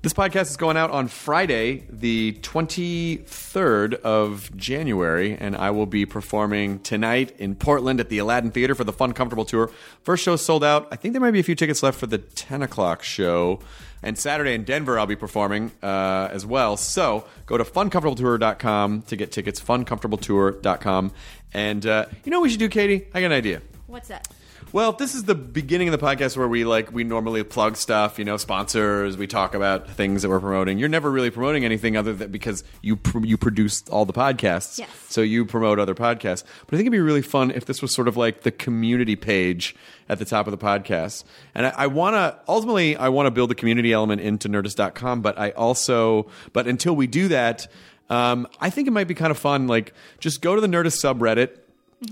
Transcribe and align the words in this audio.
This 0.00 0.12
podcast 0.12 0.42
is 0.42 0.56
going 0.56 0.76
out 0.76 0.92
on 0.92 1.08
Friday, 1.08 1.82
the 1.90 2.34
23rd 2.42 3.94
of 3.94 4.56
January, 4.56 5.36
and 5.36 5.56
I 5.56 5.72
will 5.72 5.86
be 5.86 6.06
performing 6.06 6.78
tonight 6.78 7.34
in 7.40 7.56
Portland 7.56 7.98
at 7.98 8.08
the 8.08 8.18
Aladdin 8.18 8.52
Theater 8.52 8.76
for 8.76 8.84
the 8.84 8.92
Fun 8.92 9.12
Comfortable 9.12 9.44
Tour. 9.44 9.72
First 10.04 10.22
show 10.22 10.36
sold 10.36 10.62
out. 10.62 10.86
I 10.92 10.96
think 10.96 11.14
there 11.14 11.20
might 11.20 11.32
be 11.32 11.40
a 11.40 11.42
few 11.42 11.56
tickets 11.56 11.82
left 11.82 11.98
for 11.98 12.06
the 12.06 12.18
10 12.18 12.62
o'clock 12.62 13.02
show. 13.02 13.58
And 14.00 14.16
Saturday 14.16 14.54
in 14.54 14.62
Denver, 14.62 15.00
I'll 15.00 15.06
be 15.06 15.16
performing 15.16 15.72
uh, 15.82 16.28
as 16.30 16.46
well. 16.46 16.76
So 16.76 17.26
go 17.46 17.58
to 17.58 17.64
funcomfortabletour.com 17.64 19.02
to 19.02 19.16
get 19.16 19.32
tickets, 19.32 19.60
funcomfortabletour.com. 19.60 21.12
And 21.52 21.86
uh, 21.86 22.06
you 22.24 22.30
know 22.30 22.38
what 22.38 22.44
we 22.44 22.50
should 22.50 22.60
do, 22.60 22.68
Katie? 22.68 23.08
I 23.12 23.20
got 23.20 23.26
an 23.26 23.32
idea. 23.32 23.62
What's 23.88 24.06
that? 24.08 24.28
Well, 24.70 24.92
this 24.92 25.14
is 25.14 25.24
the 25.24 25.34
beginning 25.34 25.88
of 25.88 25.98
the 25.98 26.06
podcast 26.06 26.36
where 26.36 26.46
we 26.46 26.64
like 26.66 26.92
we 26.92 27.02
normally 27.02 27.42
plug 27.42 27.76
stuff, 27.76 28.18
you 28.18 28.24
know, 28.26 28.36
sponsors. 28.36 29.16
We 29.16 29.26
talk 29.26 29.54
about 29.54 29.88
things 29.88 30.20
that 30.20 30.28
we're 30.28 30.40
promoting. 30.40 30.78
You're 30.78 30.90
never 30.90 31.10
really 31.10 31.30
promoting 31.30 31.64
anything 31.64 31.96
other 31.96 32.12
than 32.12 32.30
because 32.30 32.64
you 32.82 32.96
pr- 32.96 33.24
you 33.24 33.38
produce 33.38 33.88
all 33.88 34.04
the 34.04 34.12
podcasts, 34.12 34.78
Yes. 34.78 34.90
so 35.08 35.22
you 35.22 35.46
promote 35.46 35.78
other 35.78 35.94
podcasts. 35.94 36.44
But 36.66 36.74
I 36.74 36.76
think 36.76 36.80
it'd 36.82 36.92
be 36.92 37.00
really 37.00 37.22
fun 37.22 37.50
if 37.50 37.64
this 37.64 37.80
was 37.80 37.94
sort 37.94 38.08
of 38.08 38.18
like 38.18 38.42
the 38.42 38.50
community 38.50 39.16
page 39.16 39.74
at 40.06 40.18
the 40.18 40.26
top 40.26 40.46
of 40.46 40.50
the 40.50 40.58
podcast. 40.58 41.24
And 41.54 41.66
I, 41.68 41.70
I 41.70 41.86
want 41.86 42.16
to 42.16 42.38
ultimately 42.46 42.94
I 42.94 43.08
want 43.08 43.26
to 43.26 43.30
build 43.30 43.48
the 43.50 43.54
community 43.54 43.94
element 43.94 44.20
into 44.20 44.50
Nerdist.com, 44.50 45.22
but 45.22 45.38
I 45.38 45.50
also 45.52 46.26
but 46.52 46.66
until 46.66 46.94
we 46.94 47.06
do 47.06 47.28
that, 47.28 47.66
um, 48.10 48.46
I 48.60 48.68
think 48.68 48.86
it 48.86 48.90
might 48.90 49.08
be 49.08 49.14
kind 49.14 49.30
of 49.30 49.38
fun. 49.38 49.66
Like 49.66 49.94
just 50.18 50.42
go 50.42 50.54
to 50.54 50.60
the 50.60 50.66
Nerdist 50.68 51.02
subreddit 51.02 51.56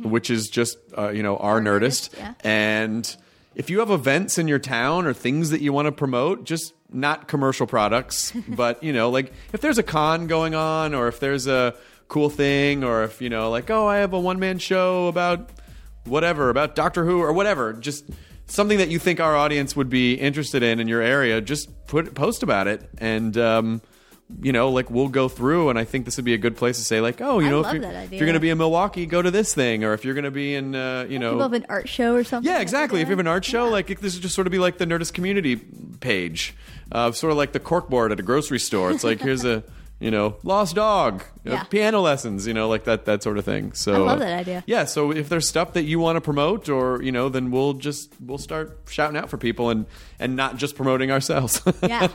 which 0.03 0.31
is 0.31 0.48
just 0.48 0.79
uh, 0.97 1.11
you 1.11 1.23
know 1.23 1.37
our, 1.37 1.61
nerdist, 1.61 2.11
Nerdist, 2.11 2.19
yeah. 2.19 2.34
and 2.42 3.17
if 3.55 3.70
you 3.70 3.79
have 3.79 3.91
events 3.91 4.39
in 4.39 4.48
your 4.48 4.59
town 4.59 5.06
or 5.06 5.12
things 5.12 5.50
that 5.50 5.61
you 5.61 5.72
want 5.72 5.87
to 5.87 5.93
promote 5.93 6.44
just 6.44 6.75
not 6.91 7.28
commercial 7.28 7.66
products 7.66 8.33
but 8.49 8.83
you 8.83 8.93
know 8.93 9.11
like 9.11 9.33
if 9.53 9.61
there's 9.61 9.78
a 9.78 9.83
con 9.83 10.27
going 10.27 10.55
on 10.55 10.94
or 10.94 11.09
if 11.09 11.21
there's 11.21 11.47
a 11.47 11.75
cool 12.09 12.31
thing 12.31 12.84
or 12.84 13.05
if 13.05 13.21
you 13.21 13.28
know 13.28 13.50
like 13.50 13.71
oh 13.71 13.87
i 13.87 13.97
have 13.97 14.12
a 14.12 14.21
one-man 14.21 14.59
show 14.59 15.09
about 15.09 15.50
whatever 16.05 16.50
about 16.50 16.77
doctor 16.77 17.05
who 17.05 17.21
or 17.21 17.32
whatever 17.32 17.72
just 17.72 18.05
something 18.47 18.78
that 18.78 18.88
you 18.88 18.99
think 18.99 19.21
our 19.21 19.37
audience 19.37 19.77
would 19.77 19.88
be 19.88 20.15
interested 20.15 20.62
in 20.62 20.81
in 20.81 20.88
your 20.88 21.03
area 21.03 21.41
just 21.41 21.87
put 21.87 22.15
post 22.15 22.43
about 22.43 22.66
it. 22.66 22.88
And 22.99 23.37
um 23.37 23.82
you 24.42 24.50
know, 24.53 24.70
like 24.70 24.91
we'll 24.91 25.09
go 25.09 25.28
through, 25.28 25.69
and 25.70 25.78
I 25.78 25.84
think 25.84 26.04
this 26.04 26.16
would 26.16 26.25
be 26.25 26.34
a 26.34 26.38
good 26.38 26.56
place 26.56 26.78
to 26.78 26.84
say, 26.84 27.00
like, 27.00 27.20
oh, 27.20 27.38
you 27.38 27.47
I 27.47 27.50
know, 27.50 27.60
if 27.60 27.72
you're, 27.75 27.82
if 27.84 28.12
you're 28.12 28.26
going 28.26 28.34
to 28.34 28.41
be 28.41 28.50
in 28.50 28.59
Milwaukee, 28.59 29.06
go 29.06 29.22
to 29.22 29.31
this 29.31 29.54
thing, 29.54 29.84
or 29.84 29.92
if 29.92 30.04
you're 30.04 30.14
going 30.14 30.25
to 30.25 30.31
be 30.32 30.54
in, 30.54 30.75
uh, 30.75 31.06
you 31.09 31.19
know, 31.20 31.31
People 31.31 31.42
have 31.42 31.53
an 31.53 31.66
art 31.69 31.88
show 31.88 32.14
or 32.16 32.25
something. 32.25 32.50
yeah, 32.53 32.60
exactly. 32.60 33.00
If 33.00 33.06
you 33.09 33.12
have 33.12 33.20
an 33.20 33.28
art 33.28 33.44
show, 33.44 33.66
Yeah. 33.66 33.70
like 33.72 33.87
this 34.00 34.14
is 34.14 34.19
just 34.20 34.34
sort 34.34 34.47
of 34.48 34.50
be 34.50 34.59
like 34.59 34.78
the 34.78 34.87
Nerdist 34.87 35.12
community 35.14 35.56
page, 36.00 36.54
uh, 36.91 37.12
sort 37.12 37.31
of 37.31 37.37
like 37.37 37.53
the 37.53 37.60
corkboard 37.60 38.10
at 38.10 38.19
a 38.19 38.22
grocery 38.25 38.59
store. 38.59 38.91
It's 38.91 39.04
like 39.04 39.20
here's 39.20 39.44
a 39.44 39.62
you 40.01 40.11
know 40.11 40.37
lost 40.43 40.75
dog, 40.75 41.23
Yeah. 41.45 41.65
piano 41.65 42.01
lessons, 42.01 42.47
you 42.47 42.53
know, 42.55 42.69
like 42.69 42.84
that 42.84 43.05
that 43.07 43.23
sort 43.23 43.39
of 43.39 43.45
thing. 43.45 43.73
So 43.73 43.95
I 43.95 43.99
love 43.99 44.21
uh, 44.21 44.25
that 44.25 44.39
idea. 44.41 44.65
Yeah, 44.67 44.84
so 44.84 45.11
if 45.11 45.29
there's 45.29 45.49
stuff 45.49 45.73
that 45.73 45.84
you 45.84 45.99
want 45.99 46.17
to 46.17 46.21
promote, 46.21 46.69
or 46.69 47.03
you 47.03 47.12
know, 47.12 47.29
then 47.29 47.51
we'll 47.51 47.73
just 47.75 48.12
we'll 48.21 48.39
start 48.39 48.79
shouting 48.89 49.17
out 49.17 49.31
for 49.31 49.39
people 49.39 49.71
and 49.71 49.87
and 50.19 50.37
not 50.37 50.56
just 50.59 50.77
promoting 50.77 51.11
ourselves. 51.11 51.62
Yeah, 51.83 52.09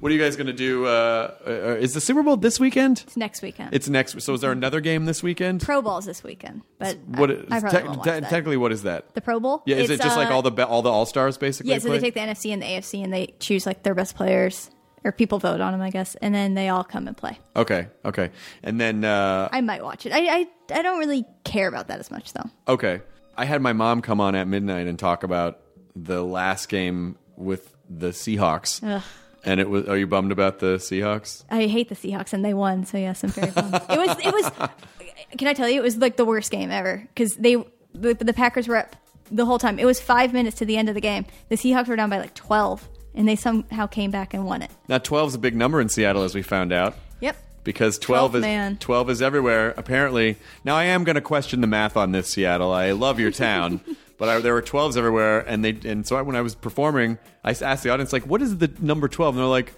what 0.00 0.10
are 0.10 0.14
you 0.14 0.20
guys 0.20 0.36
going 0.36 0.46
to 0.46 0.52
do? 0.52 0.86
Uh, 0.86 1.34
uh, 1.46 1.50
is 1.80 1.92
the 1.94 2.00
Super 2.00 2.22
Bowl 2.22 2.36
this 2.36 2.58
weekend? 2.58 3.00
it's 3.06 3.16
next 3.16 3.42
weekend. 3.42 3.74
It's 3.74 3.88
next. 3.88 4.20
So 4.22 4.32
is 4.34 4.40
there 4.40 4.52
another 4.52 4.80
game 4.80 5.04
this 5.04 5.22
weekend? 5.22 5.60
Pro 5.62 5.82
Bowl's 5.82 6.06
this 6.06 6.22
weekend, 6.22 6.62
but 6.78 6.96
What 7.06 7.30
I, 7.30 7.34
is, 7.34 7.44
I 7.50 7.60
probably 7.60 7.70
tec- 7.70 7.84
won't 7.86 7.98
watch 7.98 8.04
te- 8.06 8.10
that. 8.20 8.30
technically 8.30 8.56
what 8.56 8.72
is 8.72 8.82
that? 8.84 9.14
the 9.14 9.20
Pro 9.20 9.38
Bowl. 9.40 9.62
Yeah, 9.66 9.76
is 9.76 9.90
It's, 9.90 10.00
it 10.00 10.04
just 10.04 10.16
like 10.16 10.30
uh, 10.30 10.34
all 10.34 10.42
the 10.42 10.66
all 10.66 10.82
the 10.82 10.88
all 10.90 11.04
stars 11.04 11.36
basically? 11.36 11.72
Yeah, 11.72 11.78
so 11.78 11.90
they 11.90 11.98
take 11.98 12.14
the 12.14 12.20
NFC 12.20 12.52
and 12.52 12.62
the 12.62 12.66
AFC 12.66 13.02
and 13.04 13.12
they 13.12 13.34
choose 13.38 13.66
like 13.66 13.82
their 13.82 13.94
best 13.94 14.14
players 14.16 14.70
or 15.04 15.12
people 15.12 15.38
vote 15.38 15.60
on 15.60 15.72
them, 15.72 15.80
I 15.80 15.90
guess, 15.90 16.14
and 16.16 16.34
then 16.34 16.54
they 16.54 16.68
all 16.68 16.84
come 16.84 17.06
and 17.08 17.16
play. 17.16 17.38
Okay, 17.56 17.88
okay, 18.04 18.30
and 18.62 18.80
then 18.80 19.04
uh, 19.04 19.48
I 19.52 19.60
might 19.60 19.82
watch 19.82 20.06
it. 20.06 20.12
I 20.12 20.18
I, 20.40 20.46
I 20.72 20.82
don't 20.82 20.98
really 20.98 21.24
care 21.44 21.68
about 21.68 21.88
that 21.88 21.98
as 22.00 22.10
much 22.10 22.32
though. 22.32 22.50
okay, 22.68 23.00
I 23.36 23.44
had 23.44 23.62
my 23.62 23.72
mom 23.72 24.02
come 24.02 24.20
on 24.20 24.34
at 24.34 24.46
midnight 24.48 24.86
and 24.86 24.98
talk 24.98 25.22
about 25.22 25.60
the 25.96 26.22
last 26.22 26.68
game 26.68 27.16
with 27.36 27.74
the 27.88 28.08
Seahawks, 28.10 28.80
Ugh. 28.86 29.02
and 29.44 29.58
it 29.60 29.68
was. 29.70 29.88
Are 29.88 29.96
you 29.96 30.06
bummed 30.06 30.32
about 30.32 30.58
the 30.58 30.76
Seahawks? 30.76 31.44
I 31.50 31.66
hate 31.66 31.88
the 31.88 31.94
Seahawks 31.96 32.32
and 32.32 32.44
they 32.44 32.54
won, 32.54 32.84
so 32.86 32.98
yes, 32.98 33.24
I'm 33.24 33.30
very 33.30 33.50
bummed. 33.50 33.74
it 33.74 33.98
was 33.98 34.16
it 34.24 34.32
was. 34.32 34.70
Can 35.38 35.48
I 35.48 35.52
tell 35.54 35.68
you? 35.68 35.80
It 35.80 35.82
was 35.84 35.96
like 35.96 36.16
the 36.16 36.24
worst 36.24 36.50
game 36.50 36.70
ever 36.70 37.06
because 37.14 37.36
they 37.36 37.56
the, 37.92 38.14
the 38.14 38.32
Packers 38.32 38.68
were 38.68 38.76
up 38.76 38.96
the 39.30 39.44
whole 39.44 39.58
time. 39.58 39.78
It 39.78 39.84
was 39.84 40.00
five 40.00 40.32
minutes 40.32 40.58
to 40.58 40.64
the 40.64 40.76
end 40.76 40.88
of 40.88 40.94
the 40.94 41.00
game. 41.00 41.24
The 41.48 41.56
Seahawks 41.56 41.88
were 41.88 41.96
down 41.96 42.10
by 42.10 42.18
like 42.18 42.34
twelve, 42.34 42.88
and 43.14 43.28
they 43.28 43.36
somehow 43.36 43.86
came 43.86 44.10
back 44.10 44.34
and 44.34 44.44
won 44.44 44.62
it. 44.62 44.70
Now, 44.88 44.98
twelve 44.98 45.28
is 45.28 45.34
a 45.34 45.38
big 45.38 45.54
number 45.54 45.80
in 45.80 45.88
Seattle, 45.88 46.22
as 46.22 46.34
we 46.34 46.42
found 46.42 46.72
out. 46.72 46.96
Yep. 47.20 47.36
Because 47.62 47.98
12 47.98 48.32
12, 48.32 48.36
is 48.36 48.40
man. 48.42 48.76
12 48.78 49.10
is 49.10 49.22
everywhere 49.22 49.74
apparently. 49.76 50.36
Now 50.64 50.76
I 50.76 50.84
am 50.84 51.04
going 51.04 51.16
to 51.16 51.20
question 51.20 51.60
the 51.60 51.66
math 51.66 51.96
on 51.96 52.12
this 52.12 52.30
Seattle. 52.30 52.72
I 52.72 52.92
love 52.92 53.20
your 53.20 53.30
town, 53.30 53.80
but 54.18 54.28
I, 54.28 54.40
there 54.40 54.54
were 54.54 54.62
12s 54.62 54.96
everywhere 54.96 55.40
and 55.40 55.64
they 55.64 55.78
and 55.84 56.06
so 56.06 56.16
I, 56.16 56.22
when 56.22 56.36
I 56.36 56.40
was 56.40 56.54
performing, 56.54 57.18
I 57.44 57.50
asked 57.50 57.82
the 57.82 57.90
audience 57.90 58.12
like 58.14 58.26
what 58.26 58.40
is 58.40 58.56
the 58.56 58.72
number 58.80 59.08
12? 59.08 59.34
And 59.34 59.42
they're 59.42 59.46
like 59.46 59.74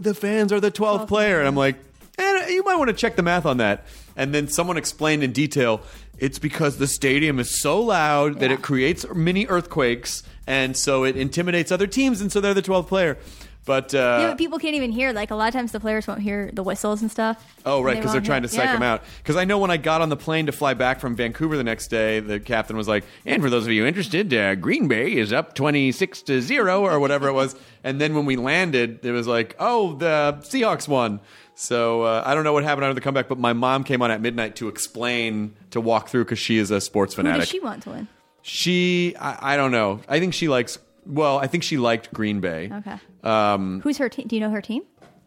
the 0.00 0.14
fans 0.14 0.52
are 0.52 0.60
the 0.60 0.70
12th 0.70 1.08
player 1.08 1.38
and 1.38 1.48
I'm 1.48 1.56
like 1.56 1.76
eh, 2.18 2.48
you 2.48 2.62
might 2.62 2.76
want 2.76 2.88
to 2.88 2.96
check 2.96 3.16
the 3.16 3.22
math 3.22 3.46
on 3.46 3.56
that. 3.56 3.86
And 4.14 4.34
then 4.34 4.48
someone 4.48 4.76
explained 4.76 5.24
in 5.24 5.32
detail 5.32 5.80
it's 6.18 6.38
because 6.38 6.76
the 6.76 6.86
stadium 6.86 7.40
is 7.40 7.60
so 7.60 7.80
loud 7.80 8.40
that 8.40 8.50
it 8.50 8.60
creates 8.60 9.06
mini 9.14 9.46
earthquakes 9.46 10.22
and 10.46 10.76
so 10.76 11.04
it 11.04 11.16
intimidates 11.16 11.70
other 11.70 11.86
teams 11.86 12.20
and 12.20 12.32
so 12.32 12.40
they're 12.40 12.54
the 12.54 12.62
12th 12.62 12.88
player. 12.88 13.18
But 13.64 13.94
uh, 13.94 14.18
yeah, 14.20 14.28
but 14.28 14.38
people 14.38 14.58
can't 14.58 14.74
even 14.74 14.90
hear. 14.90 15.12
Like 15.12 15.30
a 15.30 15.36
lot 15.36 15.46
of 15.46 15.54
times, 15.54 15.70
the 15.70 15.78
players 15.78 16.08
won't 16.08 16.20
hear 16.20 16.50
the 16.52 16.64
whistles 16.64 17.00
and 17.00 17.08
stuff. 17.08 17.44
Oh, 17.64 17.80
right, 17.80 17.94
because 17.94 18.10
they're 18.10 18.18
won't 18.20 18.26
trying 18.26 18.42
to 18.42 18.48
psych 18.48 18.64
yeah. 18.64 18.72
them 18.72 18.82
out. 18.82 19.04
Because 19.18 19.36
I 19.36 19.44
know 19.44 19.58
when 19.58 19.70
I 19.70 19.76
got 19.76 20.00
on 20.00 20.08
the 20.08 20.16
plane 20.16 20.46
to 20.46 20.52
fly 20.52 20.74
back 20.74 20.98
from 20.98 21.14
Vancouver 21.14 21.56
the 21.56 21.62
next 21.62 21.86
day, 21.86 22.18
the 22.18 22.40
captain 22.40 22.76
was 22.76 22.88
like, 22.88 23.04
"And 23.24 23.40
for 23.40 23.48
those 23.48 23.64
of 23.64 23.72
you 23.72 23.86
interested, 23.86 24.34
uh, 24.34 24.56
Green 24.56 24.88
Bay 24.88 25.12
is 25.12 25.32
up 25.32 25.54
twenty 25.54 25.92
six 25.92 26.22
to 26.22 26.40
zero 26.40 26.84
or 26.84 26.98
whatever 26.98 27.28
it 27.28 27.34
was." 27.34 27.54
And 27.84 28.00
then 28.00 28.14
when 28.14 28.26
we 28.26 28.36
landed, 28.36 29.04
it 29.04 29.10
was 29.10 29.26
like, 29.26 29.56
"Oh, 29.58 29.94
the 29.94 30.38
Seahawks 30.42 30.86
won." 30.86 31.18
So 31.56 32.02
uh, 32.02 32.22
I 32.24 32.32
don't 32.32 32.44
know 32.44 32.52
what 32.52 32.62
happened 32.62 32.84
after 32.84 32.94
the 32.94 33.00
comeback, 33.00 33.28
but 33.28 33.40
my 33.40 33.54
mom 33.54 33.82
came 33.82 34.02
on 34.02 34.12
at 34.12 34.20
midnight 34.20 34.54
to 34.56 34.68
explain, 34.68 35.56
to 35.72 35.80
walk 35.80 36.08
through, 36.08 36.24
because 36.24 36.38
she 36.38 36.58
is 36.58 36.70
a 36.70 36.80
sports 36.80 37.14
fanatic. 37.14 37.34
Who 37.34 37.40
does 37.40 37.48
she 37.48 37.58
want 37.58 37.82
to 37.82 37.90
win? 37.90 38.08
She, 38.42 39.14
I, 39.18 39.54
I 39.54 39.56
don't 39.56 39.70
know. 39.72 40.00
I 40.08 40.18
think 40.20 40.34
she 40.34 40.48
likes. 40.48 40.78
Well, 41.06 41.38
I 41.38 41.46
think 41.46 41.62
she 41.62 41.78
liked 41.78 42.12
Green 42.12 42.40
Bay. 42.40 42.70
Okay. 42.72 42.96
Um, 43.24 43.80
Who's 43.82 43.98
her 43.98 44.08
team? 44.08 44.26
Do 44.28 44.36
you 44.36 44.40
know 44.40 44.50
her 44.50 44.60
team? 44.62 44.82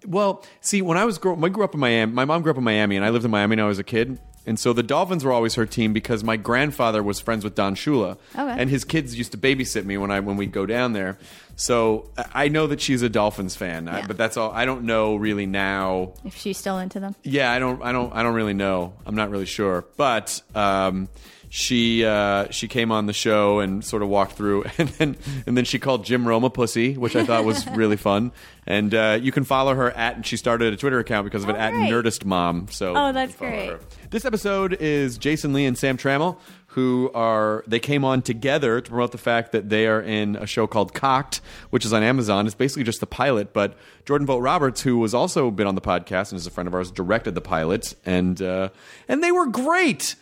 well, 0.08 0.46
see, 0.62 0.82
when 0.84 0.98
I 1.00 1.06
was 1.06 1.18
grow- 1.18 1.42
I 1.44 1.50
grew 1.50 1.64
up 1.64 1.74
in 1.74 1.80
Miami. 1.80 2.12
My 2.12 2.26
mom 2.26 2.44
grew 2.44 2.52
up 2.52 2.58
in 2.58 2.64
Miami, 2.64 2.96
and 2.96 3.04
I 3.04 3.10
lived 3.10 3.26
in 3.26 3.32
Miami 3.32 3.56
when 3.56 3.66
I 3.66 3.68
was 3.68 3.80
a 3.80 3.84
kid. 3.84 4.20
And 4.48 4.60
so 4.60 4.72
the 4.74 4.84
Dolphins 4.84 5.26
were 5.26 5.32
always 5.32 5.56
her 5.56 5.66
team 5.66 5.92
because 5.92 6.24
my 6.24 6.38
grandfather 6.38 7.02
was 7.02 7.20
friends 7.20 7.44
with 7.44 7.56
Don 7.56 7.74
Shula, 7.74 8.18
Okay. 8.38 8.62
and 8.62 8.70
his 8.70 8.84
kids 8.86 9.18
used 9.18 9.32
to 9.32 9.40
babysit 9.40 9.86
me 9.86 9.98
when 9.98 10.12
I 10.12 10.20
when 10.20 10.38
we'd 10.38 10.52
go 10.52 10.68
down 10.68 10.94
there. 10.94 11.18
So 11.56 12.12
I 12.32 12.50
know 12.50 12.68
that 12.68 12.80
she's 12.80 13.02
a 13.02 13.10
Dolphins 13.10 13.56
fan, 13.56 13.88
I- 13.88 14.06
but 14.06 14.18
that's 14.18 14.38
all. 14.38 14.52
I 14.52 14.66
don't 14.66 14.84
know 14.84 15.16
really 15.16 15.48
now. 15.48 16.14
If 16.24 16.38
she's 16.38 16.60
still 16.60 16.78
into 16.78 17.00
them. 17.00 17.16
Yeah, 17.24 17.52
I 17.52 17.58
don't, 17.58 17.82
I 17.82 17.92
don't, 17.92 18.14
I 18.14 18.22
don't 18.22 18.36
really 18.36 18.54
know. 18.54 18.94
I'm 19.08 19.16
not 19.16 19.32
really 19.32 19.48
sure, 19.48 19.86
but 19.98 20.40
um, 20.54 21.10
she 21.58 22.04
uh, 22.04 22.52
she 22.52 22.68
came 22.68 22.92
on 22.92 23.06
the 23.06 23.14
show 23.14 23.60
and 23.60 23.82
sort 23.84 24.04
of 24.04 24.10
walked 24.10 24.34
through, 24.34 24.66
and 24.78 24.90
then 24.90 25.16
and 25.48 25.56
then 25.56 25.64
she 25.64 25.80
called 25.80 26.04
Jim 26.04 26.28
Rome 26.28 26.44
a 26.44 26.50
pussy, 26.50 26.96
which 26.96 27.16
I 27.16 27.24
thought 27.26 27.46
was 27.46 27.66
really 27.72 27.96
fun. 27.96 28.34
And 28.68 28.94
uh, 28.94 29.20
you 29.22 29.32
can 29.32 29.46
follow 29.46 29.74
her 29.74 29.90
at, 29.92 30.16
and 30.18 30.26
she 30.26 30.36
started 30.36 30.74
a 30.74 30.76
Twitter 30.78 31.00
account 31.00 31.24
because 31.24 31.44
of 31.44 31.50
it 31.50 31.54
Oh, 31.56 31.60
at 31.60 31.72
great. 31.72 31.90
Nerdist 31.92 32.26
Mom. 32.26 32.68
So 32.72 32.94
Oh, 32.98 33.14
that's 33.14 33.34
great. 33.36 33.70
her. 33.70 33.80
This 34.10 34.26
episode 34.26 34.74
is 34.82 35.18
Jason 35.18 35.54
Lee 35.54 35.66
and 35.66 35.78
Sam 35.78 35.98
Trammell, 35.98 36.38
who 36.68 37.10
are 37.14 37.64
they 37.68 37.80
came 37.80 38.04
on 38.04 38.22
together 38.22 38.82
to 38.82 38.90
promote 38.90 39.14
the 39.14 39.18
fact 39.18 39.54
that 39.54 39.70
they 39.70 39.88
are 39.88 40.02
in 40.02 40.36
a 40.36 40.46
show 40.48 40.68
called 40.68 40.94
Cocked, 40.94 41.40
which 41.70 41.86
is 41.86 41.94
on 41.94 42.04
Amazon. 42.04 42.48
It's 42.48 42.56
basically 42.56 42.84
just 42.84 43.00
the 43.00 43.08
pilot, 43.08 43.54
but 43.54 43.78
Jordan 44.04 44.28
Vogt 44.28 44.42
Roberts, 44.42 44.82
who 44.82 44.98
was 44.98 45.14
also 45.14 45.52
been 45.52 45.68
on 45.68 45.76
the 45.76 45.82
podcast 45.82 46.32
and 46.32 46.38
is 46.40 46.46
a 46.48 46.52
friend 46.52 46.68
of 46.68 46.74
ours, 46.74 46.92
directed 46.92 47.34
the 47.34 47.42
pilot, 47.42 47.94
and 48.06 48.42
uh, 48.42 48.70
and 49.08 49.24
they 49.24 49.32
were 49.32 49.46
great. 49.46 50.16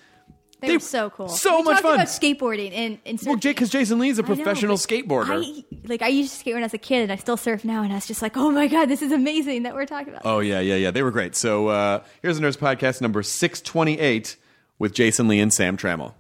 They, 0.64 0.70
They- 0.70 0.78
were 0.78 0.80
so 0.80 1.10
cool. 1.10 1.28
so 1.30 1.58
we 1.58 1.64
much 1.64 1.82
fun. 1.82 1.94
about 1.96 2.08
skateboarding 2.08 2.72
and, 2.74 2.98
and 3.06 3.20
Well, 3.26 3.36
surfing. 3.36 3.40
Jake, 3.42 3.56
because 3.58 3.70
Jason 3.70 4.00
Lee 4.00 4.10
is 4.10 4.18
a 4.18 4.24
I 4.24 4.28
know, 4.30 4.36
professional 4.36 4.76
but 4.78 4.80
skateboarder. 4.82 5.46
I, 5.46 5.64
like 5.88 6.02
I 6.02 6.08
used 6.08 6.32
to 6.34 6.40
skate 6.40 6.54
when 6.54 6.64
I 6.64 6.66
was 6.66 6.74
a 6.74 6.78
kid, 6.78 7.04
and 7.04 7.12
I 7.12 7.18
still 7.18 7.38
surf 7.38 7.64
now, 7.66 7.84
and 7.84 7.92
I 7.92 7.96
was 7.96 8.08
just 8.08 8.22
like, 8.22 8.38
"Oh 8.38 8.50
my 8.50 8.68
god, 8.68 8.86
this 8.88 9.02
is 9.02 9.12
amazing 9.12 9.64
that 9.64 9.76
we're 9.76 9.86
talking 9.86 10.10
about." 10.10 10.22
Oh 10.26 10.40
yeah, 10.40 10.60
yeah, 10.62 10.76
yeah. 10.76 10.92
They 10.92 11.04
were 11.04 11.12
great. 11.12 11.36
So 11.36 11.68
uh, 11.68 12.04
here's 12.22 12.40
the 12.40 12.46
Nerdist 12.48 12.58
Podcast 12.60 13.02
number 13.02 13.22
six 13.24 13.62
twenty 13.62 14.00
eight 14.00 14.38
with 14.80 14.94
Jason 14.94 15.28
Lee 15.28 15.40
and 15.40 15.54
Sam 15.54 15.76
Trammell. 15.78 16.14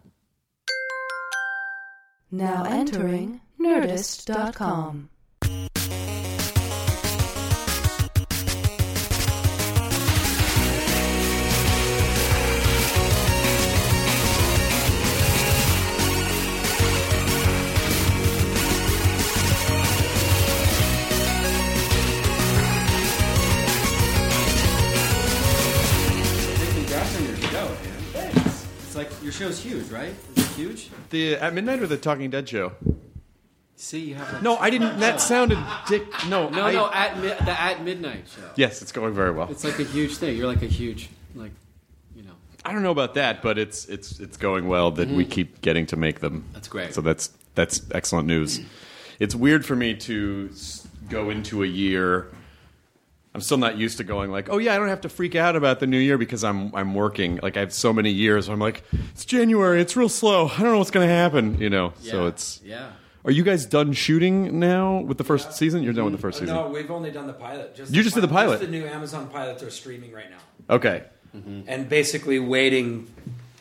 Now 2.31 2.63
entering 2.65 3.41
Nerdist.com. 3.61 5.09
show's 29.33 29.59
huge, 29.59 29.89
right? 29.89 30.13
Is 30.35 30.43
it 30.45 30.55
huge? 30.55 30.89
The 31.09 31.35
at 31.35 31.53
midnight 31.53 31.81
or 31.81 31.87
the 31.87 31.97
Talking 31.97 32.29
Dead 32.29 32.47
show? 32.47 32.73
See, 33.75 33.99
you 34.01 34.15
have 34.15 34.31
like 34.33 34.41
No, 34.43 34.55
I 34.57 34.69
didn't. 34.69 34.99
That 34.99 35.19
sounded 35.19 35.57
dick. 35.87 36.03
No, 36.29 36.49
No, 36.49 36.63
I- 36.65 36.71
no, 36.71 36.91
at 36.91 37.17
mi- 37.19 37.27
the 37.27 37.59
at 37.61 37.83
midnight 37.83 38.25
show. 38.33 38.49
Yes, 38.55 38.81
it's 38.81 38.91
going 38.91 39.13
very 39.13 39.31
well. 39.31 39.49
It's 39.49 39.63
like 39.63 39.79
a 39.79 39.83
huge 39.83 40.15
thing. 40.17 40.37
You're 40.37 40.47
like 40.47 40.61
a 40.61 40.67
huge, 40.67 41.09
like, 41.35 41.51
you 42.15 42.23
know. 42.23 42.31
I 42.63 42.71
don't 42.71 42.83
know 42.83 42.91
about 42.91 43.15
that, 43.15 43.41
but 43.41 43.57
it's 43.57 43.85
it's 43.85 44.19
it's 44.19 44.37
going 44.37 44.67
well 44.67 44.91
that 44.91 45.09
we 45.09 45.25
keep 45.25 45.61
getting 45.61 45.85
to 45.87 45.95
make 45.97 46.19
them. 46.21 46.41
Mm-hmm. 46.43 46.53
That's 46.53 46.67
great. 46.67 46.93
So 46.93 47.01
that's 47.01 47.31
that's 47.55 47.81
excellent 47.91 48.27
news. 48.27 48.61
It's 49.19 49.35
weird 49.35 49.65
for 49.65 49.75
me 49.75 49.95
to 49.95 50.49
s- 50.53 50.87
go 51.09 51.29
into 51.29 51.63
a 51.63 51.67
year. 51.67 52.27
I'm 53.35 53.41
still 53.41 53.57
not 53.57 53.77
used 53.77 53.97
to 53.97 54.03
going 54.03 54.31
like, 54.31 54.49
oh 54.49 54.59
yeah, 54.59 54.75
I 54.75 54.77
don't 54.77 54.89
have 54.89 55.01
to 55.01 55.09
freak 55.09 55.35
out 55.35 55.55
about 55.55 55.79
the 55.79 55.87
new 55.87 55.97
year 55.97 56.17
because 56.17 56.43
I'm 56.43 56.73
I'm 56.75 56.93
working. 56.93 57.39
Like 57.41 57.57
I 57.57 57.61
have 57.61 57.73
so 57.73 57.91
many 57.93 58.11
years. 58.11 58.47
Where 58.47 58.53
I'm 58.53 58.59
like, 58.59 58.83
it's 59.11 59.25
January. 59.25 59.81
It's 59.81 59.95
real 59.95 60.09
slow. 60.09 60.47
I 60.47 60.57
don't 60.59 60.71
know 60.71 60.77
what's 60.77 60.91
going 60.91 61.07
to 61.07 61.13
happen. 61.13 61.59
You 61.59 61.69
know. 61.69 61.93
Yeah, 62.01 62.11
So 62.11 62.27
it's. 62.27 62.61
yeah. 62.63 62.91
Are 63.25 63.31
you 63.31 63.43
guys 63.43 63.65
done 63.65 63.93
shooting 63.93 64.59
now 64.59 64.99
with 64.99 65.17
the 65.17 65.23
first 65.23 65.53
season? 65.53 65.81
You're 65.81 65.93
done 65.93 66.03
with 66.03 66.13
the 66.13 66.19
first 66.19 66.39
season. 66.39 66.53
No, 66.55 66.67
we've 66.67 66.91
only 66.91 67.09
done 67.09 67.25
the 67.25 67.31
pilot. 67.33 67.73
Just 67.73 67.93
You 67.93 68.03
just 68.03 68.15
did 68.15 68.21
the 68.21 68.27
pilot. 68.27 68.59
Just 68.59 68.69
the 68.69 68.77
new 68.77 68.85
Amazon 68.85 69.29
pilot 69.29 69.59
they're 69.59 69.69
streaming 69.69 70.11
right 70.11 70.29
now, 70.29 70.75
Okay. 70.75 71.03
Mm-hmm. 71.33 71.61
and 71.67 71.87
basically 71.87 72.37
waiting 72.39 73.07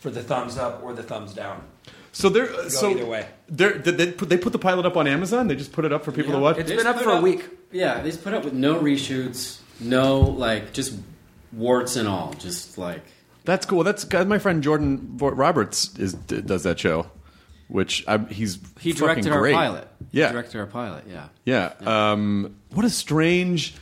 for 0.01 0.11
the 0.11 0.21
thumbs 0.23 0.59
up 0.59 0.83
or 0.83 0.93
the 0.95 1.05
thumbs 1.05 1.33
down. 1.33 1.63
So 2.11 2.29
they're 2.29 2.69
so 2.69 2.91
either 2.91 3.07
way. 3.07 3.29
They're, 3.49 3.79
did 3.79 3.97
they 3.99 4.11
put 4.13 4.29
they 4.29 4.37
put 4.37 4.53
the 4.53 4.59
pilot 4.59 4.85
up 4.85 4.97
on 4.97 5.07
Amazon? 5.07 5.47
They 5.47 5.55
just 5.55 5.73
put 5.73 5.85
it 5.85 5.93
up 5.93 6.05
for 6.05 6.11
people 6.13 6.33
to 6.33 6.39
watch. 6.41 6.59
It's 6.59 6.69
They 6.69 6.77
been 6.77 6.87
up 6.89 6.97
put 6.97 7.05
for 7.05 7.13
a 7.13 7.21
week. 7.21 7.49
Yeah, 7.71 8.03
they 8.03 8.11
just 8.11 8.23
put 8.25 8.35
up 8.35 8.45
with 8.45 8.53
no 8.53 8.79
reshoots, 8.81 9.61
no 9.81 10.21
like 10.21 10.73
just 10.73 10.95
warts 11.53 11.97
and 11.97 12.09
all, 12.09 12.33
just 12.35 12.79
like 12.79 13.03
That's 13.45 13.67
cool. 13.67 13.85
That's 13.85 14.11
my 14.27 14.39
friend 14.39 14.63
Jordan 14.63 15.17
Roberts 15.19 15.97
is 15.99 16.15
does 16.15 16.63
that 16.63 16.79
show, 16.79 17.07
which 17.69 18.05
I, 18.09 18.19
he's 18.19 18.59
he 18.81 18.93
fucking 18.93 19.07
directed 19.25 19.33
our 19.33 19.41
great. 19.41 19.55
pilot. 19.55 19.89
Yeah, 20.11 20.27
He 20.29 20.33
directed 20.33 20.59
our 20.59 20.67
pilot. 20.67 21.05
Yeah. 21.09 21.29
yeah. 21.45 21.73
Um, 22.13 22.57
what 22.71 22.85
a 22.85 22.91
strange. 22.91 23.75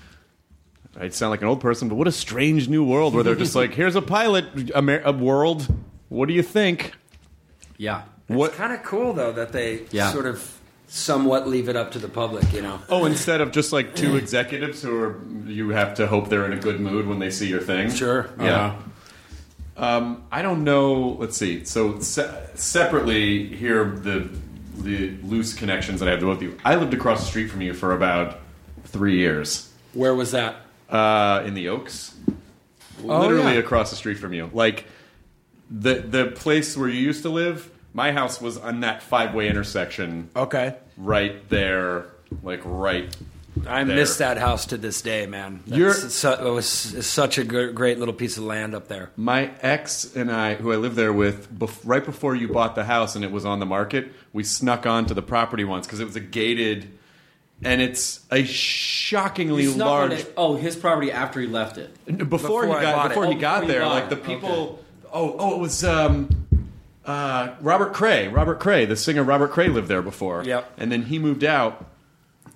I 0.99 1.09
sound 1.11 1.31
like 1.31 1.41
an 1.43 1.47
old 1.49 1.61
person, 1.61 1.89
but 1.89 1.95
what 1.95 2.09
a 2.09 2.13
strange 2.13 2.69
new 2.69 2.85
world 2.85 3.15
where 3.15 3.23
they're 3.23 3.35
just 3.37 3.55
like, 3.55 3.73
"Here's 3.73 3.95
a 3.97 4.03
pilot, 4.03 4.73
Amer- 4.75 5.03
a 5.05 5.13
world. 5.13 5.67
What 6.09 6.27
do 6.27 6.35
you 6.35 6.43
think?" 6.43 6.93
Yeah. 7.79 8.03
What? 8.27 8.49
It's 8.51 8.57
kind 8.57 8.73
of 8.73 8.83
cool 8.83 9.13
though 9.13 9.33
that 9.33 9.53
they 9.53 9.83
Yeah. 9.93 10.13
sort 10.13 10.27
of 10.27 10.60
somewhat 10.91 11.47
leave 11.49 11.69
it 11.69 11.77
up 11.77 11.93
to 11.93 11.99
the 11.99 12.09
public. 12.09 12.53
You 12.53 12.63
know. 12.63 12.81
Oh, 12.89 13.05
instead 13.07 13.41
of 13.41 13.53
just 13.53 13.73
like 13.73 13.95
two 13.95 14.17
executives 14.17 14.83
who 14.83 15.01
are, 15.03 15.21
you 15.47 15.71
have 15.71 15.95
to 15.95 16.07
hope 16.07 16.29
they're 16.29 16.45
in 16.45 16.53
a 16.53 16.61
good 16.61 16.81
mood 16.81 17.07
when 17.07 17.19
they 17.21 17.31
see 17.31 17.49
your 17.49 17.61
thing. 17.61 17.91
Sure. 17.91 18.29
Yeah. 18.39 18.77
Um, 19.77 20.25
I 20.31 20.43
don't 20.43 20.65
know. 20.65 21.17
Let's 21.19 21.37
see. 21.39 21.65
So 21.65 22.01
se- 22.01 22.51
separately, 22.55 23.47
here 23.47 23.83
are 23.85 23.91
the 23.99 24.29
the 24.77 25.17
loose 25.23 25.55
connections 25.55 26.01
that 26.01 26.09
I 26.09 26.13
have 26.13 26.21
to 26.21 26.27
both 26.27 26.39
of 26.39 26.43
you. 26.43 26.59
I 26.65 26.75
lived 26.77 26.93
across 26.95 27.21
the 27.21 27.27
street 27.27 27.49
from 27.49 27.61
you 27.61 27.73
for 27.75 27.93
about 27.93 28.39
three 28.85 29.19
years 29.19 29.71
Where 29.93 30.15
was 30.15 30.33
that? 30.33 30.57
uh, 30.89 31.43
in 31.47 31.53
the 31.55 31.69
Oaks. 31.69 32.15
Oh, 33.05 33.21
Literally 33.21 33.55
yeah. 33.55 33.59
across 33.61 33.91
the 33.91 33.97
street 33.97 34.19
from 34.19 34.33
you. 34.35 34.51
Like 34.53 34.85
the 35.71 35.95
the 35.95 36.27
place 36.27 36.77
where 36.77 36.89
you 36.89 37.01
used 37.01 37.23
to 37.23 37.29
live. 37.31 37.71
My 37.93 38.13
house 38.13 38.41
was 38.41 38.57
on 38.57 38.81
that 38.81 39.03
five 39.03 39.35
way 39.35 39.49
intersection, 39.49 40.31
Okay. 40.37 40.77
right 40.97 41.49
there, 41.49 42.07
like 42.43 42.61
right. 42.65 43.15
I 43.67 43.83
there. 43.83 43.97
miss 43.97 44.19
that 44.19 44.39
house 44.39 44.67
to 44.67 44.77
this 44.77 45.03
day, 45.03 45.27
man. 45.27 45.61
You're- 45.67 45.93
su- 45.93 46.29
it 46.29 46.41
was 46.43 46.95
it's 46.95 47.07
such 47.09 47.37
a 47.37 47.43
good, 47.45 47.75
great 47.75 47.99
little 47.99 48.15
piece 48.15 48.37
of 48.39 48.45
land 48.45 48.77
up 48.77 48.87
there. 48.87 49.11
My 49.17 49.51
ex 49.61 50.15
and 50.15 50.31
I, 50.31 50.55
who 50.55 50.73
I 50.73 50.77
lived 50.77 50.95
there 50.95 51.13
with, 51.13 51.53
bef- 51.59 51.81
right 51.85 52.05
before 52.05 52.37
you 52.37 52.47
bought 52.49 52.77
the 52.77 52.85
house 52.85 53.17
and 53.17 53.25
it 53.25 53.33
was 53.33 53.45
on 53.45 53.59
the 53.59 53.67
market, 53.67 54.13
we 54.33 54.45
snuck 54.45 54.87
onto 54.87 55.13
the 55.15 55.23
property 55.23 55.65
once 55.65 55.85
because 55.87 55.99
it 55.99 56.05
was 56.07 56.15
a 56.15 56.21
gated, 56.21 56.97
and 57.65 57.83
it's 57.83 58.21
a 58.31 58.45
shockingly 58.45 59.65
You 59.65 59.73
snuck 59.73 59.87
large. 59.89 60.13
it- 60.13 60.33
Oh, 60.37 60.55
his 60.55 60.77
property 60.77 61.11
after 61.11 61.41
he 61.41 61.49
left 61.49 61.77
it. 61.77 61.93
Before, 62.07 62.63
Before 62.63 62.67
he 62.67 62.71
got 62.87 63.09
before 63.09 63.27
Oh, 63.27 63.31
he 63.31 63.35
got 63.35 63.61
before 63.63 63.75
you 63.75 63.81
there, 63.81 63.89
like 63.89 64.09
the 64.11 64.17
it. 64.17 64.25
people. 64.25 64.79
Oh, 65.13 65.35
oh, 65.39 65.55
it 65.57 65.59
was 65.59 65.83
um, 65.85 66.29
uh, 67.07 67.55
Robert 67.61 67.93
Cray. 67.95 68.29
Robert 68.29 68.61
Cray, 68.61 68.85
the 68.85 68.97
singer 68.97 69.23
Robert 69.23 69.51
Cray, 69.51 69.69
lived 69.69 69.89
there 69.89 70.03
before. 70.03 70.45
Yep. 70.45 70.73
And 70.79 70.91
then 70.93 71.03
he 71.03 71.19
moved 71.19 71.45
out, 71.45 71.85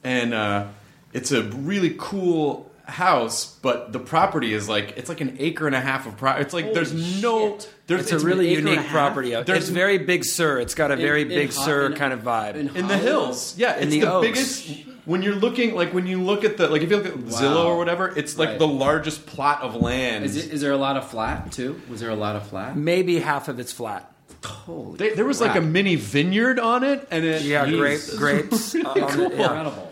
and 0.03 0.35
uh, 0.35 0.67
it's 1.13 1.33
a 1.33 1.43
really 1.43 1.95
cool 1.99 2.71
house, 2.87 3.47
but 3.63 3.93
the 3.95 3.99
property 3.99 4.53
is 4.53 4.69
like 4.69 4.93
it's 4.99 5.09
like 5.09 5.23
an 5.23 5.37
acre 5.39 5.67
and 5.67 5.75
a 5.75 5.81
half 5.81 6.07
of 6.07 6.17
property. 6.19 6.45
It's 6.45 6.53
like 6.55 6.75
there's 6.75 6.93
no. 7.23 7.53
shit. 7.59 7.71
There's 7.87 8.13
It's 8.13 8.23
a 8.23 8.27
really 8.27 8.49
acre 8.51 8.61
and 8.61 8.69
a 8.69 8.71
unique 8.73 8.89
property. 8.89 9.31
There's 9.31 9.49
it's 9.49 9.69
very 9.69 9.99
Big 9.99 10.25
Sur. 10.25 10.59
It's 10.61 10.75
got 10.75 10.91
a 10.91 10.97
very 10.97 11.23
In- 11.23 11.31
in 11.31 11.39
Big 11.39 11.53
Ho- 11.55 11.65
Sur 11.65 11.87
in- 11.87 11.95
kind 11.95 12.13
of 12.13 12.21
vibe. 12.21 12.55
in 12.57 12.75
in 12.77 12.87
the 12.89 12.97
hills. 12.99 13.57
Yeah, 13.59 13.77
it's 13.77 13.91
the 13.91 14.01
the, 14.01 14.13
Oaks. 14.13 14.27
biggest. 14.27 14.85
When 15.07 15.21
you're 15.23 15.35
looking, 15.35 15.75
like 15.75 15.93
when 15.93 16.07
you 16.07 16.23
look 16.23 16.45
at 16.45 16.57
the, 16.57 16.69
like 16.69 16.81
if 16.81 16.91
you 16.91 16.97
look 16.97 17.05
at 17.07 17.15
Zillow 17.27 17.67
or 17.67 17.77
whatever, 17.77 18.09
it's 18.17 18.39
like 18.39 18.51
Right. 18.51 18.59
the 18.59 18.67
largest 18.69 19.27
plot 19.27 19.61
of 19.61 19.75
land. 19.77 20.25
Is, 20.25 20.35
it, 20.37 20.51
is 20.51 20.63
there 20.63 20.73
a 20.73 20.79
lot 20.79 20.97
of 20.97 21.07
flat 21.11 21.53
too? 21.53 21.79
Was 21.91 22.01
there 22.01 22.09
a 22.09 22.15
lot 22.17 22.37
of 22.37 22.47
flat? 22.49 22.75
Maybe 22.75 23.19
half 23.21 23.49
of 23.49 23.59
it's 23.61 23.71
flat. 23.73 24.11
Holy 24.45 24.97
They- 24.99 25.15
there 25.15 25.25
was 25.25 25.41
like 25.41 25.57
a 25.57 25.61
mini 25.61 25.97
vineyard 25.97 26.59
on 26.59 26.85
it, 26.85 27.07
and 27.11 27.25
it 27.25 27.43
Yeah, 27.43 27.65
it 27.67 27.77
grape, 27.77 27.93
was- 28.01 28.15
grapes. 28.19 28.75
on 28.77 28.81
it, 28.81 28.97
yeah. 28.97 29.03
incredible. 29.43 29.91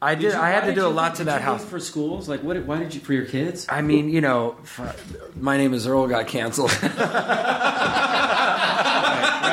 I 0.00 0.14
did. 0.16 0.32
you- 0.32 0.38
I 0.38 0.48
had 0.50 0.62
to 0.62 0.66
did 0.66 0.74
do 0.76 0.86
a 0.86 0.88
you- 0.88 0.94
lot 0.94 1.14
to 1.16 1.24
that 1.24 1.40
you 1.40 1.44
house. 1.46 1.64
for 1.64 1.78
schools. 1.78 2.28
Like, 2.28 2.42
what? 2.42 2.56
Why 2.64 2.78
did 2.80 2.92
you 2.94 3.00
for 3.00 3.12
your 3.12 3.24
kids? 3.26 3.66
I 3.68 3.82
mean, 3.82 4.08
you 4.08 4.20
know, 4.20 4.56
f- 4.62 5.36
my 5.36 5.56
name 5.56 5.74
is 5.74 5.86
Earl 5.86 6.08
got 6.08 6.26
canceled. 6.26 6.72
right, 6.82 6.90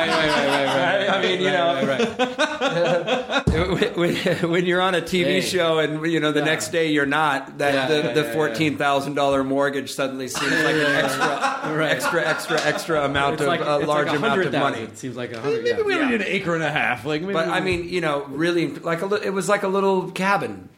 right, 0.07 0.09
right, 0.09 0.47
right, 0.47 1.07
right. 1.07 1.09
I 1.09 1.21
mean, 1.21 1.41
you 1.41 1.51
know, 1.51 2.47
when, 3.95 4.49
when 4.51 4.65
you're 4.65 4.81
on 4.81 4.95
a 4.95 5.01
TV 5.01 5.25
Hey. 5.25 5.41
show 5.41 5.79
and 5.79 6.05
you 6.11 6.19
know 6.19 6.31
the 6.31 6.41
next 6.43 6.69
day 6.69 6.91
you're 6.91 7.05
not, 7.05 7.57
that 7.59 7.73
Yeah, 7.73 7.87
the, 7.87 7.95
yeah, 7.95 8.13
the 8.13 8.21
yeah, 8.21 8.27
yeah. 8.27 8.33
fourteen 8.33 8.77
thousand 8.77 9.15
dollar 9.15 9.43
mortgage 9.43 9.91
suddenly 9.93 10.27
seems 10.27 10.51
like 10.51 10.75
an 10.75 10.81
extra, 10.85 11.27
Right. 11.75 11.91
extra, 11.91 12.27
extra, 12.27 12.61
extra 12.65 13.05
amount 13.05 13.41
of 13.41 13.47
like 13.47 13.61
a 13.61 13.85
large 13.85 14.07
like 14.07 14.17
amount 14.17 14.41
of 14.45 14.53
money. 14.53 14.79
It 14.81 14.97
seems 14.97 15.15
like 15.15 15.31
a 15.31 15.39
hundred. 15.41 15.63
Maybe 15.63 15.81
we 15.83 15.93
yeah. 15.95 15.99
only 16.01 16.17
need 16.17 16.21
an 16.21 16.27
acre 16.27 16.53
and 16.55 16.63
a 16.63 16.71
half. 16.71 17.05
Like, 17.05 17.21
maybe 17.21 17.33
But 17.33 17.47
I 17.49 17.59
mean, 17.59 17.87
you 17.89 18.01
know, 18.01 18.25
really, 18.25 18.67
like 18.67 19.01
a, 19.01 19.13
it 19.15 19.31
was 19.31 19.47
like 19.49 19.63
a 19.63 19.67
little 19.67 20.11
cabin, 20.11 20.69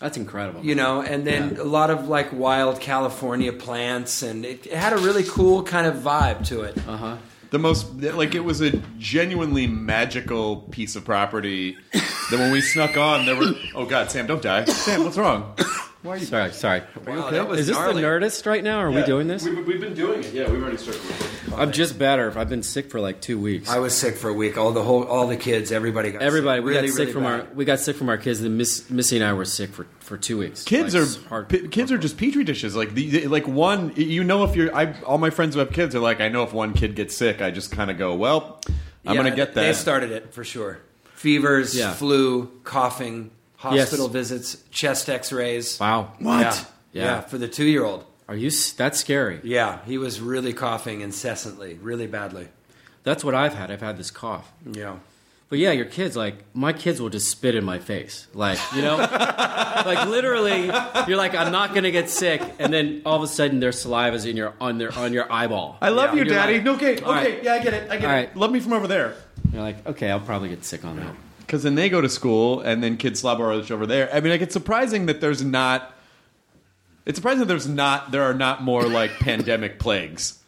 That's 0.00 0.16
incredible. 0.16 0.64
you 0.64 0.74
know, 0.74 1.02
and 1.02 1.26
then 1.26 1.56
Yeah. 1.56 1.62
a 1.62 1.64
lot 1.64 1.90
of 1.90 2.08
like 2.08 2.32
wild 2.32 2.80
California 2.80 3.52
plants, 3.52 4.22
and 4.22 4.44
it, 4.44 4.66
it 4.66 4.72
had 4.74 4.92
a 4.92 4.98
really 4.98 5.24
cool 5.24 5.62
kind 5.62 5.86
of 5.86 5.96
vibe 5.96 6.46
to 6.48 6.62
it. 6.62 6.76
Uh 6.86 6.96
huh. 6.96 7.16
The 7.54 7.58
most 7.60 7.94
like 8.00 8.34
it 8.34 8.40
was 8.40 8.60
a 8.60 8.72
genuinely 8.98 9.68
magical 9.68 10.56
piece 10.72 10.96
of 10.96 11.04
property. 11.04 11.76
that 11.92 12.32
when 12.32 12.50
we 12.50 12.60
snuck 12.60 12.96
on, 12.96 13.26
there 13.26 13.36
were 13.36 13.52
oh 13.76 13.86
god, 13.86 14.10
Sam, 14.10 14.26
don't 14.26 14.42
die, 14.42 14.64
Sam, 14.64 15.04
what's 15.04 15.16
wrong? 15.16 15.56
Why 16.04 16.12
are 16.12 16.16
you? 16.18 16.26
Sorry, 16.26 16.52
sorry. 16.52 16.82
Wow, 17.06 17.30
that 17.30 17.48
was 17.48 17.60
Is 17.60 17.66
this 17.68 17.76
gnarly. 17.78 18.02
the 18.02 18.06
Nerdist 18.08 18.44
right 18.44 18.62
now? 18.62 18.78
Are 18.80 18.90
we 18.90 19.02
doing 19.04 19.26
this? 19.26 19.42
We've, 19.42 19.66
we've 19.66 19.80
been 19.80 19.94
doing 19.94 20.22
it. 20.22 20.34
Yeah, 20.34 20.50
we've 20.50 20.60
already 20.62 20.76
started. 20.76 21.00
I'm 21.56 21.72
just 21.72 21.98
better. 21.98 22.36
I've 22.38 22.50
been 22.50 22.62
sick 22.62 22.90
for 22.90 23.00
like 23.00 23.22
two 23.22 23.38
weeks. 23.40 23.70
I 23.70 23.78
was 23.78 23.96
sick 23.96 24.16
for 24.16 24.28
a 24.28 24.34
week. 24.34 24.58
All 24.58 24.72
the 24.72 24.82
whole, 24.82 25.04
all 25.04 25.26
the 25.26 25.38
kids, 25.38 25.72
everybody 25.72 26.10
got 26.12 26.20
Everybody, 26.20 26.58
sick. 26.58 26.64
we 26.66 26.70
really, 26.74 26.88
got 26.88 26.92
sick 26.94 26.98
really 27.00 27.12
from 27.14 27.22
bad. 27.22 27.40
our 27.40 27.54
we 27.54 27.64
got 27.64 27.78
sick 27.80 27.96
from 27.96 28.10
our 28.10 28.18
kids. 28.18 28.42
And 28.42 28.58
Miss, 28.58 28.90
Missy 28.90 29.16
and 29.16 29.24
I 29.24 29.32
were 29.32 29.46
sick 29.46 29.70
for, 29.70 29.86
for 30.00 30.18
two 30.18 30.36
weeks. 30.36 30.62
Kids 30.64 30.94
Like, 30.94 31.04
are 31.24 31.28
hard- 31.30 31.48
pi- 31.48 31.68
kids 31.68 31.90
are 31.90 31.96
just 31.96 32.18
petri 32.18 32.44
dishes. 32.44 32.76
Like 32.76 32.92
the, 32.92 33.08
the- 33.08 33.26
like 33.28 33.48
one, 33.48 33.94
you 33.96 34.24
know, 34.24 34.44
if 34.44 34.54
you're, 34.56 34.76
I 34.76 35.00
all 35.06 35.16
my 35.16 35.30
friends 35.30 35.54
who 35.54 35.60
have 35.60 35.72
kids 35.72 35.94
are 35.94 36.00
like, 36.00 36.20
I 36.20 36.28
know 36.28 36.42
if 36.42 36.52
one 36.52 36.74
kid 36.74 36.96
gets 36.96 37.16
sick, 37.16 37.40
I 37.40 37.50
just 37.50 37.72
kind 37.72 37.90
of 37.90 37.96
go, 37.96 38.14
well, 38.14 38.60
I'm 39.06 39.14
Yeah, 39.14 39.22
gonna 39.22 39.34
get 39.36 39.54
that. 39.54 39.62
They 39.62 39.72
started 39.72 40.10
it 40.12 40.34
for 40.34 40.44
sure. 40.44 40.80
Fevers, 41.14 41.74
Yeah. 41.74 41.94
flu, 41.94 42.48
coughing, 42.64 43.30
hospital 43.64 44.06
Yes. 44.06 44.12
visits, 44.12 44.56
chest 44.70 45.08
X-rays. 45.08 45.78
Wow. 45.80 46.12
Yeah. 46.20 46.28
Yeah. 46.92 47.02
yeah, 47.02 47.20
for 47.22 47.38
the 47.38 47.48
two-year-old. 47.48 48.04
Are 48.28 48.36
you? 48.36 48.50
That's 48.76 48.98
scary. 49.00 49.40
Yeah, 49.42 49.78
he 49.84 49.98
was 49.98 50.20
really 50.20 50.52
coughing 50.52 51.00
incessantly, 51.00 51.74
really 51.82 52.06
badly. 52.06 52.48
That's 53.02 53.22
what 53.24 53.34
I've 53.34 53.52
had. 53.54 53.70
I've 53.70 53.82
had 53.82 53.98
this 53.98 54.10
cough. 54.10 54.50
Yeah. 54.70 54.96
But 55.50 55.58
yeah, 55.58 55.72
your 55.72 55.84
kids 55.86 56.16
like 56.16 56.36
my 56.54 56.72
kids 56.72 57.00
will 57.02 57.10
just 57.10 57.28
spit 57.30 57.54
in 57.54 57.64
my 57.64 57.78
face, 57.78 58.26
like 58.32 58.58
you 58.74 58.80
know, 58.82 58.96
like 59.86 60.08
literally. 60.08 60.64
You're 61.06 61.18
like, 61.18 61.34
I'm 61.34 61.52
not 61.52 61.74
gonna 61.74 61.90
get 61.90 62.08
sick, 62.10 62.40
and 62.58 62.72
then 62.72 63.02
all 63.04 63.16
of 63.16 63.22
a 63.22 63.26
sudden 63.26 63.60
their 63.60 63.70
saliva's 63.70 64.24
in 64.24 64.36
your 64.36 64.54
on 64.60 64.78
their 64.78 64.92
on 64.96 65.12
your 65.12 65.30
eyeball. 65.30 65.76
I 65.82 65.90
love 65.90 66.14
Yeah. 66.14 66.22
you, 66.22 66.24
Daddy. 66.24 66.58
like, 66.60 66.66
okay, 66.76 66.92
okay, 66.94 67.04
all 67.04 67.12
right. 67.12 67.42
yeah, 67.44 67.54
I 67.54 67.58
get 67.62 67.74
it. 67.74 67.90
I 67.90 67.96
get 67.96 68.04
All 68.06 68.10
it. 68.10 68.14
right. 68.14 68.36
Love 68.36 68.52
me 68.52 68.60
from 68.60 68.72
over 68.72 68.86
there. 68.88 69.14
You're 69.52 69.62
like, 69.62 69.86
okay, 69.86 70.10
I'll 70.10 70.18
probably 70.20 70.48
get 70.48 70.64
sick 70.64 70.84
on 70.84 70.96
that. 70.96 71.14
Because 71.46 71.62
then 71.62 71.74
they 71.74 71.88
go 71.88 72.00
to 72.00 72.08
school, 72.08 72.60
and 72.60 72.82
then 72.82 72.96
kids 72.96 73.20
slobber 73.20 73.50
all 73.52 73.62
over 73.72 73.86
there. 73.86 74.08
I 74.12 74.20
mean, 74.20 74.30
like 74.32 74.40
it's 74.40 74.52
surprising 74.54 75.06
that 75.06 75.20
there's 75.20 75.42
not. 75.44 75.94
It's 77.06 77.16
surprising 77.18 77.40
that 77.40 77.46
there's 77.48 77.68
not. 77.68 78.10
There 78.12 78.22
are 78.22 78.34
not 78.34 78.62
more 78.62 78.84
like 78.86 79.10
pandemic 79.20 79.78
plagues. 79.78 80.38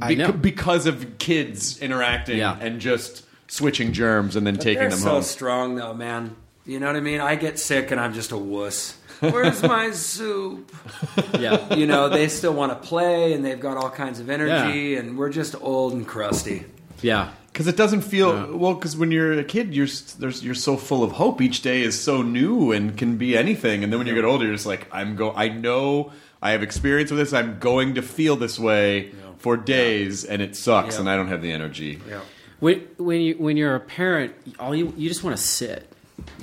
I 0.00 0.14
know. 0.14 0.32
because 0.32 0.86
of 0.86 1.18
kids 1.18 1.78
interacting 1.78 2.38
Yeah. 2.38 2.56
and 2.60 2.80
just 2.80 3.24
switching 3.48 3.92
germs 3.92 4.36
and 4.36 4.46
then 4.46 4.56
taking 4.56 4.80
They're 4.80 4.90
them 4.90 4.98
so 4.98 5.10
home. 5.10 5.22
strong, 5.22 5.74
though, 5.76 5.94
man. 5.94 6.36
You 6.66 6.80
know 6.80 6.86
what 6.88 6.96
I 6.96 7.00
mean? 7.00 7.20
I 7.20 7.36
get 7.36 7.58
sick 7.58 7.90
and 7.92 7.98
I'm 8.00 8.12
just 8.12 8.30
a 8.32 8.36
wuss. 8.36 8.96
Where's 9.20 9.62
my 9.62 9.90
soup? 9.92 10.70
Yeah, 11.38 11.72
You 11.74 11.86
know, 11.86 12.10
they 12.10 12.28
still 12.28 12.52
want 12.52 12.72
to 12.72 12.88
play 12.88 13.32
and 13.32 13.42
they've 13.42 13.58
got 13.60 13.78
all 13.78 13.88
kinds 13.88 14.20
of 14.20 14.28
energy, 14.28 14.96
and 14.96 15.16
we're 15.16 15.30
just 15.30 15.54
old 15.62 15.94
and 15.94 16.06
crusty. 16.06 16.64
yeah. 17.00 17.30
Because 17.56 17.68
it 17.68 17.76
doesn't 17.78 18.02
feel 18.02 18.54
well. 18.54 18.74
Because 18.74 18.98
when 18.98 19.10
you're 19.10 19.32
a 19.38 19.42
kid, 19.42 19.74
you're 19.74 19.86
there's 20.18 20.44
you're 20.44 20.54
so 20.54 20.76
full 20.76 21.02
of 21.02 21.12
hope. 21.12 21.40
Each 21.40 21.62
day 21.62 21.80
is 21.80 21.98
so 21.98 22.20
new 22.20 22.70
and 22.70 22.94
can 22.98 23.16
be 23.16 23.34
anything. 23.34 23.82
And 23.82 23.90
then 23.90 23.98
when 23.98 24.06
you 24.06 24.14
get 24.14 24.26
older, 24.26 24.44
you're 24.44 24.52
just 24.54 24.66
like, 24.66 24.86
I'm 24.92 25.16
go. 25.16 25.32
I 25.32 25.48
know 25.48 26.12
I 26.42 26.50
have 26.50 26.62
experience 26.62 27.10
with 27.10 27.18
this. 27.18 27.32
I'm 27.32 27.58
going 27.58 27.94
to 27.94 28.02
feel 28.02 28.36
this 28.36 28.58
way 28.58 29.12
for 29.38 29.56
days, 29.56 30.22
and 30.26 30.42
it 30.42 30.54
sucks, 30.54 30.96
Yeah. 30.96 31.00
and 31.00 31.08
I 31.08 31.16
don't 31.16 31.28
have 31.28 31.40
the 31.40 31.50
energy. 31.50 31.98
Yeah. 32.06 32.20
When 32.60 32.80
when 32.98 33.22
you 33.22 33.36
when 33.38 33.56
you're 33.56 33.74
a 33.74 33.80
parent, 33.80 34.34
all 34.58 34.74
you 34.74 34.92
you 34.94 35.08
just 35.08 35.24
want 35.24 35.34
to 35.34 35.42
sit. 35.42 35.90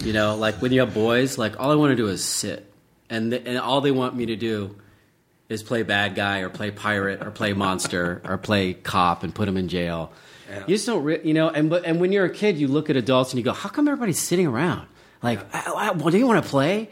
You 0.03 0.13
know, 0.13 0.35
like 0.35 0.55
when 0.63 0.71
you 0.71 0.79
have 0.79 0.95
boys, 0.95 1.37
like 1.37 1.59
all 1.59 1.69
I 1.71 1.75
want 1.75 1.91
to 1.91 1.95
do 1.95 2.07
is 2.07 2.23
sit, 2.25 2.73
and 3.11 3.29
th- 3.29 3.43
and 3.45 3.59
all 3.59 3.81
they 3.81 3.91
want 3.91 4.15
me 4.15 4.25
to 4.25 4.35
do 4.35 4.75
is 5.47 5.61
play 5.61 5.83
bad 5.83 6.15
guy 6.15 6.39
or 6.39 6.49
play 6.49 6.71
pirate 6.71 7.21
or 7.21 7.29
play 7.29 7.53
monster 7.53 8.19
or 8.25 8.39
play 8.39 8.73
cop 8.73 9.21
and 9.21 9.35
put 9.35 9.45
them 9.45 9.57
in 9.57 9.67
jail. 9.67 10.11
You 10.67 10.75
just 10.75 10.85
don't, 10.85 11.03
re- 11.03 11.21
you 11.23 11.33
know. 11.33 11.49
And 11.49 11.69
but 11.69 11.85
and 11.85 11.99
when 11.99 12.11
you're 12.11 12.25
a 12.25 12.29
kid, 12.33 12.57
you 12.57 12.67
look 12.67 12.89
at 12.89 12.95
adults 12.95 13.31
and 13.31 13.39
you 13.39 13.43
go, 13.43 13.53
"How 13.53 13.69
come 13.69 13.87
everybody's 13.87 14.19
sitting 14.19 14.47
around? 14.47 14.87
Like, 15.21 15.39
I, 15.55 15.71
I, 15.71 15.91
well, 15.91 16.09
do 16.09 16.17
you 16.17 16.27
want 16.27 16.43
to 16.43 16.49
play?" 16.49 16.89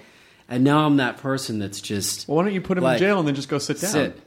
And 0.50 0.64
now 0.64 0.86
I'm 0.86 0.98
that 0.98 1.18
person 1.18 1.60
that's 1.60 1.80
just 1.80 2.28
Well, 2.28 2.38
why 2.38 2.44
don't 2.44 2.54
you 2.54 2.60
put 2.62 2.78
him 2.78 2.84
Like, 2.84 2.96
in 2.96 3.00
jail 3.08 3.20
and 3.20 3.28
then 3.28 3.36
just 3.36 3.48
go 3.50 3.58
sit 3.58 3.80
down? 3.80 3.92
sit. 3.92 4.22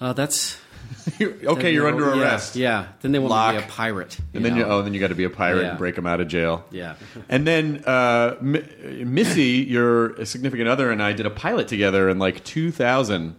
Oh, 0.00 0.12
that's 0.12 0.58
You're- 1.18 1.46
okay, 1.46 1.72
you're 1.72 1.86
under 1.88 2.14
yeah, 2.16 2.20
arrest. 2.22 2.56
Yeah, 2.56 2.86
then 3.00 3.12
they 3.12 3.18
want 3.20 3.54
me 3.54 3.60
to 3.60 3.66
be 3.66 3.70
a 3.70 3.74
pirate. 3.74 4.18
And 4.34 4.44
then 4.44 4.56
you 4.56 4.64
oh, 4.64 4.82
then 4.82 4.92
you 4.94 5.00
got 5.00 5.08
to 5.08 5.14
be 5.14 5.24
a 5.24 5.30
pirate 5.30 5.62
Yeah. 5.62 5.68
and 5.70 5.78
break 5.78 5.96
him 5.96 6.06
out 6.06 6.20
of 6.20 6.28
jail. 6.28 6.64
Yeah. 6.70 6.94
And 7.28 7.46
then 7.46 7.82
uh, 7.86 8.36
M- 8.40 9.14
Missy, 9.14 9.64
your 9.68 10.24
significant 10.26 10.68
other, 10.68 10.90
and 10.90 11.02
I 11.02 11.12
did 11.12 11.26
a 11.26 11.30
pilot 11.30 11.68
together 11.68 12.08
in 12.08 12.18
like 12.18 12.42
2000 12.44 13.34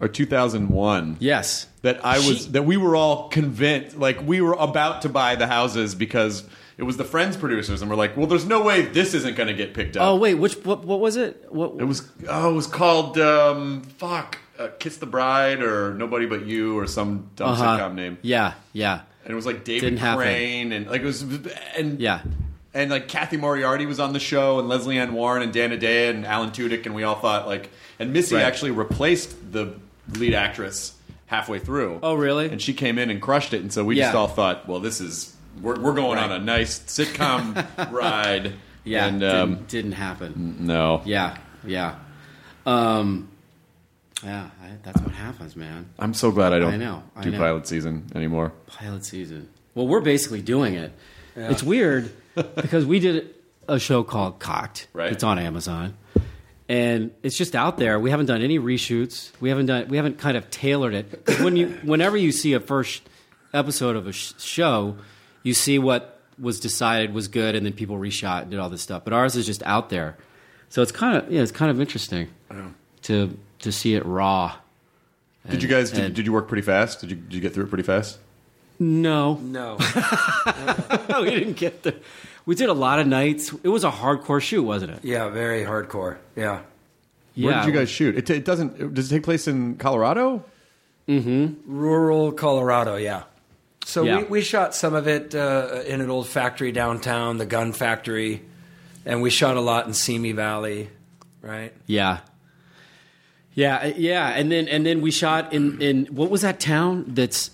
or 0.00 0.08
2001. 0.08 1.16
yes. 1.20 1.66
That 1.82 2.04
I 2.04 2.16
was 2.18 2.44
She- 2.44 2.50
that 2.50 2.64
we 2.66 2.76
were 2.76 2.94
all 2.94 3.28
convinced, 3.30 3.96
like 3.96 4.20
we 4.26 4.40
were 4.42 4.52
about 4.52 5.02
to 5.02 5.08
buy 5.08 5.34
the 5.36 5.46
houses 5.46 5.94
because 5.94 6.44
it 6.76 6.82
was 6.82 6.98
the 6.98 7.04
Friends 7.04 7.36
producers, 7.38 7.80
and 7.80 7.90
we're 7.90 7.96
like, 7.96 8.16
well, 8.18 8.26
there's 8.26 8.44
no 8.44 8.62
way 8.62 8.82
this 8.82 9.14
isn't 9.14 9.34
going 9.34 9.46
to 9.48 9.54
get 9.54 9.72
picked 9.72 9.96
up. 9.96 10.02
Oh 10.06 10.16
wait, 10.16 10.34
which 10.34 10.56
what, 10.64 10.84
what 10.84 11.00
was 11.00 11.16
it? 11.16 11.46
What 11.50 11.80
It 11.80 11.84
was 11.84 12.06
oh, 12.28 12.50
it 12.50 12.54
was 12.54 12.66
called 12.66 13.18
um, 13.18 13.80
fuck, 13.96 14.36
uh, 14.58 14.68
Kiss 14.78 14.98
the 14.98 15.06
Bride 15.06 15.62
or 15.62 15.94
Nobody 15.94 16.26
But 16.26 16.44
You 16.44 16.78
or 16.78 16.86
some 16.86 17.30
dumb 17.36 17.50
Uh-huh. 17.52 17.78
sitcom 17.78 17.94
name. 17.94 18.18
Yeah, 18.20 18.52
yeah, 18.74 19.00
and 19.24 19.32
it 19.32 19.34
was 19.34 19.46
like 19.46 19.64
David 19.64 19.80
Didn't 19.80 19.98
happen. 20.00 20.22
Crane 20.22 20.72
and 20.72 20.86
like 20.86 21.00
it 21.00 21.06
was 21.06 21.22
and 21.78 21.98
yeah. 21.98 22.20
and 22.74 22.90
like 22.90 23.08
Cathy 23.08 23.38
Moriarty 23.38 23.86
was 23.86 23.98
on 24.00 24.12
the 24.12 24.20
show 24.20 24.58
and 24.58 24.68
Lesley 24.68 24.98
Ann 24.98 25.14
Warren 25.14 25.42
and 25.42 25.50
Dana 25.52 25.78
Day 25.78 26.08
and 26.10 26.26
Alan 26.26 26.50
Tudyk 26.50 26.84
and 26.84 26.94
we 26.94 27.04
all 27.04 27.14
thought 27.16 27.46
like 27.46 27.70
and 27.98 28.12
Missy 28.12 28.34
Right. 28.34 28.44
actually 28.44 28.70
replaced 28.72 29.52
the 29.52 29.74
lead 30.16 30.34
actress 30.34 30.94
halfway 31.26 31.58
through. 31.58 32.00
Oh, 32.02 32.14
really? 32.14 32.48
And 32.50 32.60
she 32.60 32.72
came 32.74 32.98
in 32.98 33.10
and 33.10 33.20
crushed 33.22 33.54
it 33.54 33.60
and 33.62 33.72
so 33.72 33.84
we 33.84 33.94
just 33.96 34.12
Yeah. 34.12 34.18
all 34.18 34.28
thought, 34.28 34.68
well, 34.68 34.80
this 34.80 35.00
is 35.00 35.34
we're, 35.60 35.78
we're 35.80 35.94
going 35.94 36.16
Right. 36.16 36.30
on 36.30 36.32
a 36.32 36.38
nice 36.44 36.78
sitcom 36.80 37.66
ride. 37.92 38.52
Yeah, 38.84 39.06
and 39.06 39.20
didn't, 39.20 39.36
um, 39.36 39.64
didn't 39.68 39.92
happen. 39.92 40.56
no, 40.60 41.02
Yeah, 41.04 41.36
yeah, 41.66 41.96
um, 42.66 43.28
yeah. 44.24 44.48
I, 44.62 44.68
that's 44.82 45.00
what 45.02 45.12
happens, 45.12 45.54
man. 45.54 45.90
I'm 45.98 46.14
so 46.14 46.30
glad 46.30 46.52
I 46.54 46.58
don't 46.60 46.74
I 46.74 46.76
know, 46.76 47.02
I 47.14 47.22
do 47.22 47.30
know. 47.30 47.38
pilot 47.38 47.66
season 47.66 48.06
anymore. 48.14 48.52
Pilot 48.66 49.04
season. 49.04 49.48
Well, 49.74 49.86
we're 49.86 50.00
basically 50.00 50.40
doing 50.42 50.74
it. 50.74 50.92
It's 51.36 51.62
weird 51.62 52.10
because 52.56 52.84
we 52.86 52.98
did 53.00 53.34
a 53.68 53.78
show 53.78 54.02
called 54.02 54.38
Cocked. 54.40 54.88
Right. 54.92 55.12
It's 55.12 55.22
on 55.24 55.38
Amazon, 55.38 55.94
and 56.70 57.10
it's 57.24 57.36
just 57.36 57.56
out 57.56 57.78
there. 57.78 57.98
We 57.98 58.10
haven't 58.10 58.26
done 58.26 58.42
any 58.42 58.58
reshoots. 58.60 59.32
We 59.40 59.48
haven't 59.48 59.66
done. 59.66 59.88
We 59.88 59.96
haven't 59.96 60.18
kind 60.18 60.36
of 60.36 60.48
tailored 60.50 60.94
it. 60.94 61.40
when 61.40 61.56
you, 61.56 61.66
whenever 61.82 62.16
you 62.16 62.30
see 62.30 62.52
a 62.52 62.60
first 62.60 63.02
episode 63.52 63.96
of 63.96 64.06
a 64.06 64.12
sh- 64.12 64.34
show, 64.38 64.96
you 65.42 65.52
see 65.52 65.80
what 65.80 66.20
was 66.38 66.60
decided 66.60 67.12
was 67.12 67.26
good, 67.28 67.56
and 67.56 67.66
then 67.66 67.72
people 67.72 67.96
reshot 67.98 68.42
and 68.42 68.50
did 68.52 68.60
all 68.60 68.70
this 68.70 68.82
stuff. 68.82 69.02
But 69.04 69.12
ours 69.12 69.34
is 69.34 69.46
just 69.46 69.62
out 69.64 69.90
there, 69.90 70.16
so 70.68 70.80
it's 70.80 70.92
kind 70.92 71.16
of 71.16 71.30
yeah, 71.30 71.42
it's 71.42 71.50
kind 71.52 71.70
of 71.72 71.80
interesting 71.80 72.28
to 73.02 73.36
to 73.58 73.72
see 73.72 73.94
it 73.96 74.06
raw. 74.06 74.54
Did 75.48 75.62
you 75.62 75.68
guys 75.68 75.90
did, 75.90 76.04
and- 76.04 76.14
did 76.14 76.24
you 76.26 76.32
work 76.32 76.46
pretty 76.48 76.62
fast? 76.62 77.00
Did 77.00 77.10
you 77.10 77.16
did 77.16 77.32
you 77.34 77.40
get 77.40 77.52
through 77.52 77.64
it 77.64 77.68
pretty 77.68 77.82
fast? 77.84 78.18
No, 78.78 79.34
No. 79.34 79.76
no, 81.10 81.20
we 81.22 81.30
didn't 81.30 81.54
get 81.58 81.82
there. 81.82 81.96
We 82.50 82.56
did 82.56 82.68
a 82.68 82.72
lot 82.72 82.98
of 82.98 83.06
nights. 83.06 83.54
It 83.62 83.68
was 83.68 83.84
a 83.84 83.92
hardcore 83.92 84.42
shoot, 84.42 84.64
wasn't 84.64 84.90
it? 84.90 85.04
yeah, 85.04 85.28
very 85.28 85.62
hardcore. 85.62 86.16
Yeah. 86.34 86.62
Where 87.36 87.52
yeah. 87.52 87.64
did 87.64 87.72
you 87.72 87.78
guys 87.78 87.88
shoot? 87.88 88.18
It, 88.18 88.28
it 88.28 88.44
doesn't. 88.44 88.92
Does 88.92 89.06
it 89.12 89.14
take 89.14 89.22
place 89.22 89.46
in 89.46 89.76
Colorado? 89.76 90.44
Mm-hmm. 91.06 91.72
Rural 91.72 92.32
Colorado, 92.32 92.96
yeah. 92.96 93.22
So 93.84 94.02
Yeah. 94.02 94.16
we, 94.18 94.24
we 94.24 94.40
shot 94.40 94.74
some 94.74 94.94
of 94.94 95.06
it 95.06 95.32
uh, 95.32 95.82
in 95.86 96.00
an 96.00 96.10
old 96.10 96.26
factory 96.26 96.72
downtown, 96.72 97.38
the 97.38 97.46
gun 97.46 97.72
factory, 97.72 98.42
and 99.06 99.22
we 99.22 99.30
shot 99.30 99.56
a 99.56 99.60
lot 99.60 99.86
in 99.86 99.94
Simi 99.94 100.32
Valley, 100.32 100.90
right? 101.42 101.72
Yeah. 101.86 102.18
Yeah, 103.54 103.86
yeah, 103.96 104.26
and 104.28 104.50
then 104.50 104.66
and 104.66 104.84
then 104.84 105.02
we 105.02 105.12
shot 105.12 105.52
in 105.52 105.80
in 105.80 106.06
what 106.06 106.30
was 106.30 106.42
that 106.42 106.58
town 106.58 107.04
that's 107.14 107.52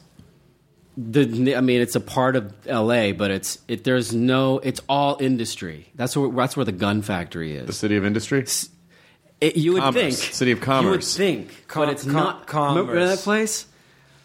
the 0.96 1.54
I 1.56 1.60
mean 1.60 1.80
it's 1.80 1.94
a 1.94 2.00
part 2.00 2.36
of 2.36 2.52
L.A. 2.66 3.12
but 3.12 3.30
it's 3.30 3.58
it 3.68 3.84
there's 3.84 4.14
no 4.14 4.58
it's 4.60 4.80
all 4.88 5.16
industry. 5.20 5.88
That's 5.94 6.16
where 6.16 6.30
that's 6.30 6.56
where 6.56 6.64
the 6.64 6.72
gun 6.72 7.02
factory 7.02 7.54
is. 7.56 7.66
The 7.66 7.72
city 7.72 7.96
of 7.96 8.04
industry. 8.04 8.44
It, 9.40 9.56
you 9.56 9.74
would 9.74 9.82
Commerce. 9.82 10.18
think 10.18 10.34
City 10.34 10.50
of 10.52 10.60
Commerce. 10.62 10.84
You 10.84 10.90
would 10.92 11.04
think, 11.48 11.68
Com- 11.68 11.82
but 11.84 11.92
it's 11.92 12.04
com- 12.04 12.12
not. 12.14 12.46
commerce. 12.46 12.86
Remember 12.88 13.06
that 13.08 13.18
place? 13.18 13.66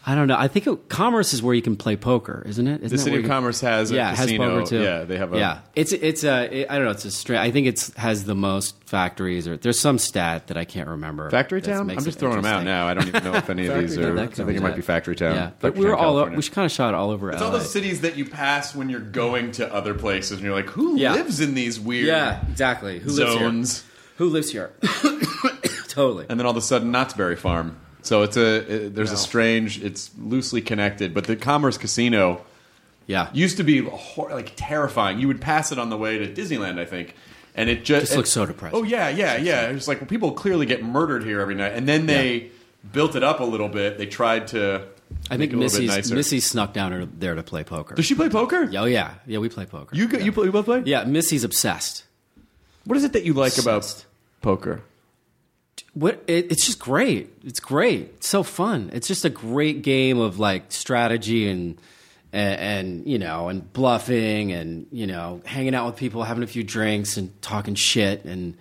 I 0.04 0.16
don't 0.16 0.26
know. 0.26 0.36
I 0.36 0.48
think 0.48 0.66
it, 0.66 0.88
Commerce 0.88 1.32
is 1.32 1.42
where 1.44 1.54
you 1.54 1.62
can 1.62 1.76
play 1.76 1.94
poker, 1.94 2.42
isn't 2.44 2.66
it? 2.66 2.82
Isn't 2.82 2.96
The 2.96 3.02
City 3.02 3.18
of 3.18 3.26
Commerce 3.26 3.60
has 3.60 3.92
a 3.92 3.94
yeah, 3.94 4.10
it 4.10 4.16
has 4.16 4.26
casino. 4.26 4.50
poker 4.58 4.66
too. 4.66 4.82
Yeah, 4.82 5.04
they 5.04 5.16
have 5.16 5.32
a- 5.32 5.38
yeah. 5.38 5.60
It's 5.76 5.92
it's 5.92 6.24
uh, 6.24 6.48
a 6.50 6.66
I 6.66 6.74
don't 6.76 6.86
know. 6.86 6.90
It's 6.90 7.04
a 7.04 7.10
straight. 7.12 7.38
I 7.38 7.52
think 7.52 7.68
it's 7.68 7.94
has 7.96 8.24
the 8.24 8.34
most 8.34 8.74
factories 8.84 9.46
or 9.46 9.56
there's 9.56 9.78
some 9.78 9.98
stat 9.98 10.48
that 10.48 10.56
I 10.56 10.64
can't 10.64 10.88
remember. 10.88 11.30
Factory 11.30 11.62
Town. 11.62 11.88
I'm 11.88 12.02
just 12.02 12.18
throwing 12.18 12.36
them 12.42 12.46
out 12.46 12.64
now. 12.64 12.88
I 12.88 12.94
don't 12.94 13.06
even 13.06 13.22
know 13.22 13.34
if 13.34 13.48
any 13.48 13.66
of 13.66 13.78
these 13.78 13.96
are. 13.96 14.18
I 14.18 14.26
think 14.26 14.48
it 14.58 14.60
might 14.62 14.74
be 14.74 14.82
Factory 14.82 15.14
Town. 15.14 15.36
Yeah, 15.36 15.50
but 15.60 15.76
we 15.76 15.86
were 15.86 15.94
all 15.94 16.14
California. 16.14 16.36
we 16.36 16.42
should 16.42 16.52
kind 16.54 16.66
of 16.66 16.72
shot 16.72 16.94
all 16.94 17.10
over. 17.10 17.30
It's 17.30 17.40
LA. 17.40 17.46
all 17.46 17.52
those 17.52 17.70
cities 17.70 18.00
that 18.00 18.16
you 18.16 18.24
pass 18.24 18.74
when 18.74 18.88
you're 18.88 18.98
going 18.98 19.52
to 19.52 19.72
other 19.72 19.94
places, 19.94 20.32
and 20.32 20.40
you're 20.42 20.52
like, 20.54 20.68
who 20.68 20.96
Yeah. 20.98 21.12
lives 21.12 21.38
in 21.40 21.54
these 21.54 21.78
weird 21.78 22.06
Yeah, 22.08 22.44
exactly. 22.50 22.98
Who 22.98 23.10
lives 23.12 23.30
here? 23.34 23.38
zones? 23.40 23.84
Who 24.16 24.28
lives 24.30 24.50
here? 24.50 24.72
totally. 25.88 26.26
And 26.28 26.38
then 26.38 26.46
all 26.46 26.50
of 26.50 26.56
a 26.56 26.60
sudden, 26.60 26.90
Knott's 26.90 27.14
Berry 27.14 27.36
Farm. 27.36 27.76
So 28.02 28.22
it's 28.22 28.36
a 28.36 28.56
it- 28.86 28.94
there's 28.94 29.10
No. 29.10 29.14
a 29.14 29.18
strange. 29.18 29.82
It's 29.82 30.10
loosely 30.20 30.60
connected, 30.60 31.14
but 31.14 31.24
the 31.24 31.36
Commerce 31.36 31.78
Casino 31.78 32.42
Yeah. 33.06 33.28
used 33.32 33.56
to 33.58 33.62
be 33.64 33.78
hor- 33.80 34.30
like 34.30 34.52
terrifying. 34.56 35.18
You 35.18 35.28
would 35.28 35.40
pass 35.40 35.72
it 35.72 35.78
on 35.78 35.90
the 35.90 35.96
way 35.96 36.18
to 36.18 36.26
Disneyland, 36.32 36.78
I 36.78 36.84
think, 36.84 37.14
and 37.54 37.68
it 37.70 37.84
just 37.84 38.02
Just 38.02 38.12
it- 38.12 38.16
looks 38.16 38.30
so 38.30 38.46
depressing. 38.46 38.78
Oh 38.78 38.82
yeah, 38.82 39.08
yeah, 39.08 39.36
yeah. 39.36 39.62
It's 39.68 39.88
like 39.88 40.00
well, 40.00 40.08
people 40.08 40.32
clearly 40.32 40.66
get 40.66 40.82
murdered 40.84 41.24
here 41.24 41.40
every 41.40 41.54
night, 41.54 41.72
and 41.74 41.88
then 41.88 42.06
they 42.06 42.50
built 42.92 43.14
it 43.14 43.22
up 43.22 43.40
a 43.40 43.44
little 43.44 43.68
bit. 43.68 43.98
They 43.98 44.06
tried 44.06 44.48
to. 44.48 44.82
I 45.30 45.36
think 45.36 45.52
it 45.52 45.56
a 45.56 45.58
little 45.58 45.78
bit 45.78 45.86
Missy's. 45.88 46.10
Missy 46.12 46.40
snuck 46.40 46.72
down 46.72 47.08
there 47.18 47.34
to 47.34 47.42
play 47.42 47.62
poker. 47.64 47.94
Does 47.94 48.06
she 48.06 48.14
play 48.14 48.28
poker? 48.30 48.68
Oh 48.76 48.86
yeah, 48.86 49.10
yeah, 49.26 49.38
we 49.38 49.48
play 49.48 49.66
poker. 49.66 49.94
You 49.94 50.08
go, 50.08 50.18
you 50.18 50.32
play, 50.32 50.46
you 50.46 50.52
both 50.52 50.64
play? 50.64 50.82
yeah, 50.86 51.04
Missy's 51.04 51.44
obsessed. 51.44 52.04
What 52.84 52.96
is 52.96 53.04
it 53.04 53.12
that 53.12 53.24
you 53.24 53.34
like 53.34 53.58
about 53.58 54.04
poker? 54.40 54.80
What 55.94 56.22
it, 56.26 56.50
it's 56.50 56.64
just 56.64 56.78
great. 56.78 57.30
It's 57.44 57.60
great. 57.60 58.12
It's 58.16 58.28
so 58.28 58.42
fun. 58.42 58.90
It's 58.94 59.06
just 59.06 59.24
a 59.24 59.30
great 59.30 59.82
game 59.82 60.18
of 60.18 60.38
like 60.38 60.72
strategy 60.72 61.48
and, 61.48 61.78
and 62.32 62.60
and 62.60 63.06
you 63.06 63.18
know 63.18 63.48
and 63.48 63.70
bluffing 63.74 64.52
and 64.52 64.86
you 64.90 65.06
know 65.06 65.42
hanging 65.44 65.74
out 65.74 65.86
with 65.86 65.96
people, 65.96 66.22
having 66.22 66.42
a 66.42 66.46
few 66.46 66.64
drinks 66.64 67.16
and 67.18 67.30
talking 67.42 67.74
shit 67.74 68.24
and 68.24 68.56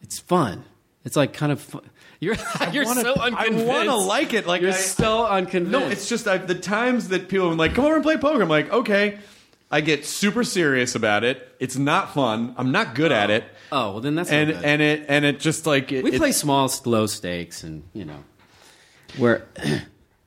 it's 0.00 0.20
fun. 0.20 0.64
It's 1.04 1.16
like 1.16 1.32
kind 1.32 1.50
of 1.52 1.60
fu- 1.60 1.80
you're 2.20 2.36
you're 2.72 2.84
wanna- 2.84 3.00
so 3.02 3.14
I 3.16 3.48
wanna 3.50 3.96
like 3.96 4.32
it, 4.32 4.46
like 4.46 4.60
you're 4.62 4.70
I- 4.70 4.74
so 4.74 5.26
unconvinced. 5.26 5.72
No, 5.72 5.88
it's 5.88 6.08
just 6.08 6.28
I, 6.28 6.38
the 6.38 6.54
times 6.54 7.08
that 7.08 7.28
people 7.28 7.48
are 7.48 7.54
like, 7.54 7.74
"Come 7.74 7.84
over 7.84 7.94
and 7.94 8.02
play 8.04 8.16
poker." 8.16 8.42
I'm 8.42 8.48
like, 8.48 8.72
okay. 8.72 9.18
I 9.70 9.80
get 9.80 10.04
super 10.04 10.44
serious 10.44 10.94
about 10.94 11.24
it. 11.24 11.54
It's 11.58 11.76
not 11.76 12.14
fun. 12.14 12.54
I'm 12.56 12.70
not 12.70 12.94
good 12.94 13.12
at 13.12 13.30
it. 13.30 13.44
oh 13.72 13.92
well, 13.92 14.00
then 14.00 14.14
that's 14.14 14.30
and 14.30 14.52
good. 14.52 14.64
and 14.64 14.82
it 14.82 15.06
and 15.08 15.24
it 15.24 15.40
just 15.40 15.66
like 15.66 15.90
it, 15.92 16.04
we 16.04 16.12
it- 16.12 16.18
play 16.18 16.32
small, 16.32 16.70
low 16.84 17.06
stakes, 17.06 17.62
and 17.64 17.82
you 17.92 18.04
know 18.04 18.22
where 19.18 19.46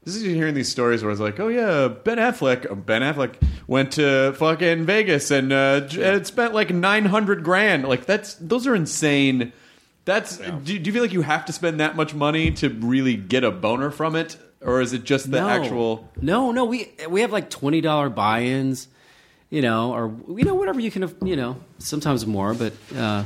This 0.06 0.16
is 0.16 0.24
you 0.24 0.34
hearing 0.34 0.56
these 0.56 0.72
stories 0.72 1.04
where 1.04 1.12
it's 1.12 1.22
like, 1.22 1.40
oh 1.40 1.50
yeah, 1.50 1.88
Ben 1.90 2.18
Affleck, 2.18 2.72
uh, 2.72 2.74
Ben 2.74 3.02
Affleck 3.04 3.36
went 3.68 3.92
to 3.94 4.34
fucking 4.38 4.86
Vegas 4.86 5.30
and 5.30 5.52
uh, 5.54 5.82
j- 5.82 6.04
uh, 6.04 6.24
spent 6.24 6.54
like 6.54 6.72
nine 6.72 7.06
hundred 7.06 7.44
grand. 7.44 7.88
Like 7.88 8.06
that's 8.06 8.34
those 8.36 8.66
are 8.66 8.74
insane. 8.76 9.52
That's 10.06 10.38
do, 10.38 10.60
do 10.62 10.74
you 10.80 10.92
feel 10.94 11.04
like 11.04 11.14
you 11.14 11.22
have 11.22 11.46
to 11.46 11.54
spend 11.54 11.80
that 11.82 11.96
much 11.96 12.16
money 12.16 12.50
to 12.54 12.70
really 12.70 13.16
get 13.18 13.44
a 13.44 13.52
boner 13.52 13.92
from 13.92 14.16
it, 14.16 14.38
or 14.62 14.82
is 14.82 14.94
it 14.94 15.04
just 15.04 15.30
the 15.30 15.40
actual? 15.40 16.10
No, 16.20 16.52
no, 16.52 16.66
we 16.66 16.92
we 17.08 17.22
have 17.22 17.32
like 17.34 17.50
twenty 17.52 17.82
dollar 17.82 18.10
buy-ins, 18.10 18.88
you 19.50 19.62
know, 19.62 19.94
or 19.94 20.14
you 20.38 20.44
know 20.46 20.56
whatever 20.56 20.80
you 20.80 20.92
can, 20.92 21.14
you 21.26 21.36
know, 21.36 21.58
sometimes 21.80 22.26
more, 22.26 22.54
but 22.54 22.74
uh, 22.96 23.24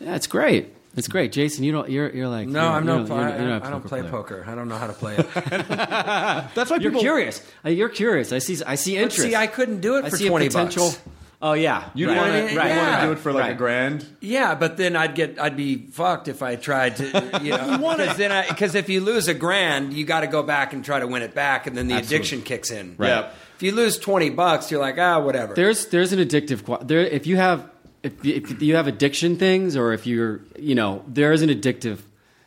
yeah, 0.00 0.14
it's 0.16 0.26
great. 0.26 0.68
It's 0.96 1.08
great, 1.08 1.32
Jason. 1.32 1.64
You 1.64 1.72
don't. 1.72 1.90
You're 1.90 2.08
you're 2.14 2.28
like 2.28 2.46
No, 2.46 2.60
you're, 2.62 2.70
I'm 2.70 2.86
you're, 2.86 2.98
you're, 3.06 3.12
I, 3.18 3.36
you're 3.38 3.48
not 3.48 3.64
I 3.64 3.70
don't 3.70 3.84
play 3.84 4.00
player. 4.00 4.10
poker. 4.12 4.44
I 4.46 4.54
don't 4.54 4.68
know 4.68 4.76
how 4.78 4.86
to 4.86 4.92
play 4.92 5.16
it. 5.18 5.26
That's 5.34 6.70
why 6.70 6.76
You're 6.76 6.92
people. 6.92 7.00
curious. 7.00 7.42
Uh, 7.64 7.70
you're 7.70 7.88
curious. 7.88 8.30
I 8.32 8.38
see. 8.38 8.62
I 8.64 8.76
see 8.76 8.94
But 8.94 9.02
interest. 9.02 9.22
see, 9.22 9.34
I 9.34 9.48
couldn't 9.48 9.80
do 9.80 9.96
it 9.96 10.04
I 10.04 10.10
for 10.10 10.18
20 10.18 10.46
potential. 10.48 10.90
bucks. 10.90 11.00
Oh 11.46 11.52
yeah, 11.52 11.90
You'd 11.92 12.08
right, 12.08 12.16
want 12.16 12.50
to 12.50 12.56
right, 12.56 13.00
to 13.00 13.06
do 13.06 13.12
it 13.12 13.18
for 13.18 13.30
like 13.30 13.52
a 13.52 13.54
grand. 13.54 14.06
Yeah, 14.22 14.54
but 14.54 14.78
then 14.78 14.96
I'd 14.96 15.14
get 15.14 15.38
I'd 15.38 15.58
be 15.58 15.76
fucked 15.76 16.26
if 16.26 16.42
I 16.42 16.56
tried 16.56 16.96
to, 16.96 17.40
you 17.42 17.50
know, 17.50 17.76
because 17.96 18.16
then 18.16 18.32
I 18.32 18.48
because 18.48 18.74
if 18.74 18.88
you 18.88 19.02
lose 19.02 19.28
a 19.28 19.34
grand, 19.34 19.92
you 19.92 20.06
got 20.06 20.20
to 20.20 20.26
go 20.26 20.42
back 20.42 20.72
and 20.72 20.82
try 20.82 21.00
to 21.00 21.06
win 21.06 21.20
it 21.20 21.34
back, 21.34 21.66
and 21.66 21.76
then 21.76 21.88
the 21.88 21.96
Absolutely. 21.96 22.16
addiction 22.16 22.42
kicks 22.42 22.70
in. 22.70 22.94
Right. 22.96 23.08
Yeah. 23.08 23.30
If 23.56 23.62
you 23.62 23.72
lose 23.72 23.98
twenty 23.98 24.30
bucks, 24.30 24.70
you're 24.70 24.80
like, 24.80 24.96
ah, 24.96 25.20
whatever. 25.20 25.52
There's 25.52 25.84
there's 25.88 26.14
an 26.14 26.18
addictive 26.18 26.88
there 26.88 27.00
if 27.00 27.26
you 27.26 27.36
have 27.36 27.70
if 28.02 28.24
you, 28.24 28.36
if 28.36 28.62
you 28.62 28.76
have 28.76 28.86
addiction 28.86 29.36
things 29.36 29.76
or 29.76 29.92
if 29.92 30.06
you're 30.06 30.40
you 30.58 30.74
know 30.74 31.04
there 31.06 31.34
is 31.34 31.42
an 31.42 31.50
addictive 31.50 31.98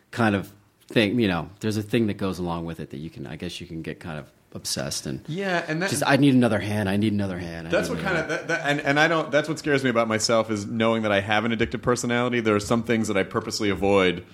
kind 0.10 0.36
of 0.36 0.51
thing 0.88 1.20
you 1.20 1.27
know 1.27 1.50
there's 1.60 1.77
a 1.77 1.84
thing 1.84 2.08
that 2.08 2.15
goes 2.15 2.39
along 2.39 2.65
with 2.65 2.79
it 2.79 2.91
that 2.91 2.98
you 2.98 3.10
can 3.10 3.27
I 3.27 3.36
guess 3.36 3.60
you 3.60 3.67
can 3.67 3.82
get 3.82 4.00
kind 4.00 4.17
of 4.17 4.32
obsessed 4.53 5.06
and 5.06 5.24
Yeah, 5.27 5.63
and 5.67 5.82
that, 5.82 5.89
just 5.89 6.03
I 6.06 6.17
need 6.17 6.34
another 6.34 6.60
hand 6.60 6.89
I 6.89 6.98
need 6.98 7.13
another 7.13 7.38
hand 7.38 7.67
I 7.67 7.72
That's 7.72 7.89
what 7.89 8.00
kind 8.00 8.17
of 8.17 8.29
that, 8.29 8.48
that, 8.48 8.62
and 8.65 8.79
and 8.82 9.00
I 9.00 9.08
don't. 9.08 9.32
That's 9.32 9.50
what 9.50 9.60
scares 9.60 9.84
me 9.84 9.89
about 9.89 10.08
myself 10.08 10.50
is 10.50 10.65
knowing 10.65 11.03
that 11.03 11.12
I 11.12 11.22
have 11.22 11.46
an 11.46 11.51
addictive 11.51 11.82
personality. 11.82 12.39
There 12.39 12.56
are 12.56 12.60
some 12.60 12.84
things 12.84 13.08
that 13.08 13.17
I 13.17 13.24
purposely 13.24 13.70
avoid. 13.70 14.25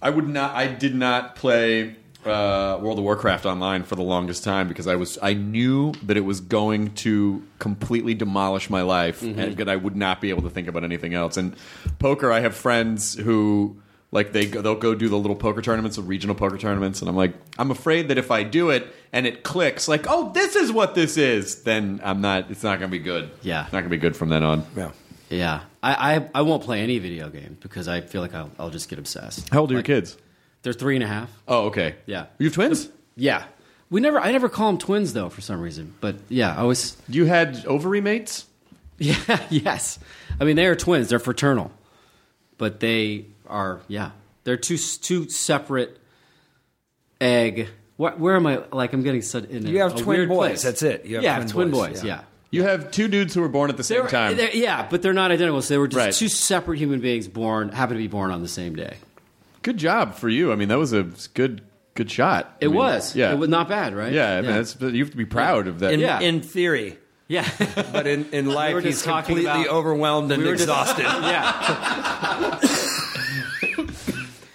I 0.00 0.10
would 0.10 0.28
not. 0.28 0.54
I 0.54 0.66
did 0.68 0.94
not 0.94 1.34
play 1.34 1.96
uh, 2.24 2.78
World 2.80 2.98
of 2.98 3.04
Warcraft 3.04 3.46
online 3.46 3.82
for 3.82 3.96
the 3.96 4.02
longest 4.02 4.44
time 4.44 4.68
because 4.68 4.86
I 4.86 4.96
was. 4.96 5.18
I 5.22 5.34
knew 5.34 5.92
that 6.04 6.16
it 6.16 6.24
was 6.24 6.40
going 6.40 6.94
to 6.96 7.42
completely 7.58 8.14
demolish 8.14 8.70
my 8.70 8.82
life, 8.82 9.22
and 9.22 9.56
that 9.56 9.68
I 9.68 9.76
would 9.76 9.96
not 9.96 10.20
be 10.20 10.30
able 10.30 10.42
to 10.42 10.50
think 10.50 10.68
about 10.68 10.84
anything 10.84 11.14
else. 11.14 11.36
And 11.36 11.56
poker, 11.98 12.30
I 12.30 12.40
have 12.40 12.54
friends 12.54 13.14
who. 13.14 13.80
Like 14.10 14.32
they 14.32 14.46
go, 14.46 14.62
they'll 14.62 14.74
go 14.74 14.94
do 14.94 15.08
the 15.08 15.18
little 15.18 15.36
poker 15.36 15.60
tournaments, 15.60 15.96
the 15.96 16.02
regional 16.02 16.34
poker 16.34 16.56
tournaments, 16.56 17.00
and 17.00 17.08
I'm 17.10 17.16
like, 17.16 17.34
I'm 17.58 17.70
afraid 17.70 18.08
that 18.08 18.16
if 18.18 18.30
I 18.30 18.42
do 18.42 18.70
it 18.70 18.86
and 19.12 19.26
it 19.26 19.42
clicks, 19.42 19.86
like, 19.86 20.06
oh, 20.08 20.30
this 20.32 20.56
is 20.56 20.72
what 20.72 20.94
this 20.94 21.16
is, 21.18 21.62
then 21.64 22.00
I'm 22.02 22.20
not. 22.22 22.50
It's 22.50 22.62
not 22.62 22.78
going 22.78 22.90
to 22.90 22.96
be 22.98 23.02
good. 23.04 23.30
Yeah. 23.42 23.64
it's 23.64 23.72
not 23.72 23.80
going 23.80 23.90
to 23.90 23.96
be 23.96 23.98
good 24.00 24.16
from 24.16 24.30
then 24.30 24.42
on. 24.44 24.64
yeah. 24.76 24.90
yeah 25.28 25.60
I, 25.82 26.14
I 26.16 26.28
I 26.36 26.42
won't 26.42 26.62
play 26.62 26.80
any 26.80 26.98
video 26.98 27.28
games 27.28 27.58
because 27.60 27.86
I 27.86 28.00
feel 28.00 28.22
like 28.22 28.34
I'll, 28.34 28.50
I'll 28.58 28.70
just 28.70 28.88
get 28.88 28.98
obsessed 28.98 29.46
How 29.50 29.60
old 29.60 29.72
are 29.72 29.76
Like, 29.76 29.86
your 29.88 29.96
kids? 30.00 30.16
they're 30.62 30.72
three 30.72 30.94
and 30.96 31.04
a 31.04 31.06
half 31.06 31.30
Oh, 31.46 31.66
okay. 31.66 31.96
Yeah. 32.06 32.26
you 32.38 32.46
have 32.46 32.54
twins. 32.54 32.88
yeah 33.14 33.44
we 33.90 34.00
never 34.00 34.18
I 34.18 34.32
never 34.32 34.48
call 34.48 34.68
them 34.72 34.78
twins 34.78 35.12
though 35.12 35.28
for 35.28 35.40
some 35.42 35.60
reason 35.60 35.92
but 36.00 36.16
yeah 36.30 36.54
I 36.58 36.62
was 36.64 36.96
You 37.08 37.26
had 37.26 37.64
ovary 37.66 38.00
mates. 38.00 38.46
Yeah, 38.98 39.40
yes. 39.50 39.98
I 40.40 40.44
mean, 40.44 40.56
they 40.56 40.66
are 40.66 40.74
twins. 40.74 41.08
They're 41.10 41.20
fraternal, 41.20 41.70
but 42.56 42.80
they 42.80 43.26
are 43.48 43.80
yeah. 43.88 44.10
They're 44.44 44.56
two 44.56 44.76
two 44.78 45.28
separate 45.28 45.98
egg. 47.20 47.68
What? 47.96 48.18
Where 48.20 48.36
am 48.36 48.46
I? 48.46 48.62
Like 48.72 48.92
I'm 48.92 49.02
getting 49.02 49.22
such 49.22 49.44
in 49.46 49.66
a, 49.66 49.70
You 49.70 49.80
have 49.80 49.94
a 49.96 50.00
twin 50.00 50.18
weird 50.18 50.28
boys, 50.28 50.48
place. 50.50 50.62
that's 50.62 50.82
it. 50.82 51.04
You 51.04 51.16
have 51.16 51.24
yeah, 51.24 51.36
twin 51.36 51.48
twin 51.48 51.70
boys, 51.70 51.88
boys. 51.94 52.04
yeah. 52.04 52.14
Yeah. 52.18 52.24
You 52.50 52.62
have 52.62 52.90
two 52.90 53.08
dudes 53.08 53.34
who 53.34 53.42
were 53.42 53.48
born 53.50 53.68
at 53.68 53.76
the 53.76 53.84
same 53.84 53.98
They're- 54.06 54.08
time. 54.08 54.38
yeah, 54.54 54.86
but 54.88 55.02
they're 55.02 55.12
not 55.12 55.30
identical. 55.30 55.60
So 55.60 55.74
they 55.74 55.78
were 55.78 55.86
just 55.88 55.98
Right. 55.98 56.14
two 56.14 56.28
separate 56.28 56.78
human 56.78 57.00
beings 57.00 57.28
born, 57.28 57.68
happen 57.68 57.94
to 57.96 58.02
be 58.02 58.06
born 58.08 58.30
on 58.30 58.40
the 58.40 58.48
same 58.48 58.74
day. 58.74 58.96
Good 59.62 59.76
job 59.76 60.14
for 60.14 60.30
you. 60.30 60.50
I 60.50 60.54
mean, 60.54 60.68
that 60.68 60.78
was 60.78 60.94
a 60.94 61.02
good 61.34 61.60
good 61.94 62.10
shot. 62.10 62.56
It 62.60 62.66
I 62.66 62.68
mean, 62.68 62.76
was. 62.78 63.14
Yeah. 63.16 63.32
It 63.32 63.38
was 63.38 63.48
not 63.50 63.68
bad, 63.68 63.94
right? 63.94 64.12
yeah, 64.12 64.36
I 64.38 64.40
mean, 64.40 64.50
you 64.94 65.02
have 65.04 65.10
to 65.10 65.16
be 65.16 65.26
proud 65.26 65.66
of 65.68 65.80
that. 65.80 65.92
In, 65.92 66.00
Yeah. 66.00 66.20
in 66.20 66.40
theory, 66.40 66.96
yeah. 67.26 67.46
but 67.92 68.06
in, 68.06 68.24
in 68.32 68.46
life, 68.46 68.72
were 68.72 68.80
just 68.80 69.00
he's 69.00 69.04
talking 69.04 69.34
completely 69.36 69.62
about- 69.64 69.74
overwhelmed 69.74 70.30
and 70.32 70.40
we 70.42 70.48
were 70.48 70.54
just- 70.56 70.68
exhausted. 70.68 71.02
yeah. 71.04 72.60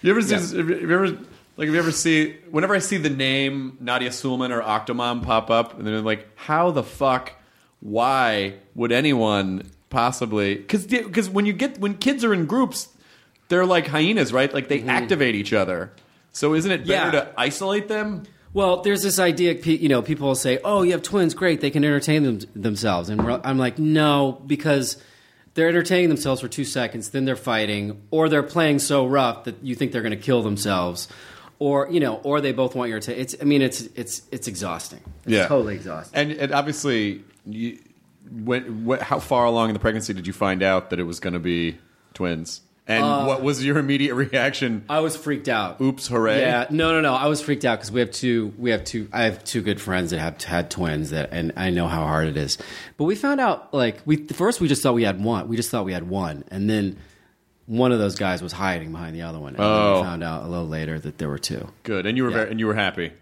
You 0.04 0.12
ever 0.12 0.22
see? 0.22 0.36
Have 0.36 0.70
you 0.70 0.92
ever 0.92 1.08
like? 1.08 1.68
Have 1.68 1.74
you 1.74 1.80
ever 1.80 1.92
see? 1.92 2.36
Whenever 2.52 2.76
I 2.76 2.80
see 2.80 2.98
the 2.98 3.10
name 3.10 3.78
Nadya 3.82 4.10
Suleman 4.10 4.52
or 4.52 4.62
Octomom 4.62 5.24
pop 5.24 5.50
up, 5.50 5.78
and 5.78 5.88
they're 5.88 6.02
like, 6.02 6.28
"How 6.36 6.72
the 6.72 6.84
fuck? 6.84 7.32
Why 7.80 8.56
would 8.76 8.92
anyone 8.92 9.72
possibly?" 9.90 10.56
Because 10.56 10.86
because 10.86 11.30
when 11.30 11.46
you 11.46 11.54
get 11.54 11.80
when 11.80 11.96
kids 11.96 12.26
are 12.26 12.34
in 12.34 12.46
groups, 12.46 12.90
they're 13.48 13.66
like 13.66 13.88
hyenas, 13.88 14.34
right? 14.34 14.54
Like 14.54 14.68
they 14.68 14.80
mm-hmm. 14.80 14.90
activate 14.90 15.36
each 15.36 15.54
other. 15.54 15.94
So 16.34 16.54
isn't 16.54 16.72
it 16.72 16.86
better 16.86 17.16
Yeah. 17.16 17.24
to 17.24 17.34
isolate 17.38 17.88
them? 17.88 18.24
Well, 18.54 18.82
there's 18.82 19.02
this 19.02 19.18
idea, 19.18 19.54
you 19.54 19.90
know, 19.90 20.02
people 20.02 20.28
will 20.28 20.36
say, 20.36 20.60
"Oh, 20.64 20.84
you 20.84 20.92
have 20.92 21.02
twins, 21.02 21.34
great, 21.34 21.62
they 21.62 21.72
can 21.72 21.84
entertain 21.84 22.24
them, 22.24 22.40
themselves," 22.56 23.10
and 23.10 23.22
I'm 23.22 23.58
like, 23.58 23.80
"No," 23.80 24.44
because 24.46 24.98
they're 25.56 25.70
entertaining 25.70 26.10
themselves 26.10 26.42
for 26.42 26.48
two 26.48 26.66
seconds, 26.66 27.10
then 27.10 27.26
they're 27.26 27.36
fighting, 27.36 28.02
or 28.12 28.28
they're 28.30 28.42
playing 28.44 28.80
so 28.80 29.06
rough 29.06 29.44
that 29.44 29.56
you 29.64 29.76
think 29.76 29.92
they're 29.92 30.02
going 30.02 30.12
to 30.18 30.24
kill 30.24 30.42
themselves, 30.42 31.08
or 31.60 31.88
you 31.92 32.00
know, 32.00 32.16
or 32.24 32.42
they 32.42 32.52
both 32.52 32.74
want 32.76 32.90
your 32.90 32.98
attention. 32.98 33.22
It's, 33.22 33.36
I 33.40 33.44
mean, 33.46 33.62
it's 33.62 33.82
it's 33.96 34.24
it's 34.32 34.48
exhausting. 34.48 35.02
It's 35.26 35.34
Yeah. 35.34 35.48
totally 35.48 35.76
exhausting. 35.76 36.20
And, 36.20 36.32
and 36.32 36.52
obviously, 36.52 37.24
you, 37.46 37.78
when, 38.32 38.86
what, 38.86 39.02
how 39.04 39.20
far 39.20 39.46
along 39.46 39.70
in 39.70 39.74
the 39.74 39.80
pregnancy 39.80 40.14
did 40.14 40.26
you 40.26 40.34
find 40.34 40.64
out 40.64 40.90
that 40.90 41.00
it 41.00 41.04
was 41.04 41.20
going 41.20 41.34
to 41.34 41.40
be 41.40 41.78
twins? 42.16 42.62
And 42.86 43.04
Uh, 43.04 43.24
what 43.26 43.42
was 43.42 43.64
your 43.66 43.78
immediate 43.86 44.14
reaction? 44.16 44.84
I 44.90 45.00
was 45.00 45.16
freaked 45.16 45.48
out. 45.48 45.80
Oops, 45.80 46.06
hooray! 46.06 46.42
Yeah, 46.42 46.66
no, 46.70 46.92
no, 46.92 47.00
no. 47.00 47.14
I 47.14 47.28
was 47.28 47.42
freaked 47.42 47.64
out 47.64 47.80
because 47.80 47.92
we 47.94 48.02
have 48.02 48.12
two. 48.12 48.54
We 48.58 48.72
have 48.72 48.84
two. 48.84 49.08
I 49.14 49.24
have 49.24 49.44
two 49.46 49.62
good 49.62 49.80
friends 49.80 50.12
that 50.12 50.20
have 50.20 50.42
had 50.44 50.70
twins 50.70 51.12
that, 51.12 51.30
and 51.32 51.54
I 51.56 51.70
know 51.70 51.88
how 51.88 52.06
hard 52.06 52.28
it 52.28 52.36
is. 52.36 52.58
But 52.98 53.06
we 53.06 53.16
found 53.16 53.40
out 53.40 53.74
like 53.74 54.02
we 54.06 54.18
first 54.28 54.60
we 54.60 54.68
just 54.68 54.84
thought 54.84 54.96
we 54.96 55.04
had 55.04 55.24
one. 55.24 55.48
We 55.48 55.56
just 55.56 55.70
thought 55.72 55.86
we 55.86 55.94
had 55.94 56.10
one, 56.10 56.44
and 56.52 56.70
then 56.70 56.98
one 57.68 57.94
of 57.94 58.00
those 58.00 58.16
guys 58.16 58.42
was 58.42 58.52
hiding 58.52 58.92
behind 58.92 59.16
the 59.16 59.22
other 59.22 59.40
one. 59.40 59.56
And 59.56 59.64
then 59.64 59.72
Oh. 59.72 59.98
we 60.00 60.04
found 60.04 60.22
out 60.22 60.44
a 60.44 60.50
little 60.50 60.68
later 60.68 61.00
that 61.00 61.18
there 61.18 61.30
were 61.30 61.38
two. 61.38 61.70
Good, 61.84 62.06
and 62.06 62.18
you 62.18 62.24
were 62.26 62.32
Yeah. 62.32 62.36
very, 62.38 62.52
and 62.52 62.60
you 62.60 62.68
were 62.68 62.74
happy. 62.76 63.14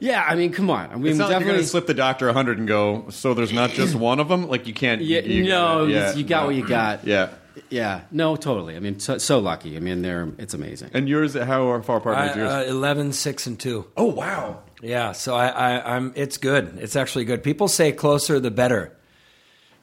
Yeah, 0.00 0.24
I 0.28 0.34
mean, 0.34 0.52
come 0.52 0.68
on. 0.70 0.90
I 0.90 0.96
mean, 0.96 1.06
It's 1.06 1.18
not 1.18 1.26
like 1.26 1.30
you're 1.30 1.38
definitely. 1.38 1.52
going 1.52 1.62
to 1.64 1.68
slip 1.68 1.86
the 1.86 1.94
doctor 1.94 2.28
a 2.28 2.32
hundred 2.32 2.58
and 2.58 2.66
go. 2.66 3.06
So 3.10 3.32
there's 3.32 3.52
not 3.52 3.70
just 3.70 3.94
one 4.10 4.18
of 4.18 4.26
them. 4.28 4.48
Like 4.48 4.66
you 4.66 4.74
can't. 4.74 5.00
yeah, 5.02 5.20
you, 5.20 5.44
you 5.44 5.48
no, 5.48 5.86
yeah, 5.86 6.12
you 6.14 6.24
got 6.24 6.40
no. 6.40 6.46
what 6.48 6.56
you 6.56 6.66
got. 6.66 7.06
Yeah. 7.06 7.28
Yeah. 7.70 8.02
No, 8.10 8.36
totally. 8.36 8.76
I 8.76 8.80
mean, 8.80 8.98
so, 9.00 9.18
so 9.18 9.38
lucky. 9.38 9.76
I 9.76 9.80
mean, 9.80 10.02
they're 10.02 10.28
it's 10.38 10.54
amazing. 10.54 10.90
And 10.94 11.08
yours? 11.08 11.34
How 11.34 11.80
far 11.82 11.98
apart 11.98 12.16
I, 12.16 12.30
is 12.30 12.36
yours? 12.36 12.50
uh, 12.50 12.64
11, 12.68 13.12
6, 13.12 13.46
and 13.46 13.58
2. 13.60 13.86
oh 13.96 14.04
wow! 14.04 14.62
Yeah, 14.82 15.12
so 15.12 15.34
I, 15.34 15.48
I, 15.48 15.96
I'm. 15.96 16.12
It's 16.16 16.36
good. 16.36 16.78
It's 16.80 16.96
actually 16.96 17.24
good. 17.24 17.42
People 17.42 17.68
say 17.68 17.92
closer 17.92 18.38
the 18.40 18.50
better. 18.50 18.96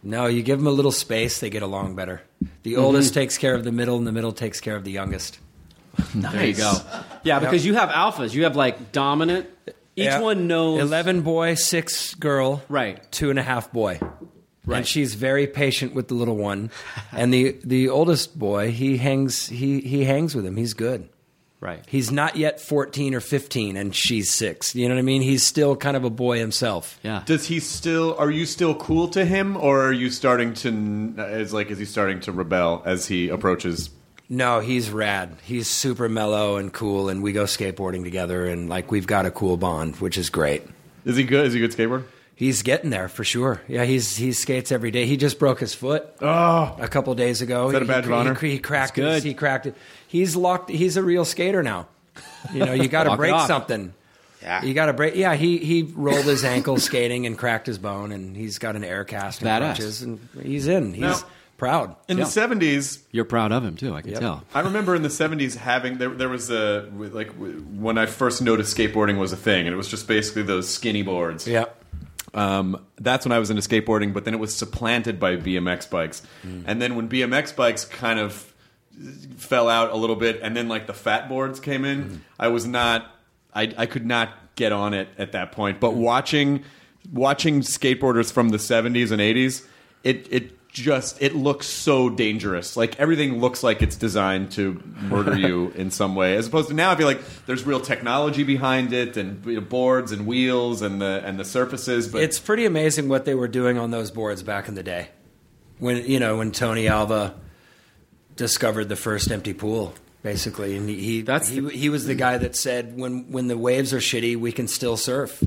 No, 0.03 0.25
you 0.25 0.41
give 0.41 0.57
them 0.57 0.67
a 0.67 0.71
little 0.71 0.91
space, 0.91 1.39
they 1.39 1.49
get 1.51 1.61
along 1.61 1.95
better. 1.95 2.21
The 2.63 2.73
Mm-hmm. 2.73 2.81
oldest 2.83 3.13
takes 3.13 3.37
care 3.37 3.53
of 3.53 3.63
the 3.63 3.71
middle, 3.71 3.97
and 3.97 4.07
the 4.07 4.11
middle 4.11 4.31
takes 4.31 4.59
care 4.59 4.75
of 4.75 4.83
the 4.83 4.91
youngest. 4.91 5.37
There 6.15 6.45
you 6.45 6.55
go. 6.55 6.73
Yeah, 7.23 7.39
because 7.39 7.65
you 7.65 7.75
have 7.75 7.89
alphas. 7.89 8.33
You 8.33 8.43
have 8.45 8.55
like 8.55 8.91
dominant. 8.91 9.47
Each 9.95 10.05
Yeah. 10.05 10.19
one 10.21 10.47
knows. 10.47 10.79
Eleven 10.81 11.21
boy, 11.21 11.53
six 11.55 12.15
girl, 12.15 12.63
Right. 12.69 12.99
Two 13.11 13.29
and 13.29 13.37
a 13.37 13.43
half 13.43 13.71
boy. 13.71 13.99
Right. 14.65 14.77
And 14.77 14.87
she's 14.87 15.15
very 15.15 15.47
patient 15.47 15.95
with 15.95 16.07
the 16.07 16.13
little 16.13 16.37
one, 16.37 16.69
and 17.11 17.33
the 17.33 17.57
the 17.63 17.89
oldest 17.89 18.37
boy 18.37 18.71
he 18.71 18.97
hangs 18.97 19.47
he 19.47 19.81
he 19.81 20.03
hangs 20.03 20.35
with 20.35 20.45
him. 20.45 20.55
He's 20.55 20.73
good. 20.73 21.09
Right. 21.59 21.83
He's 21.87 22.11
not 22.11 22.37
yet 22.37 22.59
fourteen 22.59 23.13
or 23.13 23.19
fifteen, 23.19 23.75
and 23.77 23.95
she's 23.95 24.31
six. 24.31 24.75
You 24.75 24.87
know 24.87 24.95
what 24.95 24.99
I 24.99 25.03
mean? 25.03 25.21
He's 25.21 25.43
still 25.43 25.75
kind 25.75 25.95
of 25.95 26.03
a 26.03 26.09
boy 26.09 26.39
himself. 26.39 26.99
Yeah. 27.03 27.23
Does 27.25 27.45
he 27.45 27.59
still? 27.59 28.15
Are 28.17 28.31
you 28.31 28.45
still 28.45 28.73
cool 28.75 29.07
to 29.09 29.25
him, 29.25 29.57
or 29.57 29.85
are 29.85 29.93
you 29.93 30.09
starting 30.09 30.53
to? 30.55 31.15
Is 31.17 31.53
like 31.53 31.69
is 31.71 31.77
he 31.77 31.85
starting 31.85 32.19
to 32.21 32.31
rebel 32.31 32.81
as 32.85 33.07
he 33.07 33.29
approaches? 33.29 33.89
No, 34.27 34.59
he's 34.59 34.89
rad. 34.89 35.37
He's 35.43 35.67
super 35.67 36.07
mellow 36.07 36.55
and 36.57 36.71
cool, 36.71 37.09
and 37.09 37.21
we 37.21 37.33
go 37.33 37.43
skateboarding 37.43 38.03
together, 38.03 38.45
and 38.45 38.69
like 38.69 38.89
we've 38.89 39.05
got 39.07 39.25
a 39.25 39.31
cool 39.31 39.57
bond, 39.57 39.97
which 39.97 40.17
is 40.17 40.29
great. 40.29 40.63
Is 41.03 41.17
he 41.17 41.23
good? 41.23 41.47
Is 41.47 41.53
he 41.53 41.63
a 41.63 41.67
good 41.67 41.75
skateboarder? 41.77 42.05
He's 42.41 42.63
getting 42.63 42.89
there 42.89 43.07
for 43.07 43.23
sure. 43.23 43.61
Yeah, 43.67 43.85
he's 43.85 44.15
he 44.17 44.31
skates 44.31 44.71
every 44.71 44.89
day. 44.89 45.05
He 45.05 45.15
just 45.15 45.37
broke 45.37 45.59
his 45.59 45.75
foot 45.75 46.07
Oh, 46.21 46.75
a 46.79 46.87
couple 46.87 47.13
days 47.13 47.43
ago. 47.43 47.67
Is 47.67 47.73
that 47.73 47.83
a 47.83 47.85
He- 47.85 47.87
badge 47.91 48.05
he, 48.05 48.11
of 48.11 48.17
honor? 48.17 48.33
He, 48.33 48.49
he 48.53 48.57
cracked 48.59 48.95
That's 48.95 49.17
it. 49.17 49.21
good. 49.21 49.23
He 49.27 49.33
cracked 49.35 49.67
it. 49.67 49.75
He's 50.07 50.35
locked. 50.35 50.71
He's 50.71 50.97
a 50.97 51.03
real 51.03 51.23
skater 51.23 51.61
now. 51.61 51.87
You 52.51 52.65
know, 52.65 52.73
you 52.73 52.87
got 52.87 53.03
to 53.03 53.15
break 53.15 53.39
something. 53.41 53.93
Yeah. 54.41 54.63
You 54.65 54.73
got 54.73 54.87
to 54.87 54.93
break. 54.93 55.13
Yeah, 55.15 55.35
he 55.35 55.59
he 55.59 55.83
rolled 55.93 56.25
his 56.25 56.43
ankle 56.43 56.77
skating 56.79 57.27
and 57.27 57.37
cracked 57.37 57.67
his 57.67 57.77
bone, 57.77 58.11
and 58.11 58.35
he's 58.35 58.57
got 58.57 58.75
an 58.75 58.83
air 58.83 59.03
cast 59.03 59.43
and 59.43 59.47
Badass. 59.47 59.75
crutches, 59.75 60.01
and 60.01 60.19
he's 60.41 60.65
in. 60.65 60.93
He's 60.93 61.01
Now- 61.01 61.19
proud. 61.59 61.95
in 62.09 62.17
Yeah. 62.17 62.23
the 62.23 62.29
seventies, 62.31 63.03
You're 63.11 63.23
proud 63.25 63.51
of 63.51 63.63
him 63.63 63.75
too. 63.75 63.93
I 63.93 64.01
can 64.01 64.13
Yep. 64.13 64.19
tell. 64.19 64.43
I 64.55 64.61
remember 64.61 64.95
in 64.95 65.03
the 65.03 65.11
seventies 65.11 65.53
having 65.57 65.99
there. 65.99 66.09
There 66.09 66.27
was 66.29 66.49
a 66.49 66.89
like 66.91 67.29
when 67.77 67.99
I 67.99 68.07
first 68.07 68.41
noticed 68.41 68.75
skateboarding 68.75 69.19
was 69.19 69.31
a 69.31 69.37
thing, 69.37 69.67
and 69.67 69.73
it 69.75 69.77
was 69.77 69.87
just 69.87 70.07
basically 70.07 70.41
those 70.41 70.67
skinny 70.67 71.03
boards. 71.03 71.47
Yeah. 71.47 71.65
Um, 72.33 72.85
that's 72.97 73.25
when 73.25 73.31
I 73.31 73.39
was 73.39 73.49
into 73.49 73.61
skateboarding, 73.61 74.13
but 74.13 74.25
then 74.25 74.33
it 74.33 74.39
was 74.39 74.55
supplanted 74.55 75.19
by 75.19 75.35
BMX 75.35 75.89
bikes. 75.89 76.21
Hmm. 76.41 76.63
And 76.65 76.81
then 76.81 76.95
when 76.95 77.09
BMX 77.09 77.55
bikes 77.55 77.85
kind 77.85 78.19
of 78.19 78.53
fell 79.37 79.69
out 79.69 79.91
a 79.91 79.95
little 79.95 80.15
bit, 80.15 80.39
and 80.41 80.55
then 80.55 80.67
like 80.67 80.87
the 80.87 80.93
fat 80.93 81.27
boards 81.27 81.59
came 81.59 81.83
in, 81.83 82.03
hmm. 82.03 82.15
I 82.39 82.47
was 82.47 82.65
not, 82.65 83.15
I, 83.53 83.73
I 83.77 83.85
could 83.85 84.05
not 84.05 84.55
get 84.55 84.71
on 84.71 84.93
it 84.93 85.09
at 85.17 85.33
that 85.33 85.51
point. 85.51 85.79
But 85.79 85.91
hmm. 85.91 85.99
watching, 85.99 86.63
watching 87.11 87.61
skateboarders 87.61 88.31
from 88.31 88.49
the 88.49 88.57
'70s 88.57 89.11
and 89.11 89.21
'80s, 89.21 89.65
it 90.03 90.27
it 90.31 90.60
just 90.71 91.21
it 91.21 91.35
looks 91.35 91.67
so 91.67 92.09
dangerous. 92.09 92.77
Like 92.77 92.99
everything 92.99 93.39
looks 93.39 93.61
like 93.63 93.81
it's 93.81 93.95
designed 93.95 94.51
to 94.53 94.81
murder 95.01 95.37
you 95.37 95.69
in 95.75 95.91
some 95.91 96.15
way, 96.15 96.35
as 96.35 96.47
opposed 96.47 96.69
to 96.69 96.73
now. 96.73 96.91
I 96.91 96.95
feel 96.95 97.07
like 97.07 97.21
there's 97.45 97.65
real 97.65 97.81
technology 97.81 98.43
behind 98.43 98.93
it, 98.93 99.17
and 99.17 99.45
you 99.45 99.55
know, 99.55 99.61
boards 99.61 100.11
and 100.11 100.25
wheels 100.25 100.81
and 100.81 101.01
the 101.01 101.21
and 101.25 101.39
the 101.39 101.45
surfaces. 101.45 102.07
But 102.07 102.23
it's 102.23 102.39
pretty 102.39 102.65
amazing 102.65 103.09
what 103.09 103.25
they 103.25 103.35
were 103.35 103.47
doing 103.49 103.77
on 103.77 103.91
those 103.91 104.11
boards 104.11 104.43
back 104.43 104.67
in 104.67 104.75
the 104.75 104.83
day. 104.83 105.09
When 105.79 106.05
you 106.05 106.19
know 106.19 106.37
when 106.37 106.51
Tony 106.51 106.87
Alva 106.87 107.35
discovered 108.35 108.87
the 108.87 108.95
first 108.95 109.29
empty 109.29 109.53
pool, 109.53 109.93
basically, 110.23 110.75
and 110.77 110.87
he 110.89 110.95
he, 110.95 111.21
That's 111.21 111.49
he, 111.49 111.59
the- 111.59 111.69
he 111.69 111.89
was 111.89 112.05
the 112.05 112.15
guy 112.15 112.37
that 112.37 112.55
said 112.55 112.97
when 112.97 113.31
when 113.31 113.47
the 113.47 113.57
waves 113.57 113.93
are 113.93 113.99
shitty, 113.99 114.37
we 114.37 114.51
can 114.51 114.67
still 114.67 114.97
surf. 114.97 115.43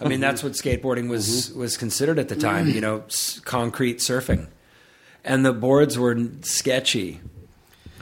I 0.00 0.08
mean, 0.08 0.20
that's 0.20 0.42
what 0.42 0.52
skateboarding 0.52 1.08
was 1.08 1.50
mm-hmm. 1.50 1.58
was 1.60 1.76
considered 1.76 2.18
at 2.18 2.28
the 2.28 2.36
time. 2.36 2.68
You 2.68 2.80
know, 2.80 3.04
s- 3.06 3.40
concrete 3.40 3.98
surfing, 3.98 4.48
and 5.24 5.44
the 5.44 5.52
boards 5.52 5.98
were 5.98 6.16
sketchy. 6.42 7.20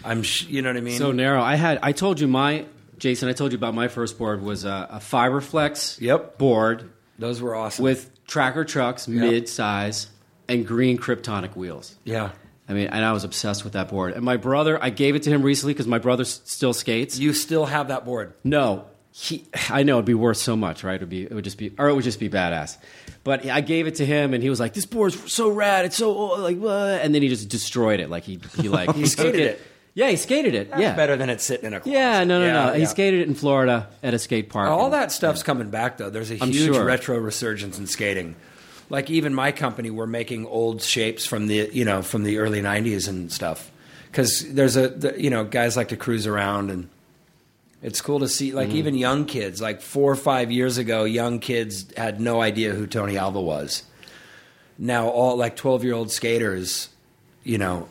I'm, 0.05 0.23
sh- 0.23 0.47
you 0.47 0.63
know 0.63 0.71
what 0.71 0.77
I 0.77 0.81
mean. 0.81 0.99
So 0.99 1.13
narrow. 1.13 1.43
I 1.43 1.57
had. 1.57 1.79
I 1.83 1.93
told 1.93 2.21
you 2.21 2.29
my 2.29 2.67
Jason. 2.99 3.29
I 3.29 3.33
told 3.33 3.53
you 3.53 3.59
about 3.59 3.75
my 3.75 3.89
first 3.89 4.19
board 4.19 4.43
was 4.43 4.65
a, 4.65 4.89
a 4.91 4.99
Fiberflex. 4.99 6.01
Yep. 6.01 6.39
Board 6.39 6.91
those 7.19 7.43
were 7.43 7.55
awesome. 7.55 7.83
with 7.83 8.11
tracker 8.27 8.65
trucks, 8.65 9.09
mid 9.09 9.49
size, 9.49 10.07
and 10.49 10.67
green 10.67 10.99
Kryptonic 10.99 11.57
wheels. 11.57 11.97
yeah, 12.05 12.31
I 12.69 12.75
mean, 12.75 12.89
and 12.89 13.05
I 13.05 13.13
was 13.13 13.25
obsessed 13.25 13.65
with 13.65 13.73
that 13.73 13.89
board. 13.89 14.13
And 14.13 14.23
my 14.23 14.37
brother, 14.37 14.79
I 14.83 14.91
gave 14.91 15.15
it 15.17 15.23
to 15.25 15.31
him 15.31 15.43
recently 15.43 15.73
because 15.73 15.87
my 15.87 15.99
brother 15.99 16.23
s- 16.23 16.43
still 16.45 16.73
skates. 16.75 17.19
you 17.19 17.33
still 17.33 17.65
have 17.67 17.89
that 17.89 18.05
board. 18.05 18.35
No, 18.45 18.85
he. 19.11 19.47
I 19.71 19.83
know 19.85 19.95
it'd 19.95 20.05
be 20.05 20.15
worth 20.15 20.37
so 20.37 20.55
much, 20.57 20.85
right? 20.85 20.97
It'd 20.97 21.09
be. 21.09 21.23
It 21.25 21.33
would 21.33 21.45
just 21.45 21.57
be, 21.59 21.73
or 21.79 21.89
it 21.89 21.95
would 21.95 22.05
just 22.05 22.21
be 22.21 22.29
badass. 22.29 22.77
But 23.25 23.47
I 23.47 23.63
gave 23.63 23.87
it 23.87 23.97
to 23.97 24.07
him, 24.07 24.35
and 24.35 24.43
he 24.43 24.51
was 24.51 24.61
like, 24.61 24.75
"This 24.75 24.87
board's 24.87 25.33
so 25.33 25.49
rad. 25.49 25.87
It's 25.87 25.97
so 25.97 26.17
oh, 26.17 26.41
like," 26.43 26.59
what? 26.59 27.01
and 27.01 27.15
then 27.15 27.23
he 27.23 27.29
just 27.29 27.49
destroyed 27.49 28.01
it. 28.01 28.11
Like 28.11 28.25
he, 28.25 28.39
he 28.57 28.69
like 28.69 28.95
he 28.95 29.07
skated 29.07 29.41
it. 29.41 29.63
Yeah, 29.95 30.11
he 30.11 30.17
skated 30.17 30.55
it. 30.55 30.71
That's 30.71 30.81
yeah, 30.81 30.95
better 30.95 31.17
than 31.17 31.29
it 31.29 31.41
sitting 31.41 31.67
in 31.67 31.75
a 31.75 31.81
closet. 31.81 31.97
Yeah, 31.99 32.23
no, 32.23 32.39
no, 32.39 32.47
Yeah, 32.47 32.67
no. 32.67 32.73
He 32.75 32.87
skated 32.87 33.21
it 33.23 33.27
in 33.29 33.35
Florida 33.35 33.89
at 34.03 34.15
a 34.15 34.19
skate 34.19 34.49
park. 34.49 34.71
All 34.71 34.85
And- 34.85 34.93
that 34.95 35.11
stuff's 35.11 35.43
coming 35.43 35.71
back 35.71 35.97
though. 35.97 36.09
There's 36.11 36.31
a 36.31 36.35
I'm 36.41 36.51
huge 36.53 36.75
sure. 36.75 36.85
retro 36.85 37.19
resurgence 37.19 37.79
in 37.79 37.87
skating. 37.89 38.37
Like 38.91 39.11
even 39.11 39.35
my 39.35 39.53
company, 39.53 39.91
we're 39.91 40.07
making 40.07 40.47
old 40.47 40.83
shapes 40.83 41.27
from 41.27 41.47
the 41.47 41.71
you 41.73 41.85
know 41.85 42.03
from 42.03 42.25
the 42.25 42.39
early 42.39 42.63
'90s 42.63 43.09
and 43.09 43.31
stuff. 43.31 43.71
Because 44.11 44.51
there's 44.55 44.77
a 44.77 44.89
the, 44.89 45.23
you 45.23 45.31
know 45.31 45.45
guys 45.45 45.77
like 45.77 45.89
to 45.89 45.97
cruise 45.97 46.27
around 46.27 46.71
and 46.71 46.89
it's 47.83 48.01
cool 48.01 48.21
to 48.21 48.29
see 48.29 48.49
Mm-hmm. 48.49 48.57
like 48.57 48.71
even 48.71 48.95
young 48.95 49.25
kids 49.27 49.61
like 49.61 49.81
four 49.83 50.11
or 50.11 50.17
five 50.17 50.51
years 50.51 50.79
ago, 50.79 51.05
young 51.05 51.39
kids 51.39 51.87
had 51.97 52.21
no 52.21 52.41
idea 52.41 52.73
who 52.73 52.87
Tony 52.87 53.17
Alva 53.19 53.41
was. 53.41 53.83
Now 54.79 55.09
all 55.09 55.37
like 55.37 55.57
12 55.57 55.85
year 55.85 55.95
old 55.95 56.11
skaters, 56.11 56.89
you 57.45 57.59
know, 57.59 57.89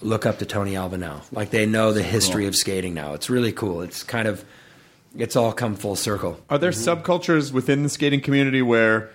look 0.00 0.26
up 0.26 0.38
to 0.38 0.46
Tony 0.46 0.74
Alva 0.76 0.96
now. 0.96 1.22
Like 1.32 1.50
they 1.50 1.66
know 1.66 1.92
the 1.92 2.02
history 2.02 2.46
of 2.46 2.56
skating 2.56 2.94
now. 2.94 3.14
It's 3.14 3.28
really 3.28 3.52
cool. 3.52 3.82
It's 3.82 4.02
kind 4.02 4.26
of 4.26 4.44
it's 5.16 5.36
all 5.36 5.52
come 5.52 5.76
full 5.76 5.96
circle. 5.96 6.40
Are 6.50 6.58
there 6.58 6.70
subcultures 6.72 7.52
within 7.52 7.82
the 7.82 7.88
skating 7.88 8.20
community 8.20 8.62
where 8.62 9.10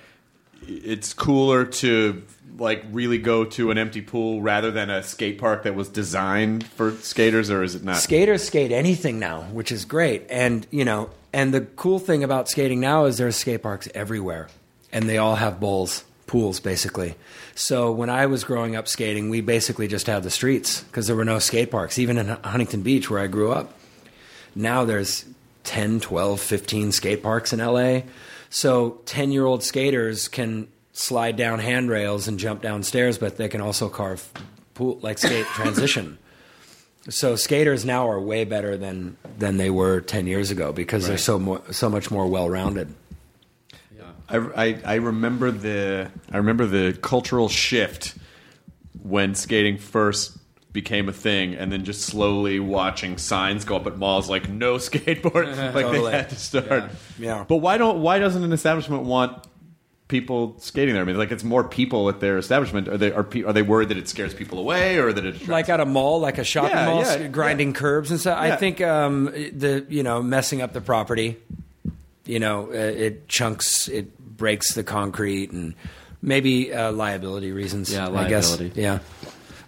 it's 0.70 1.14
cooler 1.14 1.66
to 1.66 2.22
like 2.58 2.84
really 2.92 3.18
go 3.18 3.46
to 3.46 3.72
an 3.72 3.78
empty 3.78 4.02
pool 4.02 4.42
rather 4.42 4.72
than 4.72 4.90
a 4.90 5.02
skate 5.02 5.38
park 5.38 5.64
that 5.64 5.76
was 5.76 5.90
designed 5.90 6.66
for 6.68 6.92
skaters, 6.98 7.50
or 7.50 7.64
is 7.64 7.76
it 7.76 7.84
not? 7.84 7.98
Skaters 7.98 8.44
skate 8.44 8.72
anything 8.72 9.20
now, 9.20 9.42
which 9.44 9.72
is 9.72 9.86
great. 9.86 10.26
And 10.30 10.68
you 10.72 10.86
know, 10.86 11.10
and 11.34 11.54
the 11.54 11.62
cool 11.62 12.00
thing 12.00 12.24
about 12.24 12.50
skating 12.50 12.80
now 12.80 13.06
is 13.06 13.18
there's 13.18 13.36
skate 13.36 13.64
parks 13.64 13.88
everywhere, 13.96 14.50
and 14.92 15.10
they 15.10 15.18
all 15.18 15.36
have 15.36 15.60
bowls, 15.60 16.04
pools, 16.28 16.60
basically. 16.60 17.16
So 17.56 17.92
when 17.92 18.10
I 18.10 18.26
was 18.26 18.44
growing 18.44 18.76
up 18.76 18.88
skating, 18.88 19.30
we 19.30 19.42
basically 19.42 19.88
just 19.88 20.08
had 20.08 20.24
the 20.24 20.30
streets 20.30 20.82
because 20.84 21.08
there 21.08 21.16
were 21.16 21.26
no 21.26 21.40
skate 21.40 21.72
parks, 21.72 22.00
even 22.00 22.18
in 22.18 22.28
Huntington 22.28 22.82
Beach 22.82 23.10
where 23.10 23.20
I 23.20 23.28
grew 23.28 23.52
up. 23.52 23.74
Now 24.56 24.86
there's 24.86 25.26
10, 25.66 26.00
12, 26.00 26.40
15 26.40 26.92
skate 26.92 27.22
parks 27.22 27.54
in 27.54 27.60
LA. 27.60 28.02
So 28.50 29.02
10 29.06 29.32
year 29.32 29.46
old 29.46 29.64
skaters 29.64 30.28
can 30.28 30.68
slide 30.94 31.36
down 31.36 31.60
handrails 31.60 32.28
and 32.28 32.40
jump 32.40 32.62
downstairs, 32.62 33.18
but 33.18 33.38
they 33.38 33.48
can 33.48 33.62
also 33.62 33.90
carve 33.90 34.30
pool, 34.74 35.00
like 35.02 35.18
skate 35.18 35.46
transition. 35.54 36.18
So 37.10 37.36
skaters 37.36 37.86
now 37.86 38.10
are 38.10 38.20
way 38.20 38.44
better 38.44 38.78
than 38.78 39.18
than 39.38 39.58
they 39.58 39.70
were 39.70 40.02
10 40.02 40.28
years 40.28 40.52
ago 40.52 40.74
because 40.74 41.08
they're 41.08 41.18
so 41.18 41.40
more, 41.40 41.62
so 41.72 41.90
much 41.90 42.12
more 42.12 42.28
well 42.28 42.50
rounded. 42.50 42.94
I, 44.30 44.38
I, 44.38 44.82
I 44.86 44.96
remember 44.96 45.50
the 45.52 46.12
I 46.32 46.38
remember 46.38 46.66
the 46.66 46.98
cultural 47.02 47.50
shift 47.50 48.16
when 49.02 49.34
skating 49.34 49.78
first 49.78 50.38
became 50.72 51.10
a 51.10 51.14
thing, 51.14 51.56
and 51.56 51.72
then 51.72 51.84
just 51.84 52.02
slowly 52.02 52.60
watching 52.60 53.18
signs 53.18 53.66
go 53.66 53.76
up 53.76 53.88
at 53.88 53.98
malls 53.98 54.30
like 54.30 54.48
no 54.50 54.76
skateboard, 54.78 55.56
like 55.74 55.86
Totally. 55.86 56.12
they 56.12 56.18
had 56.18 56.30
to 56.30 56.36
start. 56.36 56.68
Yeah. 56.68 56.90
Yeah. 57.20 57.46
But 57.48 57.58
why 57.58 57.78
don't 57.78 58.02
why 58.02 58.20
doesn't 58.20 58.44
an 58.44 58.52
establishment 58.54 59.04
want 59.04 59.46
people 60.08 60.56
skating 60.60 60.94
there? 60.94 61.04
I 61.04 61.06
mean, 61.06 61.18
like 61.18 61.32
it's 61.32 61.44
more 61.44 61.64
people 61.64 62.10
at 62.10 62.20
their 62.20 62.38
establishment. 62.38 62.88
Are 62.88 62.98
they 62.98 63.12
are, 63.12 63.24
pe- 63.24 63.44
are 63.44 63.54
they 63.54 63.62
worried 63.62 63.90
that 63.90 63.98
it 63.98 64.08
scares 64.08 64.34
people 64.34 64.60
away, 64.60 64.98
or 64.98 65.12
that 65.14 65.26
it 65.26 65.48
Like 65.48 65.70
at 65.70 65.80
a 65.80 65.86
mall, 65.86 66.20
like 66.20 66.38
a 66.38 66.44
shopping 66.44 66.72
Yeah, 66.78 66.86
mall, 66.86 67.02
yeah, 67.02 67.28
grinding 67.28 67.70
yeah. 67.70 67.76
curbs 67.80 68.12
and 68.12 68.20
stuff. 68.20 68.38
I 68.40 68.56
think 68.56 68.80
um, 68.82 69.26
the 69.26 69.86
you 69.90 70.04
know 70.04 70.22
messing 70.22 70.62
up 70.62 70.74
the 70.74 70.82
property, 70.82 71.38
you 72.26 72.40
know, 72.40 72.68
uh, 72.70 72.74
it 72.74 73.28
chunks, 73.28 73.88
it 73.88 74.18
breaks 74.38 74.74
the 74.74 74.84
concrete, 74.84 75.52
and 75.52 75.74
maybe 76.22 76.74
uh, 76.74 76.92
liability 76.92 77.52
reasons. 77.52 77.92
Yeah, 77.92 78.10
I 78.10 78.30
guess. 78.30 78.50
liability. 78.52 78.80
Yeah, 78.82 79.00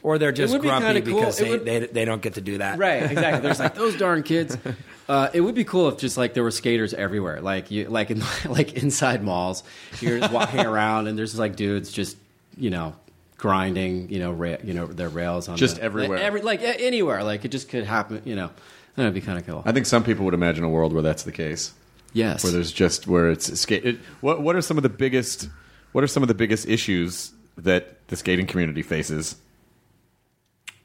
or 0.03 0.17
they're 0.17 0.31
just 0.31 0.51
would 0.53 0.61
be 0.61 0.67
grumpy 0.67 1.01
cool. 1.01 1.19
because 1.19 1.37
they, 1.37 1.49
would- 1.49 1.65
they 1.65 1.79
they 1.87 2.05
don't 2.05 2.21
get 2.21 2.33
to 2.35 2.41
do 2.41 2.57
that. 2.59 2.77
Right, 2.79 3.03
exactly. 3.03 3.41
There's 3.41 3.59
like 3.59 3.75
those 3.83 3.97
darn 3.97 4.23
kids. 4.23 4.57
Uh, 5.09 5.29
it 5.33 5.41
would 5.41 5.55
be 5.55 5.63
cool 5.63 5.89
if 5.89 5.97
just 5.97 6.17
like 6.17 6.33
there 6.33 6.43
were 6.43 6.51
skaters 6.51 6.93
everywhere, 6.93 7.41
like 7.41 7.69
you, 7.71 7.89
like 7.89 8.11
in 8.11 8.21
like 8.45 8.73
inside 8.73 9.23
malls. 9.23 9.63
You're 9.99 10.19
just 10.19 10.31
walking 10.31 10.61
around 10.65 11.07
and 11.07 11.17
there's 11.17 11.37
like 11.37 11.55
dudes 11.55 11.91
just 11.91 12.17
you 12.57 12.69
know 12.69 12.95
grinding, 13.37 14.09
you 14.09 14.19
know, 14.19 14.31
ra- 14.31 14.57
you 14.63 14.73
know 14.73 14.85
their 14.85 15.09
rails 15.09 15.49
on 15.49 15.57
Just 15.57 15.77
the- 15.77 15.83
everywhere. 15.83 16.17
like, 16.17 16.25
every, 16.25 16.41
like 16.41 16.61
anywhere. 16.61 17.23
Like 17.23 17.43
it 17.45 17.49
just 17.49 17.69
could 17.69 17.85
happen. 17.85 18.21
You 18.25 18.35
know, 18.35 18.49
that'd 18.95 19.13
be 19.13 19.21
kind 19.21 19.37
of 19.39 19.45
cool. 19.45 19.63
I 19.65 19.71
think 19.71 19.85
some 19.85 20.03
people 20.03 20.25
would 20.25 20.33
imagine 20.33 20.63
a 20.63 20.69
world 20.69 20.93
where 20.93 21.01
that's 21.03 21.23
the 21.23 21.31
case. 21.31 21.73
yes, 22.13 22.43
where 22.43 22.53
there's 22.53 22.71
just 22.71 23.07
where 23.07 23.31
it's 23.31 23.59
skate. 23.59 23.85
It, 23.85 23.99
what 24.21 24.41
what 24.41 24.55
are 24.55 24.61
some 24.61 24.77
of 24.77 24.83
the 24.83 24.89
biggest 24.89 25.49
what 25.91 26.03
are 26.03 26.07
some 26.07 26.23
of 26.23 26.27
the 26.27 26.35
biggest 26.35 26.67
issues 26.67 27.33
that 27.57 28.07
the 28.07 28.15
skating 28.15 28.45
community 28.47 28.81
faces? 28.81 29.35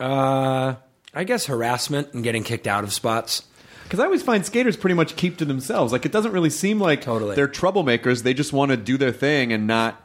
Uh, 0.01 0.75
I 1.15 1.25
guess 1.25 1.47
harassment 1.47 2.13
and 2.15 2.23
getting 2.23 2.45
kicked 2.45 2.67
out 2.67 2.85
of 2.85 2.93
spots. 2.93 3.43
Because 3.85 4.01
I 4.01 4.05
always 4.05 4.23
find 4.23 4.45
skaters 4.45 4.77
pretty 4.77 4.95
much 4.95 5.15
keep 5.17 5.37
to 5.39 5.45
themselves. 5.45 5.93
Like 5.93 6.05
it 6.05 6.11
doesn't 6.13 6.33
really 6.33 6.51
seem 6.51 6.81
like 6.81 7.03
Totally. 7.03 7.37
they're 7.37 7.47
troublemakers. 7.49 8.23
They 8.25 8.35
just 8.35 8.53
want 8.53 8.73
to 8.73 8.77
do 8.77 8.99
their 8.99 9.13
thing 9.13 9.53
and 9.53 9.67
not. 9.67 10.01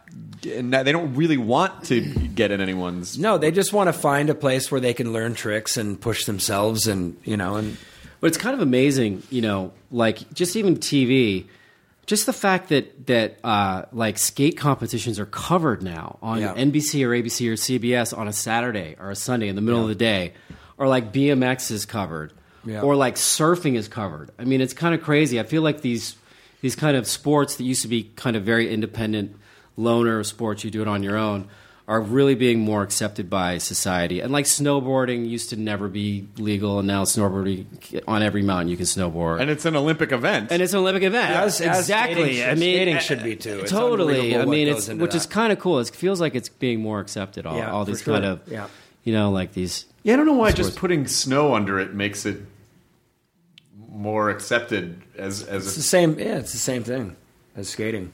And 0.48 0.70
not- 0.72 0.86
they 0.86 0.92
don't 0.92 1.16
really 1.16 1.38
want 1.38 1.86
to 1.86 2.02
get 2.02 2.52
in 2.52 2.62
anyone's. 2.62 3.18
No, 3.18 3.38
they 3.38 3.52
just 3.52 3.74
want 3.74 3.88
to 3.88 3.94
find 3.94 4.30
a 4.30 4.36
place 4.36 4.72
where 4.72 4.80
they 4.82 4.94
can 4.94 5.14
learn 5.14 5.34
tricks 5.36 5.78
and 5.78 6.00
push 6.00 6.26
themselves, 6.26 6.86
and 6.88 7.18
you 7.24 7.38
know, 7.38 7.56
and 7.56 7.78
But 8.20 8.28
it's 8.28 8.38
kind 8.38 8.54
of 8.54 8.62
amazing, 8.62 9.24
you 9.32 9.42
know, 9.42 9.72
like 9.92 10.32
just 10.34 10.56
even 10.56 10.78
TV, 10.78 11.46
just 12.12 12.26
the 12.26 12.34
fact 12.34 12.68
that 12.70 13.08
that 13.08 13.40
uh, 13.44 13.84
like 13.94 14.18
skate 14.18 14.58
competitions 14.58 15.18
are 15.18 15.26
covered 15.26 15.82
now 15.82 16.20
on 16.22 16.40
Yeah. 16.42 16.54
NBC 16.56 17.06
or 17.06 17.12
ABC 17.12 17.48
or 17.50 17.54
CBS 17.54 18.16
on 18.16 18.28
a 18.28 18.34
Saturday 18.34 18.98
or 19.00 19.10
a 19.12 19.16
Sunday 19.16 19.48
in 19.48 19.56
the 19.56 19.62
middle 19.62 19.82
of 19.82 19.88
the 19.88 19.96
day, 19.96 20.34
or 20.78 20.90
like 20.90 21.14
BMX 21.14 21.72
is 21.72 21.86
covered, 21.86 22.34
Yeah. 22.66 22.82
or 22.82 22.98
like 22.98 23.16
surfing 23.16 23.76
is 23.78 23.88
covered. 23.88 24.30
I 24.38 24.44
mean, 24.44 24.60
it's 24.60 24.74
kind 24.74 24.94
of 24.94 25.02
crazy. 25.02 25.40
I 25.40 25.44
feel 25.44 25.62
like 25.62 25.80
these 25.82 26.18
these 26.60 26.76
kind 26.76 26.98
of 26.98 27.08
sports 27.08 27.56
that 27.56 27.64
used 27.64 27.82
to 27.84 27.88
be 27.88 28.12
kind 28.18 28.36
of 28.36 28.44
very 28.44 28.70
independent 28.72 29.36
loner 29.78 30.22
sports, 30.24 30.64
you 30.66 30.70
do 30.70 30.82
it 30.82 30.88
on 30.90 31.02
your 31.04 31.18
own. 31.18 31.48
Are 31.92 32.00
really 32.00 32.36
being 32.36 32.60
more 32.60 32.84
accepted 32.84 33.30
by 33.30 33.58
society, 33.58 34.22
and 34.22 34.32
like 34.32 34.46
snowboarding 34.46 35.28
used 35.28 35.50
to 35.50 35.58
never 35.58 35.90
be 35.90 36.26
legal, 36.38 36.80
and 36.80 36.88
now 36.88 37.04
snowboarding 37.04 37.66
on 38.08 38.24
every 38.24 38.42
mountain 38.44 38.70
you 38.70 38.78
can 38.78 38.86
snowboard, 38.86 39.42
And 39.42 39.50
it's 39.50 39.66
an 39.66 39.76
Olympic 39.76 40.14
event. 40.14 40.52
and 40.54 40.62
it's 40.62 40.72
an 40.72 40.80
Olympic 40.80 41.04
event. 41.04 41.32
As- 41.36 41.60
as 41.60 41.80
exactly. 41.82 42.36
skating 42.38 42.44
I 42.50 42.56
mean, 42.56 42.76
skating 42.76 42.96
uh, 42.96 43.00
should 43.00 43.24
be, 43.24 43.36
too. 43.36 43.60
It's 43.60 43.72
totally. 43.72 44.34
unbelievable 44.36 44.42
I 44.54 44.56
mean, 44.56 44.68
it's 44.70 44.88
which 44.88 45.16
is 45.16 45.26
kind 45.26 45.52
of 45.52 45.60
cool. 45.60 45.80
It 45.80 45.90
feels 45.90 46.22
like 46.22 46.34
it's 46.34 46.48
being 46.48 46.80
more 46.82 47.02
accepted. 47.02 47.46
All, 47.46 47.58
Yeah, 47.58 47.72
all 47.72 47.84
these 47.84 48.02
sure. 48.02 48.14
kind 48.14 48.26
of, 48.26 48.40
Yeah. 48.48 48.68
you 49.04 49.12
know, 49.14 49.30
like 49.32 49.52
these. 49.52 49.86
yeah, 50.04 50.14
I 50.14 50.16
don't 50.16 50.26
know 50.28 50.32
why 50.34 50.52
Sports. 50.52 50.68
just 50.70 50.80
putting 50.80 51.08
snow 51.08 51.56
under 51.56 51.78
it 51.78 51.94
makes 51.94 52.26
it 52.26 52.38
more 53.90 54.30
accepted 54.30 55.02
as 55.18 55.44
as. 55.44 55.66
it's 55.68 55.76
the 55.76 55.82
same. 55.82 56.18
Yeah, 56.18 56.38
it's 56.38 56.54
the 56.54 56.58
same 56.58 56.84
thing 56.86 57.16
as 57.58 57.68
skating. 57.68 58.14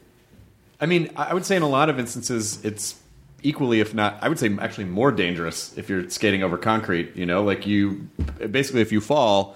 I 0.82 0.86
mean, 0.88 1.12
I 1.16 1.26
I 1.26 1.34
would 1.36 1.46
say 1.46 1.56
in 1.56 1.62
a 1.62 1.70
lot 1.70 1.90
of 1.90 2.00
instances 2.00 2.60
it's 2.66 2.96
equally, 3.44 3.80
if 3.80 3.94
not, 3.94 4.18
I 4.22 4.30
would 4.30 4.40
say 4.40 4.56
actually 4.60 4.86
more 4.86 5.12
dangerous 5.12 5.78
if 5.78 5.90
you're 5.90 6.10
skating 6.10 6.44
over 6.44 6.58
concrete. 6.58 7.16
You 7.16 7.26
know, 7.26 7.44
like 7.44 7.66
you 7.68 8.10
basically 8.50 8.82
if 8.82 8.92
you 8.92 9.02
fall. 9.02 9.56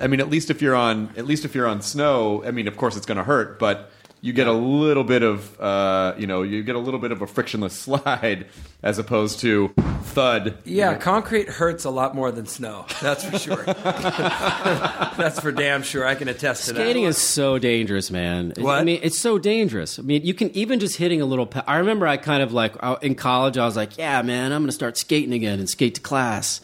I 0.00 0.08
mean, 0.08 0.20
at 0.20 0.28
least 0.28 0.50
if 0.50 0.60
you're 0.60 0.74
on 0.74 1.10
at 1.16 1.26
least 1.26 1.44
if 1.44 1.54
you're 1.54 1.66
on 1.66 1.80
snow. 1.82 2.44
I 2.44 2.50
mean, 2.50 2.68
of 2.68 2.76
course 2.76 2.96
it's 2.96 3.06
going 3.06 3.18
to 3.18 3.24
hurt, 3.24 3.58
but 3.58 3.90
you 4.22 4.32
get 4.32 4.46
a 4.46 4.52
little 4.52 5.04
bit 5.04 5.22
of 5.22 5.58
uh, 5.60 6.14
you 6.18 6.26
know 6.26 6.42
you 6.42 6.62
get 6.62 6.76
a 6.76 6.78
little 6.78 7.00
bit 7.00 7.12
of 7.12 7.22
a 7.22 7.26
frictionless 7.26 7.72
slide 7.78 8.46
as 8.82 8.98
opposed 8.98 9.40
to 9.40 9.68
thud. 10.02 10.58
Yeah, 10.64 10.96
concrete 10.96 11.48
hurts 11.48 11.84
a 11.84 11.90
lot 11.90 12.14
more 12.14 12.30
than 12.30 12.46
snow. 12.46 12.86
That's 13.00 13.24
for 13.24 13.38
sure. 13.38 13.64
That's 13.64 15.40
for 15.40 15.52
damn 15.52 15.82
sure. 15.82 16.06
I 16.06 16.14
can 16.14 16.28
attest 16.28 16.66
to 16.66 16.72
that. 16.72 16.80
Skating 16.80 17.04
is 17.04 17.18
so 17.18 17.58
dangerous, 17.58 18.10
man. 18.10 18.52
I 18.64 18.84
mean, 18.84 19.00
it's 19.02 19.18
so 19.18 19.38
dangerous. 19.38 19.98
I 19.98 20.02
mean, 20.02 20.24
you 20.24 20.34
can 20.34 20.50
even 20.56 20.80
just 20.80 20.96
hitting 20.96 21.20
a 21.20 21.26
little. 21.26 21.46
Pe- 21.46 21.62
I 21.66 21.78
remember 21.78 22.06
I 22.06 22.16
kind 22.16 22.42
of 22.42 22.52
like 22.52 22.74
in 23.02 23.14
college. 23.14 23.58
I 23.58 23.64
was 23.64 23.76
like, 23.76 23.96
"Yeah, 23.98 24.22
man, 24.22 24.52
I'm 24.52 24.62
going 24.62 24.68
to 24.68 24.72
start 24.72 24.96
skating 24.96 25.32
again 25.32 25.58
and 25.58 25.68
skate 25.68 25.94
to 25.96 26.00
class." 26.00 26.60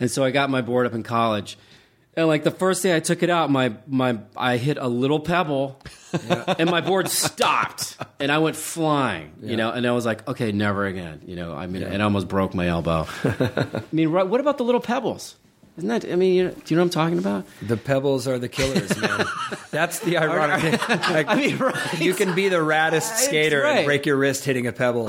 And 0.00 0.10
so 0.10 0.24
I 0.24 0.30
got 0.30 0.50
my 0.50 0.60
board 0.60 0.86
up 0.86 0.92
in 0.94 1.02
college, 1.02 1.56
and 2.16 2.26
like 2.28 2.44
the 2.44 2.50
first 2.50 2.82
day 2.82 2.94
I 2.94 3.00
took 3.00 3.22
it 3.22 3.30
out, 3.30 3.50
my 3.50 3.74
my 3.86 4.18
I 4.36 4.56
hit 4.56 4.78
a 4.78 4.88
little 4.88 5.20
pebble, 5.20 5.80
and 6.58 6.70
my 6.70 6.80
board 6.80 7.08
stopped, 7.08 7.96
and 8.20 8.30
I 8.30 8.38
went 8.38 8.56
flying. 8.56 9.32
You 9.42 9.56
know, 9.56 9.70
and 9.70 9.86
I 9.86 9.92
was 9.92 10.06
like, 10.06 10.26
"Okay, 10.28 10.52
never 10.52 10.86
again." 10.86 11.22
You 11.26 11.36
know, 11.36 11.54
I 11.54 11.66
mean, 11.66 11.82
and 11.82 12.02
I 12.02 12.04
almost 12.04 12.28
broke 12.28 12.54
my 12.54 12.68
elbow. 12.68 13.06
I 13.24 13.82
mean, 13.92 14.10
right, 14.10 14.26
what 14.26 14.40
about 14.40 14.58
the 14.58 14.64
little 14.64 14.80
pebbles? 14.80 15.36
Isn't 15.76 15.88
that? 15.88 16.04
I 16.04 16.14
mean, 16.14 16.34
you 16.34 16.44
know, 16.44 16.50
do 16.50 16.62
you 16.68 16.76
know 16.76 16.82
what 16.82 16.86
I'm 16.86 16.90
talking 16.90 17.18
about? 17.18 17.44
The 17.60 17.76
pebbles 17.76 18.28
are 18.28 18.38
the 18.38 18.48
killers, 18.48 18.96
man. 19.00 19.26
That's 19.72 19.98
the 20.00 20.18
ironic 20.18 20.60
thing. 20.60 21.00
Like, 21.14 21.28
I 21.28 21.34
mean, 21.34 21.56
right. 21.58 22.00
you 22.00 22.14
can 22.14 22.34
be 22.34 22.48
the 22.48 22.56
raddest 22.58 23.16
skater 23.16 23.62
right. 23.62 23.78
and 23.78 23.86
break 23.86 24.06
your 24.06 24.16
wrist 24.16 24.44
hitting 24.44 24.66
a 24.66 24.72
pebble. 24.72 25.08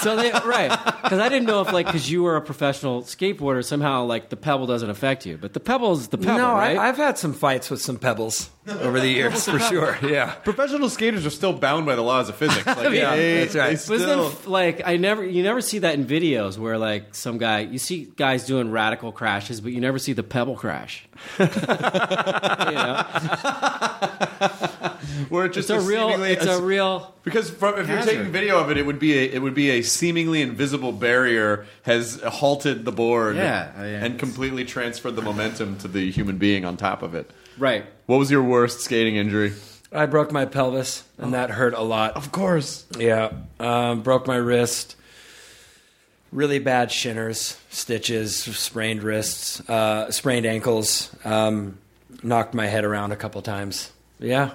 So 0.00 0.16
they 0.16 0.30
right 0.32 0.70
because 1.02 1.18
I 1.18 1.28
didn't 1.28 1.46
know 1.46 1.60
if 1.62 1.72
like 1.72 1.86
because 1.86 2.10
you 2.10 2.22
were 2.22 2.36
a 2.36 2.40
professional 2.40 3.02
skateboarder 3.02 3.64
somehow 3.64 4.04
like 4.04 4.28
the 4.28 4.36
pebble 4.36 4.66
doesn't 4.66 4.90
affect 4.90 5.24
you, 5.26 5.38
but 5.38 5.52
the 5.54 5.60
pebble 5.60 5.92
is 5.92 6.08
the 6.08 6.18
pebble, 6.18 6.38
no, 6.38 6.52
right? 6.52 6.76
I, 6.76 6.88
I've 6.88 6.96
had 6.96 7.18
some 7.18 7.32
fights 7.32 7.70
with 7.70 7.80
some 7.80 7.98
pebbles 7.98 8.50
over 8.68 9.00
the 9.00 9.08
years, 9.08 9.44
for 9.48 9.58
sure. 9.58 9.98
Yeah. 10.02 10.32
Professional 10.32 10.88
skaters 10.88 11.24
are 11.26 11.30
still 11.30 11.52
bound 11.52 11.86
by 11.86 11.94
the 11.94 12.02
laws 12.02 12.28
of 12.28 12.36
physics. 12.36 12.66
Like, 12.66 12.76
Yeah, 12.92 13.16
they- 13.16 13.40
that's 13.40 13.54
right. 13.54 13.70
they 13.70 13.76
still- 13.76 14.28
it, 14.28 14.46
like 14.46 14.82
I 14.86 14.96
never 14.96 15.24
you 15.24 15.42
never 15.42 15.60
see 15.60 15.80
that 15.80 15.94
in 15.94 16.04
videos 16.04 16.58
where 16.58 16.78
like 16.78 17.14
some 17.14 17.38
guy 17.38 17.60
you 17.60 17.78
see 17.78 18.12
guys 18.16 18.46
doing 18.46 18.70
radical 18.70 19.12
crashes, 19.12 19.60
but 19.60 19.72
you 19.72 19.80
never 19.80 19.98
see 20.02 20.12
the 20.12 20.22
pebble 20.22 20.56
crash. 20.56 21.06
you 21.38 21.46
know, 21.46 23.04
where 25.28 25.46
it 25.46 25.52
just 25.52 25.70
it's 25.70 25.84
a 25.84 25.86
real 25.86 26.08
seemingly- 26.10 26.32
it's 26.32 26.46
a 26.46 26.60
real 26.62 27.14
Because 27.24 27.50
from, 27.50 27.78
if 27.78 27.86
you're 27.88 27.96
Hazard. 27.98 28.10
taking 28.16 28.32
video 28.32 28.58
of 28.58 28.70
it, 28.70 28.76
it 28.78 28.86
would 28.86 28.98
be 28.98 29.16
a, 29.18 29.24
it 29.32 29.40
would 29.42 29.54
be 29.54 29.70
a 29.70 29.82
seemingly 29.82 30.42
invisible 30.42 30.92
barrier 30.92 31.66
has 31.82 32.20
halted 32.22 32.84
the 32.84 32.92
board, 32.92 33.36
Yeah, 33.36 33.72
oh, 33.76 33.82
yeah. 33.84 34.04
and 34.04 34.18
completely 34.18 34.64
transferred 34.64 35.16
the 35.16 35.22
momentum 35.22 35.78
to 35.78 35.88
the 35.88 36.10
human 36.10 36.38
being 36.38 36.64
on 36.64 36.76
top 36.76 37.02
of 37.02 37.14
it. 37.14 37.30
right. 37.58 37.84
What 38.06 38.18
was 38.18 38.30
your 38.30 38.42
worst 38.42 38.80
skating 38.80 39.16
injury? 39.16 39.52
I 39.92 40.06
broke 40.06 40.32
my 40.32 40.44
pelvis, 40.44 41.04
and 41.18 41.34
that 41.34 41.50
hurt 41.50 41.74
a 41.74 41.82
lot. 41.82 42.16
Of 42.16 42.32
course, 42.32 42.84
Yeah, 42.98 43.30
um, 43.60 44.02
broke 44.02 44.26
my 44.26 44.36
wrist. 44.36 44.96
Really 46.32 46.58
bad 46.58 46.90
shinners, 46.90 47.58
stitches, 47.70 48.36
sprained 48.36 49.02
wrists, 49.02 49.60
uh, 49.68 50.10
sprained 50.10 50.46
ankles. 50.46 51.14
Um, 51.24 51.78
knocked 52.22 52.54
my 52.54 52.66
head 52.66 52.84
around 52.84 53.12
a 53.12 53.16
couple 53.16 53.42
times. 53.42 53.92
Yeah, 54.18 54.52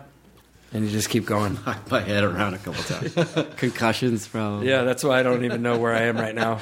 and 0.73 0.83
you 0.83 0.91
just 0.91 1.09
keep 1.09 1.25
going. 1.25 1.57
Knocked 1.65 1.89
my 1.91 2.01
head 2.01 2.23
around 2.23 2.53
a 2.55 2.57
couple 2.57 2.83
times. 2.83 3.13
Concussions 3.57 4.25
from 4.25 4.63
Yeah, 4.63 4.83
that's 4.83 5.03
why 5.03 5.19
I 5.19 5.23
don't 5.23 5.45
even 5.45 5.61
know 5.61 5.77
where 5.77 5.93
I 5.93 6.03
am 6.03 6.17
right 6.17 6.35
now. 6.35 6.55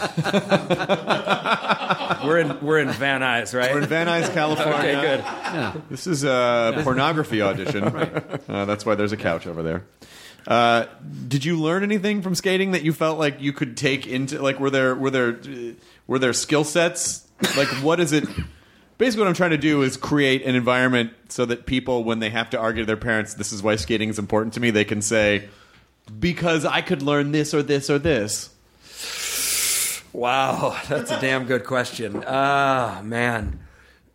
we're 2.26 2.40
in 2.40 2.60
we're 2.62 2.80
in 2.80 2.90
Van 2.92 3.22
Nuys, 3.22 3.58
right? 3.58 3.74
we're 3.74 3.82
in 3.82 3.88
Van 3.88 4.08
Nuys, 4.08 4.32
California. 4.34 4.74
okay, 4.74 4.94
good. 5.02 5.20
Yeah. 5.20 5.74
This 5.90 6.08
is 6.08 6.24
a 6.24 6.80
pornography 6.84 7.42
audition. 7.42 7.84
uh, 7.84 8.66
that's 8.66 8.86
why 8.86 8.96
there's 8.96 9.12
a 9.12 9.18
couch 9.18 9.48
over 9.48 9.64
there. 9.64 9.84
Uh, 10.48 10.86
did 11.28 11.44
you 11.44 11.60
learn 11.60 11.84
anything 11.84 12.22
from 12.22 12.36
skating 12.36 12.72
that 12.72 12.84
you 12.84 12.94
felt 12.94 13.18
like 13.18 13.42
you 13.42 13.52
could 13.52 13.76
take 13.76 14.06
into 14.06 14.42
like 14.42 14.60
were 14.60 14.70
there 14.70 14.94
were 14.94 15.10
there 15.10 15.40
were 16.06 16.20
there 16.20 16.34
skill 16.34 16.64
sets 16.64 17.28
like 17.58 17.68
what 17.82 18.00
is 18.00 18.12
it 18.12 18.26
basically 19.00 19.24
what 19.24 19.28
i'm 19.28 19.34
trying 19.34 19.50
to 19.50 19.58
do 19.58 19.82
is 19.82 19.98
create 19.98 20.44
an 20.44 20.54
environment 20.54 21.12
so 21.30 21.46
that 21.46 21.66
people 21.66 22.04
when 22.04 22.20
they 22.20 22.30
have 22.30 22.48
to 22.52 22.60
argue 22.60 22.84
to 22.84 22.86
their 22.86 22.96
parents 22.96 23.34
this 23.34 23.52
is 23.52 23.64
why 23.64 23.76
skating 23.76 24.08
is 24.08 24.20
important 24.20 24.54
to 24.54 24.60
me 24.60 24.70
they 24.70 24.86
can 24.86 25.02
say 25.02 25.50
because 26.20 26.64
i 26.64 26.80
could 26.80 27.02
learn 27.02 27.32
this 27.32 27.52
or 27.52 27.64
this 27.64 27.90
or 27.90 27.98
this 27.98 28.52
Wow, 30.16 30.80
that's 30.88 31.12
a 31.12 31.20
damn 31.20 31.46
good 31.46 31.66
question. 31.66 32.24
Ah, 32.26 33.02
man. 33.04 33.60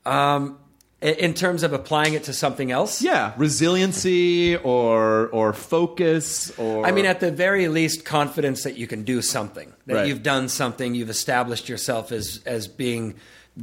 Um, 0.07 0.59
in 1.01 1.33
terms 1.33 1.63
of 1.63 1.73
applying 1.73 2.13
it 2.15 2.25
to 2.25 2.33
something 2.33 2.71
else, 2.71 3.01
yeah 3.01 3.33
resiliency 3.39 4.57
or 4.57 5.29
or 5.29 5.53
focus 5.53 6.51
or 6.59 6.87
I 6.87 6.93
mean, 6.93 7.07
at 7.07 7.21
the 7.21 7.31
very 7.31 7.69
least, 7.69 8.05
confidence 8.05 8.65
that 8.65 8.77
you 8.77 8.87
can 8.87 9.03
do 9.05 9.23
something, 9.23 9.73
that 9.87 9.95
Right. 9.95 10.07
you've 10.09 10.23
done 10.23 10.49
something, 10.49 10.95
you've 10.95 11.11
established 11.11 11.69
yourself 11.69 12.13
as 12.13 12.41
as 12.45 12.69
being 12.69 13.15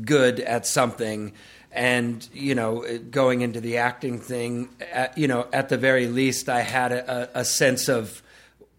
good 0.03 0.39
at 0.39 0.65
something, 0.65 1.33
and 1.71 2.27
you 2.33 2.55
know, 2.55 2.83
going 3.11 3.41
into 3.41 3.61
the 3.61 3.77
acting 3.77 4.19
thing, 4.19 4.69
at, 4.91 5.17
you 5.17 5.27
know, 5.27 5.47
at 5.53 5.69
the 5.69 5.77
very 5.77 6.07
least, 6.07 6.49
I 6.49 6.61
had 6.61 6.91
a, 6.91 7.37
a, 7.37 7.41
a 7.41 7.45
sense 7.45 7.87
of 7.87 8.23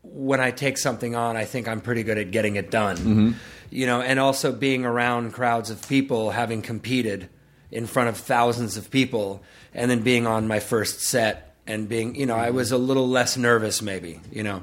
when 0.02 0.40
I 0.40 0.50
take 0.50 0.78
something 0.78 1.14
on, 1.14 1.36
I 1.36 1.44
think 1.44 1.68
I'm 1.68 1.80
pretty 1.80 2.02
good 2.02 2.18
at 2.18 2.30
getting 2.30 2.56
it 2.56 2.70
done. 2.70 2.96
Mm-hmm. 2.96 3.32
You 3.70 3.86
know, 3.86 4.00
and 4.00 4.18
also 4.18 4.50
being 4.52 4.84
around 4.84 5.32
crowds 5.32 5.70
of 5.70 5.86
people, 5.88 6.30
having 6.30 6.62
competed 6.62 7.28
in 7.70 7.86
front 7.86 8.08
of 8.08 8.16
thousands 8.16 8.76
of 8.76 8.90
people, 8.90 9.42
and 9.74 9.90
then 9.90 10.00
being 10.00 10.26
on 10.26 10.48
my 10.48 10.60
first 10.60 11.00
set 11.00 11.56
and 11.66 11.88
being, 11.88 12.14
you 12.14 12.26
know, 12.26 12.36
I 12.36 12.50
was 12.50 12.72
a 12.72 12.78
little 12.78 13.08
less 13.08 13.36
nervous, 13.36 13.82
maybe. 13.82 14.20
You 14.32 14.42
know. 14.42 14.62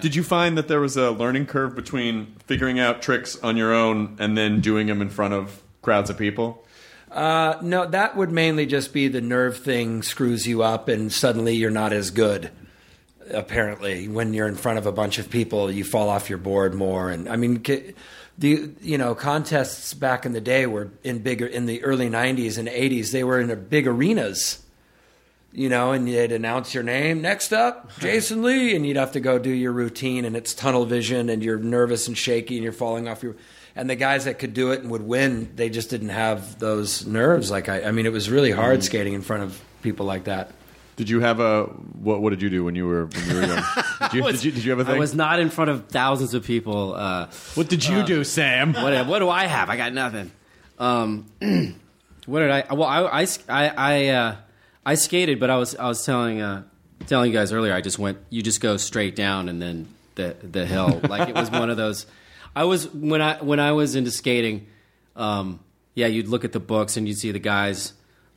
Did 0.00 0.14
you 0.14 0.24
find 0.24 0.58
that 0.58 0.66
there 0.66 0.80
was 0.80 0.96
a 0.96 1.10
learning 1.10 1.46
curve 1.46 1.76
between 1.76 2.34
figuring 2.46 2.80
out 2.80 3.00
tricks 3.00 3.36
on 3.42 3.56
your 3.56 3.72
own 3.72 4.16
and 4.18 4.36
then 4.36 4.60
doing 4.60 4.86
them 4.88 5.00
in 5.00 5.08
front 5.08 5.34
of 5.34 5.62
crowds 5.82 6.10
of 6.10 6.18
people? 6.18 6.64
Uh, 7.10 7.58
no, 7.62 7.86
that 7.86 8.16
would 8.16 8.32
mainly 8.32 8.66
just 8.66 8.92
be 8.92 9.06
the 9.06 9.20
nerve 9.20 9.56
thing 9.56 10.02
screws 10.02 10.48
you 10.48 10.62
up, 10.62 10.88
and 10.88 11.12
suddenly 11.12 11.54
you're 11.54 11.70
not 11.70 11.92
as 11.92 12.10
good. 12.10 12.50
Apparently, 13.30 14.08
when 14.08 14.34
you're 14.34 14.48
in 14.48 14.56
front 14.56 14.78
of 14.78 14.86
a 14.86 14.92
bunch 14.92 15.18
of 15.18 15.30
people, 15.30 15.70
you 15.70 15.84
fall 15.84 16.08
off 16.08 16.28
your 16.28 16.38
board 16.38 16.74
more. 16.74 17.10
And 17.10 17.28
I 17.28 17.36
mean, 17.36 17.62
ca- 17.62 17.94
the 18.38 18.70
you 18.80 18.98
know 18.98 19.14
contests 19.14 19.94
back 19.94 20.26
in 20.26 20.32
the 20.32 20.40
day 20.40 20.66
were 20.66 20.90
in 21.02 21.18
bigger 21.20 21.46
in 21.46 21.66
the 21.66 21.82
early 21.84 22.08
'90s 22.10 22.58
and 22.58 22.68
'80s. 22.68 23.12
They 23.12 23.24
were 23.24 23.40
in 23.40 23.50
a 23.50 23.56
big 23.56 23.86
arenas, 23.86 24.60
you 25.52 25.68
know, 25.68 25.92
and 25.92 26.08
you'd 26.08 26.32
announce 26.32 26.74
your 26.74 26.82
name. 26.82 27.22
Next 27.22 27.52
up, 27.52 27.90
Jason 28.00 28.42
Lee, 28.42 28.74
and 28.74 28.84
you'd 28.86 28.96
have 28.96 29.12
to 29.12 29.20
go 29.20 29.38
do 29.38 29.50
your 29.50 29.72
routine, 29.72 30.24
and 30.24 30.36
it's 30.36 30.52
tunnel 30.54 30.84
vision, 30.84 31.28
and 31.28 31.42
you're 31.44 31.58
nervous 31.58 32.08
and 32.08 32.18
shaky, 32.18 32.56
and 32.56 32.64
you're 32.64 32.72
falling 32.72 33.06
off 33.08 33.22
your. 33.22 33.36
and 33.76 33.88
the 33.88 33.96
guys 33.96 34.24
that 34.24 34.38
could 34.40 34.52
do 34.54 34.72
it 34.72 34.80
and 34.80 34.90
would 34.90 35.02
win, 35.02 35.52
they 35.56 35.68
just 35.68 35.90
didn't 35.90 36.08
have 36.10 36.58
those 36.58 37.06
nerves. 37.06 37.50
Like 37.50 37.68
I, 37.68 37.84
I 37.84 37.90
mean, 37.92 38.06
it 38.06 38.12
was 38.12 38.28
really 38.30 38.50
hard 38.50 38.78
Mm-hmm. 38.78 38.82
skating 38.84 39.12
in 39.14 39.22
front 39.22 39.44
of 39.44 39.60
people 39.82 40.06
like 40.06 40.24
that. 40.24 40.50
Did 40.96 41.08
you 41.08 41.20
have 41.20 41.40
a 41.40 41.64
what? 41.64 42.22
What 42.22 42.30
did 42.30 42.40
you 42.40 42.50
do 42.50 42.64
when 42.64 42.74
you 42.74 42.86
were 42.86 43.06
when 43.06 43.28
you 43.28 43.34
were 43.34 43.46
young? 43.46 43.64
Did 44.00 44.14
you, 44.14 44.22
did 44.32 44.44
you, 44.44 44.52
did 44.52 44.64
you 44.64 44.70
have 44.70 44.80
a 44.80 44.82
I 44.82 44.92
thing? 44.92 44.98
was 45.00 45.14
not 45.14 45.40
in 45.40 45.50
front 45.50 45.70
of 45.70 45.88
thousands 45.88 46.34
of 46.34 46.44
people. 46.44 46.94
Uh, 46.94 47.26
what 47.54 47.68
did 47.68 47.84
you 47.86 48.04
do, 48.04 48.22
Sam? 48.22 48.72
what, 48.74 49.06
what 49.06 49.18
do 49.18 49.28
I 49.28 49.46
have? 49.46 49.70
I 49.70 49.76
got 49.76 49.92
nothing. 49.92 50.30
Um, 50.78 51.26
what 52.26 52.40
did 52.40 52.50
I? 52.50 52.72
Well, 52.72 52.84
I 52.84 53.22
I 53.22 53.26
I 53.48 53.68
I, 53.68 54.08
uh, 54.08 54.36
I 54.84 54.94
skated, 54.94 55.40
but 55.40 55.50
I 55.50 55.56
was 55.56 55.74
I 55.74 55.88
was 55.88 56.04
telling 56.04 56.40
uh, 56.40 56.64
telling 57.06 57.32
you 57.32 57.36
guys 57.36 57.52
earlier. 57.52 57.72
I 57.72 57.80
just 57.80 57.98
went. 57.98 58.18
You 58.30 58.42
just 58.42 58.60
go 58.60 58.76
straight 58.76 59.16
down 59.16 59.48
and 59.48 59.60
then 59.60 59.88
the 60.14 60.36
the 60.42 60.64
hill. 60.66 61.00
like 61.08 61.28
it 61.28 61.34
was 61.34 61.50
one 61.50 61.70
of 61.70 61.76
those. 61.76 62.06
I 62.54 62.64
was 62.64 62.88
when 62.92 63.20
I 63.20 63.42
when 63.42 63.58
I 63.58 63.72
was 63.72 63.96
into 63.96 64.10
skating. 64.10 64.66
Um, 65.16 65.60
yeah, 65.94 66.06
you'd 66.08 66.28
look 66.28 66.44
at 66.44 66.52
the 66.52 66.60
books 66.60 66.96
and 66.96 67.08
you'd 67.08 67.18
see 67.18 67.32
the 67.32 67.38
guys 67.38 67.94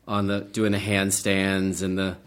on 0.07 0.27
the 0.27 0.41
doing 0.41 0.71
the 0.71 0.77
handstands 0.79 1.83
and 1.83 1.97
the 1.97 2.17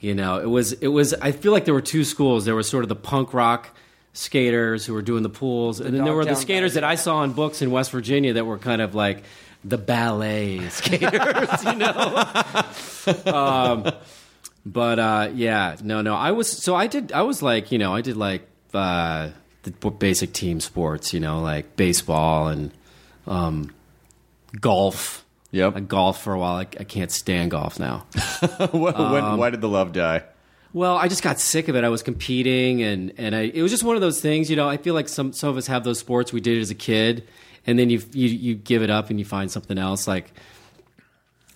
you 0.00 0.14
know 0.14 0.38
it 0.38 0.46
was 0.46 0.72
it 0.72 0.88
was 0.88 1.14
i 1.14 1.32
feel 1.32 1.52
like 1.52 1.64
there 1.64 1.74
were 1.74 1.80
two 1.80 2.04
schools. 2.04 2.44
There 2.44 2.54
was 2.54 2.68
sort 2.68 2.84
of 2.84 2.88
the 2.88 2.96
punk 2.96 3.32
rock 3.32 3.74
skaters 4.12 4.86
who 4.86 4.94
were 4.94 5.02
doing 5.02 5.22
the 5.22 5.28
pools 5.28 5.78
and 5.78 5.94
then 5.94 6.04
there 6.04 6.14
were 6.14 6.24
the 6.24 6.34
skaters 6.34 6.72
that 6.74 6.84
i 6.84 6.94
saw 6.94 7.22
in 7.22 7.32
books 7.32 7.60
in 7.60 7.70
west 7.70 7.90
virginia 7.90 8.32
that 8.32 8.46
were 8.46 8.56
kind 8.56 8.80
of 8.80 8.94
like 8.94 9.22
the 9.62 9.76
ballet 9.76 10.66
skaters 10.70 11.64
you 11.64 11.74
know? 11.74 12.24
Um, 13.32 13.92
but 14.64 14.98
uh, 14.98 15.30
yeah 15.34 15.76
no 15.82 16.00
no 16.00 16.14
i 16.14 16.32
was 16.32 16.50
so 16.50 16.74
i 16.74 16.86
did 16.86 17.12
i 17.12 17.22
was 17.22 17.42
like 17.42 17.70
you 17.72 17.78
know 17.78 17.94
i 17.94 18.00
did 18.00 18.16
like 18.16 18.48
uh, 18.72 19.28
the 19.64 19.70
basic 19.90 20.32
team 20.32 20.60
sports 20.60 21.12
you 21.12 21.20
know 21.20 21.42
like 21.42 21.76
baseball 21.76 22.48
and 22.48 22.72
um, 23.26 23.74
golf 24.58 25.25
Yep. 25.52 25.76
I 25.76 25.80
golf 25.80 26.22
for 26.22 26.32
a 26.34 26.38
while. 26.38 26.56
I, 26.56 26.60
I 26.80 26.84
can't 26.84 27.10
stand 27.10 27.50
golf 27.52 27.78
now. 27.78 28.06
What- 28.72 28.98
when, 28.98 29.24
um, 29.24 29.38
why 29.38 29.50
did 29.50 29.60
the 29.60 29.68
love 29.68 29.92
die? 29.92 30.22
Well, 30.72 30.96
I 30.96 31.08
just 31.08 31.22
got 31.22 31.40
sick 31.40 31.68
of 31.68 31.76
it. 31.76 31.84
I 31.84 31.88
was 31.88 32.02
competing, 32.02 32.82
and 32.82 33.12
and 33.16 33.34
I, 33.34 33.42
it 33.42 33.62
was 33.62 33.70
just 33.70 33.82
one 33.84 33.94
of 33.96 34.02
those 34.02 34.20
things. 34.20 34.50
You 34.50 34.56
know, 34.56 34.68
I 34.68 34.76
feel 34.76 34.92
like 34.92 35.08
some 35.08 35.32
some 35.32 35.48
of 35.48 35.56
us 35.56 35.66
have 35.68 35.84
those 35.84 35.98
sports 35.98 36.32
we 36.34 36.40
did 36.40 36.60
as 36.60 36.70
a 36.70 36.74
kid, 36.74 37.26
and 37.66 37.78
then 37.78 37.88
you 37.88 38.02
you 38.12 38.28
you 38.28 38.54
give 38.56 38.82
it 38.82 38.90
up 38.90 39.08
and 39.08 39.18
you 39.18 39.24
find 39.24 39.50
something 39.50 39.78
else. 39.78 40.06
Like 40.06 40.32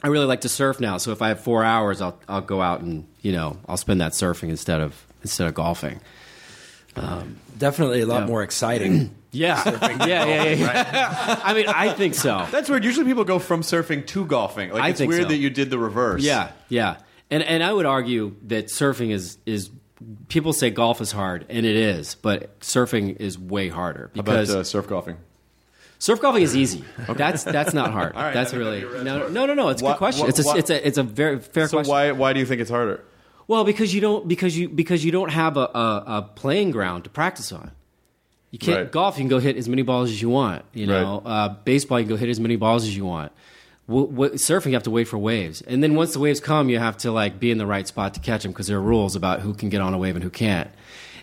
I 0.03 0.09
really 0.09 0.25
like 0.25 0.41
to 0.43 0.49
surf 0.49 0.81
now, 0.81 0.97
so 0.97 1.11
if 1.13 1.21
I 1.21 1.29
have 1.29 1.41
four 1.41 1.65
hours, 1.65 2.01
I'll 2.01 2.19
I'll 2.29 2.41
go 2.41 2.63
out 2.63 2.81
and 2.81 3.07
you 3.21 3.33
know 3.33 3.59
I'll 3.69 3.77
spend 3.77 4.01
that 4.01 4.13
surfing 4.13 4.49
instead 4.49 4.81
of 4.81 4.95
instead 5.23 5.49
of 5.49 5.55
golfing. 5.55 6.01
Um, 6.97 7.37
Definitely 7.59 8.01
a 8.01 8.07
lot 8.07 8.21
Yeah. 8.21 8.27
more 8.27 8.43
exciting. 8.43 9.15
Yeah, 9.33 9.63
yeah, 9.65 10.07
yeah, 10.07 10.43
yeah. 10.45 10.55
yeah. 10.57 11.41
I 11.45 11.55
mean, 11.55 11.69
I 11.69 11.93
think 11.93 12.15
so. 12.15 12.47
That's 12.51 12.69
weird. 12.69 12.83
Usually 12.85 13.07
people 13.07 13.23
go 13.25 13.39
from 13.39 13.61
surfing 13.63 14.05
to 14.09 14.25
golfing. 14.27 14.71
Like 14.71 14.83
I 14.83 14.89
it's 14.89 14.99
think 14.99 15.09
weird 15.11 15.23
so. 15.23 15.29
that 15.29 15.37
you 15.37 15.51
did 15.51 15.71
the 15.71 15.79
reverse. 15.79 16.23
Yeah, 16.23 16.51
yeah. 16.69 16.97
And 17.31 17.43
and 17.45 17.63
I 17.63 17.73
would 17.73 17.87
argue 17.87 18.35
that 18.49 18.67
surfing 18.67 19.11
is 19.11 19.39
is 19.47 19.71
people 20.29 20.53
say 20.53 20.71
golf 20.71 21.01
is 21.01 21.13
hard, 21.13 21.47
and 21.49 21.65
it 21.65 21.77
is, 21.77 22.17
but 22.17 22.59
surfing 22.61 23.17
is 23.21 23.39
way 23.39 23.69
harder 23.69 24.11
How 24.15 24.21
about 24.21 24.33
because 24.33 24.55
uh, 24.55 24.65
surf 24.65 24.89
golfing? 24.89 25.17
surf 26.01 26.21
golfing 26.21 26.43
is 26.43 26.57
easy. 26.57 26.83
That's 27.09 27.45
that's 27.45 27.73
not 27.73 27.93
hard. 27.93 28.15
right, 28.17 28.33
that's 28.35 28.49
I 28.49 28.57
think 28.57 28.59
really 28.65 28.81
that'd 28.81 28.91
be 28.91 28.95
a 28.97 28.99
red 28.99 29.05
no, 29.05 29.21
flag. 29.21 29.33
no 29.33 29.47
no 29.47 29.55
no. 29.55 29.69
It's 29.69 29.81
a 29.83 29.85
Why- 29.85 29.93
good 29.93 29.99
question. 29.99 30.23
why- 30.25 30.29
it's 30.31 30.39
a 30.41 30.43
why- 30.43 30.59
it's 30.59 30.71
a 30.71 30.87
it's 30.89 30.99
a 30.99 31.03
very 31.05 31.39
fair 31.39 31.69
So 31.69 31.77
question. 31.77 31.91
why 31.93 32.11
why 32.13 32.33
do 32.33 32.41
you 32.41 32.47
think 32.47 32.61
it's 32.63 32.71
harder? 32.71 33.05
Well, 33.47 33.63
because 33.65 33.95
you 33.95 34.01
don't 34.01 34.27
because 34.27 34.57
you 34.59 34.69
because 34.69 35.05
you 35.05 35.13
don't 35.13 35.31
have 35.31 35.57
a, 35.57 35.61
a, 35.73 36.05
a 36.07 36.31
playing 36.35 36.71
ground 36.73 37.05
to 37.05 37.11
practice 37.11 37.53
on. 37.53 37.71
You 38.51 38.59
can't 38.59 38.77
Right. 38.79 38.91
golf. 38.93 39.17
You 39.17 39.23
can 39.23 39.29
go 39.29 39.39
hit 39.39 39.57
as 39.57 39.69
many 39.69 39.83
balls 39.83 40.11
as 40.11 40.21
you 40.21 40.29
want. 40.29 40.65
You 40.75 40.87
know, 40.87 41.23
Right. 41.25 41.31
uh, 41.33 41.49
baseball. 41.65 41.99
You 42.01 42.05
can 42.07 42.17
go 42.17 42.19
hit 42.19 42.29
as 42.29 42.41
many 42.41 42.57
balls 42.57 42.85
as 42.85 42.97
you 42.97 43.05
want. 43.05 43.31
W- 43.89 44.07
w- 44.09 44.35
surfing, 44.35 44.67
you 44.67 44.73
have 44.75 44.83
to 44.85 44.91
wait 44.91 45.09
for 45.09 45.19
waves, 45.19 45.63
and 45.63 45.83
then 45.83 45.95
once 45.97 46.13
the 46.13 46.21
waves 46.21 46.39
come, 46.41 46.69
you 46.69 46.79
have 46.79 46.97
to 46.99 47.11
like 47.11 47.41
be 47.41 47.51
in 47.51 47.59
the 47.59 47.67
right 47.67 47.87
spot 47.89 48.15
to 48.15 48.21
catch 48.21 48.43
them 48.45 48.53
because 48.53 48.67
there 48.69 48.79
are 48.79 48.83
rules 48.83 49.17
about 49.17 49.41
who 49.41 49.53
can 49.55 49.69
get 49.69 49.81
on 49.81 49.95
a 49.95 49.99
wave 49.99 50.15
and 50.15 50.23
who 50.23 50.31
can't. 50.31 50.71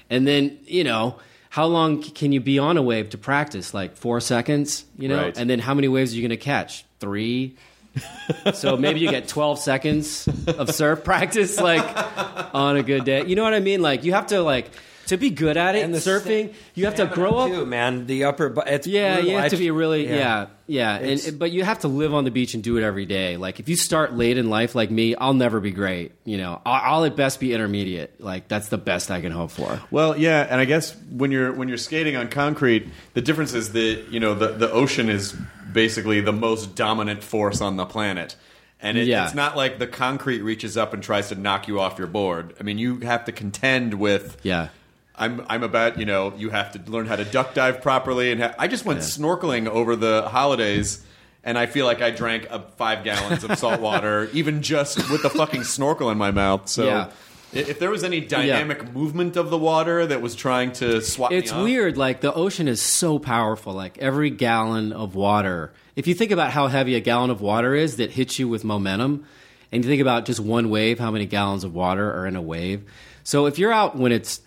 And 0.09 0.27
then 0.27 0.57
you 0.65 0.83
know. 0.83 1.15
How 1.49 1.65
long 1.65 2.03
can 2.03 2.33
you 2.33 2.41
be 2.41 2.59
on 2.59 2.77
a 2.77 2.83
wave 2.83 3.09
to 3.11 3.17
practice? 3.17 3.73
Like 3.73 3.95
four 3.95 4.19
seconds, 4.19 4.83
you 4.99 5.07
know? 5.07 5.17
Right. 5.23 5.37
And 5.37 5.49
then 5.49 5.57
how 5.59 5.73
many 5.73 5.87
waves 5.87 6.11
are 6.11 6.15
you 6.17 6.21
going 6.21 6.29
to 6.29 6.37
catch? 6.37 6.83
Three? 6.99 7.55
so 8.53 8.77
maybe 8.77 8.99
you 8.99 9.09
get 9.09 9.27
12 9.27 9.57
seconds 9.57 10.27
of 10.47 10.69
surf 10.75 11.03
practice 11.03 11.59
like 11.59 11.83
on 12.53 12.77
a 12.77 12.83
good 12.83 13.05
day 13.05 13.25
you 13.25 13.35
know 13.35 13.41
what 13.41 13.55
i 13.55 13.59
mean 13.59 13.81
like 13.81 14.03
you 14.03 14.13
have 14.13 14.27
to 14.27 14.41
like 14.43 14.69
to 15.07 15.17
be 15.17 15.29
good 15.29 15.57
at 15.57 15.75
it 15.75 15.83
And 15.83 15.93
the 15.93 15.99
surfing 15.99 16.53
you 16.75 16.85
have 16.85 16.95
to 16.95 17.05
grow 17.07 17.37
up 17.37 17.49
too, 17.49 17.65
man. 17.65 18.05
The 18.05 18.23
upper, 18.25 18.49
bu- 18.49 18.61
it's 18.65 18.87
yeah 18.87 19.15
brutal. 19.15 19.31
you 19.31 19.37
have 19.37 19.49
to 19.51 19.55
I- 19.55 19.59
be 19.59 19.71
really 19.71 20.07
yeah 20.07 20.47
yeah, 20.69 20.97
It's- 20.99 21.27
and 21.27 21.39
but 21.39 21.51
you 21.51 21.63
have 21.63 21.79
to 21.79 21.87
live 21.87 22.13
on 22.13 22.25
the 22.25 22.31
beach 22.31 22.53
and 22.53 22.61
do 22.63 22.77
it 22.77 22.83
every 22.83 23.05
day 23.05 23.37
like 23.37 23.59
if 23.59 23.69
you 23.69 23.75
start 23.77 24.13
late 24.13 24.37
in 24.37 24.49
life 24.49 24.75
like 24.75 24.91
me 24.91 25.15
i'll 25.15 25.33
never 25.33 25.59
be 25.61 25.71
great 25.71 26.11
you 26.25 26.37
know 26.37 26.61
i'll, 26.65 26.95
I'll 26.97 27.05
at 27.05 27.15
best 27.15 27.39
be 27.39 27.53
intermediate 27.53 28.19
like 28.19 28.47
that's 28.49 28.67
the 28.67 28.77
best 28.77 29.09
i 29.09 29.21
can 29.21 29.31
hope 29.31 29.51
for 29.51 29.79
Well, 29.91 30.17
yeah, 30.17 30.45
and 30.49 30.59
I 30.59 30.65
guess 30.65 30.95
when 31.09 31.31
you're 31.31 31.53
when 31.53 31.67
you're 31.69 31.77
skating 31.77 32.15
on 32.17 32.27
concrete, 32.29 32.87
the 33.13 33.21
difference 33.21 33.53
is 33.53 33.71
that 33.73 34.05
you 34.11 34.19
know 34.19 34.33
the 34.35 34.49
the 34.49 34.69
ocean 34.71 35.09
is 35.09 35.33
basically 35.71 36.21
the 36.21 36.33
most 36.33 36.75
dominant 36.75 37.23
force 37.23 37.61
on 37.61 37.77
the 37.77 37.85
planet. 37.85 38.35
And 38.79 38.95
it, 38.97 39.07
Yeah. 39.07 39.25
it's 39.25 39.33
not 39.33 39.57
like 39.57 39.79
the 39.79 39.87
concrete 39.87 40.41
reaches 40.41 40.77
up 40.77 40.93
and 40.93 41.01
tries 41.01 41.29
to 41.29 41.35
knock 41.35 41.67
you 41.67 41.79
off 41.79 41.97
your 41.97 42.05
board. 42.07 42.53
I 42.59 42.63
mean, 42.63 42.77
you 42.77 42.99
have 42.99 43.25
to 43.25 43.31
contend 43.31 43.95
with 43.95 44.37
yeah 44.43 44.67
I'm 45.17 45.45
I'm 45.49 45.63
about 45.63 45.97
you 45.99 46.05
know 46.05 46.33
you 46.37 46.49
have 46.51 46.71
to 46.73 46.91
learn 46.91 47.07
how 47.07 47.15
to 47.15 47.25
duck 47.25 47.53
dive 47.53 47.81
properly 47.81 48.31
and 48.31 48.41
ha- 48.41 48.55
I 48.59 48.67
just 48.67 48.85
went 48.85 48.99
snorkeling 48.99 49.67
over 49.67 49.95
the 49.95 50.27
holidays 50.29 51.03
and 51.43 51.57
I 51.57 51.65
feel 51.65 51.85
like 51.85 52.01
I 52.01 52.11
drank 52.11 52.47
uh, 52.49 52.59
five 52.77 53.03
gallons 53.03 53.43
of 53.43 53.57
salt 53.57 53.79
water 53.81 54.29
even 54.33 54.61
just 54.61 54.97
with 55.09 55.23
the 55.23 55.29
fucking 55.29 55.63
snorkel 55.63 56.09
in 56.11 56.17
my 56.17 56.31
mouth. 56.31 56.67
So 56.69 56.85
Yeah. 56.85 57.09
if 57.53 57.79
there 57.79 57.89
was 57.89 58.03
any 58.03 58.19
dynamic 58.19 58.93
movement 58.93 59.37
of 59.37 59.49
the 59.49 59.57
water 59.57 60.05
that 60.05 60.21
was 60.21 60.35
trying 60.35 60.71
to 60.73 61.01
swap 61.01 61.31
it's 61.31 61.51
weird 61.53 61.97
like 61.97 62.21
the 62.21 62.33
ocean 62.33 62.67
is 62.67 62.81
so 62.81 63.17
powerful 63.17 63.73
like 63.73 63.97
every 63.99 64.29
gallon 64.29 64.91
of 64.93 65.15
water 65.15 65.71
if 65.95 66.05
you 66.07 66.13
think 66.13 66.31
about 66.31 66.51
how 66.51 66.67
heavy 66.67 66.93
a 66.95 66.99
gallon 66.99 67.29
of 67.31 67.39
water 67.41 67.73
is 67.73 67.95
that 67.95 68.11
hits 68.11 68.37
you 68.37 68.47
with 68.49 68.63
momentum 68.65 69.25
and 69.71 69.83
you 69.83 69.89
think 69.89 70.01
about 70.01 70.25
just 70.25 70.39
one 70.41 70.69
wave 70.69 70.99
how 70.99 71.09
many 71.09 71.25
gallons 71.25 71.63
of 71.63 71.73
water 71.73 72.11
are 72.13 72.27
in 72.27 72.35
a 72.35 72.41
wave 72.41 72.83
so 73.23 73.45
if 73.45 73.57
you're 73.57 73.71
out 73.73 73.95
when 73.97 74.11
it's 74.11 74.41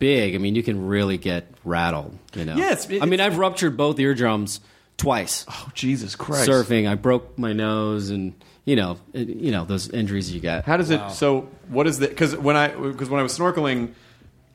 big 0.00 0.34
i 0.34 0.38
mean 0.38 0.56
you 0.56 0.62
can 0.64 0.84
really 0.88 1.16
get 1.18 1.46
rattled 1.64 2.18
you 2.34 2.44
know 2.44 2.56
Yeah, 2.56 2.74
i 3.00 3.06
mean 3.06 3.20
i've 3.20 3.38
ruptured 3.38 3.76
both 3.76 4.00
eardrums 4.00 4.60
twice 4.96 5.46
Oh 5.48 5.68
Jesus 5.74 6.16
Christ! 6.16 6.48
surfing 6.48 6.88
i 6.88 6.94
broke 6.96 7.38
my 7.38 7.52
nose 7.52 8.10
and 8.10 8.34
you 8.64 8.74
know 8.76 8.98
it- 9.12 9.28
you 9.28 9.50
know 9.52 9.64
those 9.64 9.88
injuries 9.90 10.32
you 10.34 10.40
get 10.40 10.64
How 10.64 10.76
does 10.76 10.90
it? 10.90 11.00
So 11.12 11.48
what 11.68 11.86
is 11.86 11.98
the? 12.00 12.08
Because 12.08 12.36
when 12.36 12.56
I 12.56 12.68
because 12.68 13.08
when 13.08 13.20
I 13.20 13.22
was 13.22 13.38
snorkeling, 13.38 13.92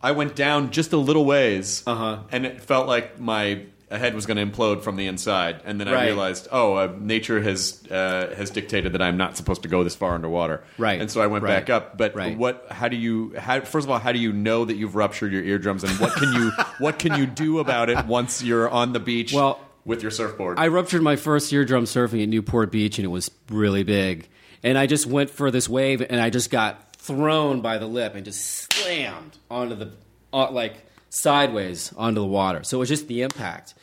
I 0.04 0.12
went 0.12 0.36
down 0.36 0.70
just 0.72 0.94
a 0.94 0.98
little 0.98 1.26
ways, 1.26 1.82
Uh-huh. 1.88 2.20
and 2.32 2.46
it 2.46 2.62
felt 2.62 2.88
like 2.88 3.20
my 3.20 3.62
head 3.92 4.16
was 4.16 4.26
going 4.26 4.38
to 4.38 4.46
implode 4.46 4.82
from 4.82 4.96
the 4.96 5.06
inside. 5.08 5.62
And 5.66 5.80
then 5.80 5.88
I 5.88 5.94
Right. 5.94 6.06
realized, 6.06 6.48
oh, 6.52 6.74
uh, 6.76 6.94
nature 7.00 7.42
has 7.42 7.84
uh, 7.90 8.34
has 8.36 8.50
dictated 8.50 8.94
that 8.94 9.02
I'm 9.02 9.18
not 9.18 9.38
supposed 9.38 9.62
to 9.64 9.68
go 9.70 9.84
this 9.84 9.96
far 9.96 10.16
underwater. 10.16 10.64
Right. 10.78 11.00
And 11.00 11.10
so 11.12 11.22
I 11.22 11.28
went 11.28 11.44
Right. 11.44 11.60
back 11.60 11.70
up. 11.70 11.98
But 11.98 12.16
Right. 12.16 12.38
what? 12.38 12.66
How 12.72 12.88
do 12.88 12.96
you? 12.96 13.34
How, 13.38 13.62
first 13.62 13.86
of 13.86 13.92
all, 13.92 14.00
how 14.00 14.12
do 14.12 14.20
you 14.20 14.34
know 14.34 14.66
that 14.66 14.76
you've 14.76 14.96
ruptured 14.96 15.32
your 15.32 15.44
eardrums, 15.44 15.84
and 15.84 16.00
what 16.00 16.14
can 16.16 16.34
you 16.34 16.52
what 16.80 16.98
can 17.00 17.14
you 17.16 17.26
do 17.26 17.60
about 17.60 17.90
it 17.90 18.06
once 18.06 18.42
you're 18.44 18.70
on 18.70 18.94
the 18.94 19.00
beach? 19.00 19.34
Well, 19.34 19.60
with 19.86 20.02
your 20.02 20.10
surfboard. 20.12 20.58
I 20.58 20.68
ruptured 20.70 21.04
my 21.04 21.16
first 21.16 21.54
eardrum 21.54 21.84
surfing 21.84 22.24
at 22.24 22.30
Newport 22.30 22.72
Beach, 22.72 22.98
and 22.98 23.06
it 23.06 23.10
was 23.10 23.30
really 23.52 23.84
big. 23.84 24.28
And 24.64 24.80
I 24.80 24.88
just 24.88 25.06
went 25.06 25.30
for 25.30 25.52
this 25.52 25.70
wave, 25.70 26.02
and 26.02 26.20
I 26.20 26.32
just 26.32 26.50
got 26.50 26.96
thrown 26.96 27.62
by 27.62 27.78
the 27.78 27.86
lip 27.86 28.16
and 28.16 28.26
just 28.26 28.74
slammed 28.74 29.38
onto 29.52 29.76
the, 29.76 29.92
uh, 30.34 30.50
like 30.50 30.74
sideways 31.10 31.94
onto 31.98 32.22
the 32.22 32.28
water. 32.28 32.64
So 32.64 32.78
it 32.78 32.80
was 32.80 32.90
just 32.90 33.08
the 33.08 33.22
impact. 33.22 33.74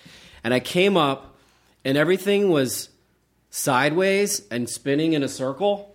And 0.44 0.52
I 0.52 0.60
came 0.60 0.96
up, 0.96 1.34
and 1.84 1.96
everything 1.96 2.50
was 2.50 2.88
sideways 3.50 4.46
and 4.50 4.68
spinning 4.68 5.12
in 5.12 5.22
a 5.22 5.28
circle. 5.28 5.94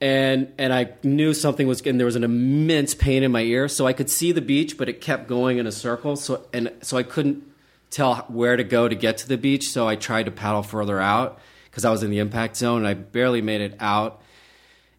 And 0.00 0.52
and 0.58 0.72
I 0.72 0.92
knew 1.02 1.32
something 1.32 1.66
was, 1.66 1.80
and 1.82 1.98
there 1.98 2.06
was 2.06 2.16
an 2.16 2.24
immense 2.24 2.94
pain 2.94 3.22
in 3.22 3.32
my 3.32 3.42
ear. 3.42 3.68
So 3.68 3.86
I 3.86 3.92
could 3.92 4.10
see 4.10 4.32
the 4.32 4.42
beach, 4.42 4.76
but 4.76 4.88
it 4.88 5.00
kept 5.00 5.28
going 5.28 5.58
in 5.58 5.66
a 5.66 5.72
circle. 5.72 6.16
So 6.16 6.46
and 6.52 6.70
so 6.82 6.96
I 6.96 7.02
couldn't 7.04 7.44
tell 7.90 8.16
where 8.28 8.56
to 8.56 8.64
go 8.64 8.88
to 8.88 8.94
get 8.94 9.18
to 9.18 9.28
the 9.28 9.38
beach. 9.38 9.68
So 9.68 9.88
I 9.88 9.96
tried 9.96 10.24
to 10.24 10.30
paddle 10.30 10.62
further 10.62 11.00
out 11.00 11.38
because 11.70 11.84
I 11.84 11.90
was 11.90 12.02
in 12.02 12.10
the 12.10 12.18
impact 12.18 12.56
zone, 12.56 12.78
and 12.78 12.86
I 12.86 12.94
barely 12.94 13.40
made 13.40 13.60
it 13.60 13.76
out. 13.80 14.20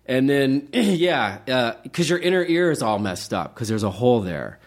And 0.05 0.29
then, 0.29 0.69
yeah, 0.73 1.39
uh, 1.47 1.73
because 1.83 2.09
your 2.09 2.19
inner 2.19 2.43
ear 2.43 2.71
is 2.71 2.81
all 2.81 2.99
messed 2.99 3.33
up 3.33 3.53
because 3.53 3.67
there's 3.67 3.83
a 3.83 3.91
hole 3.91 4.21
there. 4.21 4.59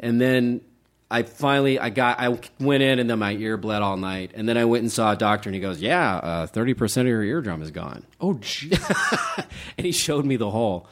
And 0.00 0.20
then 0.20 0.62
I 1.10 1.22
finally, 1.22 1.78
I 1.78 1.90
got, 1.90 2.18
I 2.18 2.38
went 2.58 2.82
in, 2.82 2.98
and 2.98 3.08
then 3.10 3.18
my 3.18 3.32
ear 3.32 3.56
bled 3.56 3.82
all 3.82 3.96
night. 3.96 4.32
And 4.34 4.48
then 4.48 4.56
I 4.56 4.64
went 4.64 4.82
and 4.82 4.90
saw 4.90 5.12
a 5.12 5.16
doctor, 5.16 5.48
and 5.48 5.54
he 5.54 5.60
goes, 5.60 5.80
"Yeah, 5.80 6.16
uh, 6.16 6.46
thirty 6.46 6.74
percent 6.74 7.06
of 7.06 7.10
your 7.10 7.22
eardrum 7.22 7.62
is 7.62 7.70
gone." 7.70 8.04
oh, 8.20 8.34
gee. 8.40 8.72
and 9.78 9.84
he 9.86 9.92
showed 9.92 10.24
me 10.24 10.36
the 10.36 10.50
hole. 10.50 10.86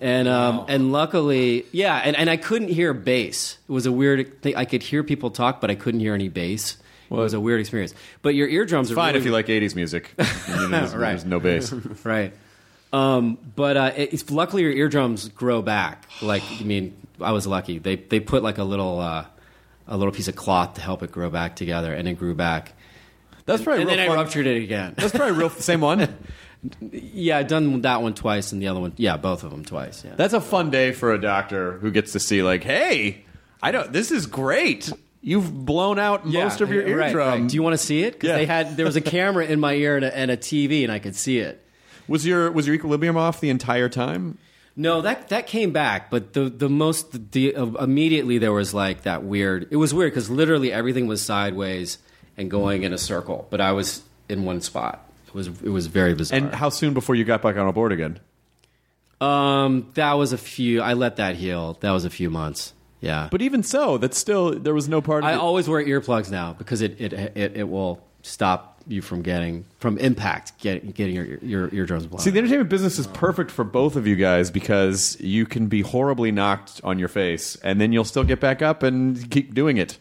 And 0.00 0.28
um, 0.28 0.64
and 0.68 0.92
luckily, 0.92 1.64
yeah, 1.72 1.96
and, 2.04 2.16
and 2.16 2.28
I 2.30 2.36
couldn't 2.36 2.68
hear 2.68 2.92
bass. 2.94 3.58
It 3.68 3.72
was 3.72 3.86
a 3.86 3.92
weird 3.92 4.42
thing. 4.42 4.56
I 4.56 4.64
could 4.64 4.82
hear 4.82 5.02
people 5.02 5.30
talk, 5.30 5.60
but 5.60 5.70
I 5.70 5.74
couldn't 5.74 6.00
hear 6.00 6.14
any 6.14 6.28
bass 6.28 6.76
it 7.10 7.14
was 7.14 7.34
a 7.34 7.40
weird 7.40 7.60
experience. 7.60 7.94
But 8.22 8.34
your 8.34 8.48
eardrums 8.48 8.90
are 8.90 8.94
Fine 8.94 9.14
really, 9.14 9.20
if 9.20 9.24
you 9.24 9.32
like 9.32 9.46
'80s 9.46 9.74
music. 9.74 10.12
There's, 10.16 10.94
Right. 10.94 11.10
there's 11.10 11.24
no 11.24 11.40
bass. 11.40 11.72
right. 12.04 12.32
Um, 12.92 13.38
but 13.54 13.76
uh, 13.76 13.92
it's, 13.96 14.30
luckily 14.30 14.62
your 14.62 14.72
eardrums 14.72 15.28
grow 15.28 15.60
back. 15.62 16.06
Like 16.22 16.42
I 16.60 16.64
mean, 16.64 16.96
I 17.20 17.32
was 17.32 17.46
lucky. 17.46 17.78
They 17.78 17.96
they 17.96 18.20
put 18.20 18.42
like 18.42 18.58
a 18.58 18.64
little 18.64 18.98
uh, 19.00 19.26
a 19.86 19.96
little 19.96 20.12
piece 20.12 20.28
of 20.28 20.36
cloth 20.36 20.74
to 20.74 20.80
help 20.80 21.02
it 21.02 21.12
grow 21.12 21.30
back 21.30 21.56
together, 21.56 21.92
and 21.92 22.08
it 22.08 22.14
grew 22.14 22.34
back. 22.34 22.72
That's 23.44 23.62
probably 23.62 23.82
and 23.82 23.90
real 23.90 23.98
then 23.98 24.10
I 24.10 24.14
ruptured 24.14 24.46
it 24.46 24.62
again. 24.62 24.94
That's 24.96 25.12
probably 25.12 25.36
real. 25.36 25.50
Same 25.50 25.80
one. 25.80 26.16
yeah, 26.90 27.38
I've 27.38 27.48
done 27.48 27.82
that 27.82 28.02
one 28.02 28.14
twice, 28.14 28.52
and 28.52 28.60
the 28.60 28.68
other 28.68 28.80
one, 28.80 28.92
yeah, 28.96 29.16
both 29.16 29.44
of 29.44 29.50
them 29.50 29.64
twice. 29.64 30.04
Yeah. 30.04 30.14
That's 30.16 30.34
a 30.34 30.40
fun 30.40 30.70
day 30.70 30.92
for 30.92 31.12
a 31.12 31.20
doctor 31.20 31.78
who 31.78 31.90
gets 31.90 32.12
to 32.12 32.20
see 32.20 32.42
like, 32.42 32.62
hey, 32.64 33.24
I 33.62 33.70
don't. 33.70 33.92
This 33.92 34.10
is 34.10 34.26
great. 34.26 34.92
You've 35.20 35.52
blown 35.66 35.98
out 35.98 36.26
most 36.26 36.60
of 36.60 36.70
your 36.70 36.82
right, 36.84 37.06
eardrum. 37.08 37.28
right. 37.42 37.48
Do 37.48 37.54
you 37.54 37.62
want 37.62 37.74
to 37.74 37.78
see 37.78 38.02
it? 38.02 38.12
Because 38.14 38.28
Yeah. 38.28 38.36
they 38.36 38.46
had 38.46 38.76
there 38.76 38.86
was 38.86 38.96
a 38.96 39.00
camera 39.00 39.44
in 39.44 39.60
my 39.60 39.74
ear 39.74 39.96
and 39.96 40.04
a, 40.04 40.16
and 40.16 40.30
a 40.30 40.36
TV, 40.36 40.84
and 40.84 40.92
I 40.92 40.98
could 41.00 41.16
see 41.16 41.38
it. 41.38 41.64
Was 42.08 42.26
your 42.26 42.50
was 42.50 42.66
your 42.66 42.74
equilibrium 42.74 43.16
off 43.16 43.40
the 43.40 43.50
entire 43.50 43.88
time? 43.88 44.38
No, 44.76 45.00
that 45.02 45.28
that 45.30 45.46
came 45.46 45.72
back, 45.72 46.10
but 46.10 46.32
the 46.34 46.48
the 46.48 46.68
most 46.68 47.32
the, 47.32 47.54
uh, 47.54 47.66
immediately 47.82 48.38
there 48.38 48.52
was 48.52 48.72
like 48.72 49.02
that 49.02 49.24
weird. 49.24 49.66
It 49.70 49.76
was 49.76 49.92
weird 49.92 50.12
because 50.12 50.30
literally 50.30 50.72
everything 50.72 51.06
was 51.08 51.20
sideways 51.20 51.98
and 52.36 52.48
going 52.50 52.84
in 52.84 52.92
a 52.92 52.98
circle, 52.98 53.46
but 53.50 53.60
I 53.60 53.72
was 53.72 54.02
in 54.28 54.44
one 54.44 54.60
spot. 54.60 55.04
It 55.26 55.34
was 55.34 55.48
it 55.48 55.70
was 55.70 55.88
very 55.88 56.14
bizarre. 56.14 56.38
And 56.38 56.54
how 56.54 56.68
soon 56.68 56.94
before 56.94 57.14
you 57.16 57.24
got 57.24 57.42
back 57.42 57.56
on 57.56 57.66
a 57.68 57.72
board 57.72 57.90
again? 57.92 58.20
um, 59.20 59.90
that 59.94 60.12
was 60.14 60.32
a 60.32 60.38
few. 60.38 60.80
I 60.80 60.94
let 60.94 61.16
that 61.16 61.34
heal. 61.36 61.76
That 61.80 61.90
was 61.90 62.04
a 62.04 62.10
few 62.10 62.30
months. 62.30 62.72
Yeah, 63.00 63.28
But 63.30 63.42
even 63.42 63.62
so, 63.62 63.96
that's 63.98 64.18
still 64.18 64.58
there 64.58 64.74
was 64.74 64.88
no 64.88 65.00
part. 65.00 65.22
of 65.22 65.30
I 65.30 65.34
it. 65.34 65.38
always 65.38 65.68
wear 65.68 65.84
earplugs 65.84 66.30
now 66.32 66.52
because 66.54 66.82
it 66.82 67.00
it 67.00 67.12
it, 67.12 67.56
it 67.56 67.68
will 67.68 68.04
stop 68.22 68.77
you 68.88 69.02
from 69.02 69.22
getting 69.22 69.64
from 69.78 69.98
impact 69.98 70.58
getting 70.60 70.90
getting 70.90 71.14
your 71.14 71.38
your 71.38 71.74
eardrums 71.74 72.06
blown. 72.06 72.20
See, 72.20 72.30
the 72.30 72.38
entertainment 72.38 72.70
business 72.70 72.98
is 72.98 73.06
perfect 73.08 73.50
for 73.50 73.62
both 73.64 73.96
of 73.96 74.06
you 74.06 74.16
guys 74.16 74.50
because 74.50 75.16
you 75.20 75.46
can 75.46 75.66
be 75.66 75.82
horribly 75.82 76.32
knocked 76.32 76.80
on 76.82 76.98
your 76.98 77.08
face, 77.08 77.56
and 77.62 77.80
then 77.80 77.92
you'll 77.92 78.04
still 78.04 78.24
get 78.24 78.40
back 78.40 78.62
up 78.62 78.82
and 78.82 79.30
keep 79.30 79.54
doing 79.54 79.76
it. 79.76 79.98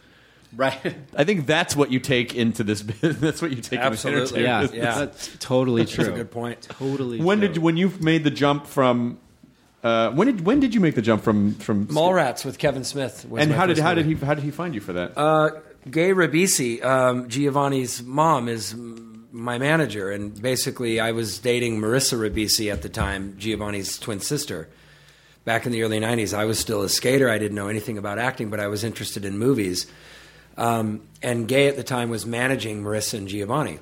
right. 0.56 0.96
I 1.16 1.24
think 1.26 1.46
that's 1.46 1.76
what 1.76 1.92
you 1.92 2.00
take 2.00 2.34
into 2.34 2.64
this. 2.64 2.82
business. 2.82 3.18
that's 3.20 3.42
what 3.42 3.52
you 3.52 3.62
take. 3.62 3.80
Absolutely. 3.80 4.22
Into 4.22 4.42
yeah, 4.42 4.60
entertainment 4.60 4.84
Yeah. 4.96 5.00
that's 5.06 5.38
totally 5.40 5.86
true. 5.86 6.06
That's 6.06 6.16
a 6.16 6.18
good 6.18 6.32
point. 6.32 6.62
Totally. 6.64 7.22
When 7.22 7.40
true. 7.40 7.50
did 7.50 7.58
when 7.58 7.78
you 7.78 7.92
made 8.00 8.24
the 8.24 8.32
jump 8.32 8.66
from? 8.66 9.20
Uh, 9.84 10.10
when 10.12 10.26
did 10.28 10.46
when 10.46 10.60
did 10.60 10.74
you 10.74 10.80
make 10.82 10.96
the 10.96 11.02
jump 11.02 11.24
from 11.24 11.54
from 11.56 11.86
Mallrats 11.88 12.44
with 12.44 12.58
Kevin 12.58 12.84
Smith. 12.84 13.26
Was 13.30 13.44
And 13.44 13.52
how 13.52 13.68
did 13.68 13.78
first 13.78 13.84
how 13.84 13.94
did 13.94 14.06
he 14.06 14.16
how 14.16 14.34
did 14.34 14.44
he 14.44 14.52
find 14.52 14.74
you 14.74 14.82
for 14.82 14.94
that? 14.94 15.18
Uh, 15.18 15.52
Gay 15.92 16.12
Ribisi, 16.12 16.84
um, 16.84 17.30
Giovanni's 17.30 18.04
mom, 18.04 18.48
is 18.48 18.76
my 19.32 19.58
manager, 19.58 20.12
and 20.12 20.40
basically 20.42 21.00
I 21.00 21.12
was 21.12 21.40
dating 21.40 21.80
Marissa 21.80 22.18
Ribisi 22.18 22.72
at 22.72 22.82
the 22.82 22.90
time, 22.90 23.36
Giovanni's 23.38 24.00
twin 24.00 24.20
sister. 24.20 24.68
Back 25.46 25.66
in 25.66 25.72
the 25.72 25.84
early 25.84 26.00
'90s, 26.00 26.38
I 26.38 26.46
was 26.46 26.60
still 26.60 26.82
a 26.82 26.90
skater. 26.90 27.30
I 27.30 27.38
didn't 27.38 27.56
know 27.56 27.70
anything 27.70 27.98
about 27.98 28.20
acting, 28.20 28.50
but 28.50 28.60
I 28.60 28.68
was 28.68 28.84
interested 28.84 29.24
in 29.24 29.38
movies. 29.38 29.88
Um, 30.58 31.02
and 31.22 31.48
Gay 31.48 31.68
at 31.68 31.76
the 31.76 31.84
time 31.84 32.10
was 32.10 32.26
managing 32.26 32.84
Marissa 32.84 33.16
and 33.20 33.28
Giovanni. 33.28 33.80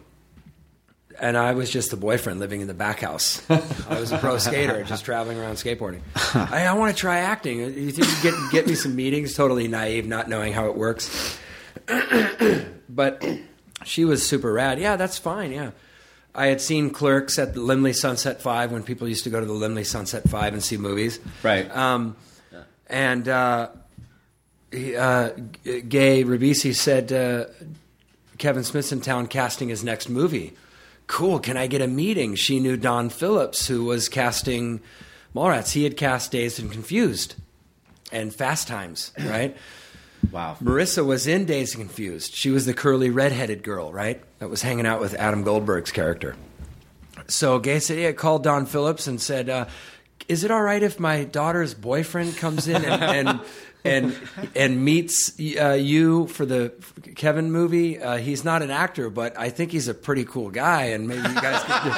And 1.18 1.38
I 1.38 1.54
was 1.54 1.70
just 1.70 1.92
the 1.92 1.98
boyfriend 1.98 2.42
living 2.42 2.60
in 2.60 2.68
the 2.68 2.74
back 2.74 3.00
house. 3.00 3.42
I 3.50 4.00
was 4.00 4.12
a 4.12 4.18
pro 4.18 4.38
skater, 4.38 4.84
just 4.84 5.06
traveling 5.06 5.40
around 5.40 5.56
skateboarding. 5.56 6.02
I, 6.36 6.66
I 6.66 6.74
want 6.74 6.94
to 6.94 7.00
try 7.00 7.20
acting. 7.20 7.60
You 7.60 7.92
think 7.92 8.08
you 8.10 8.32
get 8.32 8.52
get 8.52 8.68
me 8.68 8.76
some 8.76 8.96
meetings? 8.98 9.34
Totally 9.34 9.70
naive, 9.70 10.06
not 10.06 10.28
knowing 10.28 10.52
how 10.52 10.66
it 10.66 10.76
works. 10.76 11.40
but 12.90 13.24
she 13.84 14.06
was 14.06 14.28
super 14.28 14.52
rad. 14.52 14.80
Yeah, 14.80 14.96
that's 14.96 15.18
fine. 15.18 15.52
Yeah, 15.52 15.72
I 16.34 16.48
had 16.48 16.62
seen 16.62 16.90
Clerks 16.90 17.40
at 17.40 17.54
the 17.54 17.62
Laemmle 17.62 17.96
Sunset 17.96 18.42
Five 18.42 18.72
when 18.72 18.84
people 18.84 19.08
used 19.08 19.24
to 19.24 19.30
go 19.30 19.40
to 19.40 19.46
the 19.46 19.54
Laemmle 19.54 19.86
Sunset 19.86 20.28
Five 20.30 20.54
and 20.54 20.64
see 20.64 20.78
movies. 20.78 21.20
Right. 21.44 21.70
Um, 21.76 22.16
and 22.88 23.28
uh, 23.28 23.70
he, 24.72 24.96
uh, 24.96 25.30
Gay 25.64 26.24
Ribisi 26.24 26.76
said 26.76 27.12
uh, 27.12 27.46
Kevin 28.38 28.64
Smith's 28.64 28.92
in 28.92 29.02
town 29.02 29.28
casting 29.28 29.70
his 29.70 29.84
next 29.84 30.10
movie. 30.10 30.54
Cool. 31.08 31.40
Can 31.40 31.56
I 31.56 31.68
get 31.68 31.82
a 31.82 31.88
meeting? 31.88 32.36
She 32.36 32.60
knew 32.60 32.78
Don 32.78 33.10
Phillips, 33.10 33.68
who 33.68 33.86
was 33.86 34.10
casting 34.10 34.82
Mallrats. 35.36 35.72
He 35.72 35.84
had 35.84 35.98
cast 35.98 36.32
Dazed 36.32 36.60
and 36.60 36.72
Confused 36.72 37.36
and 38.12 38.34
Fast 38.34 38.68
Times, 38.68 39.12
right? 39.20 39.56
Wow. 40.32 40.58
Marissa 40.62 41.06
was 41.06 41.28
in 41.28 41.46
Dazed 41.46 41.76
and 41.76 41.86
Confused. 41.88 42.34
She 42.34 42.50
was 42.50 42.66
the 42.66 42.74
curly 42.74 43.10
redheaded 43.10 43.64
girl, 43.64 43.92
right? 43.92 44.22
That 44.40 44.50
was 44.50 44.62
hanging 44.62 44.86
out 44.86 45.00
with 45.00 45.14
Adam 45.16 45.44
Goldberg's 45.44 45.92
character. 45.92 46.36
So 47.28 47.60
Gay 47.60 47.80
said, 47.80 47.98
yeah, 47.98 48.12
called 48.12 48.44
Don 48.44 48.66
Phillips 48.66 49.08
and 49.08 49.20
said, 49.22 49.50
uh, 49.50 49.66
is 50.28 50.44
it 50.44 50.52
all 50.52 50.62
right 50.62 50.82
if 50.82 51.00
my 51.00 51.24
daughter's 51.24 51.74
boyfriend 51.74 52.38
comes 52.38 52.68
in 52.68 52.84
and 52.84 53.04
and 53.28 53.40
and, 53.86 54.18
and 54.56 54.84
meets 54.84 55.40
uh, 55.40 55.74
you 55.74 56.26
for 56.28 56.46
the 56.46 56.74
Kevin 57.16 57.52
movie? 57.52 58.00
Uh, 58.00 58.18
he's 58.18 58.44
not 58.44 58.64
an 58.64 58.72
actor, 58.72 59.12
but 59.12 59.38
I 59.38 59.50
think 59.52 59.72
he's 59.72 59.88
a 59.88 59.94
pretty 59.94 60.26
cool 60.26 60.50
guy, 60.50 60.86
and 60.86 61.08
maybe 61.08 61.22
you 61.22 61.36
guys 61.36 61.62
could. 61.64 61.92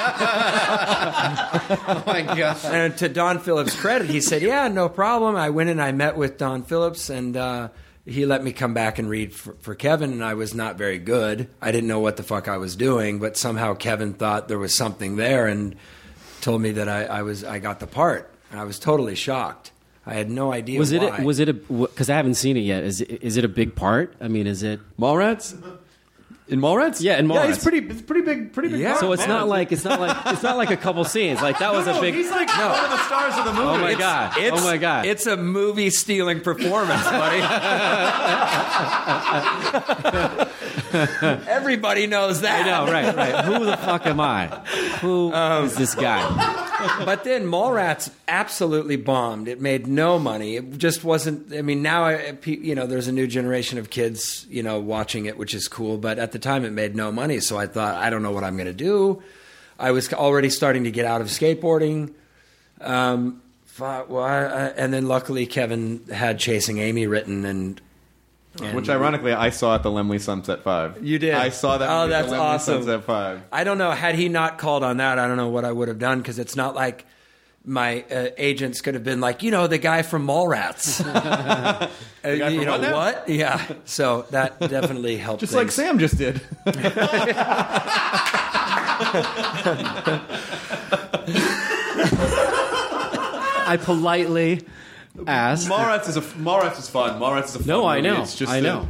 Oh 1.88 2.02
my 2.06 2.22
god. 2.22 2.58
And 2.64 2.96
to 2.98 3.08
Don 3.08 3.38
Phillips' 3.38 3.74
credit, 3.74 4.10
he 4.10 4.20
said, 4.20 4.42
"Yeah, 4.42 4.68
no 4.68 4.88
problem." 4.88 5.36
I 5.36 5.50
went 5.50 5.70
and 5.70 5.80
I 5.80 5.92
met 5.92 6.16
with 6.16 6.36
Don 6.36 6.62
Phillips, 6.62 7.08
and 7.08 7.36
uh, 7.36 7.68
he 8.08 8.26
let 8.26 8.42
me 8.42 8.52
come 8.52 8.74
back 8.74 8.98
and 8.98 9.08
read 9.08 9.34
for, 9.34 9.54
for 9.60 9.74
Kevin. 9.74 10.12
And 10.12 10.24
I 10.24 10.34
was 10.34 10.54
not 10.54 10.76
very 10.76 10.98
good. 10.98 11.48
I 11.60 11.72
didn't 11.72 11.88
know 11.88 12.00
what 12.00 12.16
the 12.16 12.22
fuck 12.22 12.48
I 12.48 12.56
was 12.56 12.76
doing, 12.76 13.18
but 13.18 13.36
somehow 13.36 13.74
Kevin 13.74 14.14
thought 14.14 14.48
there 14.48 14.58
was 14.58 14.76
something 14.76 15.16
there 15.16 15.46
and 15.46 15.76
told 16.40 16.62
me 16.62 16.72
that 16.72 16.88
I, 16.88 17.04
I 17.04 17.22
was 17.22 17.44
I 17.44 17.58
got 17.58 17.80
the 17.80 17.86
part. 17.86 18.32
And 18.50 18.58
I 18.58 18.64
was 18.64 18.78
totally 18.78 19.14
shocked. 19.14 19.72
I 20.06 20.14
had 20.14 20.30
no 20.30 20.52
idea. 20.52 20.78
Was 20.78 20.92
it 20.92 21.02
a, 21.02 21.22
was 21.22 21.38
it 21.38 21.50
a 21.50 21.52
because 21.52 22.08
I 22.08 22.16
haven't 22.16 22.36
seen 22.36 22.56
it 22.56 22.60
yet? 22.60 22.82
Is 22.82 23.02
it, 23.02 23.22
is 23.22 23.36
it 23.36 23.44
a 23.44 23.48
big 23.48 23.74
part? 23.76 24.14
I 24.22 24.28
mean, 24.28 24.46
is 24.46 24.62
it? 24.62 24.80
Mallrats? 24.98 25.54
In 26.50 26.62
Mallrats? 26.62 27.02
Yeah, 27.02 27.18
in 27.18 27.28
Yeah, 27.28 27.46
he's 27.46 27.62
pretty. 27.62 27.86
It's 27.86 28.00
pretty 28.00 28.22
big. 28.24 28.54
Pretty 28.54 28.70
big. 28.70 28.80
Yeah. 28.80 28.92
part, 28.92 29.00
So 29.00 29.12
it's 29.12 29.20
man. 29.20 29.28
not 29.28 29.48
like 29.48 29.70
it's 29.70 29.84
not 29.84 30.00
like 30.00 30.16
it's 30.32 30.42
not 30.42 30.56
like 30.56 30.70
a 30.70 30.78
couple 30.78 31.04
scenes. 31.04 31.42
Like 31.42 31.58
that 31.58 31.74
was 31.74 31.86
a 31.86 31.92
No, 31.92 32.00
big. 32.00 32.14
He's 32.14 32.30
like 32.30 32.48
one 32.48 32.84
of 32.84 32.90
the 32.90 32.96
stars 33.04 33.34
of 33.36 33.44
the 33.44 33.50
oh 33.50 33.54
movie. 33.54 33.68
Oh 33.68 33.76
my 33.78 33.90
It's- 33.92 33.98
god! 33.98 34.32
Oh 34.34 34.40
it's- 34.40 34.62
oh 34.62 34.64
my 34.64 34.76
god! 34.78 35.04
It's 35.06 35.26
a 35.26 35.36
movie 35.36 35.90
stealing 35.90 36.40
performance, 36.40 37.04
buddy. 37.04 37.40
Everybody 41.48 42.06
knows 42.06 42.40
that. 42.42 42.66
I 42.66 42.70
know, 42.86 42.92
right, 42.92 43.14
right. 43.14 43.44
Who 43.44 43.64
the 43.64 43.76
fuck 43.76 44.06
am 44.06 44.20
I? 44.20 44.46
Who 45.00 45.28
is 45.28 45.34
Um, 45.34 45.68
this 45.78 45.94
guy? 45.94 47.04
but 47.04 47.24
then 47.24 47.44
Mallrats 47.46 48.10
absolutely 48.28 48.96
bombed. 48.96 49.48
It 49.48 49.60
made 49.60 49.86
no 49.86 50.18
money. 50.18 50.56
It 50.56 50.78
just 50.78 51.04
wasn't. 51.04 51.52
I 51.52 51.62
mean, 51.62 51.82
now 51.82 52.04
I, 52.04 52.36
you 52.44 52.74
know, 52.74 52.86
there's 52.86 53.08
a 53.08 53.12
new 53.12 53.26
generation 53.26 53.78
of 53.78 53.90
kids, 53.90 54.46
you 54.48 54.62
know, 54.62 54.78
watching 54.80 55.26
it, 55.26 55.36
which 55.36 55.54
is 55.54 55.68
cool. 55.68 55.98
But 55.98 56.18
at 56.18 56.32
the 56.32 56.38
time, 56.38 56.64
it 56.64 56.70
made 56.72 56.94
no 56.94 57.10
money. 57.12 57.40
So 57.40 57.58
I 57.58 57.66
thought, 57.66 57.96
I 57.96 58.10
don't 58.10 58.22
know 58.22 58.32
what 58.32 58.44
I'm 58.44 58.56
going 58.56 58.66
to 58.66 58.72
do. 58.72 59.22
I 59.78 59.90
was 59.92 60.12
already 60.12 60.50
starting 60.50 60.84
to 60.84 60.90
get 60.90 61.04
out 61.04 61.20
of 61.20 61.28
skateboarding. 61.28 62.12
Um, 62.80 63.42
well, 63.80 64.18
I, 64.18 64.38
I, 64.38 64.66
and 64.70 64.92
then 64.92 65.06
luckily 65.06 65.46
Kevin 65.46 66.04
had 66.12 66.38
Chasing 66.40 66.78
Amy 66.78 67.06
written, 67.06 67.44
and, 67.44 67.80
and 68.62 68.74
Which 68.74 68.88
ironically, 68.88 69.32
I 69.32 69.50
saw 69.50 69.74
at 69.74 69.82
the 69.82 69.90
Laemmle 69.90 70.20
Sunset 70.20 70.62
Five. 70.62 71.04
You 71.04 71.18
did? 71.18 71.34
I 71.34 71.50
saw 71.50 71.78
that. 71.78 71.88
Oh, 71.88 72.02
movie 72.02 72.14
at 72.14 72.18
that's 72.18 72.30
the 72.30 72.36
Laemmle 72.36 72.40
awesome. 72.40 72.74
Sunset 72.82 73.04
Five. 73.04 73.42
I 73.52 73.64
don't 73.64 73.78
know. 73.78 73.90
Had 73.90 74.14
he 74.14 74.28
not 74.28 74.58
called 74.58 74.82
on 74.82 74.96
that, 74.96 75.18
I 75.18 75.28
don't 75.28 75.36
know 75.36 75.48
what 75.48 75.64
I 75.64 75.72
would 75.72 75.88
have 75.88 75.98
done 75.98 76.18
because 76.18 76.38
it's 76.38 76.56
not 76.56 76.74
like 76.74 77.04
my 77.64 78.02
uh, 78.10 78.28
agents 78.38 78.80
could 78.80 78.94
have 78.94 79.04
been 79.04 79.20
like, 79.20 79.42
you 79.42 79.50
know, 79.50 79.66
the 79.66 79.78
guy 79.78 80.02
from 80.02 80.26
Mallrats. 80.26 81.04
uh, 81.14 81.88
guy 82.22 82.48
you 82.48 82.64
from 82.64 82.64
know 82.64 82.78
what 82.78 82.92
what? 82.92 83.28
Yeah. 83.28 83.64
So 83.84 84.26
that 84.30 84.58
definitely 84.58 85.16
helped. 85.18 85.40
Just 85.40 85.54
like. 85.54 85.70
Sam 85.70 85.98
just 85.98 86.16
did. 86.16 86.40
I 93.70 93.78
politely 93.82 94.62
asked. 95.26 95.68
Mallrats 95.68 96.08
is 96.08 96.16
a 96.16 96.20
Mallrats 96.20 96.78
is 96.78 96.88
fun. 96.88 97.20
Mallrats 97.20 97.46
is 97.46 97.54
a 97.56 97.58
fun 97.58 97.66
No, 97.68 97.86
I 97.86 97.96
movie. 98.00 98.08
know. 98.14 98.22
It's 98.22 98.36
just 98.36 98.52
I 98.52 98.58
a- 98.58 98.62
know. 98.62 98.88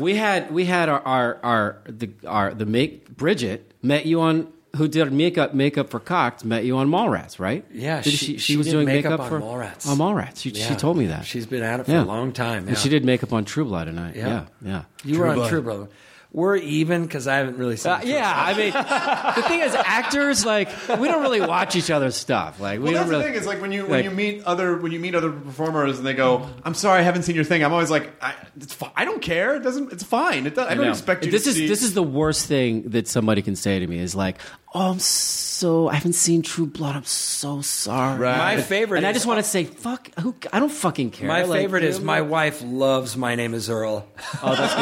We 0.00 0.16
had 0.16 0.50
we 0.52 0.64
had 0.64 0.88
our 0.88 1.00
our, 1.00 1.38
our 1.42 1.78
the 1.86 2.10
our 2.26 2.54
the 2.54 2.66
make 2.66 3.16
Bridget 3.16 3.72
met 3.82 4.04
you 4.06 4.20
on 4.20 4.52
who 4.76 4.88
did 4.88 5.10
makeup 5.12 5.54
makeup 5.54 5.88
for 5.88 6.00
Cocked 6.00 6.44
met 6.44 6.64
you 6.64 6.76
on 6.76 6.88
Mallrats, 6.90 7.38
right? 7.38 7.64
Yeah, 7.72 8.02
Did 8.02 8.12
she- 8.12 8.16
she, 8.32 8.38
she 8.38 8.56
was 8.58 8.66
did 8.66 8.72
doing 8.72 8.86
makeup 8.86 9.12
makeup, 9.12 9.20
on 9.20 9.28
for 9.30 9.40
Mallrats. 9.40 9.86
On 9.88 9.96
Mallrats, 9.96 10.40
she, 10.42 10.52
she 10.52 10.60
Yeah. 10.60 10.74
told 10.74 10.98
me 10.98 11.06
that 11.06 11.24
She's 11.24 11.46
been 11.46 11.62
at 11.62 11.80
it 11.80 11.86
for 11.86 11.92
Yeah. 11.92 12.02
a 12.02 12.04
long 12.04 12.32
time. 12.32 12.68
And 12.68 12.76
she 12.76 12.88
yeah. 12.88 12.92
did 12.98 13.04
makeup 13.06 13.32
on 13.32 13.44
True 13.46 13.64
Blood, 13.64 13.88
and 13.88 13.98
I 13.98 14.12
Yeah. 14.14 14.26
yeah 14.28 14.44
yeah. 14.62 14.82
You 15.04 15.18
were 15.20 15.28
on 15.28 15.48
True 15.48 15.62
Brother. 15.62 15.88
We're 16.36 16.56
even 16.56 17.02
because 17.04 17.26
I 17.26 17.36
haven't 17.38 17.56
really 17.56 17.78
seen. 17.78 17.92
Uh, 17.92 18.00
yeah, 18.04 18.30
I 18.36 18.52
mean, 18.52 18.70
the 18.72 19.48
thing 19.48 19.60
is, 19.60 19.74
actors 19.74 20.44
like 20.44 20.68
we 21.00 21.08
don't 21.08 21.22
really 21.22 21.40
watch 21.40 21.74
each 21.76 21.90
other's 21.90 22.14
stuff. 22.14 22.60
Like 22.60 22.78
we 22.78 22.84
Well, 22.84 22.92
don't 22.92 23.00
that's 23.00 23.10
really. 23.10 23.22
the 23.22 23.28
thing 23.30 23.40
is 23.40 23.46
like 23.46 23.62
when 23.62 23.72
you 23.72 23.82
when 23.84 23.90
like- 23.90 24.04
you 24.04 24.10
meet 24.10 24.44
other 24.44 24.76
when 24.76 24.92
you 24.92 25.00
meet 25.00 25.14
other 25.14 25.32
performers 25.32 25.96
and 25.96 26.06
they 26.06 26.12
go, 26.12 26.46
"I'm 26.62 26.74
sorry, 26.74 27.00
I 27.00 27.02
haven't 27.04 27.22
seen 27.22 27.34
your 27.36 27.44
thing." 27.44 27.64
I'm 27.64 27.72
always 27.72 27.90
like, 27.90 28.12
I, 28.22 28.34
"It's 28.60 28.74
fine. 28.74 28.90
I 28.94 29.06
don't 29.06 29.22
care. 29.22 29.56
It 29.56 29.62
doesn't. 29.62 29.92
It's 29.94 30.04
fine. 30.04 30.46
It 30.46 30.54
does, 30.54 30.66
I 30.68 30.74
don't 30.74 30.84
know. 30.84 30.90
expect 30.90 31.24
you." 31.24 31.30
This 31.30 31.44
to 31.44 31.50
is 31.50 31.56
see- 31.56 31.66
this 31.68 31.82
is 31.82 31.94
the 31.94 32.02
worst 32.02 32.44
thing 32.46 32.82
that 32.90 33.08
somebody 33.08 33.40
can 33.40 33.56
say 33.56 33.78
to 33.78 33.86
me 33.86 33.98
is 33.98 34.14
like, 34.14 34.36
"Oh, 34.74 34.90
I'm 34.92 34.98
so 34.98 35.88
I 35.88 35.94
haven't 35.94 36.14
seen 36.14 36.42
True 36.42 36.66
Blood. 36.66 36.96
I'm 36.96 37.04
so 37.04 37.60
sorry." 37.62 38.18
Right. 38.18 38.56
My 38.56 38.60
favorite, 38.62 38.98
and 38.98 39.06
I 39.06 39.12
just 39.12 39.26
want 39.26 39.38
to 39.38 39.48
say, 39.48 39.64
"Fuck, 39.64 40.10
who? 40.20 40.34
I 40.52 40.58
don't 40.60 40.70
fucking 40.72 41.10
care." 41.12 41.28
My 41.28 41.42
Like, 41.44 41.60
favorite 41.60 41.84
is 41.84 42.00
my 42.00 42.20
wife 42.20 42.62
loves 42.64 43.16
My 43.16 43.34
Name 43.34 43.54
Is 43.54 43.70
Earl. 43.70 44.06
Oh, 44.42 44.54
that's 44.54 44.74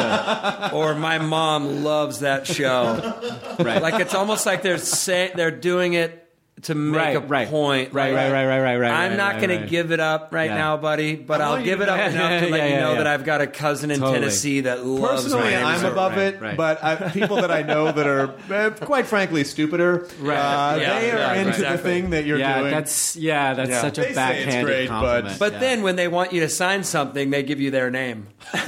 good. 0.71 0.73
or 0.77 0.95
my 0.95 1.17
mom 1.19 1.83
loves 1.83 2.19
that 2.19 2.47
show. 2.47 3.13
Right. 3.59 3.81
Like 3.81 4.01
it's 4.01 4.13
almost 4.13 4.45
like 4.45 4.63
they're 4.63 4.77
say, 4.77 5.31
they're 5.33 5.49
doing 5.49 5.93
it 5.93 6.24
to 6.65 6.75
make 6.75 6.97
Right, 6.99 7.15
a 7.15 7.19
right. 7.19 7.47
point. 7.47 7.93
Right, 7.93 8.13
right, 8.13 8.31
right, 8.31 8.45
right, 8.45 8.59
right, 8.59 8.77
right, 8.77 8.91
I'm 8.91 9.11
right, 9.11 9.17
not 9.17 9.41
going 9.41 9.61
to 9.61 9.67
give 9.67 9.91
it 9.91 9.99
up 9.99 10.29
right 10.31 10.49
Yeah. 10.49 10.57
now, 10.57 10.77
buddy, 10.77 11.15
but 11.15 11.41
I'll 11.41 11.61
give 11.63 11.81
it 11.81 11.89
up 11.89 11.99
enough 11.99 12.41
to 12.43 12.47
let 12.49 12.59
Yeah, 12.59 12.67
you 12.67 12.75
know 12.81 12.91
yeah. 12.93 12.97
that 12.99 13.07
I've 13.07 13.23
got 13.23 13.41
a 13.41 13.47
cousin 13.47 13.91
in 13.91 13.99
Totally. 13.99 14.19
Tennessee 14.19 14.61
that 14.61 14.85
loves 14.85 15.23
Personally, 15.23 15.55
I'm 15.55 15.85
above 15.85 16.17
it, 16.17 16.39
but 16.57 16.83
I, 16.83 17.09
people 17.09 17.37
that 17.37 17.51
I 17.51 17.61
know 17.61 17.91
that 17.91 18.07
are, 18.07 18.33
uh, 18.51 18.69
quite 18.71 19.05
frankly, 19.07 19.43
stupider, 19.43 20.07
Right. 20.19 20.37
uh, 20.37 20.77
Yeah, 20.79 20.99
they 20.99 21.11
are 21.11 21.17
yeah, 21.17 21.33
into 21.35 21.49
exactly. 21.49 21.77
the 21.77 21.83
thing 21.83 22.09
that 22.11 22.25
you're 22.25 22.37
yeah, 22.39 22.59
doing. 22.59 22.71
that's 22.71 23.15
yeah, 23.15 23.53
that's 23.53 23.69
Yeah. 23.69 23.81
such 23.81 23.95
They 23.95 24.03
a 24.03 24.05
it's 24.07 24.15
backhanded 24.15 24.65
great, 24.65 24.87
but- 24.89 24.99
compliment. 24.99 25.39
But 25.39 25.53
yeah. 25.53 25.59
then 25.59 25.81
when 25.83 25.95
they 25.95 26.07
want 26.07 26.33
you 26.33 26.41
to 26.41 26.49
sign 26.49 26.83
something, 26.83 27.29
they 27.29 27.43
give 27.43 27.61
you 27.61 27.71
their 27.71 27.89
name. 27.91 28.27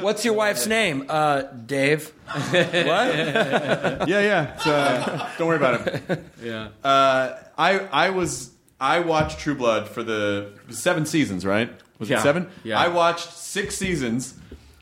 What's 0.00 0.24
your 0.24 0.34
wife's 0.34 0.66
name? 0.66 1.04
Uh, 1.08 1.42
Dave. 1.42 2.12
What? 2.32 4.08
yeah, 4.08 4.20
yeah. 4.20 4.56
So, 4.58 4.72
uh, 4.72 5.30
don't 5.38 5.48
worry 5.48 5.56
about 5.56 5.86
it. 5.86 6.24
yeah, 6.42 6.68
Uh, 6.84 7.34
I 7.58 7.78
I 7.92 8.10
was 8.10 8.50
I 8.80 9.00
watched 9.00 9.38
True 9.40 9.54
Blood 9.54 9.88
for 9.88 10.02
the 10.02 10.52
seven 10.70 11.06
seasons, 11.06 11.44
right? 11.44 11.70
Was 11.98 12.08
Yeah. 12.08 12.18
it 12.18 12.22
seven? 12.22 12.48
Yeah. 12.64 12.78
I 12.80 12.88
watched 12.88 13.32
six 13.32 13.76
seasons. 13.76 14.34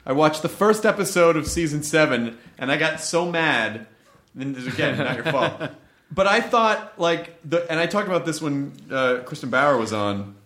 I 0.06 0.12
watched 0.12 0.42
the 0.42 0.48
first 0.48 0.86
episode 0.86 1.36
of 1.36 1.46
season 1.46 1.82
seven, 1.82 2.38
and 2.58 2.70
I 2.72 2.76
got 2.76 3.00
so 3.00 3.30
mad. 3.30 3.86
And 4.38 4.56
again, 4.56 4.98
not 4.98 5.16
your 5.16 5.24
fault. 5.24 5.70
But 6.10 6.26
I 6.26 6.40
thought 6.40 6.98
like 6.98 7.38
the, 7.48 7.70
and 7.70 7.78
I 7.80 7.86
talked 7.86 8.08
about 8.08 8.24
this 8.24 8.40
when 8.40 8.72
uh, 8.90 9.18
Kristen 9.26 9.50
Bauer 9.50 9.76
was 9.76 9.92
on. 9.92 10.36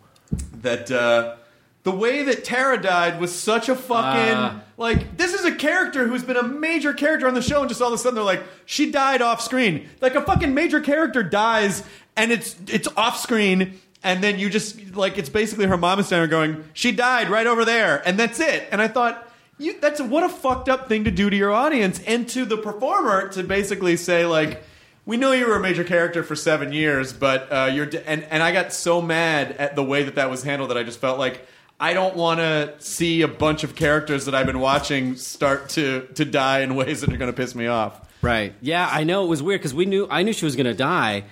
That 0.62 0.90
uh, 0.90 1.36
the 1.84 1.90
way 1.92 2.22
that 2.22 2.44
Tara 2.44 2.80
died 2.80 3.20
was 3.20 3.34
such 3.34 3.68
a 3.68 3.74
fucking 3.74 4.34
Ah. 4.36 4.60
like 4.76 5.16
this 5.16 5.34
is 5.34 5.44
a 5.44 5.52
character 5.54 6.06
who's 6.06 6.22
been 6.22 6.36
a 6.36 6.42
major 6.42 6.92
character 6.92 7.26
on 7.26 7.34
the 7.34 7.42
show, 7.42 7.60
and 7.60 7.68
just 7.68 7.80
all 7.82 7.88
of 7.88 7.94
a 7.94 7.98
sudden 7.98 8.14
they're 8.14 8.24
like 8.24 8.42
she 8.66 8.90
died 8.90 9.20
off 9.22 9.40
screen. 9.40 9.88
Like 10.00 10.14
a 10.14 10.22
fucking 10.22 10.54
major 10.54 10.80
character 10.80 11.22
dies, 11.22 11.82
and 12.16 12.30
it's 12.30 12.54
it's 12.68 12.88
off 12.96 13.18
screen, 13.18 13.80
and 14.04 14.22
then 14.22 14.38
you 14.38 14.48
just 14.50 14.94
like 14.94 15.18
it's 15.18 15.28
basically 15.28 15.66
her 15.66 15.76
mom 15.76 15.98
is 15.98 16.06
standing 16.06 16.30
there 16.30 16.38
going, 16.46 16.64
she 16.72 16.92
died 16.92 17.28
right 17.30 17.46
over 17.46 17.64
there, 17.64 18.00
and 18.06 18.18
that's 18.18 18.38
it. 18.40 18.68
And 18.70 18.80
I 18.80 18.88
thought. 18.88 19.28
You, 19.58 19.78
that's 19.78 20.00
what 20.00 20.24
a 20.24 20.28
fucked 20.28 20.68
up 20.68 20.88
thing 20.88 21.04
to 21.04 21.12
do 21.12 21.30
to 21.30 21.36
your 21.36 21.52
audience 21.52 22.00
and 22.04 22.26
to 22.30 22.44
the 22.44 22.56
performer 22.56 23.28
to 23.28 23.44
basically 23.44 23.96
say 23.96 24.26
like 24.26 24.60
we 25.06 25.16
know 25.16 25.30
you 25.30 25.46
were 25.46 25.54
a 25.54 25.60
major 25.60 25.84
character 25.84 26.24
for 26.24 26.34
seven 26.34 26.72
years, 26.72 27.12
but 27.12 27.52
uh, 27.52 27.70
you're 27.72 27.86
d- 27.86 28.00
and 28.04 28.24
and 28.24 28.42
I 28.42 28.50
got 28.50 28.72
so 28.72 29.00
mad 29.00 29.52
at 29.52 29.76
the 29.76 29.84
way 29.84 30.02
that 30.02 30.16
that 30.16 30.30
was 30.30 30.42
handled 30.42 30.70
that 30.70 30.78
I 30.78 30.82
just 30.82 30.98
felt 31.00 31.18
like 31.18 31.46
I 31.82 31.94
don't 31.94 32.14
want 32.16 32.38
to 32.38 32.74
see 32.78 33.22
a 33.22 33.28
bunch 33.28 33.64
of 33.64 33.74
characters 33.74 34.26
that 34.26 34.34
I've 34.36 34.46
been 34.46 34.60
watching 34.60 35.16
start 35.16 35.68
to 35.70 36.06
to 36.14 36.24
die 36.24 36.60
in 36.60 36.74
ways 36.82 37.00
that 37.00 37.12
are 37.12 37.16
going 37.16 37.30
to 37.32 37.36
piss 37.36 37.54
me 37.56 37.66
off. 37.66 38.00
right. 38.22 38.54
Yeah, 38.60 38.88
I 38.90 39.02
know 39.02 39.24
it 39.24 39.28
was 39.28 39.42
weird 39.42 39.60
because 39.60 39.74
we 39.74 39.84
knew 39.86 40.06
I 40.08 40.22
knew 40.22 40.32
she 40.32 40.44
was 40.44 40.54
going 40.54 40.66
to 40.66 40.74
die, 40.74 41.24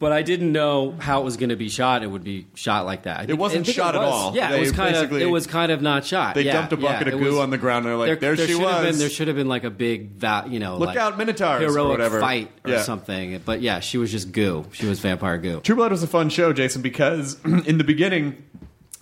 but 0.00 0.10
I 0.12 0.22
didn't 0.22 0.50
know 0.50 0.90
how 0.98 1.20
it 1.20 1.24
was 1.24 1.36
going 1.36 1.50
to 1.50 1.56
be 1.56 1.68
shot. 1.68 2.02
It 2.02 2.08
would 2.08 2.24
be 2.24 2.48
shot 2.54 2.84
like 2.84 3.04
that. 3.04 3.20
I 3.20 3.26
think- 3.26 3.38
wasn't 3.38 3.64
shot 3.66 3.94
it 3.94 3.98
at 3.98 4.04
all. 4.04 4.34
Yeah, 4.34 4.50
They 4.50 4.56
it 4.56 4.60
was 4.60 4.72
kind 4.72 4.96
of 4.96 5.12
it 5.12 5.30
was 5.30 5.46
kind 5.46 5.70
of 5.70 5.80
not 5.80 6.04
shot. 6.04 6.34
They 6.34 6.42
Yeah, 6.42 6.54
dumped 6.54 6.72
a 6.72 6.76
bucket 6.76 7.06
yeah, 7.06 7.14
of 7.14 7.20
it 7.20 7.22
goo 7.24 7.30
was- 7.34 7.38
on 7.38 7.50
the 7.50 7.58
ground. 7.58 7.86
and 7.86 7.92
They're 8.00 8.08
like, 8.08 8.18
there, 8.20 8.36
she 8.36 8.42
should 8.48 8.60
have 8.60 8.82
was. 8.82 8.86
Been, 8.90 8.98
there 8.98 9.08
should 9.08 9.28
have 9.28 9.36
been 9.36 9.48
like 9.48 9.62
a 9.62 9.70
big, 9.70 10.10
va- 10.16 10.46
you 10.48 10.58
know, 10.58 10.78
Look 10.78 10.88
like 10.88 10.96
out, 10.98 11.16
Minotaurs 11.16 11.62
or 11.62 11.66
heroic 11.68 11.90
whatever. 11.92 12.18
fight 12.18 12.50
or 12.64 12.72
Yeah. 12.72 12.82
something. 12.82 13.40
But 13.44 13.60
yeah, 13.62 13.78
she 13.78 13.98
was 13.98 14.10
just 14.10 14.32
goo. 14.32 14.66
She 14.72 14.86
was 14.86 14.98
vampire 14.98 15.38
goo. 15.38 15.60
True 15.60 15.76
Blood 15.76 15.92
was 15.92 16.02
a 16.02 16.08
fun 16.08 16.28
show, 16.28 16.52
Jason, 16.52 16.82
because 16.82 17.38
in 17.44 17.78
the 17.78 17.84
beginning, 17.84 18.42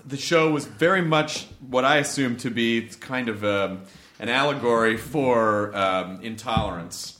the 0.06 0.16
show 0.16 0.50
was 0.50 0.66
very 0.66 1.02
much 1.02 1.46
what 1.68 1.84
I 1.84 1.98
assumed 1.98 2.40
to 2.40 2.50
be 2.50 2.88
kind 3.00 3.28
of 3.28 3.44
um, 3.44 3.82
an 4.18 4.28
allegory 4.28 4.96
for 4.96 5.74
um, 5.76 6.20
intolerance. 6.22 7.18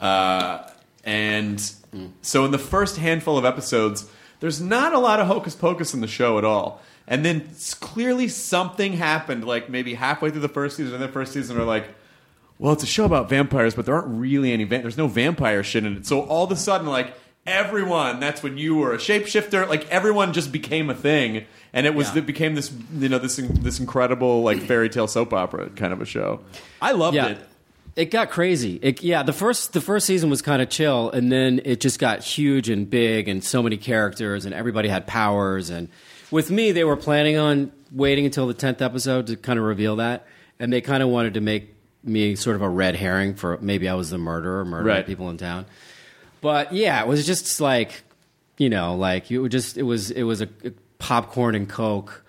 Uh, 0.00 0.68
and 1.04 1.60
so, 2.22 2.44
in 2.44 2.50
the 2.50 2.58
first 2.58 2.96
handful 2.96 3.36
of 3.36 3.44
episodes, 3.44 4.08
there's 4.40 4.60
not 4.60 4.92
a 4.92 4.98
lot 4.98 5.20
of 5.20 5.26
hocus 5.26 5.54
pocus 5.54 5.94
in 5.94 6.00
the 6.00 6.08
show 6.08 6.38
at 6.38 6.44
all. 6.44 6.80
And 7.06 7.24
then 7.24 7.50
clearly 7.80 8.28
something 8.28 8.94
happened, 8.94 9.44
like 9.44 9.68
maybe 9.68 9.94
halfway 9.94 10.30
through 10.30 10.40
the 10.40 10.48
first 10.48 10.76
season, 10.76 10.94
and 10.94 11.02
the 11.02 11.08
first 11.08 11.32
season, 11.32 11.58
we're 11.58 11.64
like, 11.64 11.88
well, 12.58 12.72
it's 12.72 12.82
a 12.82 12.86
show 12.86 13.04
about 13.04 13.28
vampires, 13.28 13.74
but 13.74 13.84
there 13.84 13.94
aren't 13.94 14.18
really 14.18 14.52
any. 14.52 14.64
Va- 14.64 14.78
there's 14.78 14.96
no 14.96 15.08
vampire 15.08 15.62
shit 15.62 15.84
in 15.84 15.98
it. 15.98 16.06
So 16.06 16.22
all 16.22 16.44
of 16.44 16.50
a 16.52 16.56
sudden, 16.56 16.86
like 16.86 17.14
everyone, 17.46 18.20
that's 18.20 18.42
when 18.42 18.58
you 18.58 18.76
were 18.76 18.92
a 18.94 18.98
shapeshifter. 18.98 19.68
Like 19.68 19.88
everyone 19.90 20.32
just 20.32 20.52
became 20.52 20.90
a 20.90 20.94
thing, 20.94 21.44
and 21.72 21.86
it 21.86 21.94
was 21.94 22.08
Yeah. 22.12 22.18
it 22.18 22.26
became 22.26 22.54
this 22.54 22.72
you 22.96 23.08
know 23.08 23.18
this 23.18 23.36
this 23.36 23.80
incredible 23.80 24.42
like 24.42 24.60
fairy 24.62 24.88
tale 24.88 25.06
soap 25.06 25.32
opera 25.32 25.68
kind 25.70 25.92
of 25.92 26.00
a 26.00 26.06
show. 26.06 26.40
I 26.80 26.92
loved 26.92 27.16
yeah. 27.16 27.28
it. 27.28 27.38
It 27.96 28.10
got 28.10 28.28
crazy. 28.30 28.80
It, 28.82 29.04
yeah, 29.04 29.22
the 29.22 29.32
first 29.32 29.72
the 29.72 29.80
first 29.80 30.06
season 30.06 30.28
was 30.28 30.42
kind 30.42 30.60
of 30.60 30.68
chill, 30.68 31.10
and 31.10 31.30
then 31.30 31.60
it 31.64 31.80
just 31.80 32.00
got 32.00 32.24
huge 32.24 32.68
and 32.68 32.88
big, 32.90 33.28
and 33.28 33.42
so 33.44 33.62
many 33.62 33.76
characters, 33.76 34.44
and 34.46 34.52
everybody 34.54 34.88
had 34.88 35.06
powers. 35.06 35.70
And 35.70 35.88
with 36.32 36.50
me, 36.50 36.72
they 36.72 36.82
were 36.82 36.96
planning 36.96 37.36
on 37.36 37.70
waiting 37.92 38.24
until 38.24 38.48
the 38.48 38.54
tenth 38.54 38.82
episode 38.82 39.28
to 39.28 39.36
kind 39.36 39.60
of 39.60 39.64
reveal 39.64 39.96
that, 39.96 40.26
and 40.58 40.72
they 40.72 40.80
kind 40.80 41.04
of 41.04 41.08
wanted 41.08 41.34
to 41.34 41.40
make 41.40 41.72
me 42.02 42.34
sort 42.34 42.56
of 42.56 42.62
a 42.62 42.68
red 42.68 42.96
herring 42.96 43.34
for 43.36 43.58
maybe 43.62 43.88
I 43.88 43.94
was 43.94 44.10
the 44.10 44.18
murderer, 44.18 44.64
murdering 44.64 44.88
Right. 44.96 45.06
people 45.06 45.30
in 45.30 45.36
town. 45.38 45.64
But 46.44 46.72
yeah, 46.74 47.00
it 47.00 47.08
was 47.08 47.26
just 47.26 47.58
like 47.60 48.02
you 48.58 48.68
know, 48.68 48.94
like 48.96 49.30
it 49.30 49.38
was 49.38 49.50
just 49.50 49.78
it 49.78 49.82
was 49.82 50.10
it 50.10 50.22
was 50.24 50.42
a, 50.42 50.48
a 50.64 50.70
popcorn 50.98 51.54
and 51.54 51.66
coke. 51.68 52.20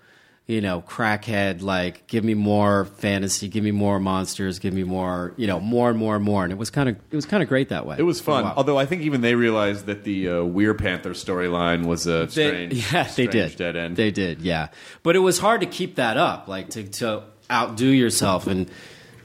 You 0.47 0.61
know, 0.61 0.83
crackhead, 0.87 1.63
like, 1.63 2.05
give 2.05 2.23
me 2.23 2.35
more 2.35 2.85
fantasy, 2.85 3.47
give 3.47 3.63
me 3.63 3.71
more 3.71 3.99
monsters, 3.99 4.59
give 4.59 4.75
me 4.75 4.83
more, 4.83 5.33
you 5.37 5.47
know, 5.47 5.59
more 5.59 5.89
and 5.89 5.97
more 5.97 6.15
and 6.15 6.23
more. 6.23 6.43
And 6.43 6.53
it 6.53 6.59
was 6.59 6.69
kind 6.69 6.87
of, 6.87 6.97
it 7.09 7.15
was 7.15 7.25
kind 7.25 7.41
of 7.41 7.49
great 7.49 7.69
that 7.69 7.87
way. 7.87 7.95
It 7.97 8.03
was 8.03 8.21
fun. 8.21 8.45
Although 8.55 8.77
I 8.77 8.85
think 8.85 9.01
even 9.01 9.21
they 9.21 9.33
realized 9.33 9.87
that 9.87 10.03
the 10.03 10.29
uh, 10.29 10.43
Weir 10.43 10.75
Panther 10.75 11.13
storyline 11.13 11.87
was 11.87 12.05
a 12.05 12.27
They- 12.27 12.47
strange, 12.47 12.73
yeah, 12.93 13.03
they 13.15 13.25
did. 13.25 13.55
dead 13.55 13.75
end. 13.75 13.95
They 13.95 14.11
did, 14.11 14.41
yeah. 14.43 14.67
But 15.01 15.15
it 15.15 15.19
was 15.21 15.39
hard 15.39 15.61
to 15.61 15.65
keep 15.67 15.95
that 15.95 16.15
up, 16.15 16.47
like 16.47 16.69
to, 16.69 16.83
to 16.83 17.23
outdo 17.49 17.87
yourself 17.87 18.45
and 18.45 18.69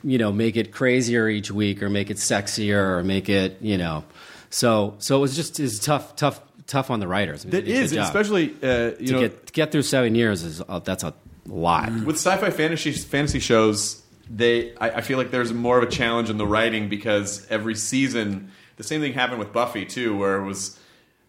you 0.03 0.17
know 0.17 0.33
make 0.33 0.57
it 0.57 0.73
crazier 0.73 1.29
each 1.29 1.51
week, 1.51 1.83
or 1.83 1.91
make 1.91 2.09
it 2.11 2.17
sexier, 2.17 2.97
or 2.97 3.03
make 3.05 3.29
it 3.29 3.59
you 3.61 3.77
know. 3.77 4.05
So 4.51 4.95
so 4.99 5.17
it 5.17 5.21
was 5.21 5.37
just 5.37 5.59
it's 5.61 5.79
tough, 5.79 6.17
tough, 6.17 6.41
tough 6.67 6.91
on 6.91 7.01
the 7.01 7.09
writers. 7.09 7.45
I 7.45 7.47
mean, 7.47 7.51
that 7.53 7.65
they 7.65 7.73
did 7.73 7.81
a 7.81 7.85
is, 7.85 7.91
good 7.93 7.97
job. 7.97 8.05
especially 8.07 8.55
uh, 8.63 8.91
you 8.99 9.07
to 9.07 9.13
know, 9.13 9.21
get 9.21 9.47
to 9.47 9.53
get 9.53 9.73
through 9.73 9.83
seven 9.83 10.15
years 10.15 10.43
is 10.43 10.63
uh, 10.69 10.81
that's 10.81 11.05
a 11.05 11.15
lot. 11.47 11.91
with 12.05 12.17
sci-fi 12.17 12.51
fantasy 12.51 12.93
fantasy 12.93 13.39
shows, 13.39 14.03
they 14.29 14.75
I, 14.77 14.91
I 14.91 15.01
feel 15.03 15.19
like 15.19 15.31
there's 15.31 15.53
more 15.53 15.79
of 15.79 15.85
a 15.85 15.91
challenge 15.91 16.31
in 16.31 16.39
the 16.39 16.47
writing 16.47 16.89
because 16.89 17.47
every 17.51 17.75
season, 17.77 18.51
the 18.77 18.83
same 18.83 19.01
thing 19.01 19.13
happened 19.13 19.39
with 19.39 19.53
Buffy 19.53 19.85
too, 19.85 20.17
where 20.17 20.37
it 20.41 20.45
was 20.45 20.79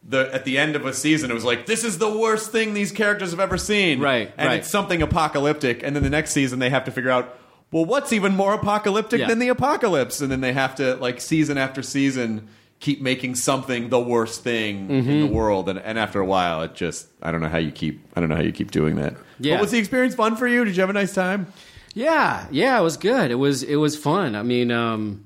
the 0.08 0.34
at 0.34 0.44
the 0.46 0.58
end 0.58 0.76
of 0.76 0.86
a 0.88 0.94
season, 0.94 1.30
it 1.30 1.36
was 1.36 1.46
like 1.46 1.68
this 1.68 1.84
is 1.84 2.00
the 2.00 2.10
worst 2.12 2.52
thing 2.52 2.74
these 2.74 2.92
characters 2.92 3.30
have 3.32 3.40
ever 3.40 3.58
seen, 3.58 4.00
Right, 4.00 4.34
And 4.36 4.48
right. 4.48 4.60
it's 4.62 4.70
something 4.70 5.02
apocalyptic, 5.04 5.84
and 5.84 5.96
then 5.96 6.02
the 6.02 6.10
next 6.10 6.32
season 6.32 6.58
they 6.58 6.72
have 6.72 6.86
to 6.86 6.92
figure 6.92 7.12
out. 7.12 7.38
Well, 7.72 7.86
what's 7.86 8.12
even 8.12 8.36
more 8.36 8.54
apocalyptic 8.54 9.22
Yeah. 9.22 9.28
than 9.28 9.40
the 9.40 9.48
apocalypse? 9.48 10.20
And 10.20 10.30
then 10.30 10.42
they 10.42 10.52
have 10.52 10.76
to, 10.76 10.96
like, 10.96 11.22
season 11.22 11.58
after 11.58 11.82
season, 11.82 12.50
keep 12.82 13.00
making 13.02 13.36
something 13.36 13.88
the 13.90 14.00
worst 14.00 14.44
thing 14.44 14.90
in 14.90 15.04
Mm-hmm. 15.06 15.20
the 15.22 15.28
world. 15.28 15.70
And, 15.70 15.80
and 15.80 15.98
after 15.98 16.20
a 16.20 16.26
while, 16.26 16.64
it 16.64 16.74
just, 16.76 17.08
I 17.22 17.32
don't 17.32 17.40
know 17.40 17.48
how 17.48 17.60
you 17.60 17.72
keep, 17.72 18.02
I 18.16 18.20
don't 18.20 18.28
know 18.28 18.36
how 18.36 18.42
you 18.42 18.52
keep 18.52 18.72
doing 18.72 18.98
that. 18.98 19.14
Yeah. 19.40 19.56
But 19.56 19.62
was 19.62 19.72
the 19.72 19.78
experience 19.80 20.16
fun 20.16 20.36
for 20.36 20.48
you? 20.48 20.66
Did 20.66 20.76
you 20.76 20.82
have 20.82 20.90
a 20.90 20.94
nice 20.94 21.14
time? 21.14 21.48
Yeah, 21.94 22.48
yeah, 22.52 22.78
it 22.80 22.84
was 22.84 22.98
good. 22.98 23.32
It 23.32 23.36
was 23.36 23.64
it 23.64 23.76
was 23.76 23.96
fun. 23.98 24.36
I 24.36 24.44
mean, 24.44 24.72
um, 24.72 25.26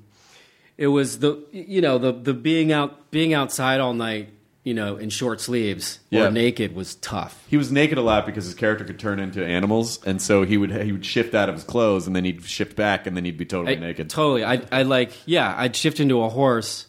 it 0.76 0.88
was 0.88 1.18
the 1.20 1.38
you 1.52 1.80
know 1.80 1.98
the 1.98 2.12
the 2.12 2.34
being 2.34 2.72
out 2.72 3.10
being 3.12 3.32
outside 3.34 3.78
all 3.80 3.94
night, 3.94 4.30
you 4.64 4.74
know, 4.74 4.96
in 4.96 5.08
short 5.10 5.40
sleeves 5.40 6.00
Yeah. 6.10 6.24
or 6.26 6.30
naked 6.32 6.74
was 6.74 6.96
tough. 6.96 7.44
He 7.48 7.56
was 7.56 7.70
naked 7.70 7.98
a 7.98 8.02
lot 8.02 8.26
because 8.26 8.46
his 8.46 8.54
character 8.54 8.84
could 8.84 8.98
turn 8.98 9.20
into 9.20 9.44
animals, 9.46 10.00
and 10.04 10.20
so 10.20 10.42
he 10.42 10.56
would 10.56 10.72
he 10.72 10.90
would 10.90 11.06
shift 11.06 11.34
out 11.36 11.48
of 11.48 11.54
his 11.54 11.62
clothes, 11.64 12.08
and 12.08 12.16
then 12.16 12.24
he'd 12.24 12.42
shift 12.44 12.74
back, 12.74 13.06
and 13.06 13.16
then 13.16 13.24
he'd 13.24 13.38
be 13.38 13.46
totally 13.46 13.76
I- 13.76 13.80
naked. 13.80 14.10
Totally. 14.10 14.44
I 14.44 14.60
I 14.72 14.82
like 14.82 15.12
yeah. 15.24 15.54
I'd 15.56 15.76
shift 15.76 16.00
into 16.00 16.20
a 16.22 16.28
horse, 16.28 16.85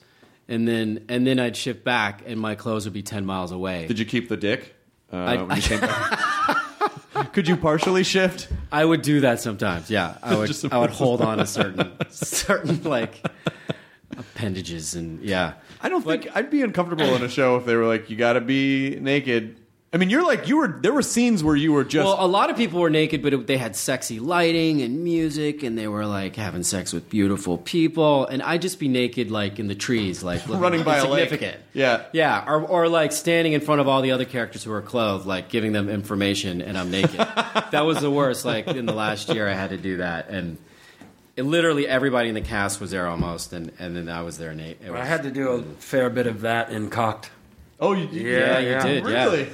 and 0.48 0.68
then 0.68 1.06
and 1.10 1.26
then 1.26 1.39
I'd 1.39 1.56
shift 1.56 1.84
back, 1.84 2.24
and 2.26 2.39
my 2.39 2.56
clothes 2.56 2.86
would 2.86 2.93
be 2.93 3.04
ten 3.04 3.26
miles 3.26 3.52
away. 3.52 3.88
Did 3.88 4.00
you 4.00 4.06
keep 4.06 4.30
the 4.30 4.38
dick? 4.38 4.76
Uh, 5.12 5.18
I- 5.18 5.41
when 5.43 5.56
you 5.56 5.62
came 5.62 5.80
back? 5.80 6.64
could 7.34 7.48
you 7.48 7.58
partially 7.58 8.04
shift? 8.04 8.50
I 8.72 8.84
would 8.84 9.02
do 9.02 9.22
that 9.22 9.39
sometimes. 9.39 9.89
Yeah, 9.89 10.18
I 10.22 10.36
would. 10.36 10.52
I 10.72 10.78
would 10.78 10.89
hold 10.91 11.22
on 11.22 11.38
to 11.38 11.45
certain 11.48 11.91
certain 12.10 12.84
like 12.84 13.26
appendages 14.18 14.95
and 14.95 15.22
yeah. 15.24 15.54
I 15.82 15.89
don't 15.89 16.04
think 16.04 16.28
I'd 16.36 16.50
be 16.50 16.62
uncomfortable 16.64 17.16
in 17.16 17.22
a 17.24 17.30
show 17.30 17.58
if 17.58 17.66
they 17.66 17.76
were 17.76 17.86
like, 17.86 18.10
"You 18.10 18.18
got 18.18 18.34
to 18.34 18.41
be 18.41 18.98
naked." 19.00 19.60
I 19.98 20.00
mean, 20.00 20.12
you're 20.12 20.24
like 20.24 20.48
you 20.48 20.58
were. 20.58 20.68
There 20.68 20.93
were 20.93 21.02
scenes 21.02 21.43
where 21.43 21.56
you 21.56 21.74
were 21.74 21.84
just. 21.84 22.06
Well, 22.06 22.24
a 22.24 22.28
lot 22.28 22.52
of 22.52 22.56
people 22.56 22.80
were 22.80 22.91
naked, 22.91 23.24
but 23.24 23.34
it, 23.34 23.48
they 23.48 23.58
had 23.58 23.76
sexy 23.76 24.20
lighting 24.20 24.84
and 24.84 25.04
music, 25.04 25.64
and 25.64 25.76
they 25.76 25.88
were 25.88 26.06
like 26.06 26.36
having 26.36 26.62
sex 26.62 26.93
with 26.93 27.10
beautiful 27.10 27.58
people. 27.58 28.28
And 28.28 28.43
I'd 28.43 28.62
just 28.62 28.80
be 28.80 28.89
naked, 28.89 29.32
like 29.32 29.58
in 29.58 29.68
the 29.68 29.74
trees, 29.74 30.22
like 30.22 30.48
Running 30.48 30.84
by 30.84 30.98
a 30.98 31.10
lake. 31.10 31.41
Yeah. 31.74 32.04
yeah, 32.14 32.45
or 32.48 32.62
or 32.62 32.89
like 32.89 33.12
standing 33.12 33.54
in 33.54 33.62
front 33.62 33.82
of 33.82 33.88
all 33.88 34.04
the 34.04 34.12
other 34.12 34.26
characters 34.26 34.64
who 34.64 34.72
are 34.72 34.84
clothed, 34.84 35.26
like 35.26 35.50
giving 35.50 35.72
them 35.72 35.89
information, 35.89 36.62
and 36.62 36.78
I'm 36.78 36.91
naked. 36.91 37.18
that 37.72 37.82
was 37.84 38.00
the 38.00 38.12
worst. 38.12 38.45
Like 38.45 38.68
in 38.68 38.86
the 38.86 38.93
last 38.93 39.30
year, 39.30 39.50
I 39.50 39.54
had 39.54 39.72
to 39.72 39.78
do 39.78 39.98
that, 39.98 40.30
and 40.30 40.60
it, 41.36 41.41
literally 41.41 41.88
everybody 41.88 42.30
in 42.30 42.36
the 42.36 42.41
cast 42.41 42.80
was 42.80 42.91
there 42.91 43.08
almost, 43.08 43.52
and 43.52 43.72
and 43.80 43.95
then 43.95 44.10
I 44.10 44.22
was 44.22 44.38
there 44.38 44.54
naked. 44.54 44.91
I 44.91 45.06
had 45.06 45.24
to 45.24 45.32
do 45.32 45.54
a 45.54 45.60
mm. 45.64 45.76
fair 45.78 46.12
bit 46.12 46.28
of 46.28 46.41
that 46.41 46.70
in 46.70 46.91
cocked. 46.91 47.32
oh, 47.80 47.93
you, 47.93 48.06
Yeah, 48.12 48.60
you 48.60 48.80
did. 48.80 49.04
Really? 49.04 49.45
Yeah. 49.45 49.50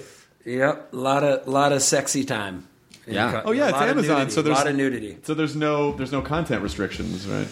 Yep, 0.45 0.93
a 0.93 0.95
lot 0.95 1.23
of 1.23 1.47
lot 1.47 1.71
of 1.71 1.81
sexy 1.81 2.23
time. 2.25 2.67
Yeah. 3.07 3.31
Co- 3.31 3.41
Oh 3.45 3.51
yeah, 3.51 3.69
it's 3.69 3.77
Amazon, 3.77 4.17
nudity, 4.17 4.31
so 4.31 4.41
there's 4.41 4.55
a 4.57 4.59
lot 4.59 4.67
of 4.67 4.75
nudity. 4.75 5.17
So 5.23 5.33
there's 5.33 5.55
no 5.55 5.93
there's 5.93 6.11
no 6.11 6.21
content 6.21 6.61
restrictions, 6.63 7.25
right? 7.27 7.47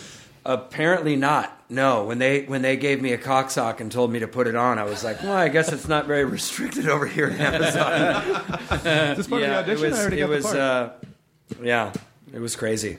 Apparently 0.45 1.15
not. 1.15 1.57
No, 1.69 2.03
when 2.05 2.17
they 2.19 2.43
when 2.43 2.61
they 2.61 2.75
gave 2.75 3.01
me 3.01 3.13
a 3.13 3.17
cock 3.17 3.49
sock 3.51 3.79
and 3.79 3.91
told 3.91 4.11
me 4.11 4.19
to 4.19 4.27
put 4.27 4.47
it 4.47 4.55
on, 4.55 4.77
I 4.79 4.83
was 4.83 5.03
like, 5.03 5.21
well, 5.23 5.33
I 5.33 5.47
guess 5.49 5.71
it's 5.71 5.87
not 5.87 6.05
very 6.07 6.25
restricted 6.37 6.87
over 6.89 7.05
here 7.05 7.27
at 7.27 7.39
Amazon. 7.39 8.45
Is 9.11 9.17
this 9.17 9.27
part 9.27 9.41
yeah, 9.41 9.59
of 9.59 9.65
the 9.67 9.71
audition? 9.73 9.85
it 9.85 9.89
was. 9.89 9.97
I 9.99 10.01
already 10.01 10.17
It 10.17 10.19
got 10.21 10.27
the 10.27 10.35
was 10.35 10.45
part. 10.45 10.57
uh, 10.57 10.89
yeah, 11.61 11.93
it 12.33 12.39
was 12.39 12.55
crazy. 12.55 12.97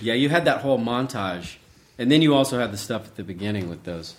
Yeah, 0.00 0.14
you 0.14 0.28
had 0.28 0.44
that 0.44 0.60
whole 0.60 0.78
montage, 0.78 1.56
and 1.98 2.10
then 2.12 2.22
you 2.22 2.34
also 2.34 2.58
had 2.58 2.72
the 2.72 2.76
stuff 2.78 3.06
at 3.06 3.16
the 3.16 3.24
beginning 3.24 3.68
with 3.68 3.84
those. 3.84 4.14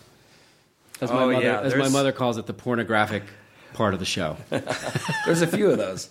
As 1.01 1.09
my 1.09 1.23
Oh, 1.23 1.31
mother, 1.31 1.45
yeah, 1.45 1.61
as 1.61 1.75
my 1.75 1.89
mother 1.89 2.11
calls 2.11 2.37
it, 2.37 2.45
the 2.47 2.53
pornographic 2.53 3.23
part 3.73 3.93
of 3.93 3.99
the 3.99 4.05
show. 4.05 4.37
There's 5.25 5.41
a 5.41 5.47
few 5.47 5.69
of 5.71 5.77
those. 5.77 6.09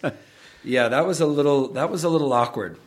Yeah, 0.65 0.89
that 0.89 1.07
was 1.07 1.21
a 1.21 1.27
little 1.27 1.69
that 1.75 1.91
was 1.91 2.05
a 2.05 2.09
little 2.09 2.33
awkward. 2.33 2.79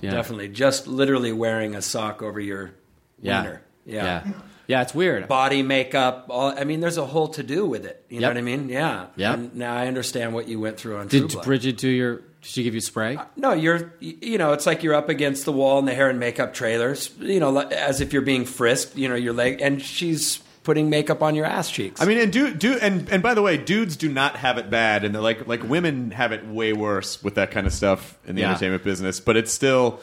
Yeah. 0.00 0.12
Definitely, 0.12 0.48
just 0.48 0.86
literally 0.86 1.32
wearing 1.32 1.74
a 1.74 1.82
sock 1.82 2.22
over 2.22 2.40
your 2.40 2.72
Yeah. 3.20 3.42
wiener. 3.42 3.62
yeah, 3.84 4.24
yeah, 4.66 4.82
It's 4.82 4.94
weird. 4.94 5.28
Body 5.28 5.62
makeup. 5.62 6.26
All, 6.30 6.58
I 6.58 6.64
mean, 6.64 6.80
there's 6.80 6.96
a 6.96 7.04
whole 7.04 7.28
to 7.28 7.42
do 7.42 7.66
with 7.66 7.84
it. 7.84 8.04
You 8.08 8.20
know 8.20 8.28
what 8.28 8.38
I 8.38 8.42
mean? 8.42 8.68
Yeah. 8.70 9.06
Yeah. 9.16 9.36
Now 9.52 9.74
I 9.76 9.88
understand 9.88 10.32
what 10.32 10.48
you 10.48 10.58
went 10.60 10.78
through 10.78 10.96
on 10.98 11.08
Did. 11.08 11.34
Bridget 11.42 11.76
do 11.76 11.88
your? 11.88 12.16
Did 12.16 12.48
she 12.48 12.62
give 12.62 12.74
you 12.74 12.80
spray? 12.80 13.16
Uh, 13.16 13.24
no, 13.36 13.52
you're, 13.52 13.92
you 14.00 14.38
know, 14.38 14.54
it's 14.54 14.64
like 14.64 14.82
you're 14.82 14.94
up 14.94 15.10
against 15.10 15.44
the 15.44 15.52
wall 15.52 15.78
in 15.78 15.84
the 15.84 15.94
hair 15.94 16.08
and 16.08 16.18
makeup 16.18 16.54
trailers, 16.54 17.10
you 17.18 17.38
know, 17.38 17.58
as 17.58 18.00
if 18.00 18.14
you're 18.14 18.22
being 18.22 18.46
frisked, 18.46 18.96
you 18.96 19.10
know, 19.10 19.14
your 19.14 19.34
leg, 19.34 19.60
and 19.60 19.82
she's 19.82 20.40
putting 20.70 20.88
makeup 20.88 21.20
on 21.20 21.34
your 21.34 21.46
ass 21.46 21.68
cheeks. 21.68 22.00
I 22.00 22.04
mean, 22.04 22.18
and 22.18 22.32
do 22.32 22.54
do 22.54 22.78
and 22.80 23.08
and 23.08 23.24
by 23.24 23.34
the 23.34 23.42
way, 23.42 23.56
dudes 23.56 23.96
do 23.96 24.08
not 24.08 24.36
have 24.36 24.56
it 24.56 24.70
bad, 24.70 25.02
and 25.04 25.12
they're 25.12 25.20
like 25.20 25.48
like 25.48 25.68
women 25.68 26.12
have 26.12 26.30
it 26.30 26.46
way 26.46 26.72
worse 26.72 27.20
with 27.24 27.34
that 27.34 27.50
kind 27.50 27.66
of 27.66 27.72
stuff 27.72 28.16
in 28.24 28.36
the 28.36 28.42
Yeah. 28.42 28.50
entertainment 28.50 28.84
business. 28.84 29.18
But 29.18 29.36
it's 29.36 29.50
still, 29.52 29.98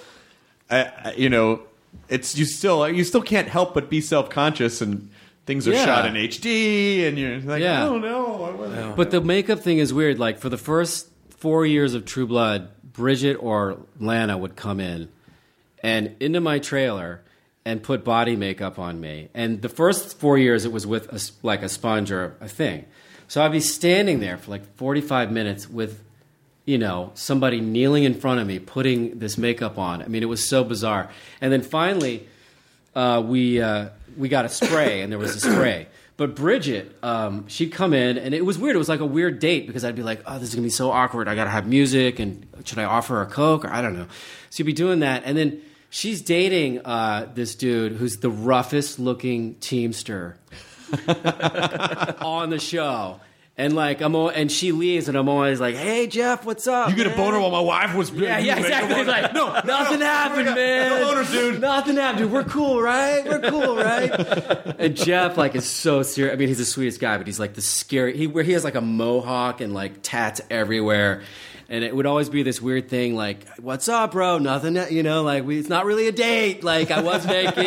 I, 0.69 0.91
I- 1.05 1.13
you 1.17 1.29
know, 1.29 1.61
it's 2.09 2.37
you 2.37 2.43
still 2.43 2.85
you 2.89 3.05
still 3.05 3.21
can't 3.21 3.47
help 3.47 3.73
but 3.73 3.89
be 3.89 4.01
self 4.01 4.29
conscious, 4.29 4.81
and 4.81 5.09
things 5.45 5.69
are 5.69 5.71
Yeah. 5.71 5.85
shot 5.85 6.05
in 6.05 6.15
HD, 6.17 7.07
and 7.07 7.17
you're 7.17 7.39
like, 7.39 7.61
Yeah. 7.63 7.87
oh 7.87 7.97
no, 7.97 8.43
I 8.43 8.51
wasn't- 8.51 8.75
know. 8.81 8.93
But 8.97 9.11
the 9.11 9.21
makeup 9.21 9.59
thing 9.61 9.77
is 9.77 9.93
weird. 9.93 10.19
Like 10.19 10.37
for 10.37 10.49
the 10.49 10.57
first 10.57 11.07
four 11.29 11.65
years 11.65 11.93
of 11.93 12.03
True 12.03 12.27
Blood, 12.27 12.67
Bridget 12.91 13.35
or 13.35 13.77
Lana 14.01 14.37
would 14.37 14.57
come 14.57 14.81
in 14.81 15.07
and 15.81 16.13
into 16.19 16.41
my 16.41 16.59
trailer 16.59 17.21
and 17.67 17.83
put 17.83 18.05
body 18.05 18.37
makeup 18.37 18.79
on 18.79 19.01
me. 19.01 19.27
And 19.33 19.61
the 19.61 19.67
first 19.67 20.17
four 20.17 20.37
years, 20.37 20.63
it 20.63 20.71
was 20.71 20.87
with 20.87 21.11
a 21.11 21.19
like 21.45 21.61
a 21.63 21.69
sponge 21.69 22.13
or 22.13 22.37
a 22.39 22.47
thing. 22.47 22.85
So 23.27 23.43
I'd 23.43 23.51
be 23.51 23.59
standing 23.59 24.21
there 24.21 24.37
for 24.37 24.51
like 24.51 24.75
forty 24.77 25.01
five 25.01 25.33
minutes 25.33 25.69
with, 25.69 26.01
you 26.63 26.77
know, 26.77 27.11
somebody 27.13 27.59
kneeling 27.59 28.05
in 28.05 28.13
front 28.13 28.39
of 28.39 28.47
me 28.47 28.59
putting 28.59 29.19
this 29.19 29.37
makeup 29.37 29.77
on. 29.77 30.01
I 30.01 30.07
mean, 30.07 30.23
it 30.23 30.27
was 30.27 30.47
so 30.47 30.63
bizarre. 30.63 31.11
And 31.41 31.51
then 31.51 31.61
finally, 31.61 32.25
uh, 32.95 33.21
we 33.25 33.61
uh, 33.61 33.89
we 34.15 34.29
got 34.29 34.45
a 34.45 34.49
spray, 34.49 35.01
and 35.01 35.11
there 35.11 35.19
was 35.19 35.35
a 35.35 35.39
spray. 35.41 35.87
But 36.15 36.35
Bridget, 36.35 36.97
um, 37.03 37.49
she'd 37.49 37.73
come 37.73 37.93
in, 37.93 38.17
and 38.17 38.33
it 38.33 38.45
was 38.45 38.57
weird. 38.57 38.77
It 38.77 38.79
was 38.79 38.89
like 38.89 39.01
a 39.01 39.05
weird 39.05 39.39
date 39.39 39.67
because 39.67 39.83
I'd 39.83 39.97
be 39.97 40.03
like, 40.03 40.23
"Oh, 40.25 40.39
this 40.39 40.49
is 40.49 40.55
gonna 40.55 40.63
be 40.63 40.69
so 40.69 40.89
awkward. 40.89 41.27
I 41.27 41.35
gotta 41.35 41.49
have 41.49 41.67
music, 41.67 42.19
and 42.19 42.47
should 42.63 42.79
I 42.79 42.85
offer 42.85 43.15
her 43.15 43.23
a 43.23 43.25
coke 43.25 43.65
or 43.65 43.73
I 43.73 43.81
don't 43.81 43.93
know." 43.93 44.07
So 44.51 44.61
you'd 44.61 44.67
be 44.67 44.73
doing 44.73 44.99
that, 45.01 45.23
and 45.25 45.37
then 45.37 45.61
she's 45.97 46.21
dating 46.21 46.85
uh, 46.85 47.27
this 47.33 47.55
dude 47.55 47.93
who's 47.93 48.17
the 48.17 48.29
roughest 48.29 48.99
looking 48.99 49.55
teamster 49.55 50.37
on 51.07 52.51
the 52.51 52.59
show. 52.59 53.19
And 53.59 53.73
like 53.73 54.01
I'm, 54.01 54.13
al- 54.13 54.29
and 54.29 54.51
she 54.51 54.71
leaves, 54.71 55.07
and 55.07 55.17
I'm 55.17 55.27
always 55.27 55.59
like, 55.59 55.73
"Hey 55.73 56.05
Jeff, 56.05 56.45
what's 56.45 56.67
up?" 56.67 56.91
you 56.91 56.95
get 56.95 57.07
a 57.07 57.15
boner 57.15 57.39
while 57.39 57.49
my 57.49 57.59
wife 57.59 57.95
was 57.95 58.11
Yeah, 58.11 58.37
yeah, 58.37 58.59
exactly. 58.59 58.99
It's 58.99 59.09
like, 59.09 59.33
no, 59.33 59.51
nothing 59.65 59.99
happened, 59.99 60.45
no, 60.45 60.53
man. 60.53 60.89
no 60.91 61.07
boners, 61.07 61.31
dude. 61.31 61.59
Nothing 61.59 61.95
happened, 61.95 62.25
dude. 62.25 62.31
We're 62.31 62.43
cool, 62.43 62.79
right? 62.79 63.25
We're 63.25 63.49
cool, 63.49 63.75
right? 63.75 64.11
and 64.79 64.95
Jeff, 64.95 65.37
like, 65.37 65.55
is 65.55 65.65
so 65.65 66.03
serious. 66.03 66.35
I 66.35 66.37
mean, 66.37 66.49
he's 66.49 66.59
the 66.59 66.65
sweetest 66.65 66.99
guy, 66.99 67.17
but 67.17 67.25
he's 67.25 67.39
like 67.39 67.55
the 67.55 67.63
scary. 67.63 68.15
He 68.15 68.27
where 68.27 68.43
he 68.43 68.51
has 68.51 68.63
like 68.63 68.75
a 68.75 68.81
mohawk 68.81 69.59
and 69.59 69.73
like 69.73 70.03
tats 70.03 70.39
everywhere. 70.51 71.23
And 71.69 71.83
it 71.83 71.93
would 71.93 72.05
always 72.05 72.29
be 72.29 72.43
this 72.43 72.61
weird 72.61 72.87
thing, 72.87 73.13
like, 73.13 73.45
"What's 73.59 73.89
up, 73.89 74.13
bro? 74.13 74.37
Nothing, 74.37 74.77
you 74.89 75.03
know. 75.03 75.23
Like, 75.23 75.43
we, 75.43 75.59
it's 75.59 75.67
not 75.67 75.85
really 75.85 76.07
a 76.07 76.13
date. 76.13 76.63
Like, 76.63 76.91
I 76.91 77.01
was 77.01 77.25
naked, 77.25 77.57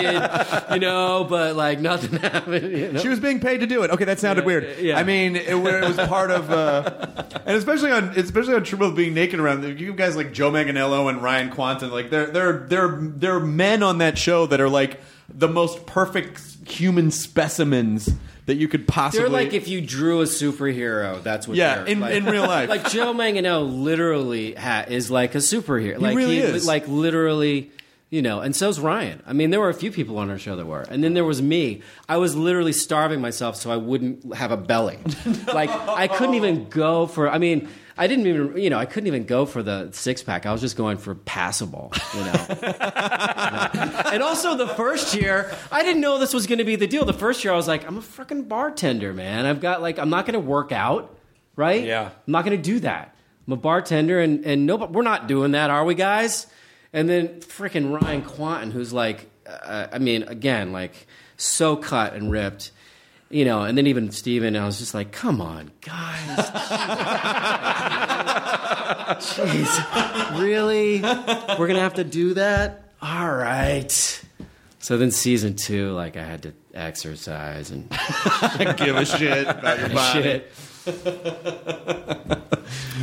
you 0.73 0.79
know, 0.79 1.27
but 1.29 1.55
like 1.55 1.81
nothing 1.81 2.19
happened. 2.19 2.77
You 2.77 2.93
know? 2.93 3.01
She 3.01 3.09
was 3.09 3.21
being 3.21 3.41
paid 3.41 3.59
to 3.59 3.67
do 3.67 3.83
it. 3.83 3.91
Okay, 3.91 4.05
that 4.07 4.19
sounded 4.19 4.47
weird. 4.47 4.79
yeah. 4.79 4.99
I 4.99 5.03
mean, 5.03 5.37
it, 5.37 5.49
it 5.51 5.55
was 5.55 5.97
part 6.09 6.31
of, 6.31 6.51
uh, 6.51 7.25
and 7.45 7.57
especially 7.59 7.91
on 7.91 8.11
especially 8.17 8.55
on 8.55 8.65
True 8.65 8.91
being 8.95 9.13
naked 9.13 9.39
around. 9.39 9.79
You 9.79 9.93
guys 9.93 10.17
like 10.17 10.33
Joe 10.33 10.51
Manganiello 10.51 11.11
and 11.11 11.23
Ryan 11.23 11.51
Kwanten, 11.51 11.91
like 11.91 12.09
there 12.09 12.27
there 12.27 12.67
there 13.03 13.37
are 13.37 13.41
men 13.41 13.83
on 13.83 13.99
that 13.99 14.17
show 14.17 14.47
that 14.47 14.63
are 14.63 14.71
like 14.71 14.99
the 15.29 15.49
most 15.49 15.85
perfect 15.87 16.41
human 16.67 17.11
specimens 17.11 18.09
that 18.51 18.57
you 18.57 18.67
could 18.67 18.89
possibly. 18.89 19.21
They're 19.21 19.31
like 19.31 19.53
if 19.55 19.69
you 19.69 19.81
drew 19.81 20.23
a 20.23 20.25
superhero, 20.25 21.23
that's 21.23 21.47
what. 21.47 21.57
Yeah, 21.57 21.87
in- 21.87 22.01
like. 22.01 22.15
in 22.15 22.25
real 22.25 22.43
life. 22.43 22.69
like 22.69 22.91
Joe 22.91 23.15
Manganiello 23.15 23.81
literally 23.83 24.55
ha- 24.55 24.87
is 24.89 25.09
like 25.09 25.37
a 25.37 25.39
superhero. 25.39 26.01
like 26.01 26.17
really 26.17 26.39
is. 26.39 26.67
Like 26.67 26.89
literally, 26.89 27.71
you 28.11 28.23
know. 28.23 28.41
And 28.41 28.57
so's 28.57 28.81
Ryan. 28.81 29.23
I 29.25 29.35
mean, 29.35 29.51
there 29.51 29.61
were 29.61 29.69
a 29.69 29.75
few 29.75 29.93
people 29.93 30.19
on 30.19 30.31
our 30.31 30.39
show 30.39 30.57
that 30.57 30.67
were, 30.67 30.81
and 30.83 31.05
then 31.05 31.15
there 31.15 31.25
was 31.25 31.41
me. 31.41 31.83
I 32.09 32.17
was 32.17 32.35
literally 32.35 32.73
starving 32.73 33.21
myself 33.21 33.55
so 33.55 33.71
I 33.71 33.77
wouldn't 33.77 34.35
have 34.35 34.51
a 34.51 34.57
belly. 34.57 34.99
like 35.55 35.71
I 35.71 36.09
couldn't 36.09 36.35
even 36.35 36.69
go 36.69 37.07
for. 37.07 37.31
I 37.31 37.39
mean. 37.39 37.69
I 37.97 38.07
didn't 38.07 38.27
even, 38.27 38.57
you 38.57 38.71
know, 38.71 38.79
I 38.79 38.87
couldn't 38.87 39.07
even 39.07 39.25
go 39.25 39.47
for 39.47 39.63
the 39.63 39.91
six 39.93 40.23
pack. 40.23 40.47
I 40.47 40.53
was 40.53 40.61
just 40.61 40.77
going 40.77 40.99
for 40.99 41.15
passable, 41.15 41.93
you 42.15 42.21
know. 42.21 42.33
and 44.13 44.23
also 44.23 44.57
the 44.57 44.69
first 44.77 45.15
year, 45.15 45.53
I 45.71 45.83
didn't 45.83 46.01
know 46.01 46.19
this 46.19 46.33
was 46.33 46.47
going 46.47 46.59
to 46.59 46.65
be 46.65 46.77
the 46.77 46.87
deal. 46.87 47.05
The 47.05 47.13
first 47.13 47.45
year, 47.45 47.53
I 47.53 47.57
was 47.57 47.69
like, 47.69 47.87
I'm 47.87 47.99
a 47.99 48.03
freaking 48.03 48.49
bartender, 48.49 49.13
man. 49.13 49.47
I've 49.47 49.61
got 49.61 49.83
like, 49.83 49.99
I'm 49.99 50.11
not 50.11 50.27
going 50.27 50.35
to 50.35 50.41
work 50.41 50.73
out, 50.73 51.17
right? 51.57 51.85
Yeah. 51.85 52.07
I'm 52.07 52.33
not 52.33 52.45
going 52.45 52.57
to 52.57 52.63
do 52.63 52.81
that. 52.81 53.15
I'm 53.47 53.55
a 53.55 53.57
bartender, 53.57 54.21
and 54.21 54.45
and 54.45 54.67
no, 54.67 54.77
we're 54.77 55.03
not 55.03 55.27
doing 55.27 55.53
that, 55.53 55.71
are 55.71 55.85
we, 55.85 55.95
guys? 55.95 56.47
And 56.93 57.09
then 57.09 57.41
freaking 57.41 58.01
Ryan 58.01 58.23
Kwanten, 58.23 58.73
who's 58.73 58.93
like, 58.93 59.29
uh, 59.47 59.89
I 59.93 59.99
mean, 59.99 60.25
again, 60.25 60.73
like 60.73 61.07
so 61.37 61.77
cut 61.77 62.15
and 62.15 62.31
ripped. 62.31 62.73
You 63.33 63.45
know, 63.45 63.63
and 63.63 63.79
then 63.79 63.87
even 63.87 64.11
Steven, 64.11 64.57
I 64.57 64.67
was 64.67 64.81
just 64.81 64.93
like, 64.93 65.13
come 65.13 65.41
on, 65.41 65.71
guys. 65.83 66.51
Jeez. 69.21 70.41
Really? 70.41 71.01
We're 71.01 71.67
going 71.69 71.75
to 71.75 71.81
have 71.81 71.95
to 71.95 72.05
do 72.05 72.35
that? 72.35 72.91
All 73.01 73.31
right. 73.33 73.91
So 74.81 74.97
then 74.97 75.11
season 75.13 75.55
two, 75.55 75.93
like 75.93 76.17
I 76.17 76.25
had 76.25 76.43
to 76.43 76.53
exercise 76.75 77.71
and 77.71 77.89
give 78.77 78.97
a 78.97 79.05
shit 79.05 79.47
about 79.47 79.79
your 79.79 79.89
body. 79.95 80.23
shit. 80.23 80.53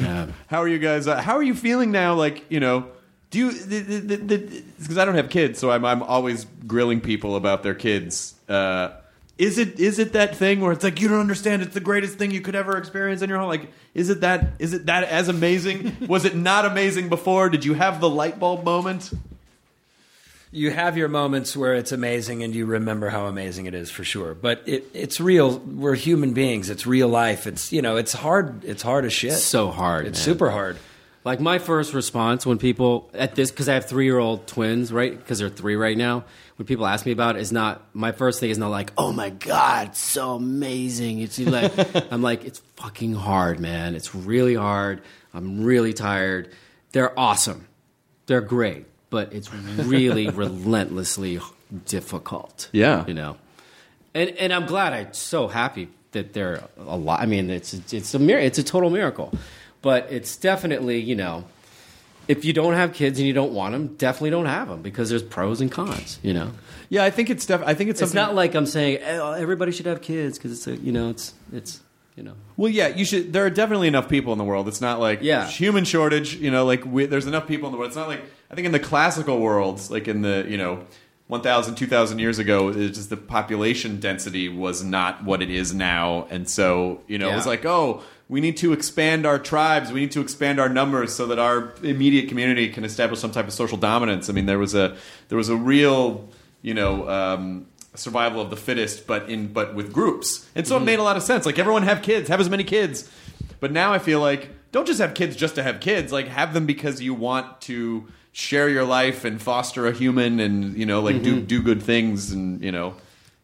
Yeah. 0.02 0.28
How 0.48 0.62
are 0.62 0.68
you 0.68 0.80
guys? 0.80 1.08
Uh, 1.08 1.22
how 1.22 1.36
are 1.38 1.44
you 1.44 1.54
feeling 1.54 1.92
now? 1.92 2.16
Like 2.16 2.46
you 2.50 2.60
know, 2.60 2.88
do 3.30 3.40
you? 3.40 3.52
Because 3.52 4.98
I 4.98 5.06
don't 5.06 5.16
have 5.16 5.30
kids, 5.30 5.60
so 5.60 5.70
I'm 5.72 5.86
I'm 5.86 6.02
always 6.04 6.46
grilling 6.66 7.00
people 7.00 7.36
about 7.36 7.62
their 7.64 7.76
kids. 7.76 8.34
Uh, 8.50 8.90
is 9.38 9.58
it 9.58 9.80
is 9.80 10.00
it 10.00 10.14
that 10.14 10.36
thing 10.36 10.62
where 10.62 10.72
it's 10.72 10.84
like 10.84 11.00
you 11.00 11.08
don't 11.08 11.20
understand? 11.20 11.62
It's 11.62 11.74
the 11.74 11.80
greatest 11.80 12.18
thing 12.18 12.32
you 12.32 12.42
could 12.42 12.56
ever 12.56 12.78
experience 12.78 13.22
in 13.22 13.30
your 13.30 13.40
home. 13.40 13.50
Like, 13.50 13.72
is 13.94 14.10
it 14.10 14.22
that? 14.22 14.54
Is 14.60 14.74
it 14.74 14.88
that 14.88 15.04
as 15.04 15.28
amazing? 15.28 15.96
Was 16.08 16.26
it 16.26 16.36
not 16.36 16.66
amazing 16.66 17.10
before? 17.10 17.50
Did 17.50 17.64
you 17.66 17.74
have 17.74 18.00
the 18.00 18.10
light 18.10 18.40
bulb 18.40 18.64
moment? 18.64 19.12
you 20.52 20.72
have 20.72 20.98
your 20.98 21.10
moments 21.10 21.58
where 21.58 21.76
it's 21.76 21.92
amazing 21.92 22.42
and 22.42 22.56
you 22.56 22.66
remember 22.66 23.10
how 23.10 23.26
amazing 23.26 23.66
it 23.66 23.74
is 23.74 23.92
for 23.92 24.04
sure. 24.04 24.34
But 24.34 24.64
it, 24.66 24.86
it's 24.94 25.20
real. 25.20 25.60
We're 25.60 25.96
human 25.96 26.34
beings. 26.34 26.70
It's 26.70 26.88
real 26.88 27.10
life. 27.10 27.48
It's 27.48 27.72
you 27.72 27.82
know, 27.82 27.98
it's 27.98 28.14
hard. 28.14 28.64
It's 28.64 28.82
hard 28.82 29.06
as 29.06 29.14
shit. 29.14 29.34
so 29.34 29.70
hard. 29.70 30.08
It's 30.08 30.20
man. 30.20 30.26
super 30.26 30.50
hard. 30.50 30.78
Like 31.26 31.42
my 31.42 31.60
first 31.60 31.94
response 31.94 32.46
when 32.46 32.58
people 32.58 33.10
at 33.14 33.36
this 33.36 33.52
because 33.52 33.68
I 33.68 33.74
have 33.74 33.86
three 33.86 34.06
year 34.06 34.18
old 34.18 34.48
twins, 34.48 34.94
right? 34.94 35.18
Because 35.18 35.40
they're 35.40 35.50
three 35.50 35.76
right 35.76 35.98
now. 35.98 36.24
When 36.58 36.66
people 36.66 36.88
ask 36.88 37.06
me 37.06 37.12
about 37.12 37.36
it, 37.36 37.42
is 37.42 37.52
not 37.52 37.84
my 37.94 38.12
first 38.12 38.40
thing 38.40 38.50
is 38.50 38.58
not 38.58 38.70
like, 38.70 38.92
oh 38.98 39.12
my 39.12 39.30
god, 39.30 39.90
it's 39.90 40.00
so 40.00 40.36
amazing. 40.36 41.20
It's 41.20 41.40
like 41.40 41.72
I'm 42.12 42.22
like, 42.22 42.46
it's 42.46 42.60
fucking 42.76 43.14
hard, 43.14 43.60
man. 43.60 43.96
It's 43.96 44.14
really 44.16 44.56
hard. 44.56 45.02
I'm 45.34 45.64
really 45.64 45.94
tired. 45.94 46.52
They're 46.94 47.18
awesome. 47.18 47.68
They're 48.26 48.42
great, 48.42 48.86
but 49.10 49.34
it's 49.34 49.54
really 49.54 50.30
relentlessly 50.32 51.40
difficult. 51.86 52.70
Yeah. 52.72 53.06
you 53.08 53.14
know. 53.14 53.38
And 54.14 54.32
and 54.32 54.52
I'm 54.52 54.66
glad. 54.66 54.94
I'm 54.94 55.14
so 55.14 55.48
happy 55.48 55.90
that 56.12 56.34
they're 56.34 56.64
a 56.78 56.98
lot. 56.98 57.22
I 57.22 57.26
mean, 57.26 57.50
it's 57.50 57.74
it's 57.94 58.16
a 58.16 58.38
it's 58.44 58.58
a 58.58 58.64
total 58.64 58.90
miracle, 58.90 59.32
but 59.82 60.08
it's 60.12 60.36
definitely 60.36 61.00
you 61.00 61.16
know, 61.16 61.46
if 62.28 62.44
you 62.46 62.54
don't 62.54 62.74
have 62.74 62.94
kids 62.94 63.20
and 63.20 63.28
you 63.28 63.34
don't 63.34 63.54
want 63.54 63.74
them, 63.74 63.96
definitely 63.96 64.30
don't 64.32 64.46
have 64.46 64.68
them 64.70 64.82
because 64.82 65.10
there's 65.10 65.24
pros 65.24 65.62
and 65.62 65.72
cons. 65.72 66.20
You 66.24 66.34
know, 66.34 66.52
Yeah, 66.90 67.04
I 67.04 67.10
think 67.10 67.30
it's 67.30 67.46
def- 67.46 67.64
I 67.66 67.74
think 67.74 67.90
it's 67.90 68.02
it's 68.02 68.14
not 68.14 68.36
like 68.36 68.56
I'm 68.56 68.66
saying 68.66 68.98
eh, 69.02 69.18
oh, 69.18 69.32
everybody 69.34 69.72
should 69.72 69.86
have 69.86 70.02
kids 70.02 70.38
because 70.38 70.52
it's 70.52 70.68
a 70.68 70.76
you 70.84 70.92
know 70.92 71.10
it's 71.10 71.34
it's 71.54 71.82
you 72.16 72.24
know 72.24 72.34
Well, 72.58 72.72
yeah, 72.72 72.88
you 72.90 73.06
should. 73.06 73.32
There 73.34 73.46
are 73.46 73.50
definitely 73.50 73.88
enough 73.88 74.10
people 74.10 74.32
in 74.34 74.40
the 74.40 74.44
world. 74.46 74.68
It's 74.68 74.82
not 74.82 75.00
like 75.00 75.20
Yeah. 75.22 75.48
human 75.48 75.84
shortage. 75.86 76.36
You 76.36 76.52
know, 76.52 76.66
like 76.66 76.86
we, 76.86 77.06
there's 77.06 77.28
enough 77.28 77.48
people 77.48 77.68
in 77.68 77.72
the 77.72 77.78
world. 77.78 77.90
It's 77.90 77.98
not 77.98 78.08
like 78.08 78.22
I 78.52 78.56
think 78.56 78.66
in 78.66 78.72
the 78.72 78.80
classical 78.80 79.40
worlds, 79.40 79.90
like 79.92 80.08
in 80.08 80.22
the 80.22 80.46
you 80.48 80.58
know. 80.58 80.84
1,000, 81.30 81.76
2,000 81.76 82.20
years 82.20 82.40
ago, 82.40 82.70
it's 82.70 82.98
just 82.98 83.10
the 83.10 83.18
population 83.18 84.00
density 84.00 84.48
was 84.48 84.82
not 84.82 85.26
what 85.26 85.42
it 85.42 85.50
is 85.50 85.74
now. 85.74 86.26
And 86.30 86.50
so, 86.50 87.02
you 87.06 87.18
know, 87.18 87.30
it 87.30 87.36
was 87.36 87.46
like, 87.46 87.66
oh, 87.66 88.02
we 88.30 88.42
need 88.42 88.58
to 88.58 88.74
expand 88.74 89.26
our 89.26 89.40
tribes. 89.40 89.92
We 89.92 90.02
need 90.02 90.12
to 90.12 90.22
expand 90.22 90.60
our 90.60 90.70
numbers 90.70 91.16
so 91.16 91.28
that 91.28 91.40
our 91.40 91.74
immediate 91.82 92.28
community 92.28 92.70
can 92.70 92.84
establish 92.84 93.20
some 93.20 93.32
type 93.32 93.48
of 93.48 93.54
social 93.54 93.78
dominance. 93.78 94.30
I 94.30 94.34
mean, 94.34 94.46
there 94.46 94.60
was 94.60 94.76
a, 94.76 94.98
there 95.30 95.38
was 95.38 95.50
a 95.50 95.56
real, 95.56 96.28
you 96.62 96.74
know, 96.74 97.08
um, 97.08 97.68
survival 97.96 98.42
of 98.42 98.50
the 98.50 98.58
fittest, 98.58 99.08
but 99.08 99.30
in, 99.30 99.48
but 99.48 99.76
with 99.76 99.94
groups. 99.94 100.48
And 100.56 100.68
so 100.68 100.78
it 100.78 100.82
made 100.82 101.00
a 101.00 101.04
lot 101.04 101.18
of 101.18 101.24
sense. 101.24 101.46
Like 101.46 101.58
everyone 101.58 101.84
have 101.84 102.02
kids, 102.02 102.28
have 102.30 102.40
as 102.40 102.50
many 102.50 102.64
kids. 102.64 103.10
But 103.60 103.72
now 103.72 103.94
I 103.94 104.00
feel 104.00 104.20
like 104.20 104.50
don't 104.72 104.86
just 104.86 105.00
have 105.00 105.14
kids 105.14 105.36
just 105.36 105.56
to 105.56 105.64
have 105.64 105.80
kids. 105.80 106.12
Like 106.12 106.28
have 106.28 106.54
them 106.54 106.66
because 106.66 107.02
you 107.02 107.14
want 107.14 107.62
to 107.62 108.08
share 108.34 108.70
your 108.70 108.84
life 108.84 109.26
and 109.26 109.42
foster 109.42 109.88
a 109.88 109.92
human 109.92 110.40
and 110.40 110.78
you 110.78 110.86
know 110.86 111.02
like 111.02 111.24
do 111.24 111.42
do 111.42 111.60
good 111.60 111.82
things 111.82 112.32
and 112.32 112.64
you 112.64 112.72
know 112.72 112.94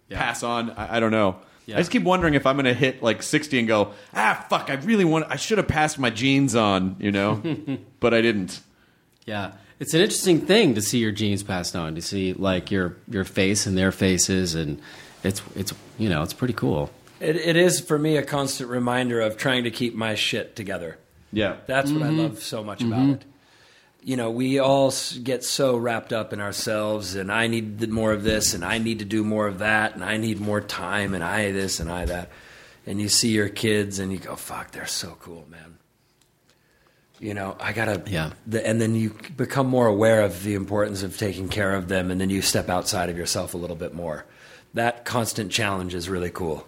pass 0.09 0.43
on. 0.43 0.69
I, 0.71 0.97
I 0.97 0.99
don't 0.99 1.11
know. 1.11 1.37
Yeah. 1.65 1.75
I 1.75 1.79
just 1.79 1.91
keep 1.91 2.03
wondering 2.03 2.33
if 2.33 2.45
I'm 2.45 2.55
going 2.55 2.65
to 2.65 2.73
hit 2.73 3.01
like 3.01 3.23
60 3.23 3.59
and 3.59 3.67
go 3.67 3.93
ah 4.13 4.45
fuck 4.49 4.69
I 4.69 4.73
really 4.75 5.05
want 5.05 5.25
I 5.29 5.37
should 5.37 5.57
have 5.57 5.67
passed 5.67 5.97
my 5.97 6.09
genes 6.09 6.55
on 6.55 6.97
you 6.99 7.11
know 7.11 7.41
but 7.99 8.13
I 8.13 8.21
didn't. 8.21 8.59
Yeah, 9.25 9.53
it's 9.79 9.93
an 9.93 10.01
interesting 10.01 10.41
thing 10.41 10.75
to 10.75 10.81
see 10.81 10.99
your 10.99 11.11
genes 11.11 11.43
passed 11.43 11.75
on, 11.75 11.95
to 11.95 12.01
see 12.01 12.33
like 12.33 12.71
your 12.71 12.97
your 13.09 13.23
face 13.23 13.65
and 13.65 13.77
their 13.77 13.91
faces, 13.93 14.55
and 14.55 14.81
it's 15.23 15.41
it's 15.55 15.73
you 15.97 16.09
know 16.09 16.23
it's 16.23 16.33
pretty 16.33 16.53
cool. 16.53 16.91
It, 17.21 17.37
it 17.37 17.55
is 17.55 17.79
for 17.79 17.97
me 17.97 18.17
a 18.17 18.23
constant 18.23 18.69
reminder 18.69 19.21
of 19.21 19.37
trying 19.37 19.63
to 19.63 19.71
keep 19.71 19.95
my 19.95 20.15
shit 20.15 20.57
together. 20.57 20.97
Yeah. 21.31 21.57
That's 21.65 21.89
what 21.91 22.03
I 22.03 22.09
love 22.09 22.43
so 22.43 22.63
much 22.63 22.83
about 22.83 23.09
it. 23.09 23.25
You 24.03 24.17
know, 24.17 24.29
we 24.31 24.59
all 24.59 24.93
get 25.23 25.43
so 25.43 25.77
wrapped 25.77 26.11
up 26.11 26.33
in 26.33 26.41
ourselves, 26.41 27.15
and 27.15 27.31
I 27.31 27.47
need 27.47 27.89
more 27.89 28.11
of 28.11 28.23
this, 28.23 28.53
and 28.53 28.63
I 28.65 28.77
need 28.77 28.99
to 28.99 29.05
do 29.05 29.23
more 29.23 29.47
of 29.47 29.59
that, 29.59 29.95
and 29.95 30.03
I 30.03 30.17
need 30.17 30.41
more 30.41 30.59
time, 30.59 31.13
and 31.13 31.23
I 31.23 31.51
this 31.51 31.79
and 31.79 31.89
I 31.89 32.05
that. 32.05 32.29
And 32.85 32.99
you 32.99 33.07
see 33.07 33.29
your 33.29 33.47
kids, 33.47 33.99
and 33.99 34.11
you 34.11 34.19
go, 34.19 34.35
"Fuck, 34.35 34.71
they're 34.71 34.85
so 34.85 35.17
cool, 35.21 35.45
man." 35.49 35.77
You 37.19 37.33
know, 37.33 37.55
I 37.61 37.71
gotta. 37.71 38.03
Yeah. 38.05 38.31
The, 38.45 38.67
and 38.67 38.81
then 38.81 38.95
you 38.95 39.15
become 39.37 39.67
more 39.67 39.87
aware 39.87 40.21
of 40.21 40.43
the 40.43 40.55
importance 40.55 41.03
of 41.03 41.17
taking 41.17 41.47
care 41.47 41.73
of 41.73 41.87
them, 41.87 42.11
and 42.11 42.19
then 42.19 42.29
you 42.29 42.41
step 42.41 42.67
outside 42.67 43.09
of 43.09 43.17
yourself 43.17 43.53
a 43.53 43.57
little 43.57 43.77
bit 43.77 43.93
more. 43.93 44.25
That 44.73 45.05
constant 45.05 45.49
challenge 45.49 45.95
is 45.95 46.09
really 46.09 46.31
cool. 46.31 46.67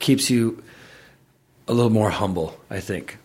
Keeps 0.00 0.28
you 0.28 0.62
a 1.66 1.72
little 1.72 1.90
more 1.90 2.10
humble, 2.10 2.60
I 2.68 2.80
think. 2.80 3.16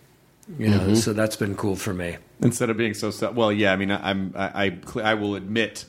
You 0.59 0.69
know, 0.69 0.79
mm-hmm. 0.79 0.95
so 0.95 1.13
that's 1.13 1.35
been 1.35 1.55
cool 1.55 1.75
for 1.75 1.93
me. 1.93 2.17
Instead 2.43 2.69
of 2.69 2.77
being 2.77 2.93
so 2.93 3.11
self- 3.11 3.35
well, 3.35 3.51
yeah. 3.51 3.73
I 3.73 3.75
mean, 3.75 3.91
I- 3.91 4.09
I'm 4.09 4.33
I 4.35 4.65
I, 4.65 5.01
I 5.01 5.13
will 5.15 5.35
admit 5.35 5.85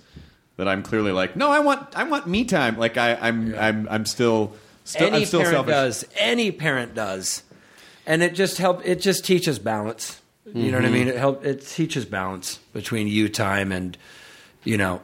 that 0.56 0.68
I'm 0.68 0.82
clearly 0.82 1.12
like 1.12 1.36
no, 1.36 1.50
I 1.50 1.60
want 1.60 1.96
I 1.96 2.04
want 2.04 2.26
me 2.26 2.44
time. 2.44 2.78
Like 2.78 2.96
I 2.96 3.14
I'm 3.14 3.54
I'm 3.54 3.88
I'm 3.90 4.06
still 4.06 4.54
still 4.84 5.08
any 5.08 5.18
I'm 5.18 5.24
still 5.24 5.40
parent 5.40 5.54
selfish. 5.54 5.72
does. 5.72 6.04
Any 6.16 6.52
parent 6.52 6.94
does, 6.94 7.42
and 8.06 8.22
it 8.22 8.34
just 8.34 8.58
help. 8.58 8.86
It 8.86 9.00
just 9.00 9.24
teaches 9.24 9.58
balance. 9.58 10.20
You 10.46 10.70
know 10.70 10.76
what 10.76 10.84
I 10.84 10.88
mm-hmm. 10.88 10.94
mean? 10.94 11.08
It 11.08 11.16
help. 11.16 11.44
It 11.44 11.66
teaches 11.66 12.04
balance 12.04 12.58
between 12.72 13.08
you 13.08 13.28
time 13.28 13.72
and 13.72 13.96
you 14.62 14.76
know, 14.76 15.00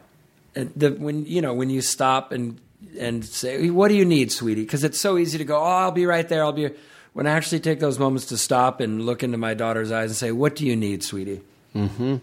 and 0.55 0.71
the 0.77 0.91
when 0.91 1.25
you 1.27 1.41
know 1.41 1.55
when 1.55 1.71
you 1.71 1.81
stop 1.81 2.31
and 2.31 2.61
and 2.99 3.25
say, 3.25 3.71
"What 3.71 3.89
do 3.89 3.95
you 3.95 4.05
need, 4.05 4.31
sweetie?" 4.31 4.63
Because 4.63 4.85
it's 4.85 5.01
so 5.01 5.17
easy 5.19 5.39
to 5.39 5.45
go, 5.45 5.59
"Oh, 5.59 5.65
I'll 5.65 5.93
be 5.93 6.07
right 6.07 6.29
there. 6.29 6.45
I'll 6.45 6.53
be." 6.53 6.71
When 7.13 7.27
I 7.27 7.33
actually 7.33 7.61
take 7.61 7.81
those 7.81 7.99
moments 7.99 8.27
to 8.27 8.37
stop 8.37 8.81
and 8.81 9.05
look 9.05 9.23
into 9.23 9.37
my 9.37 9.55
daughter's 9.55 9.91
eyes 9.91 10.11
and 10.11 10.17
say, 10.17 10.33
"What 10.33 10.57
do 10.57 10.67
you 10.67 10.77
need, 10.77 11.03
sweetie?" 11.03 11.41
Mm-hmm. 11.75 12.17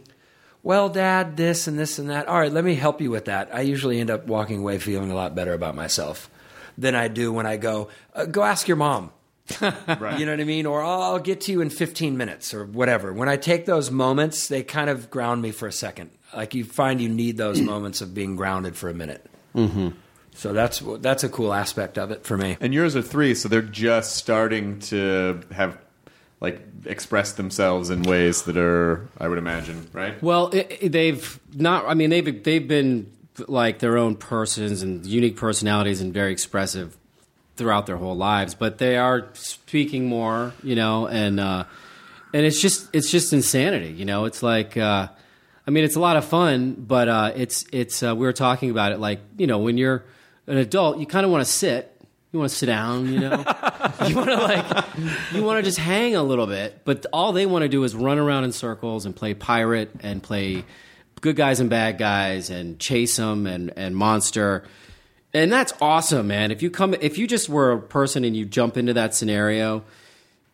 Well, 0.63 0.89
Dad, 0.89 1.37
this 1.37 1.67
and 1.67 1.77
this 1.77 1.99
and 1.99 2.09
that. 2.09 2.27
All 2.27 2.39
right, 2.39 2.51
let 2.51 2.63
me 2.63 2.75
help 2.75 3.01
you 3.01 3.11
with 3.11 3.25
that. 3.25 3.53
I 3.53 3.61
usually 3.61 3.99
end 3.99 4.09
up 4.09 4.27
walking 4.27 4.59
away 4.59 4.79
feeling 4.79 5.11
a 5.11 5.15
lot 5.15 5.35
better 5.35 5.53
about 5.53 5.75
myself 5.75 6.29
than 6.77 6.95
I 6.95 7.07
do 7.07 7.31
when 7.31 7.45
I 7.45 7.57
go, 7.57 7.89
uh, 8.13 8.25
"Go 8.25 8.43
ask 8.43 8.67
your 8.67 8.77
mom." 8.77 9.11
Right. 9.61 10.19
You 10.19 10.25
know 10.25 10.33
what 10.33 10.41
I 10.41 10.45
mean? 10.45 10.65
Or 10.65 10.81
"Oh, 10.81 11.01
I'll 11.01 11.19
get 11.19 11.41
to 11.41 11.51
you 11.51 11.61
in 11.61 11.69
15 11.69 12.17
minutes 12.17 12.53
or 12.53 12.65
whatever. 12.65 13.13
When 13.13 13.29
I 13.29 13.37
take 13.37 13.65
those 13.65 13.89
moments, 13.89 14.47
they 14.47 14.61
kind 14.63 14.89
of 14.89 15.09
ground 15.09 15.41
me 15.41 15.51
for 15.51 15.67
a 15.67 15.71
second. 15.71 16.11
Like 16.35 16.53
you 16.53 16.65
find 16.65 16.99
you 17.01 17.09
need 17.09 17.37
those 17.37 17.61
moments 17.73 18.01
of 18.01 18.13
being 18.13 18.35
grounded 18.35 18.75
for 18.75 18.89
a 18.89 18.93
minute. 18.93 19.25
Mm-hmm. 19.55 19.89
So 20.37 20.53
that's 20.53 20.81
that's 20.99 21.23
a 21.23 21.29
cool 21.29 21.51
aspect 21.53 21.97
of 21.97 22.11
it 22.11 22.23
for 22.23 22.37
me. 22.37 22.57
And 22.61 22.73
yours 22.73 22.95
are 22.95 23.01
three, 23.01 23.33
so 23.35 23.49
they're 23.49 23.61
just 23.63 24.15
starting 24.15 24.79
to 24.81 25.41
have 25.51 25.77
like 26.39 26.61
express 26.85 27.33
themselves 27.33 27.89
in 27.89 28.03
ways 28.03 28.43
that 28.43 28.55
are, 28.55 29.07
I 29.19 29.27
would 29.27 29.39
imagine, 29.39 29.87
right? 29.93 30.21
Well, 30.21 30.49
it, 30.49 30.77
it- 30.79 30.91
they've 30.91 31.39
not. 31.55 31.85
I 31.87 31.95
mean, 31.95 32.11
they've 32.11 32.43
they've 32.43 32.67
been 32.67 33.11
like 33.47 33.79
their 33.79 33.97
own 33.97 34.15
persons 34.15 34.83
and 34.83 35.03
unique 35.07 35.37
personalities 35.37 36.01
and 36.01 36.13
very 36.13 36.31
expressive 36.31 36.95
throughout 37.55 37.87
their 37.87 37.97
whole 37.97 38.15
lives. 38.15 38.53
But 38.53 38.77
they 38.77 38.97
are 38.97 39.27
speaking 39.33 40.05
more, 40.05 40.53
you 40.61 40.75
know, 40.75 41.07
and 41.07 41.39
uh, 41.39 41.63
and 42.31 42.45
it's 42.45 42.61
just 42.61 42.89
it's 42.93 43.09
just 43.09 43.33
insanity, 43.33 43.91
you 43.91 44.05
know. 44.05 44.25
It's 44.25 44.43
like. 44.43 44.77
Uh, 44.77 45.07
I 45.65 45.69
mean, 45.69 45.83
it's 45.83 45.97
a 45.97 45.99
lot 45.99 46.15
of 46.15 46.23
fun, 46.23 46.75
but 46.77 47.09
uh, 47.09 47.31
it's 47.35 47.65
it's. 47.73 48.01
Uh, 48.01 48.15
we 48.15 48.25
were 48.25 48.31
talking 48.31 48.69
about 48.69 48.93
it, 48.93 48.99
like 48.99 49.19
you 49.37 49.47
know, 49.47 49.57
when 49.57 49.77
you're 49.77 50.05
an 50.47 50.57
adult, 50.57 50.97
you 50.97 51.05
kind 51.05 51.25
of 51.25 51.31
want 51.31 51.45
to 51.45 51.51
sit. 51.51 51.93
You 52.31 52.39
want 52.39 52.51
to 52.51 52.57
sit 52.57 52.65
down, 52.65 53.11
you 53.11 53.19
know. 53.19 53.31
you 54.07 54.15
want 54.15 54.29
to 54.29 54.37
like, 54.37 54.85
you 55.33 55.43
want 55.43 55.57
to 55.59 55.63
just 55.63 55.77
hang 55.77 56.15
a 56.15 56.23
little 56.23 56.47
bit. 56.47 56.81
But 56.83 57.05
all 57.13 57.31
they 57.31 57.45
want 57.45 57.63
to 57.63 57.69
do 57.69 57.83
is 57.83 57.95
run 57.95 58.17
around 58.17 58.43
in 58.43 58.51
circles 58.51 59.05
and 59.05 59.15
play 59.15 59.33
pirate 59.33 59.91
and 60.01 60.21
play 60.21 60.65
good 61.21 61.35
guys 61.35 61.59
and 61.59 61.69
bad 61.69 61.97
guys 61.97 62.49
and 62.49 62.79
chase 62.79 63.15
them 63.15 63.47
and 63.47 63.73
and 63.77 63.95
monster. 63.95 64.65
And 65.33 65.51
that's 65.51 65.73
awesome, 65.81 66.27
man. 66.27 66.51
If 66.51 66.61
you 66.61 66.69
come, 66.69 66.93
if 66.95 67.17
you 67.17 67.27
just 67.27 67.49
were 67.49 67.73
a 67.73 67.81
person 67.81 68.23
and 68.23 68.35
you 68.35 68.45
jump 68.45 68.77
into 68.77 68.93
that 68.93 69.13
scenario, 69.13 69.83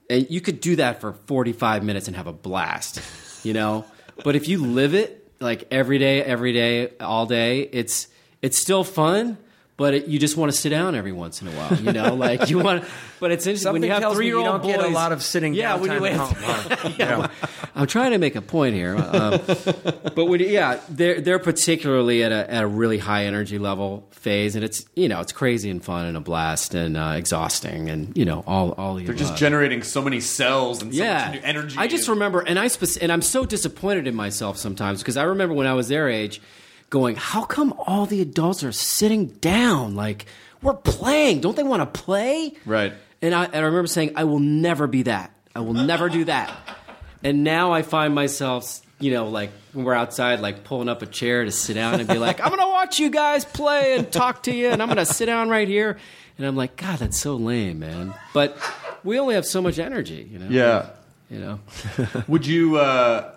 and 0.09 0.29
you 0.29 0.41
could 0.41 0.59
do 0.59 0.75
that 0.77 1.01
for 1.01 1.13
45 1.13 1.83
minutes 1.83 2.07
and 2.07 2.15
have 2.15 2.27
a 2.27 2.33
blast, 2.33 3.01
you 3.43 3.53
know? 3.53 3.85
but 4.23 4.35
if 4.35 4.47
you 4.47 4.65
live 4.65 4.93
it 4.93 5.31
like 5.39 5.67
every 5.71 5.97
day, 5.97 6.23
every 6.23 6.53
day, 6.53 6.89
all 6.99 7.25
day, 7.25 7.61
it's 7.61 8.07
it's 8.41 8.59
still 8.59 8.83
fun, 8.83 9.37
but 9.75 9.93
it, 9.95 10.07
you 10.07 10.19
just 10.19 10.37
want 10.37 10.51
to 10.51 10.57
sit 10.57 10.69
down 10.69 10.95
every 10.95 11.11
once 11.11 11.41
in 11.41 11.47
a 11.47 11.51
while, 11.51 11.75
you 11.75 11.91
know? 11.91 12.13
Like 12.15 12.49
you 12.49 12.59
want 12.59 12.83
but 13.19 13.31
it's 13.31 13.47
interesting 13.47 13.73
when 13.73 13.83
you 13.83 13.89
have 13.91 14.01
me 14.03 14.09
you 14.09 14.15
3-year-old 14.15 14.45
don't 14.45 14.65
get 14.65 14.79
a 14.79 14.87
lot 14.89 15.11
of 15.11 15.23
sitting 15.23 15.53
Yeah, 15.53 15.71
down 15.77 15.81
when 15.81 15.91
you 15.91 15.99
time 15.99 16.05
at 16.05 16.19
home, 16.19 16.77
huh? 16.79 16.89
yeah, 16.97 17.27
I'm 17.75 17.87
trying 17.87 18.11
to 18.11 18.17
make 18.17 18.35
a 18.35 18.41
point 18.41 18.75
here, 18.75 18.95
um, 18.95 19.41
but 20.15 20.25
when, 20.25 20.39
yeah, 20.41 20.79
they're 20.89 21.21
they're 21.21 21.39
particularly 21.39 22.23
at 22.23 22.31
a 22.31 22.51
at 22.51 22.63
a 22.63 22.67
really 22.67 22.97
high 22.99 23.25
energy 23.25 23.57
level 23.57 24.07
phase, 24.11 24.55
and 24.55 24.63
it's 24.63 24.85
you 24.95 25.07
know 25.09 25.19
it's 25.21 25.31
crazy 25.31 25.69
and 25.69 25.83
fun 25.83 26.05
and 26.05 26.15
a 26.17 26.21
blast 26.21 26.75
and 26.75 26.95
uh, 26.97 27.13
exhausting 27.17 27.89
and 27.89 28.15
you 28.17 28.25
know 28.25 28.43
all 28.45 28.71
all 28.73 28.95
They're 28.95 29.15
just 29.15 29.37
generating 29.37 29.81
so 29.83 30.01
many 30.01 30.19
cells 30.19 30.81
and 30.81 30.93
so 30.93 31.03
yeah 31.03 31.31
much 31.31 31.41
energy. 31.43 31.75
I 31.79 31.87
just 31.87 32.07
remember, 32.07 32.41
and 32.41 32.59
I 32.59 32.67
spec- 32.67 33.01
and 33.01 33.11
I'm 33.11 33.21
so 33.23 33.45
disappointed 33.45 34.07
in 34.07 34.13
myself 34.15 34.57
sometimes 34.57 34.99
because 35.01 35.17
I 35.17 35.23
remember 35.23 35.55
when 35.55 35.65
I 35.67 35.73
was 35.73 35.87
their 35.87 36.09
age, 36.09 36.41
going, 36.93 37.15
how 37.15 37.43
come 37.43 37.73
all 37.87 38.05
the 38.05 38.21
adults 38.21 38.63
are 38.63 38.71
sitting 38.71 39.25
down? 39.25 39.95
Like 39.95 40.27
we're 40.61 40.75
playing, 40.75 41.41
don't 41.41 41.55
they 41.55 41.63
want 41.63 41.81
to 41.81 42.01
play? 42.01 42.53
Right. 42.67 42.93
And 43.19 43.33
I, 43.33 43.45
and 43.45 43.55
I 43.55 43.61
remember 43.61 43.87
saying, 43.87 44.13
I 44.15 44.25
will 44.25 44.39
never 44.39 44.85
be 44.85 45.01
that. 45.03 45.31
I 45.55 45.61
will 45.61 45.73
never 45.73 46.07
do 46.07 46.25
that. 46.25 46.53
And 47.23 47.43
now 47.43 47.71
I 47.71 47.81
find 47.81 48.13
myself, 48.13 48.79
you 48.99 49.11
know, 49.11 49.27
like 49.27 49.49
when 49.71 49.85
we're 49.85 49.95
outside, 49.95 50.39
like 50.39 50.65
pulling 50.65 50.87
up 50.87 51.01
a 51.01 51.07
chair 51.07 51.43
to 51.43 51.49
sit 51.49 51.73
down 51.73 51.99
and 51.99 52.07
be 52.07 52.19
like, 52.19 52.39
I'm 52.39 52.49
going 52.49 52.61
to 52.61 52.67
watch 52.67 52.99
you 52.99 53.09
guys 53.09 53.43
play 53.43 53.97
and 53.97 54.11
talk 54.11 54.43
to 54.43 54.53
you, 54.53 54.69
and 54.69 54.79
I'm 54.79 54.87
going 54.87 54.97
to 54.97 55.05
sit 55.05 55.25
down 55.25 55.49
right 55.49 55.67
here. 55.67 55.97
And 56.37 56.45
I'm 56.45 56.55
like, 56.55 56.75
God, 56.75 56.99
that's 56.99 57.19
so 57.19 57.37
lame, 57.37 57.79
man. 57.79 58.13
But 58.35 58.55
we 59.03 59.17
only 59.17 59.33
have 59.33 59.47
so 59.47 59.63
much 59.63 59.79
energy, 59.79 60.29
you 60.31 60.37
know? 60.37 60.47
Yeah. 60.47 60.89
You 61.31 61.39
know? 61.39 61.59
Would 62.27 62.45
you 62.45 62.77
uh, 62.77 63.33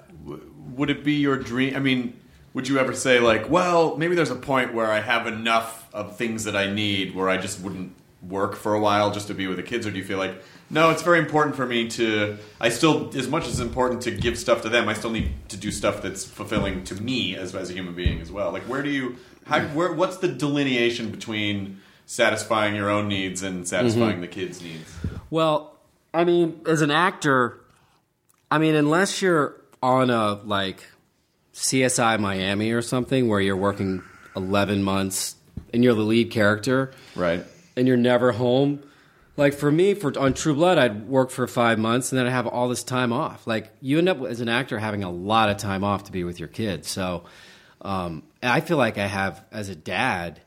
would 0.74 0.90
it 0.90 1.04
be 1.04 1.14
your 1.14 1.36
dream? 1.36 1.74
I 1.74 1.78
mean, 1.78 2.18
would 2.56 2.66
you 2.68 2.78
ever 2.78 2.94
say 2.94 3.20
like, 3.20 3.50
well, 3.50 3.98
maybe 3.98 4.14
there's 4.14 4.30
a 4.30 4.34
point 4.34 4.72
where 4.72 4.90
I 4.90 5.00
have 5.00 5.26
enough 5.26 5.86
of 5.92 6.16
things 6.16 6.44
that 6.44 6.56
I 6.56 6.72
need 6.72 7.14
where 7.14 7.28
I 7.28 7.36
just 7.36 7.60
wouldn't 7.60 7.92
work 8.26 8.56
for 8.56 8.72
a 8.72 8.80
while 8.80 9.10
just 9.10 9.26
to 9.26 9.34
be 9.34 9.46
with 9.46 9.58
the 9.58 9.62
kids, 9.62 9.86
or 9.86 9.90
do 9.90 9.98
you 9.98 10.04
feel 10.04 10.16
like 10.16 10.42
no, 10.70 10.88
it's 10.88 11.02
very 11.02 11.18
important 11.18 11.54
for 11.54 11.66
me 11.66 11.86
to. 11.90 12.38
I 12.58 12.70
still, 12.70 13.14
as 13.14 13.28
much 13.28 13.44
as 13.44 13.50
it's 13.50 13.60
important 13.60 14.00
to 14.02 14.10
give 14.10 14.38
stuff 14.38 14.62
to 14.62 14.70
them, 14.70 14.88
I 14.88 14.94
still 14.94 15.10
need 15.10 15.32
to 15.50 15.58
do 15.58 15.70
stuff 15.70 16.00
that's 16.00 16.24
fulfilling 16.24 16.82
to 16.84 16.94
me 16.94 17.36
as 17.36 17.54
as 17.54 17.68
a 17.68 17.74
human 17.74 17.94
being 17.94 18.22
as 18.22 18.32
well. 18.32 18.50
Like, 18.52 18.62
where 18.62 18.82
do 18.82 18.88
you? 18.88 19.16
How, 19.44 19.60
where? 19.60 19.92
What's 19.92 20.16
the 20.16 20.28
delineation 20.28 21.10
between 21.10 21.82
satisfying 22.06 22.74
your 22.74 22.88
own 22.88 23.06
needs 23.06 23.42
and 23.42 23.68
satisfying 23.68 24.12
mm-hmm. 24.12 24.20
the 24.22 24.28
kids' 24.28 24.62
needs? 24.62 24.90
Well, 25.28 25.76
I 26.14 26.24
mean, 26.24 26.62
as 26.66 26.80
an 26.80 26.90
actor, 26.90 27.60
I 28.50 28.56
mean, 28.56 28.74
unless 28.74 29.20
you're 29.20 29.60
on 29.82 30.08
a 30.08 30.40
like 30.42 30.82
CSI 31.56 32.18
Miami 32.20 32.70
or 32.72 32.82
something 32.82 33.28
where 33.28 33.40
you're 33.40 33.56
working 33.56 34.02
11 34.36 34.82
months 34.82 35.36
and 35.72 35.82
you're 35.82 35.94
the 35.94 36.02
lead 36.02 36.30
character 36.30 36.92
Right. 37.14 37.44
and 37.76 37.88
you're 37.88 37.96
never 37.96 38.32
home. 38.32 38.82
Like 39.38 39.54
for 39.54 39.70
me, 39.72 39.94
for 39.94 40.16
on 40.18 40.34
True 40.34 40.54
Blood, 40.54 40.76
I'd 40.78 41.08
work 41.08 41.30
for 41.30 41.46
five 41.46 41.78
months 41.78 42.12
and 42.12 42.18
then 42.18 42.26
I 42.26 42.30
have 42.30 42.46
all 42.46 42.68
this 42.68 42.84
time 42.84 43.12
off. 43.12 43.46
Like 43.46 43.70
you 43.80 43.98
end 43.98 44.08
up 44.08 44.22
as 44.22 44.40
an 44.40 44.48
actor 44.50 44.78
having 44.78 45.02
a 45.02 45.10
lot 45.10 45.48
of 45.48 45.56
time 45.56 45.82
off 45.82 46.04
to 46.04 46.12
be 46.12 46.24
with 46.24 46.38
your 46.38 46.48
kids. 46.48 46.88
So 46.90 47.24
um, 47.80 48.22
I 48.42 48.60
feel 48.60 48.76
like 48.76 48.98
I 48.98 49.06
have 49.06 49.42
as 49.50 49.68
a 49.70 49.74
dad. 49.74 50.40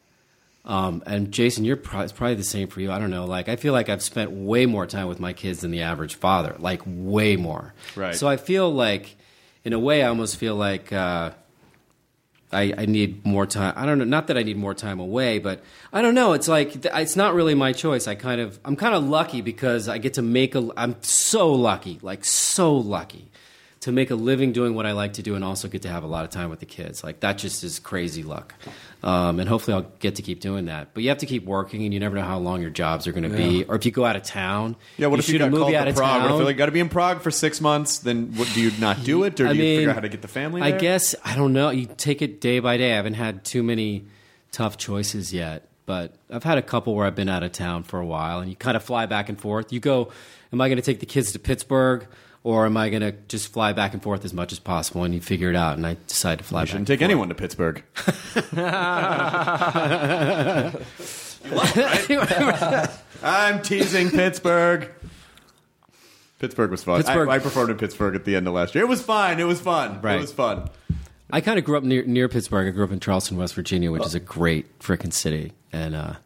Um, 0.66 1.01
and 1.07 1.32
Jason, 1.32 1.66
you're 1.66 1.78
pro- 1.78 2.01
it's 2.01 2.12
probably 2.12 2.36
the 2.36 2.43
same 2.43 2.68
for 2.68 2.82
you. 2.82 2.91
I 2.91 2.99
don't 2.99 3.10
know. 3.10 3.26
Like 3.26 3.49
I 3.49 3.55
feel 3.55 3.74
like 3.74 3.89
I've 3.89 4.03
spent 4.03 4.30
way 4.30 4.68
more 4.68 4.86
time 4.86 5.07
with 5.07 5.20
my 5.20 5.34
kids 5.34 5.62
than 5.62 5.72
the 5.72 5.82
average 5.82 6.16
father. 6.16 6.55
Like 6.60 6.82
way 6.86 7.36
more. 7.36 7.74
Right. 7.95 8.14
So 8.14 8.28
I 8.28 8.38
feel 8.38 8.72
like, 8.72 9.16
in 9.64 9.74
a 9.74 9.80
way, 9.80 10.03
I 10.03 10.07
almost 10.07 10.38
feel 10.38 10.55
like. 10.55 10.91
Uh, 10.91 11.32
I, 12.51 12.74
I 12.76 12.86
need 12.88 13.26
more 13.26 13.45
time. 13.45 13.74
I 13.76 13.86
don't 13.86 13.99
know. 13.99 14.05
Not 14.05 14.28
that 14.28 14.38
I 14.38 14.43
need 14.43 14.57
more 14.57 14.74
time 14.74 14.99
away, 14.99 15.38
but 15.38 15.62
I 15.93 16.01
don't 16.01 16.16
know. 16.16 16.34
It's 16.34 16.47
like 16.47 16.84
it's 16.84 17.16
not 17.16 17.36
really 17.36 17.53
my 17.53 17.74
choice. 17.74 18.07
I 18.07 18.16
kind 18.16 18.41
of 18.41 18.60
I'm 18.66 18.76
kind 18.76 18.95
of 18.95 19.03
lucky 19.03 19.41
because 19.41 19.88
I 19.88 19.99
get 19.99 20.16
to 20.16 20.24
make 20.24 20.55
a. 20.55 20.70
I'm 20.76 20.95
so 21.01 21.53
lucky, 21.53 21.99
like 22.01 22.26
so 22.26 22.76
lucky, 22.76 23.30
to 23.82 23.94
make 23.94 24.12
a 24.12 24.16
living 24.16 24.52
doing 24.52 24.74
what 24.74 24.86
I 24.86 24.92
like 24.92 25.14
to 25.14 25.24
do, 25.24 25.36
and 25.36 25.44
also 25.44 25.68
get 25.68 25.84
to 25.84 25.90
have 25.90 26.04
a 26.04 26.08
lot 26.08 26.26
of 26.26 26.32
time 26.32 26.50
with 26.50 26.60
the 26.60 26.66
kids. 26.66 27.04
Like 27.04 27.22
that 27.22 27.38
just 27.38 27.64
is 27.64 27.80
crazy 27.80 28.24
luck. 28.24 28.54
Um, 29.02 29.40
and 29.40 29.48
hopefully 29.48 29.76
I'll 29.76 29.90
get 30.00 30.16
to 30.16 30.22
keep 30.22 30.42
doing 30.42 30.66
that. 30.66 30.94
But 30.94 31.04
you 31.04 31.10
have 31.10 31.20
to 31.20 31.26
keep 31.26 31.46
working, 31.46 31.84
and 31.86 31.94
you 31.94 32.00
never 32.00 32.16
know 32.16 32.24
how 32.24 32.40
long 32.40 32.62
your 32.62 32.72
jobs 32.72 33.08
are 33.08 33.14
going 33.14 33.30
to 33.30 33.36
be, 33.36 33.64
or 33.64 33.76
if 33.76 33.86
you 33.86 33.92
go 33.92 34.04
out 34.04 34.18
of 34.18 34.24
town. 34.24 34.76
Yeah, 34.98 35.08
what 35.08 35.16
you 35.18 35.20
if 35.20 35.30
you 35.30 35.40
got 35.40 35.48
a 35.48 35.52
movie 35.52 35.78
out 35.78 35.88
of 35.88 35.96
Prague? 35.96 36.30
What 36.30 36.42
if 36.42 36.48
you 36.48 36.54
got 36.54 36.66
to 36.66 36.72
be 36.74 36.82
in 36.82 36.90
Prague 36.90 37.22
for 37.22 37.32
six 37.32 37.62
months? 37.62 38.00
Then 38.00 38.34
what, 38.36 38.52
do 38.54 38.62
you 38.62 38.72
not 38.80 39.04
do 39.04 39.24
it, 39.24 39.40
or 39.40 39.46
do 39.46 39.50
I 39.50 39.54
you 39.54 39.78
figure 39.78 39.90
out 39.92 39.96
how 39.96 40.02
to 40.02 40.10
get 40.10 40.22
the 40.22 40.28
family? 40.28 40.62
I 40.62 40.72
guess 40.72 41.16
I 41.24 41.36
don't 41.36 41.54
know. 41.54 41.70
You 41.70 41.88
take 41.98 42.22
it 42.22 42.42
day 42.42 42.60
by 42.60 42.76
day. 42.76 42.92
I 42.92 42.96
haven't 42.98 43.14
had 43.14 43.46
too 43.46 43.64
many 43.64 44.06
tough 44.52 44.78
choices 44.78 45.34
yet, 45.34 45.70
but 45.86 46.16
I've 46.30 46.44
had 46.44 46.58
a 46.58 46.62
couple 46.62 46.94
where 46.96 47.06
I've 47.08 47.16
been 47.16 47.30
out 47.30 47.44
of 47.44 47.54
town 47.54 47.84
for 47.84 48.00
a 48.00 48.06
while, 48.06 48.42
and 48.42 48.50
you 48.50 48.58
kind 48.58 48.76
of 48.76 48.84
fly 48.84 49.06
back 49.06 49.30
and 49.30 49.40
forth. 49.40 49.72
You 49.72 49.80
go, 49.80 50.12
am 50.52 50.60
I 50.60 50.68
going 50.68 50.78
to 50.78 50.82
take 50.82 51.00
the 51.00 51.06
kids 51.06 51.32
to 51.32 51.40
Pittsburgh, 51.40 52.06
or 52.44 52.66
am 52.66 52.78
I 52.78 52.90
going 52.90 53.02
to 53.02 53.12
just 53.28 53.52
fly 53.52 53.74
back 53.74 53.94
and 53.94 54.02
forth 54.02 54.24
as 54.26 54.34
much 54.34 54.52
as 54.54 54.60
possible? 54.60 55.04
And 55.04 55.14
you 55.14 55.22
figure 55.22 55.50
it 55.50 55.56
out, 55.56 55.78
and 55.78 55.86
I 55.86 55.98
decide 56.08 56.38
to 56.40 56.44
fly 56.44 56.60
I 56.60 56.62
back. 56.64 56.68
shouldn't 56.70 56.80
and 56.82 56.88
take 56.88 57.00
forth. 57.00 57.12
anyone 57.12 57.30
to 57.30 57.36
Pittsburgh. 57.36 57.84
I'm 63.24 63.62
teasing 63.62 64.10
Pittsburgh. 64.12 64.90
Pittsburgh 66.40 66.72
was 66.72 66.84
fun. 66.84 66.98
Pittsburgh- 67.02 67.30
I, 67.30 67.36
I 67.36 67.40
performed 67.40 67.70
in 67.72 67.78
Pittsburgh 67.78 68.16
at 68.16 68.26
the 68.26 68.36
end 68.36 68.48
of 68.48 68.54
last 68.54 68.76
year. 68.76 68.84
It 68.84 68.88
was 68.88 69.02
fine. 69.02 69.40
It 69.40 69.44
was 69.46 69.60
fun. 69.60 70.02
Right. 70.02 70.18
It 70.18 70.22
was 70.22 70.34
fun. 70.34 70.70
I 71.32 71.42
kind 71.42 71.60
of 71.60 71.66
grew 71.66 71.78
up 71.78 71.84
near, 71.84 72.04
near 72.06 72.28
Pittsburgh. 72.30 72.68
I 72.68 72.72
grew 72.72 72.84
up 72.86 72.92
in 72.92 73.00
Charleston, 73.00 73.38
West 73.38 73.54
Virginia, 73.56 73.92
which 73.92 74.06
is 74.06 74.16
a 74.16 74.20
great 74.20 74.80
freaking 74.80 75.14
city, 75.14 75.52
and 75.72 75.94
uh, 75.94 76.14
Do 76.14 76.18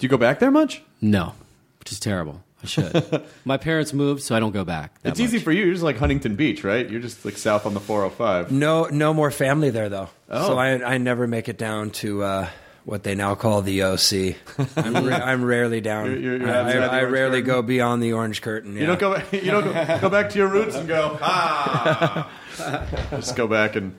you 0.00 0.08
go 0.08 0.16
back 0.16 0.40
there 0.40 0.50
much? 0.50 0.82
no, 1.00 1.34
which 1.78 1.92
is 1.92 2.00
terrible. 2.00 2.42
I 2.62 2.66
should. 2.66 3.22
My 3.44 3.56
parents 3.56 3.92
moved, 3.92 4.22
so 4.22 4.34
I 4.34 4.40
don't 4.40 4.50
go 4.52 4.64
back. 4.64 5.00
that 5.02 5.10
It's 5.10 5.20
easy 5.20 5.36
much. 5.36 5.44
for 5.44 5.52
you. 5.52 5.64
You're 5.64 5.74
just 5.74 5.84
like 5.84 5.96
Huntington 5.96 6.34
Beach, 6.34 6.64
right? 6.64 6.88
You're 6.90 7.00
just 7.00 7.24
like 7.24 7.36
south 7.36 7.66
on 7.66 7.74
the 7.74 7.80
405. 7.80 8.50
No, 8.50 8.84
no 8.86 9.14
more 9.14 9.30
family 9.30 9.70
there 9.70 9.88
though. 9.88 10.08
Oh. 10.28 10.48
So 10.48 10.58
I, 10.58 10.94
I 10.94 10.98
never 10.98 11.26
make 11.28 11.48
it 11.48 11.56
down 11.56 11.90
to 12.02 12.22
uh, 12.24 12.48
what 12.84 13.04
they 13.04 13.14
now 13.14 13.36
call 13.36 13.62
the 13.62 13.82
OC. 13.84 14.36
I'm, 14.76 15.06
ra- 15.06 15.16
I'm 15.24 15.44
rarely 15.44 15.80
down. 15.80 16.06
You're- 16.06 16.20
you're- 16.22 16.38
you're 16.40 16.48
I, 16.50 16.58
outside 16.58 16.72
the 16.80 16.92
I, 16.92 16.96
I 16.96 17.00
orange 17.02 17.12
rarely 17.12 17.40
curtain? 17.42 17.46
go 17.46 17.62
beyond 17.62 18.02
the 18.02 18.12
orange 18.14 18.42
curtain. 18.42 18.76
You 18.76 18.86
don't 18.86 18.98
go. 18.98 19.22
You 19.30 19.50
don't 19.52 19.64
go, 19.64 19.98
go 20.00 20.08
back 20.10 20.30
to 20.30 20.38
your 20.38 20.48
roots 20.48 20.74
and 20.74 20.88
go. 20.88 21.16
Ah. 21.22 22.28
just 23.10 23.36
go 23.36 23.46
back 23.46 23.76
and. 23.76 23.94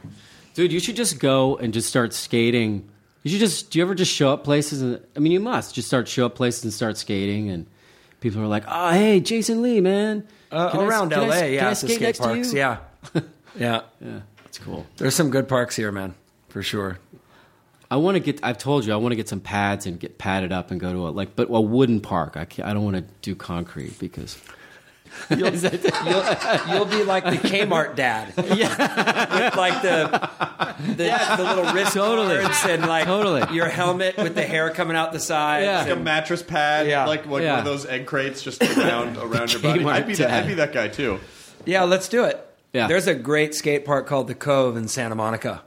Dude, 0.53 0.73
you 0.73 0.79
should 0.81 0.95
just 0.97 1.19
go 1.19 1.55
and 1.57 1.73
just 1.73 1.87
start 1.87 2.13
skating. 2.13 2.89
You 3.23 3.31
should 3.31 3.39
just. 3.39 3.71
Do 3.71 3.79
you 3.79 3.85
ever 3.85 3.95
just 3.95 4.11
show 4.11 4.33
up 4.33 4.43
places? 4.43 4.81
And 4.81 4.99
I 5.15 5.19
mean, 5.19 5.31
you 5.31 5.39
must 5.39 5.75
just 5.75 5.87
start 5.87 6.07
show 6.09 6.25
up 6.25 6.35
places 6.35 6.63
and 6.65 6.73
start 6.73 6.97
skating, 6.97 7.49
and 7.49 7.65
people 8.19 8.41
are 8.41 8.47
like, 8.47 8.63
"Oh, 8.67 8.91
hey, 8.91 9.19
Jason 9.19 9.61
Lee, 9.61 9.81
man." 9.81 10.27
Uh, 10.51 10.71
I- 10.73 10.83
around 10.85 11.13
I- 11.13 11.25
LA, 11.27 11.39
can 11.39 11.53
yeah, 11.53 11.69
I 11.69 11.73
skate 11.73 11.95
skate 11.95 12.17
parks. 12.17 12.53
Yeah, 12.53 12.77
yeah. 13.13 13.81
yeah, 14.01 14.19
that's 14.43 14.57
cool. 14.59 14.85
There's 14.97 15.15
some 15.15 15.29
good 15.29 15.47
parks 15.47 15.75
here, 15.75 15.91
man, 15.91 16.15
for 16.49 16.61
sure. 16.63 16.99
I 17.91 17.95
want 17.97 18.15
to 18.15 18.19
get. 18.19 18.39
I've 18.43 18.57
told 18.57 18.85
you, 18.85 18.93
I 18.93 18.97
want 18.97 19.11
to 19.13 19.15
get 19.15 19.27
some 19.29 19.39
pads 19.39 19.85
and 19.85 19.99
get 19.99 20.17
padded 20.17 20.51
up 20.51 20.69
and 20.71 20.79
go 20.79 20.91
to 20.93 21.07
a 21.07 21.09
like, 21.09 21.35
but 21.35 21.47
a 21.49 21.61
wooden 21.61 22.01
park. 22.01 22.37
I 22.37 22.45
can't, 22.45 22.67
I 22.67 22.73
don't 22.73 22.83
want 22.83 22.97
to 22.97 23.03
do 23.21 23.35
concrete 23.35 23.97
because. 23.99 24.37
You'll, 25.29 25.53
you'll, 25.53 26.69
you'll 26.75 26.85
be 26.85 27.03
like 27.03 27.23
the 27.25 27.37
Kmart 27.47 27.95
dad. 27.95 28.33
Yeah. 28.55 29.45
With 29.47 29.55
like 29.55 29.81
the 29.81 30.29
the, 30.95 31.35
the 31.37 31.43
little 31.43 31.73
wrist 31.73 31.93
Totally. 31.93 32.37
guards 32.41 32.57
and 32.65 32.85
like 32.87 33.05
Totally. 33.05 33.55
your 33.55 33.67
helmet 33.69 34.17
with 34.17 34.35
the 34.35 34.43
hair 34.43 34.71
coming 34.71 34.95
out 34.97 35.13
the 35.13 35.19
sides. 35.19 35.65
Yeah. 35.65 35.79
Like 35.83 35.91
a 35.91 35.95
mattress 35.95 36.41
pad, 36.43 36.87
Yeah. 36.87 37.05
like 37.05 37.25
like 37.25 37.43
Yeah. 37.43 37.51
one 37.51 37.59
of 37.59 37.65
those 37.65 37.85
egg 37.85 38.05
crates, 38.05 38.41
just 38.41 38.61
around 38.63 39.17
around 39.21 39.51
your 39.53 39.61
body. 39.61 39.85
I'd 39.85 40.07
be 40.07 40.15
that. 40.15 40.31
I'd 40.31 40.47
be 40.47 40.53
that 40.55 40.73
guy 40.73 40.87
too. 40.87 41.19
Yeah, 41.65 41.83
let's 41.83 42.07
do 42.09 42.23
it. 42.23 42.43
Yeah. 42.73 42.87
There's 42.87 43.07
a 43.07 43.15
great 43.15 43.53
skate 43.55 43.85
park 43.85 44.07
called 44.07 44.27
the 44.27 44.35
Cove 44.35 44.77
in 44.77 44.87
Santa 44.87 45.15
Monica. 45.15 45.63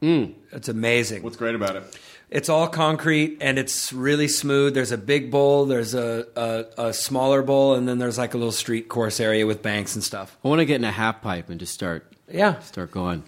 It's 0.00 0.68
amazing. 0.68 1.22
What's 1.22 1.36
great 1.36 1.54
about 1.56 1.76
it? 1.76 1.98
It's 2.28 2.48
all 2.48 2.66
concrete 2.66 3.38
and 3.40 3.58
it's 3.58 3.92
really 3.92 4.26
smooth. 4.28 4.74
There's 4.74 4.90
a 4.92 4.98
big 4.98 5.30
bowl, 5.30 5.64
there's 5.66 5.94
a, 5.94 6.26
a, 6.36 6.86
a 6.88 6.92
smaller 6.92 7.42
bowl, 7.42 7.74
and 7.74 7.88
then 7.88 7.98
there's 7.98 8.18
like 8.18 8.34
a 8.34 8.36
little 8.36 8.52
street 8.52 8.88
course 8.88 9.20
area 9.20 9.46
with 9.46 9.62
banks 9.62 9.94
and 9.94 10.02
stuff. 10.02 10.36
I 10.44 10.48
want 10.48 10.58
to 10.58 10.64
get 10.66 10.76
in 10.76 10.84
a 10.84 10.90
half 10.90 11.22
pipe 11.22 11.48
and 11.50 11.60
just 11.60 11.72
start 11.72 12.12
Yeah, 12.28 12.58
start 12.60 12.90
going. 12.90 13.22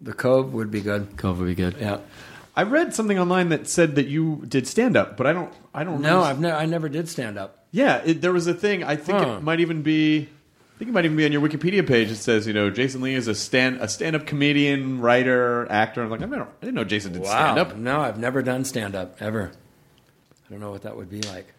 the 0.00 0.12
Cove 0.12 0.52
would 0.52 0.70
be 0.70 0.80
good. 0.82 1.16
Cove 1.16 1.38
would 1.38 1.46
be 1.48 1.54
good. 1.54 1.76
Yeah. 1.80 2.00
I 2.54 2.64
read 2.64 2.92
something 2.94 3.18
online 3.18 3.50
that 3.50 3.68
said 3.68 3.94
that 3.94 4.06
you 4.08 4.42
did 4.48 4.66
stand 4.66 4.96
up, 4.96 5.16
but 5.16 5.26
I 5.28 5.32
don't. 5.32 5.52
I 5.72 5.84
don't. 5.84 6.00
No, 6.02 6.18
know. 6.18 6.22
I've 6.24 6.40
ne- 6.40 6.50
I 6.50 6.66
never 6.66 6.88
did 6.88 7.08
stand 7.08 7.38
up. 7.38 7.64
Yeah, 7.70 8.02
it, 8.04 8.20
there 8.20 8.32
was 8.32 8.48
a 8.48 8.54
thing. 8.54 8.82
I 8.82 8.96
think 8.96 9.18
Huh. 9.18 9.36
it 9.38 9.42
might 9.44 9.60
even 9.60 9.82
be. 9.82 10.28
I 10.78 10.82
think 10.86 10.90
it 10.90 10.92
might 10.92 11.06
even 11.06 11.16
be 11.16 11.24
on 11.24 11.32
your 11.32 11.40
Wikipedia 11.40 11.84
page. 11.84 12.08
It 12.08 12.18
says, 12.18 12.46
you 12.46 12.52
know, 12.52 12.70
Jason 12.70 13.00
Lee 13.00 13.14
is 13.14 13.26
a 13.26 13.34
stand 13.34 13.80
a 13.80 13.88
stand 13.88 14.14
up 14.14 14.26
comedian, 14.26 15.00
writer, 15.00 15.66
actor. 15.68 16.04
I'm 16.04 16.08
like, 16.08 16.22
I, 16.22 16.26
didn't 16.60 16.76
know 16.76 16.84
Jason 16.84 17.14
did 17.14 17.26
stand 17.26 17.58
up. 17.58 17.74
No, 17.74 18.00
I've 18.00 18.16
never 18.16 18.42
done 18.42 18.64
stand 18.64 18.94
up 18.94 19.20
ever. 19.20 19.50
I 20.46 20.50
don't 20.50 20.60
know 20.60 20.70
what 20.70 20.82
that 20.82 20.96
would 20.96 21.10
be 21.10 21.20
like. 21.22 21.52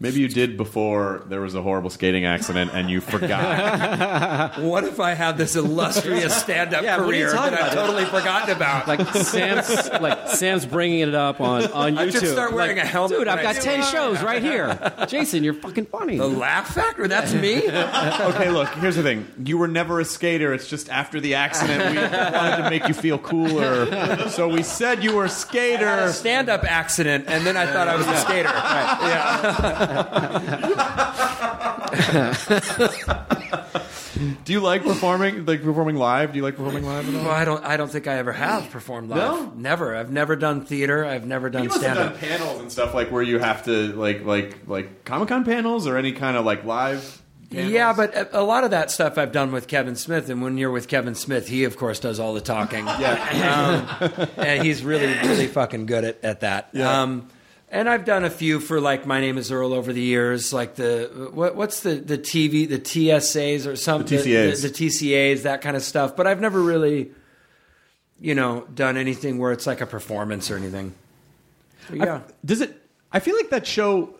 Maybe 0.00 0.20
you 0.20 0.28
did 0.28 0.56
before 0.56 1.24
there 1.28 1.40
was 1.40 1.56
a 1.56 1.62
horrible 1.62 1.90
skating 1.90 2.24
accident 2.24 2.70
and 2.72 2.88
you 2.88 3.00
forgot. 3.00 4.56
What 4.68 4.84
if 4.84 5.00
I 5.00 5.14
had 5.14 5.36
this 5.38 5.56
illustrious 5.56 6.34
stand 6.36 6.72
up 6.74 6.82
Yeah, 6.84 6.98
what 6.98 7.14
are 7.14 7.18
you 7.18 7.26
career 7.26 7.32
that 7.50 7.60
I've 7.60 7.72
totally 7.74 8.04
forgotten 8.04 8.54
about? 8.54 8.86
Like 8.86 9.00
Sam's, 9.14 9.88
like 10.00 10.28
Sam's 10.28 10.66
bringing 10.66 11.00
it 11.00 11.14
up 11.14 11.40
on 11.40 11.64
on 11.72 11.94
YouTube. 11.94 11.98
I 11.98 12.10
should 12.10 12.28
start 12.28 12.52
wearing 12.52 12.76
Like, 12.76 12.86
a 12.86 12.88
helmet 12.88 13.18
Dude, 13.18 13.28
I've 13.28 13.42
got 13.42 13.56
ten 13.56 13.82
shows 13.82 14.22
right 14.22 14.42
here. 14.42 14.78
Jason, 15.08 15.42
you're 15.42 15.54
fucking 15.54 15.86
funny. 15.86 16.16
the 16.18 16.26
laugh 16.28 16.74
factor? 16.74 17.08
That's 17.08 17.32
me? 17.34 17.58
okay, 17.68 18.50
look, 18.50 18.68
here's 18.74 18.96
the 18.96 19.02
thing. 19.02 19.26
You 19.44 19.58
were 19.58 19.68
never 19.68 20.00
a 20.00 20.04
skater. 20.04 20.52
It's 20.54 20.68
just 20.68 20.88
after 20.90 21.20
the 21.20 21.34
accident, 21.34 21.94
we 21.94 22.00
wanted 22.00 22.62
to 22.62 22.70
make 22.70 22.86
you 22.88 22.94
feel 22.94 23.18
cooler. 23.18 24.28
So 24.28 24.48
we 24.48 24.62
said 24.62 25.02
you 25.02 25.16
were 25.16 25.24
a 25.24 25.28
skater. 25.30 26.12
stand 26.12 26.48
up 26.48 26.62
accident, 26.64 27.24
and 27.28 27.44
then 27.46 27.56
I 27.56 27.66
thought 27.66 27.88
I 27.88 27.96
was 27.96 28.06
a 28.06 28.16
skater. 28.18 28.48
Yeah. 28.48 29.86
Do 34.44 34.52
you 34.52 34.60
like 34.60 34.82
performing, 34.82 35.46
like 35.46 35.62
performing 35.62 35.96
live? 35.96 36.32
Do 36.32 36.38
you 36.38 36.42
like 36.42 36.56
performing 36.56 36.84
live 36.84 37.08
at 37.08 37.14
all? 37.14 37.22
Well, 37.26 37.30
I 37.30 37.44
don't. 37.44 37.64
I 37.64 37.76
don't 37.76 37.90
think 37.90 38.08
I 38.08 38.16
ever 38.16 38.32
have 38.32 38.70
performed 38.70 39.10
live. 39.10 39.18
No? 39.18 39.52
never. 39.54 39.94
I've 39.94 40.10
never 40.10 40.34
done 40.34 40.64
theater. 40.64 41.04
I've 41.04 41.26
never 41.26 41.50
done 41.50 41.64
You 41.64 41.68
must 41.68 41.82
have 41.82 41.96
stand 41.96 42.10
done 42.10 42.18
panels 42.18 42.60
and 42.60 42.72
stuff 42.72 42.94
like 42.94 43.12
where 43.12 43.22
you 43.22 43.38
have 43.38 43.64
to 43.66 43.92
like 43.92 44.24
like 44.24 44.66
like 44.66 45.04
Comic 45.04 45.28
Con 45.28 45.44
panels 45.44 45.86
or 45.86 45.96
any 45.96 46.12
kind 46.12 46.36
of 46.36 46.44
like 46.44 46.64
live. 46.64 47.22
Panels? 47.50 47.70
Yeah, 47.70 47.92
but 47.94 48.14
a, 48.14 48.40
a 48.40 48.42
lot 48.42 48.64
of 48.64 48.72
that 48.72 48.90
stuff 48.90 49.16
I've 49.16 49.32
done 49.32 49.52
with 49.52 49.68
Kevin 49.68 49.96
Smith, 49.96 50.28
and 50.28 50.42
when 50.42 50.58
you're 50.58 50.70
with 50.70 50.88
Kevin 50.88 51.14
Smith, 51.14 51.48
he 51.48 51.64
of 51.64 51.76
course 51.76 52.00
does 52.00 52.18
all 52.18 52.34
the 52.34 52.40
talking. 52.40 52.86
yeah, 52.86 54.08
um, 54.18 54.28
and 54.36 54.64
he's 54.64 54.84
really, 54.84 55.06
really 55.06 55.46
fucking 55.46 55.86
good 55.86 56.04
at, 56.04 56.24
at 56.24 56.40
that. 56.40 56.70
Yeah. 56.72 57.02
Um, 57.02 57.28
And 57.70 57.88
I've 57.88 58.06
done 58.06 58.24
a 58.24 58.30
few 58.30 58.60
for 58.60 58.80
like 58.80 59.04
My 59.04 59.20
Name 59.20 59.36
Is 59.36 59.52
Earl 59.52 59.74
over 59.74 59.92
the 59.92 60.00
years, 60.00 60.52
like 60.54 60.76
the 60.76 61.30
what, 61.34 61.54
what's 61.54 61.80
the 61.80 61.96
the 61.96 62.16
TV 62.16 62.66
the 62.66 62.78
TSAs 62.78 63.66
or 63.66 63.76
something 63.76 64.16
The 64.18 64.24
TCAs. 64.24 64.62
the, 64.62 64.68
the 64.68 64.74
TCAs 64.74 65.42
that 65.42 65.60
kind 65.60 65.76
of 65.76 65.82
stuff. 65.82 66.16
But 66.16 66.26
I've 66.26 66.40
never 66.40 66.62
really, 66.62 67.10
you 68.18 68.34
know, 68.34 68.66
done 68.74 68.96
anything 68.96 69.38
where 69.38 69.52
it's 69.52 69.66
like 69.66 69.82
a 69.82 69.86
performance 69.86 70.50
or 70.50 70.56
anything. 70.56 70.94
But 71.90 71.98
yeah, 71.98 72.20
Does 72.44 72.62
it? 72.62 72.74
I 73.12 73.20
feel 73.20 73.36
like 73.36 73.50
that 73.50 73.66
show 73.66 74.14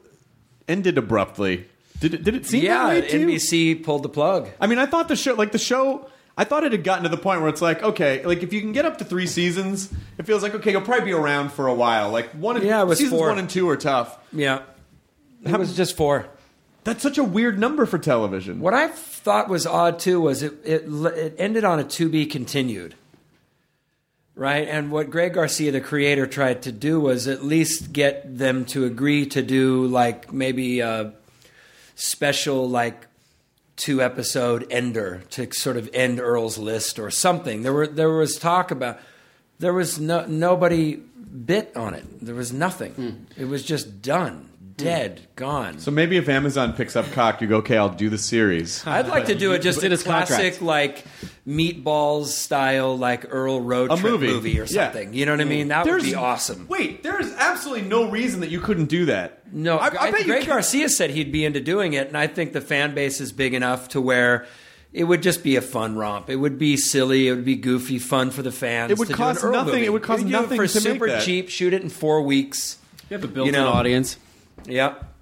ended 0.67 0.99
abruptly. 0.99 1.67
Did 2.01 2.15
it? 2.15 2.25
Did 2.25 2.35
it 2.35 2.47
seem 2.47 2.65
yeah. 2.65 2.89
that 2.89 2.89
way 2.89 3.09
too? 3.09 3.27
NBC 3.27 3.83
pulled 3.83 4.03
the 4.03 4.09
plug. 4.11 4.49
I 4.61 4.67
mean, 4.67 4.79
I 4.79 4.87
thought 4.87 5.09
the 5.09 5.17
show, 5.17 5.35
like 5.35 5.53
the 5.53 5.59
show, 5.59 6.09
I 6.41 6.45
thought 6.45 6.63
it 6.63 6.71
had 6.71 6.85
gotten 6.85 7.03
to 7.03 7.09
the 7.09 7.17
point 7.17 7.41
where 7.41 7.51
it's 7.51 7.61
like, 7.61 7.83
okay, 7.83 8.25
like 8.25 8.45
if 8.45 8.53
you 8.53 8.61
can 8.61 8.71
get 8.71 8.85
up 8.85 8.99
to 8.99 9.05
three 9.05 9.27
seasons, 9.27 9.93
it 10.19 10.25
feels 10.25 10.41
like 10.41 10.55
okay, 10.55 10.71
you'll 10.71 10.83
probably 10.83 11.07
be 11.07 11.13
around 11.13 11.51
for 11.53 11.67
a 11.67 11.75
while. 11.75 12.13
Like 12.13 12.31
one, 12.31 12.55
and, 12.57 12.65
Yeah, 12.65 12.81
it 12.81 12.87
was 12.87 12.99
seasons 12.99 13.19
four. 13.19 13.29
one 13.31 13.41
and 13.41 13.51
two 13.51 13.69
are 13.69 13.77
tough. 13.77 14.17
Yeah, 14.33 14.63
it 15.45 15.59
was 15.59 15.77
just 15.77 15.97
four. 15.97 16.29
That's 16.85 17.03
such 17.03 17.19
a 17.19 17.25
weird 17.25 17.59
number 17.59 17.87
for 17.87 17.99
television. 17.99 18.61
What 18.61 18.73
I 18.73 18.87
thought 18.87 19.49
was 19.49 19.67
odd 19.67 19.99
too 19.99 20.21
was 20.21 20.45
it 20.45 20.55
it, 20.65 20.85
it 20.87 21.35
ended 21.39 21.65
on 21.65 21.81
a 21.81 21.85
to 21.85 22.09
be 22.09 22.25
continued. 22.25 22.95
Right? 24.37 24.69
And 24.69 24.93
what 24.93 25.11
Greg 25.11 25.35
Garcia, 25.35 25.73
the 25.73 25.81
creator, 25.81 26.25
tried 26.25 26.63
to 26.63 26.71
do 26.71 27.01
was 27.01 27.27
at 27.27 27.45
least 27.45 27.93
get 27.93 28.39
them 28.39 28.65
to 28.67 28.85
agree 28.85 29.27
to 29.27 29.43
do 29.43 29.89
like 29.89 30.33
maybe 30.33 30.79
a 30.79 31.15
special 31.97 32.69
like 32.71 33.08
two 33.79 34.03
episode 34.03 34.67
ender 34.71 35.23
to 35.31 35.49
sort 35.53 35.77
of 35.77 35.89
end 35.95 36.21
Earl's 36.21 36.59
list 36.59 36.99
or 36.99 37.11
something. 37.11 37.63
There 37.63 37.73
were 37.73 37.87
there 37.87 38.11
was 38.11 38.37
talk 38.37 38.71
about 38.71 39.01
there 39.59 39.73
was 39.73 39.99
no 39.99 40.27
nobody 40.27 40.97
bit 40.97 41.75
on 41.77 41.95
it. 41.95 42.05
There 42.21 42.35
was 42.35 42.53
nothing. 42.53 42.93
Hmm. 42.93 43.11
It 43.41 43.47
was 43.47 43.65
just 43.65 44.03
done, 44.03 44.48
Hmm. 44.79 44.85
dead, 44.85 45.21
gone. 45.37 45.79
So 45.79 45.91
maybe 45.91 46.17
if 46.17 46.29
Amazon 46.29 46.73
picks 46.73 46.95
up 46.97 47.11
Cocked, 47.13 47.43
you 47.43 47.49
go, 47.49 47.57
okay, 47.59 47.77
I'll 47.77 47.89
do 47.89 48.09
the 48.09 48.19
series. 48.19 48.87
I'd 48.87 49.09
like 49.09 49.27
to 49.27 49.35
do 49.35 49.53
it 49.53 49.61
just 49.63 49.83
in 49.83 49.87
a 49.93 49.95
his 49.97 50.03
contract. 50.03 50.29
classic 50.29 50.61
like 50.63 51.05
meatballs 51.47 52.27
style 52.27 52.97
like 52.97 53.27
Earl 53.33 53.61
road 53.61 53.91
A 53.93 53.97
trip 53.97 54.21
movie. 54.21 54.59
or 54.61 54.65
Yeah. 54.65 54.85
something. 54.87 55.15
You 55.15 55.27
know 55.27 55.33
what 55.33 55.41
I 55.41 55.45
mean? 55.45 55.69
That 55.69 55.87
would 55.87 56.03
be 56.03 56.15
awesome. 56.15 56.67
Wait, 56.69 57.03
there's 57.03 57.33
absolutely 57.33 57.89
no 57.89 58.11
reason 58.11 58.41
that 58.41 58.51
you 58.51 58.61
couldn't 58.61 58.87
do 58.87 59.07
that. 59.07 59.43
No, 59.53 59.79
I, 59.79 59.87
I 59.87 60.11
bet 60.11 60.21
you 60.21 60.27
Greg 60.27 60.41
can- 60.43 60.51
Garcia 60.51 60.89
said 60.89 61.11
he'd 61.11 61.33
be 61.33 61.45
into 61.45 61.61
doing 61.61 61.95
it, 61.95 62.09
and 62.09 62.17
I 62.17 62.27
think 62.27 62.53
the 62.53 62.61
fan 62.61 62.95
base 62.95 63.21
is 63.21 63.33
big 63.33 63.55
enough 63.55 63.89
to 63.91 64.01
where 64.01 64.47
it 64.93 65.05
would 65.05 65.23
just 65.23 65.43
be 65.43 65.57
a 65.57 65.63
fun 65.63 65.97
romp. 65.97 66.29
It 66.31 66.37
would 66.37 66.59
be 66.59 66.77
silly. 66.77 67.29
It 67.29 67.33
would 67.35 67.45
be 67.45 67.57
goofy, 67.57 67.99
fun 67.99 68.31
for 68.31 68.43
the 68.43 68.53
fans. 68.53 68.91
It 68.91 68.99
would 68.99 69.09
to 69.09 69.15
do 69.15 69.17
cost 69.17 69.43
an 69.43 69.49
Earl 69.49 69.53
nothing- 69.55 69.73
movie. 69.75 69.87
it 69.87 69.93
would 69.93 70.03
cost 70.03 70.23
You 70.23 70.29
do 70.29 70.35
it 70.37 70.41
nothing 70.43 70.57
for 70.59 70.67
to 70.67 70.75
make 70.81 70.93
super 70.95 71.07
that. 71.09 71.23
cheap. 71.25 71.49
Shoot 71.49 71.73
it 71.73 71.83
in 71.83 71.89
four 71.89 72.23
weeks. 72.23 72.77
You 73.11 73.17
have 73.17 73.25
a 73.25 73.29
built-in 73.29 73.55
know- 73.55 73.69
audience. 73.69 74.17
Yep. 74.69 75.18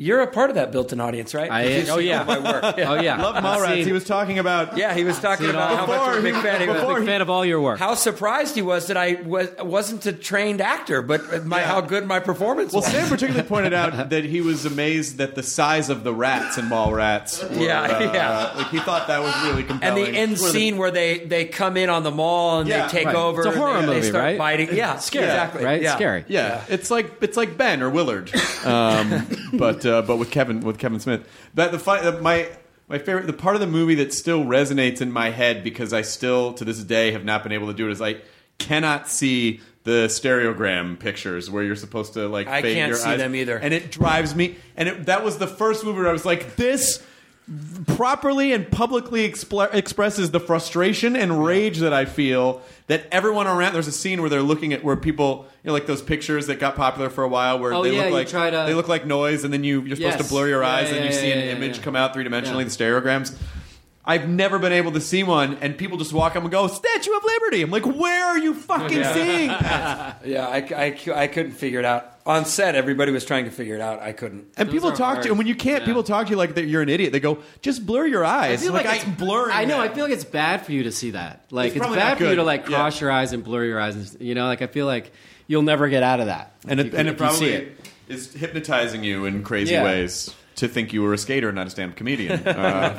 You're 0.00 0.20
a 0.20 0.28
part 0.28 0.48
of 0.48 0.54
that 0.54 0.70
built-in 0.70 1.00
audience, 1.00 1.34
right? 1.34 1.50
I- 1.50 1.64
You've 1.64 1.90
oh, 1.90 1.96
seen 1.98 2.06
yeah. 2.06 2.20
all 2.20 2.24
my 2.24 2.38
work. 2.38 2.62
Oh 2.78 3.00
yeah, 3.00 3.20
Love 3.20 3.34
I've 3.34 3.42
Mallrats. 3.42 3.84
He 3.84 3.90
was 3.90 4.04
talking 4.04 4.38
about. 4.38 4.76
Yeah, 4.76 4.94
he 4.94 5.02
was 5.02 5.18
talking 5.18 5.50
about 5.50 5.72
all- 5.72 5.76
how 5.76 5.86
much 5.86 6.16
of 6.16 6.18
a 6.20 6.22
big 6.22 6.40
fan 6.40 6.60
he 6.60 6.68
was. 6.68 6.98
Big 6.98 7.04
fan 7.04 7.20
of 7.20 7.28
all 7.28 7.44
your 7.44 7.60
work. 7.60 7.80
how 7.80 7.94
surprised 7.94 8.54
he 8.54 8.62
was 8.62 8.86
that 8.86 8.96
I 8.96 9.14
was, 9.22 9.48
wasn't 9.58 10.06
a 10.06 10.12
trained 10.12 10.60
actor, 10.60 11.02
but 11.02 11.44
my, 11.44 11.62
how 11.62 11.80
good 11.80 12.06
my 12.06 12.20
performance 12.20 12.72
Well, 12.72 12.82
was. 12.82 12.92
Sam 12.92 13.08
particularly 13.08 13.48
pointed 13.48 13.74
out 13.74 14.10
that 14.10 14.24
he 14.24 14.40
was 14.40 14.64
amazed 14.64 15.18
that 15.18 15.34
the 15.34 15.42
size 15.42 15.90
of 15.90 16.04
the 16.04 16.14
rats 16.14 16.58
in 16.58 16.66
Mallrats. 16.66 17.42
Were, 17.42 17.64
Yeah, 17.64 17.82
uh, 17.82 18.12
yeah. 18.14 18.52
Like 18.56 18.68
he 18.68 18.78
thought 18.78 19.08
that 19.08 19.20
was 19.20 19.34
really 19.42 19.64
compelling. 19.64 20.04
and 20.04 20.14
the 20.14 20.16
end 20.18 20.38
scene 20.38 20.76
where 20.76 20.92
they, 20.92 21.18
they 21.18 21.44
come 21.46 21.76
in 21.76 21.90
on 21.90 22.04
the 22.04 22.12
mall 22.12 22.60
and 22.60 22.68
Yeah, 22.68 22.86
they 22.86 22.92
take 22.92 23.06
right. 23.06 23.16
over. 23.16 23.44
It's 23.44 23.52
a 23.52 23.58
horror 23.58 23.78
and 23.78 23.88
they, 23.88 23.94
movie, 23.94 24.00
they 24.02 24.08
start 24.10 24.22
right? 24.24 24.38
Biting. 24.38 24.76
Yeah, 24.76 24.98
scary, 24.98 25.24
exactly. 25.24 25.64
right? 25.64 25.84
Scary. 25.88 26.24
Yeah, 26.28 26.62
it's 26.68 26.88
like 26.88 27.10
it's 27.20 27.36
like 27.36 27.56
Ben 27.58 27.82
or 27.82 27.90
Willard, 27.90 28.30
um, 28.64 29.26
but 29.54 29.84
uh, 29.88 30.02
but 30.02 30.16
with 30.18 30.30
Kevin 30.30 30.60
with 30.60 30.78
Kevin 30.78 31.00
Smith. 31.00 31.28
That 31.54 31.72
the 31.72 31.90
uh, 31.90 32.20
my 32.20 32.48
my 32.88 32.98
favorite 32.98 33.26
the 33.26 33.32
part 33.32 33.54
of 33.56 33.60
the 33.60 33.66
movie 33.66 33.96
that 33.96 34.12
still 34.12 34.44
resonates 34.44 35.00
in 35.00 35.10
my 35.10 35.30
head 35.30 35.64
because 35.64 35.92
I 35.92 36.02
still 36.02 36.52
to 36.54 36.64
this 36.64 36.82
day 36.84 37.12
have 37.12 37.24
not 37.24 37.42
been 37.42 37.52
able 37.52 37.66
to 37.68 37.74
do 37.74 37.88
it 37.88 37.92
is 37.92 38.00
I 38.00 38.16
cannot 38.58 39.08
see 39.08 39.60
the 39.84 40.06
stereogram 40.08 40.98
pictures 40.98 41.50
where 41.50 41.62
you're 41.62 41.76
supposed 41.76 42.12
to 42.14 42.28
like 42.28 42.46
I 42.46 42.60
fade 42.62 42.76
can't 42.76 42.88
your 42.88 42.98
see 42.98 43.08
eyes. 43.10 43.18
them 43.18 43.34
either. 43.34 43.56
and 43.56 43.72
it 43.72 43.90
drives 43.90 44.34
me. 44.34 44.56
And 44.76 44.88
it, 44.88 45.06
that 45.06 45.24
was 45.24 45.38
the 45.38 45.46
first 45.46 45.84
movie 45.84 45.98
where 45.98 46.08
I 46.08 46.12
was 46.12 46.26
like 46.26 46.56
this. 46.56 47.02
Properly 47.86 48.52
and 48.52 48.70
publicly 48.70 49.26
expl- 49.26 49.72
expresses 49.72 50.30
the 50.30 50.40
frustration 50.40 51.16
and 51.16 51.42
rage 51.42 51.78
that 51.78 51.94
I 51.94 52.04
feel 52.04 52.60
that 52.88 53.06
everyone 53.12 53.46
around. 53.46 53.72
There's 53.74 53.86
a 53.86 53.92
scene 53.92 54.20
where 54.20 54.28
they're 54.30 54.42
looking 54.42 54.72
at 54.72 54.82
where 54.82 54.96
people, 54.96 55.46
you 55.62 55.68
know, 55.68 55.72
like 55.72 55.86
those 55.86 56.02
pictures 56.02 56.46
that 56.48 56.58
got 56.58 56.74
popular 56.74 57.08
for 57.10 57.22
a 57.22 57.28
while, 57.28 57.58
where 57.58 57.72
Oh, 57.72 57.82
they 57.82 57.92
yeah, 57.92 57.98
look 58.00 58.08
you 58.08 58.14
like 58.14 58.28
try 58.28 58.50
to- 58.50 58.64
they 58.66 58.74
look 58.74 58.88
like 58.88 59.06
noise, 59.06 59.44
and 59.44 59.52
then 59.52 59.62
you 59.62 59.82
you're 59.82 59.96
supposed 59.96 60.18
Yes. 60.18 60.26
to 60.26 60.32
blur 60.34 60.48
your 60.48 60.62
Yeah, 60.62 60.68
eyes, 60.68 60.88
and 60.88 60.96
yeah, 60.96 61.02
you 61.04 61.10
yeah, 61.10 61.20
see 61.20 61.30
an 61.32 61.38
image 61.56 61.80
come 61.82 61.94
out 61.94 62.12
three 62.14 62.24
dimensionally, 62.24 62.64
the 62.64 62.70
stereograms. 62.84 63.34
I've 64.08 64.26
never 64.26 64.58
been 64.58 64.72
able 64.72 64.92
to 64.92 65.00
see 65.02 65.22
one, 65.22 65.58
and 65.60 65.76
people 65.76 65.98
just 65.98 66.14
walk 66.14 66.34
up 66.34 66.42
and 66.42 66.50
go, 66.50 66.66
"Statue 66.66 67.14
of 67.14 67.22
Liberty." 67.24 67.60
I'm 67.62 67.70
like, 67.70 67.84
"Where 67.84 68.24
are 68.24 68.38
you 68.38 68.54
fucking 68.54 69.04
seeing?" 69.04 69.48
that? 69.48 70.22
Yeah, 70.24 70.48
I, 70.48 70.56
I, 70.58 70.98
I 71.14 71.26
couldn't 71.28 71.52
figure 71.52 71.78
it 71.78 71.84
out. 71.84 72.14
On 72.24 72.44
set, 72.44 72.74
everybody 72.74 73.12
was 73.12 73.24
trying 73.24 73.44
to 73.44 73.50
figure 73.50 73.74
it 73.74 73.80
out. 73.82 74.00
I 74.02 74.12
couldn't. 74.12 74.46
And 74.56 74.68
Those 74.68 74.74
people 74.74 74.90
are 74.90 74.96
talk 74.96 75.18
to 75.20 75.24
you, 75.26 75.30
and 75.32 75.38
when 75.38 75.46
you 75.46 75.54
can't, 75.54 75.80
Yeah. 75.82 75.86
people 75.86 76.02
talk 76.02 76.26
to 76.26 76.30
you 76.30 76.36
like 76.36 76.56
you're 76.56 76.80
an 76.82 76.88
idiot. 76.88 77.12
They 77.12 77.20
go, 77.20 77.38
"Just 77.62 77.84
blur 77.86 78.06
your 78.06 78.24
eyes." 78.24 78.60
I 78.62 78.64
feel 78.64 78.72
like, 78.72 78.86
I- 78.86 78.96
it's 78.96 79.04
blurring. 79.04 79.54
I 79.54 79.66
know. 79.66 79.80
that. 79.82 79.90
I 79.90 79.94
feel 79.94 80.04
like 80.04 80.12
it's 80.14 80.24
bad 80.24 80.64
for 80.64 80.72
you 80.72 80.84
to 80.84 80.92
see 80.92 81.10
that. 81.10 81.44
Like 81.50 81.76
It's 81.76 81.84
it's, 81.84 81.94
bad 81.94 82.16
for 82.18 82.24
you 82.24 82.36
to 82.36 82.42
like 82.42 82.62
Yeah. 82.68 82.76
cross 82.78 83.00
your 83.00 83.10
eyes 83.10 83.32
and 83.34 83.44
blur 83.44 83.64
your 83.64 83.78
eyes. 83.80 83.94
And, 84.14 84.20
you 84.26 84.34
know, 84.34 84.46
like 84.46 84.62
I 84.62 84.66
feel 84.68 84.86
like 84.86 85.12
you'll 85.46 85.62
never 85.62 85.88
get 85.88 86.02
out 86.02 86.20
of 86.20 86.26
that. 86.26 86.54
and 86.66 86.80
if 86.80 86.86
it, 86.86 86.92
you- 86.94 86.98
and 86.98 87.08
it 87.08 87.18
probably 87.18 87.38
see 87.38 87.52
it. 87.52 87.80
is 88.08 88.32
hypnotizing 88.32 89.04
you 89.04 89.26
in 89.26 89.42
crazy 89.42 89.72
Yeah. 89.74 89.84
ways 89.84 90.30
to 90.58 90.68
think 90.68 90.92
you 90.92 91.02
were 91.02 91.12
a 91.14 91.18
skater, 91.18 91.48
and 91.48 91.56
not 91.56 91.66
a 91.66 91.70
stand-up 91.70 91.96
comedian. 91.96 92.46
Uh, 92.46 92.94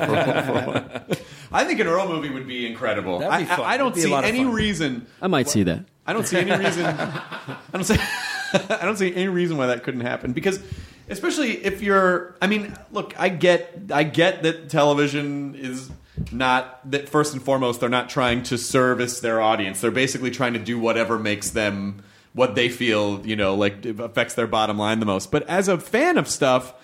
for- 1.06 1.14
for- 1.14 1.24
I 1.52 1.64
think 1.64 1.80
an 1.80 1.86
Earl 1.86 2.08
movie 2.08 2.30
would 2.30 2.46
be 2.46 2.66
incredible. 2.66 3.18
That'd 3.18 3.46
be 3.46 3.52
I- 3.52 3.56
fun. 3.56 3.66
I, 3.66 3.70
I 3.72 3.76
don't 3.76 3.92
It'd 3.92 4.04
be 4.04 4.08
see 4.10 4.14
any 4.14 4.44
reason. 4.44 5.06
I 5.22 5.26
might 5.26 5.48
see 5.48 5.62
that. 5.64 5.84
I 6.06 6.12
don't 6.12 6.26
see 6.26 6.38
any 6.38 6.52
reason. 6.56 6.84
I 6.86 7.56
don't 7.72 7.84
see. 7.84 7.96
I 8.52 8.84
don't 8.84 8.96
see 8.96 9.14
any 9.14 9.28
reason 9.28 9.56
why 9.56 9.66
that 9.66 9.84
couldn't 9.84 10.00
happen 10.00 10.32
because, 10.32 10.60
especially 11.08 11.64
if 11.64 11.82
you're. 11.82 12.34
I 12.42 12.46
mean, 12.48 12.76
look, 12.90 13.14
I 13.18 13.28
get, 13.28 13.78
I 13.92 14.02
get 14.02 14.42
that 14.42 14.68
television 14.70 15.54
is 15.54 15.90
not 16.32 16.90
that 16.90 17.08
first 17.08 17.32
and 17.32 17.42
foremost 17.42 17.80
they're 17.80 17.88
not 17.88 18.10
trying 18.10 18.42
to 18.44 18.58
service 18.58 19.20
their 19.20 19.40
audience. 19.40 19.80
They're 19.80 19.90
basically 19.90 20.30
trying 20.30 20.54
to 20.54 20.58
do 20.58 20.78
whatever 20.78 21.18
makes 21.18 21.50
them 21.50 22.02
what 22.32 22.54
they 22.54 22.68
feel, 22.68 23.24
you 23.26 23.36
know, 23.36 23.54
like 23.54 23.84
affects 23.86 24.34
their 24.34 24.46
bottom 24.46 24.78
line 24.78 25.00
the 25.00 25.06
most. 25.06 25.30
But 25.30 25.48
as 25.48 25.68
a 25.68 25.78
fan 25.78 26.16
of 26.18 26.26
stuff. 26.28 26.74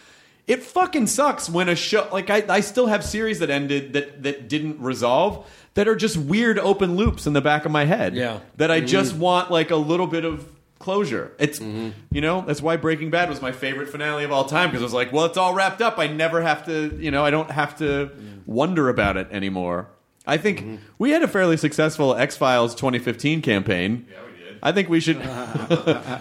It 0.46 0.62
fucking 0.62 1.08
sucks 1.08 1.50
when 1.50 1.68
a 1.68 1.74
show 1.74 2.08
like 2.12 2.30
I, 2.30 2.44
I 2.48 2.60
still 2.60 2.86
have 2.86 3.04
series 3.04 3.40
that 3.40 3.50
ended 3.50 3.94
that 3.94 4.22
that 4.22 4.48
didn't 4.48 4.80
resolve 4.80 5.46
that 5.74 5.88
are 5.88 5.96
just 5.96 6.16
weird 6.16 6.58
open 6.58 6.96
loops 6.96 7.26
in 7.26 7.32
the 7.32 7.40
back 7.40 7.64
of 7.64 7.72
my 7.72 7.84
head 7.84 8.14
Yeah. 8.14 8.40
that 8.56 8.70
I 8.70 8.80
just 8.80 9.12
mm-hmm. 9.12 9.22
want 9.22 9.50
like 9.50 9.70
a 9.70 9.76
little 9.76 10.06
bit 10.06 10.24
of 10.24 10.50
closure. 10.78 11.32
It's 11.38 11.58
mm-hmm. 11.58 11.90
you 12.10 12.20
know 12.20 12.42
that's 12.46 12.62
why 12.62 12.76
Breaking 12.76 13.10
Bad 13.10 13.28
was 13.28 13.42
my 13.42 13.52
favorite 13.52 13.88
finale 13.88 14.24
of 14.24 14.32
all 14.32 14.44
time 14.44 14.70
because 14.70 14.82
it 14.82 14.84
was 14.84 14.94
like, 14.94 15.12
well, 15.12 15.24
it's 15.24 15.36
all 15.36 15.52
wrapped 15.54 15.82
up. 15.82 15.98
I 15.98 16.06
never 16.06 16.40
have 16.42 16.66
to, 16.66 16.96
you 17.00 17.10
know, 17.10 17.24
I 17.24 17.30
don't 17.30 17.50
have 17.50 17.78
to 17.78 18.10
wonder 18.46 18.88
about 18.88 19.16
it 19.16 19.28
anymore. 19.30 19.88
I 20.26 20.36
think 20.38 20.60
mm-hmm. 20.60 20.76
we 20.98 21.10
had 21.10 21.22
a 21.22 21.28
fairly 21.28 21.56
successful 21.56 22.14
X 22.14 22.36
Files 22.36 22.74
2015 22.74 23.42
campaign. 23.42 24.06
Yeah, 24.10 24.16
we 24.22 24.25
did. 24.25 24.25
I 24.66 24.72
think 24.72 24.88
we 24.88 24.98
should. 25.00 25.16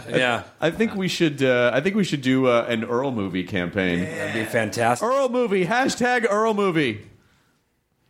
Yeah, 0.07 0.43
I 0.61 0.69
think 0.71 0.95
we 0.95 1.07
should. 1.07 1.41
Uh, 1.41 1.71
I 1.73 1.81
think 1.81 1.95
we 1.95 2.03
should 2.03 2.21
do 2.21 2.47
uh, 2.47 2.65
an 2.69 2.83
Earl 2.83 3.11
movie 3.11 3.43
campaign. 3.43 4.01
that'd 4.01 4.33
be 4.35 4.45
fantastic. 4.45 5.07
Earl 5.07 5.29
movie. 5.29 5.65
Hashtag 5.65 6.25
Earl 6.29 6.53
movie. 6.53 7.05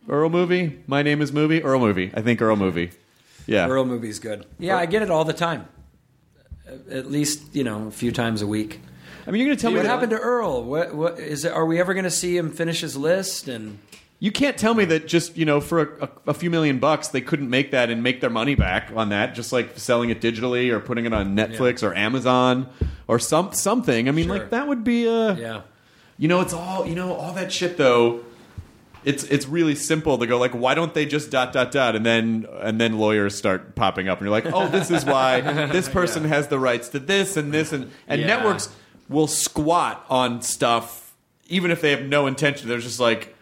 Earl 0.08 0.28
movie. 0.30 0.78
My 0.86 1.02
name 1.02 1.20
is 1.22 1.32
movie. 1.32 1.62
Earl 1.62 1.80
movie. 1.80 2.10
I 2.14 2.20
think 2.22 2.40
Earl 2.42 2.56
movie. 2.56 2.90
Yeah. 3.46 3.66
Earl 3.68 3.84
movie's 3.86 4.18
good. 4.18 4.44
Yeah, 4.58 4.76
I 4.76 4.86
get 4.86 5.02
it 5.02 5.10
all 5.10 5.24
the 5.24 5.32
time. 5.32 5.68
At 6.90 7.10
least 7.10 7.54
you 7.54 7.64
know 7.64 7.86
a 7.86 7.90
few 7.90 8.12
times 8.12 8.42
a 8.42 8.46
week. 8.46 8.80
I 9.26 9.30
mean, 9.30 9.40
you're 9.40 9.48
going 9.48 9.56
to 9.56 9.62
tell 9.62 9.70
me 9.70 9.78
what 9.78 9.84
that- 9.84 9.88
happened 9.88 10.10
to 10.10 10.18
Earl? 10.18 10.62
What 10.64 10.94
what 10.94 11.18
is 11.18 11.44
it? 11.44 11.52
Are 11.52 11.64
we 11.66 11.80
ever 11.80 11.94
going 11.94 12.04
to 12.04 12.10
see 12.10 12.36
him 12.36 12.50
finish 12.52 12.80
his 12.80 12.96
list? 12.96 13.48
And 13.48 13.78
You 14.18 14.32
can't 14.32 14.56
tell 14.56 14.72
me 14.72 14.86
that 14.86 15.06
just 15.06 15.36
you 15.36 15.44
know 15.44 15.60
for 15.60 15.80
a, 15.82 16.04
a, 16.04 16.08
a 16.30 16.34
few 16.34 16.48
million 16.50 16.78
bucks 16.78 17.08
they 17.08 17.20
couldn't 17.20 17.50
make 17.50 17.70
that 17.72 17.90
and 17.90 18.02
make 18.02 18.20
their 18.22 18.30
money 18.30 18.54
back 18.54 18.90
on 18.96 19.10
that, 19.10 19.34
just 19.34 19.52
like 19.52 19.78
selling 19.78 20.08
it 20.10 20.20
digitally 20.20 20.70
or 20.70 20.80
putting 20.80 21.04
it 21.04 21.12
on 21.12 21.36
Netflix 21.36 21.82
or 21.82 21.94
Amazon 21.94 22.68
or 23.08 23.18
some 23.18 23.52
something. 23.52 24.08
I 24.08 24.12
mean, 24.12 24.26
Sure. 24.26 24.38
like 24.38 24.50
that 24.50 24.68
would 24.68 24.84
be 24.84 25.06
a 25.06 25.34
yeah, 25.34 25.60
you 26.18 26.28
know 26.28 26.40
it's 26.40 26.54
all 26.54 26.86
you 26.86 26.94
know 26.94 27.12
all 27.14 27.34
that 27.34 27.52
shit 27.52 27.76
though. 27.76 28.20
It's 29.04 29.22
it's 29.24 29.46
really 29.46 29.74
simple 29.76 30.18
to 30.18 30.26
go 30.26 30.36
like 30.38 30.52
why 30.52 30.74
don't 30.74 30.92
they 30.94 31.04
just 31.06 31.30
dot 31.30 31.52
dot 31.52 31.70
dot 31.70 31.94
and 31.94 32.04
then 32.04 32.46
and 32.60 32.80
then 32.80 32.98
lawyers 32.98 33.36
start 33.36 33.76
popping 33.76 34.08
up 34.08 34.18
and 34.18 34.24
you're 34.26 34.32
like 34.32 34.46
oh 34.52 34.66
this 34.68 34.90
is 34.90 35.04
why 35.04 35.40
this 35.66 35.88
person 35.88 36.24
has 36.24 36.48
the 36.48 36.58
rights 36.58 36.88
to 36.88 36.98
this 36.98 37.36
and 37.36 37.52
this 37.52 37.72
and 37.72 37.90
and 38.08 38.20
Yeah. 38.22 38.26
networks 38.28 38.68
will 39.08 39.28
squat 39.28 40.04
on 40.10 40.42
stuff 40.42 41.14
even 41.48 41.70
if 41.70 41.80
they 41.82 41.90
have 41.90 42.02
no 42.02 42.26
intention. 42.26 42.68
They're 42.68 42.78
just 42.80 42.98
like 42.98 43.35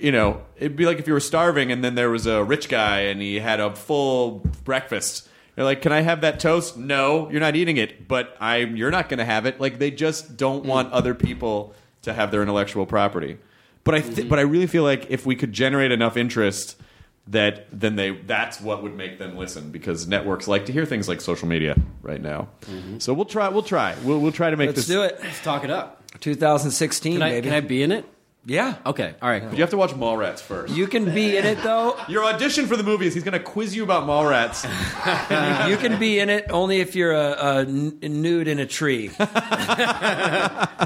you 0.00 0.12
know, 0.12 0.42
it'd 0.56 0.76
be 0.76 0.86
like 0.86 0.98
if 0.98 1.06
you 1.06 1.12
were 1.12 1.20
starving 1.20 1.72
and 1.72 1.84
then 1.84 1.94
there 1.94 2.10
was 2.10 2.26
a 2.26 2.42
rich 2.44 2.68
guy 2.68 3.00
and 3.00 3.20
he 3.20 3.40
had 3.40 3.60
a 3.60 3.74
full 3.74 4.46
breakfast. 4.64 5.28
They're 5.54 5.64
like, 5.64 5.82
"Can 5.82 5.92
I 5.92 6.02
have 6.02 6.20
that 6.20 6.38
toast?" 6.38 6.76
No, 6.76 7.28
you're 7.30 7.40
not 7.40 7.56
eating 7.56 7.78
it, 7.78 8.06
but 8.06 8.36
I'm. 8.40 8.76
You're 8.76 8.92
not 8.92 9.08
going 9.08 9.18
to 9.18 9.24
have 9.24 9.44
it. 9.44 9.60
Like 9.60 9.78
they 9.78 9.90
just 9.90 10.36
don't 10.36 10.62
hmm. 10.62 10.68
want 10.68 10.92
other 10.92 11.14
people 11.14 11.74
to 12.02 12.12
have 12.12 12.30
their 12.30 12.42
intellectual 12.42 12.86
property. 12.86 13.38
But 13.84 13.94
I, 13.94 14.00
th- 14.00 14.16
mm-hmm. 14.16 14.28
but 14.28 14.38
I 14.38 14.42
really 14.42 14.66
feel 14.66 14.82
like 14.82 15.06
if 15.10 15.24
we 15.26 15.34
could 15.34 15.52
generate 15.52 15.90
enough 15.90 16.16
interest, 16.16 16.80
that 17.26 17.66
then 17.72 17.96
they 17.96 18.10
that's 18.10 18.60
what 18.60 18.82
would 18.82 18.94
make 18.94 19.18
them 19.18 19.36
listen 19.36 19.70
because 19.70 20.06
networks 20.06 20.48
like 20.48 20.66
to 20.66 20.72
hear 20.72 20.86
things 20.86 21.08
like 21.08 21.20
social 21.20 21.48
media 21.48 21.76
right 22.02 22.20
now. 22.20 22.48
Mm-hmm. 22.62 22.98
So 22.98 23.12
we'll 23.12 23.24
try. 23.24 23.48
We'll 23.48 23.62
try. 23.62 23.96
We'll 24.04 24.20
we'll 24.20 24.32
try 24.32 24.50
to 24.50 24.56
make 24.56 24.74
this 24.74 24.88
Let's 24.88 24.88
do 24.88 25.02
it. 25.02 25.22
Let's 25.22 25.42
talk 25.42 25.64
it 25.64 25.70
up. 25.70 26.02
2016, 26.20 27.14
Can 27.14 27.22
I, 27.22 27.30
baby. 27.30 27.42
can 27.48 27.54
I 27.54 27.60
be 27.60 27.82
in 27.82 27.92
it? 27.92 28.06
Yeah. 28.48 28.76
Okay. 28.86 29.14
All 29.22 29.28
right. 29.28 29.42
But 29.44 29.52
you 29.52 29.60
have 29.60 29.70
to 29.70 29.76
watch 29.76 29.92
Mallrats 29.92 30.40
first. 30.40 30.74
You 30.74 30.86
can 30.88 31.04
be 31.14 31.36
in 31.36 31.44
it 31.44 31.62
though. 31.62 31.96
Your 32.08 32.24
audition 32.24 32.66
for 32.66 32.76
the 32.76 32.82
movie 32.82 33.06
is 33.06 33.14
he's 33.14 33.22
going 33.22 33.38
to 33.38 33.44
quiz 33.44 33.76
you 33.76 33.84
about 33.84 34.04
Mallrats. 34.08 34.64
you 35.70 35.76
can 35.76 35.98
be 36.00 36.18
in 36.18 36.28
it 36.30 36.46
only 36.50 36.80
if 36.80 36.96
you're 36.96 37.12
a, 37.12 37.30
a 37.32 37.60
n- 37.60 37.98
nude 38.02 38.48
in 38.48 38.58
a 38.58 38.66
tree, 38.66 39.08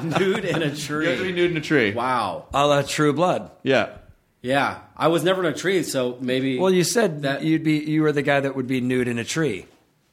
Nude 0.02 0.44
in 0.44 0.62
a 0.62 0.74
tree. 0.74 1.04
you 1.04 1.10
have 1.10 1.18
to 1.18 1.24
be 1.24 1.32
nude 1.32 1.50
in 1.52 1.56
a 1.56 1.60
tree. 1.60 1.92
Wow. 1.94 2.46
a 2.52 2.66
la 2.66 2.82
True 2.82 3.12
Blood. 3.12 3.50
Yeah. 3.62 3.96
Yeah. 4.42 4.80
I 4.96 5.08
was 5.08 5.22
never 5.24 5.44
in 5.46 5.52
a 5.52 5.56
tree, 5.56 5.82
so 5.82 6.18
maybe. 6.20 6.58
Well, 6.58 6.70
you 6.72 6.84
said 6.84 7.22
That- 7.22 7.42
you'd 7.44 7.62
be 7.64 7.78
you 7.78 8.02
were 8.02 8.12
the 8.12 8.22
guy 8.22 8.40
that 8.40 8.56
would 8.56 8.66
be 8.66 8.80
nude 8.80 9.08
in 9.08 9.18
a 9.18 9.24
tree, 9.24 9.66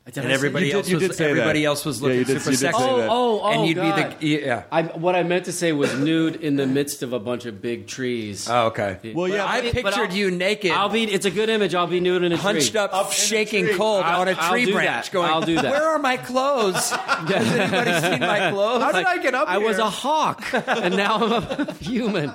Did 0.05 0.17
and 0.17 0.25
I 0.25 0.29
say- 0.29 0.33
everybody 0.33 0.65
You 0.65 0.71
did- 0.71 0.77
else 0.77 0.89
you 0.89 0.97
was 0.97 1.17
did 1.17 1.21
everybody 1.21 1.59
that. 1.61 1.65
else 1.67 1.85
was 1.85 2.01
looking 2.01 2.17
you 2.19 2.25
did- 2.25 2.41
super 2.41 2.55
sexy. 2.55 2.83
Oh, 2.83 3.07
oh, 3.07 3.41
oh, 3.43 3.51
and 3.51 3.67
you'd 3.67 3.75
God. 3.75 4.19
be 4.19 4.37
the 4.39 4.43
yeah. 4.43 4.63
I, 4.71 4.81
what 4.81 5.15
I 5.15 5.21
meant 5.21 5.45
to 5.45 5.51
say 5.51 5.71
was 5.71 5.93
nude 5.93 6.37
in 6.37 6.55
the 6.55 6.65
midst 6.65 7.03
of 7.03 7.13
a 7.13 7.19
bunch 7.19 7.45
of 7.45 7.61
big 7.61 7.85
trees. 7.85 8.49
Oh, 8.49 8.67
okay. 8.67 8.97
Well, 9.13 9.27
yeah, 9.27 9.45
I 9.45 9.61
But 9.61 9.71
pictured 9.73 10.09
I'll- 10.09 10.15
you 10.15 10.31
naked, 10.31 10.71
I'll 10.71 10.89
be. 10.89 11.03
It's 11.03 11.27
a 11.27 11.31
good 11.31 11.49
image. 11.49 11.75
I'll 11.75 11.85
be 11.85 11.99
nude 11.99 12.23
in 12.23 12.31
a 12.31 12.37
hunched 12.37 12.71
tree. 12.71 12.79
up, 12.79 12.91
Up 12.91 13.11
shaking 13.13 13.67
cold 13.77 14.03
I'll- 14.03 14.21
on 14.21 14.27
a 14.29 14.31
I'll 14.31 14.49
tree 14.49 14.65
do 14.65 14.71
branch. 14.73 15.05
that. 15.07 15.13
Going, 15.13 15.29
I'll 15.29 15.41
do 15.41 15.55
that. 15.55 15.65
Where 15.71 15.89
are 15.89 15.99
my 15.99 16.17
clothes? 16.17 16.89
Has 16.91 17.31
anybody 17.31 17.99
seen 18.01 18.19
my 18.21 18.49
clothes? 18.49 18.81
How 18.81 18.91
did 18.91 19.05
I 19.05 19.17
get 19.19 19.35
up 19.35 19.47
I 19.47 19.59
was 19.59 19.77
a 19.77 19.89
hawk, 19.91 20.43
and 20.53 20.97
now 20.97 21.17
I'm 21.23 21.33
a 21.33 21.73
human. 21.81 22.33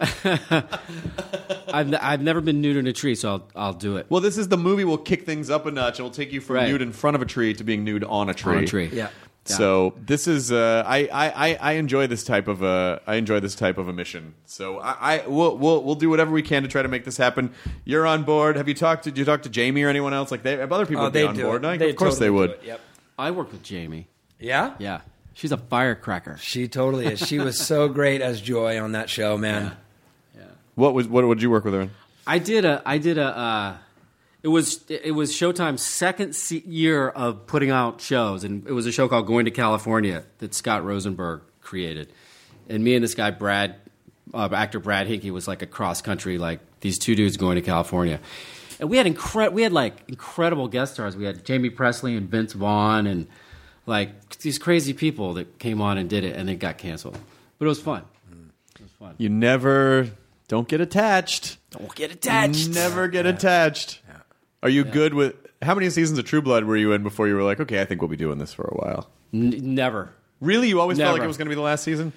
I've, 1.72 1.94
I've 2.00 2.22
never 2.22 2.40
been 2.40 2.60
nude 2.60 2.76
in 2.76 2.86
a 2.86 2.92
tree, 2.92 3.14
so 3.14 3.30
I'll, 3.30 3.48
I'll 3.54 3.72
do 3.74 3.96
it. 3.96 4.06
Well, 4.08 4.20
this 4.20 4.38
is 4.38 4.48
the 4.48 4.56
movie. 4.56 4.84
will 4.84 4.98
kick 4.98 5.24
things 5.26 5.50
up 5.50 5.66
a 5.66 5.70
notch. 5.70 6.00
It 6.00 6.02
will 6.02 6.10
take 6.10 6.32
you 6.32 6.40
from 6.40 6.56
Right. 6.56 6.68
nude 6.68 6.82
in 6.82 6.92
front 6.92 7.14
of 7.16 7.22
a 7.22 7.26
tree 7.26 7.54
to 7.54 7.64
being 7.64 7.84
nude 7.84 8.04
on 8.04 8.28
a 8.28 8.34
tree. 8.34 8.56
On 8.56 8.64
a 8.64 8.66
tree. 8.66 8.90
Yeah. 8.92 9.10
So 9.44 9.94
this 10.06 10.28
is 10.28 10.52
uh, 10.52 10.84
I, 10.86 11.08
I, 11.12 11.48
I- 11.50 11.58
I 11.60 11.72
enjoy 11.72 12.06
this 12.06 12.22
type 12.22 12.46
of 12.46 12.62
uh, 12.62 13.00
I 13.06 13.16
enjoy 13.16 13.40
this 13.40 13.54
type 13.56 13.78
of 13.78 13.88
a 13.88 13.92
mission. 13.92 14.34
So 14.46 14.78
I, 14.78 14.96
I 15.22 15.26
we'll, 15.26 15.56
we'll 15.56 15.82
we'll 15.82 15.94
do 15.96 16.08
whatever 16.08 16.30
we 16.30 16.42
can 16.42 16.62
to 16.62 16.68
try 16.68 16.82
to 16.82 16.88
make 16.88 17.04
this 17.04 17.16
happen. 17.16 17.52
You're 17.84 18.06
on 18.06 18.22
board. 18.22 18.56
Have 18.56 18.68
you 18.68 18.74
talked 18.74 19.04
to 19.04 19.10
did 19.10 19.18
you 19.18 19.24
talk 19.24 19.42
to 19.42 19.50
Jaime 19.52 19.82
or 19.82 19.88
anyone 19.88 20.14
else? 20.14 20.30
Like 20.30 20.42
they 20.44 20.56
have 20.58 20.70
other 20.70 20.86
people 20.86 21.00
Oh, 21.02 21.06
would 21.06 21.12
be 21.14 21.22
on 21.24 21.34
do 21.34 21.42
board. 21.42 21.64
it. 21.64 21.66
No, 21.66 21.76
They 21.76 21.90
of 21.90 21.96
course 21.96 22.14
totally 22.18 22.26
they 22.26 22.30
would. 22.30 22.46
do 22.48 22.56
it. 22.58 22.64
Yep. 22.64 22.80
I 23.18 23.30
worked 23.32 23.52
with 23.52 23.68
Jaime. 23.68 24.06
Yeah. 24.38 24.74
Yeah, 24.78 25.00
she's 25.32 25.50
a 25.52 25.56
firecracker. 25.56 26.36
She 26.40 26.68
totally 26.68 27.06
is. 27.06 27.18
She 27.26 27.38
was 27.40 27.58
so 27.58 27.88
great 27.88 28.20
as 28.20 28.40
Joy 28.40 28.80
on 28.80 28.92
that 28.92 29.10
show, 29.10 29.36
man. 29.36 29.72
What 30.74 30.94
was 30.94 31.08
what 31.08 31.26
would 31.26 31.42
you 31.42 31.50
work 31.50 31.64
with 31.64 31.74
her 31.74 31.80
in? 31.82 31.90
I 32.26 32.38
did 32.38 32.64
a. 32.64 32.82
I 32.86 32.98
did 32.98 33.18
a. 33.18 33.36
Uh, 33.36 33.76
it 34.42 34.48
was 34.48 34.84
it 34.88 35.14
was 35.14 35.32
Showtime's 35.32 35.82
second 35.82 36.34
se- 36.34 36.62
year 36.66 37.08
of 37.08 37.46
putting 37.46 37.70
out 37.70 38.00
shows, 38.00 38.44
and 38.44 38.66
it 38.66 38.72
was 38.72 38.86
a 38.86 38.92
show 38.92 39.08
called 39.08 39.26
Going 39.26 39.44
to 39.44 39.50
California 39.50 40.24
that 40.38 40.54
Scott 40.54 40.84
Rosenberg 40.84 41.42
created, 41.60 42.12
and 42.68 42.82
me 42.82 42.94
and 42.94 43.04
this 43.04 43.14
guy 43.14 43.30
Brad, 43.30 43.76
uh, 44.32 44.48
actor 44.52 44.80
Brad 44.80 45.06
Hickey, 45.06 45.30
was 45.30 45.46
like 45.46 45.62
a 45.62 45.66
cross 45.66 46.00
country 46.00 46.38
like 46.38 46.60
these 46.80 46.98
two 46.98 47.14
dudes 47.14 47.36
going 47.36 47.56
to 47.56 47.62
California, 47.62 48.20
and 48.78 48.88
we 48.88 48.96
had 48.96 49.06
incre- 49.06 49.52
we 49.52 49.62
had 49.62 49.72
like 49.72 50.04
incredible 50.08 50.68
guest 50.68 50.94
stars. 50.94 51.16
We 51.16 51.24
had 51.24 51.46
Jaime 51.46 51.68
Pressly 51.68 52.16
and 52.16 52.30
Vince 52.30 52.54
Vaughn 52.54 53.06
and 53.06 53.26
like 53.86 54.38
these 54.38 54.58
crazy 54.58 54.94
people 54.94 55.34
that 55.34 55.58
came 55.58 55.82
on 55.82 55.98
and 55.98 56.08
did 56.08 56.24
it, 56.24 56.36
and 56.36 56.48
it 56.48 56.56
got 56.56 56.78
canceled, 56.78 57.18
but 57.58 57.66
it 57.66 57.68
was 57.68 57.80
fun. 57.80 58.04
It 58.76 58.82
was 58.82 58.92
fun. 58.92 59.14
You 59.18 59.28
never 59.28 60.08
don't 60.50 60.66
get 60.66 60.80
attached. 60.80 61.58
Don't 61.70 61.94
get 61.94 62.10
attached. 62.10 62.70
Never 62.70 63.06
get 63.06 63.24
attached. 63.24 64.00
Are 64.64 64.68
you 64.68 64.82
good 64.82 65.14
with 65.14 65.36
how 65.62 65.76
many 65.76 65.88
seasons 65.90 66.18
of 66.18 66.24
True 66.24 66.42
Blood 66.42 66.64
were 66.64 66.76
you 66.76 66.90
in 66.92 67.04
before 67.04 67.28
you 67.28 67.36
were 67.36 67.44
like, 67.44 67.60
okay, 67.60 67.80
I 67.80 67.84
think 67.84 68.00
we'll 68.00 68.08
be 68.08 68.16
doing 68.16 68.38
this 68.38 68.52
for 68.52 68.64
a 68.64 68.74
while? 68.74 69.08
N- 69.32 69.74
never. 69.76 70.12
Really, 70.40 70.68
you 70.68 70.80
always 70.80 70.98
felt 70.98 71.12
like 71.12 71.18
Never. 71.18 71.24
it 71.24 71.28
was 71.28 71.36
going 71.36 71.46
to 71.46 71.50
be 71.50 71.54
the 71.54 71.60
last 71.60 71.84
season. 71.84 72.12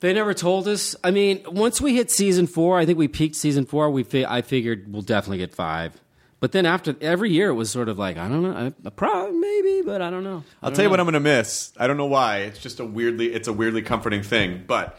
They 0.00 0.12
never 0.12 0.34
told 0.34 0.68
us. 0.68 0.94
I 1.02 1.12
mean, 1.12 1.42
once 1.46 1.80
we 1.80 1.94
hit 1.96 2.10
season 2.10 2.46
four, 2.46 2.78
I 2.78 2.84
think 2.84 2.98
we 2.98 3.08
peaked 3.08 3.36
season 3.36 3.64
four. 3.64 3.88
We 3.90 4.02
fi- 4.02 4.26
I 4.26 4.42
figured 4.42 4.92
we'll 4.92 5.00
definitely 5.00 5.38
get 5.38 5.54
five. 5.54 5.98
But 6.40 6.52
then 6.52 6.66
after 6.66 6.94
every 7.00 7.30
year, 7.30 7.48
it 7.48 7.54
was 7.54 7.70
sort 7.70 7.88
of 7.88 7.98
like 7.98 8.18
I 8.18 8.28
don't 8.28 8.42
know, 8.42 8.74
I, 8.84 8.90
probably 8.90 9.38
maybe, 9.38 9.80
but 9.86 10.02
I 10.02 10.10
don't 10.10 10.24
know. 10.24 10.44
I'll 10.62 10.72
tell 10.72 10.84
you 10.84 10.90
what 10.90 11.00
I'm 11.00 11.06
going 11.06 11.14
to 11.14 11.20
miss. 11.20 11.72
I 11.78 11.86
don't 11.86 11.96
know 11.96 12.04
why. 12.04 12.40
It's 12.40 12.58
just 12.58 12.80
a 12.80 12.84
weirdly, 12.84 13.32
it's 13.32 13.48
a 13.48 13.52
weirdly 13.52 13.80
comforting 13.80 14.22
thing. 14.22 14.64
But 14.66 14.98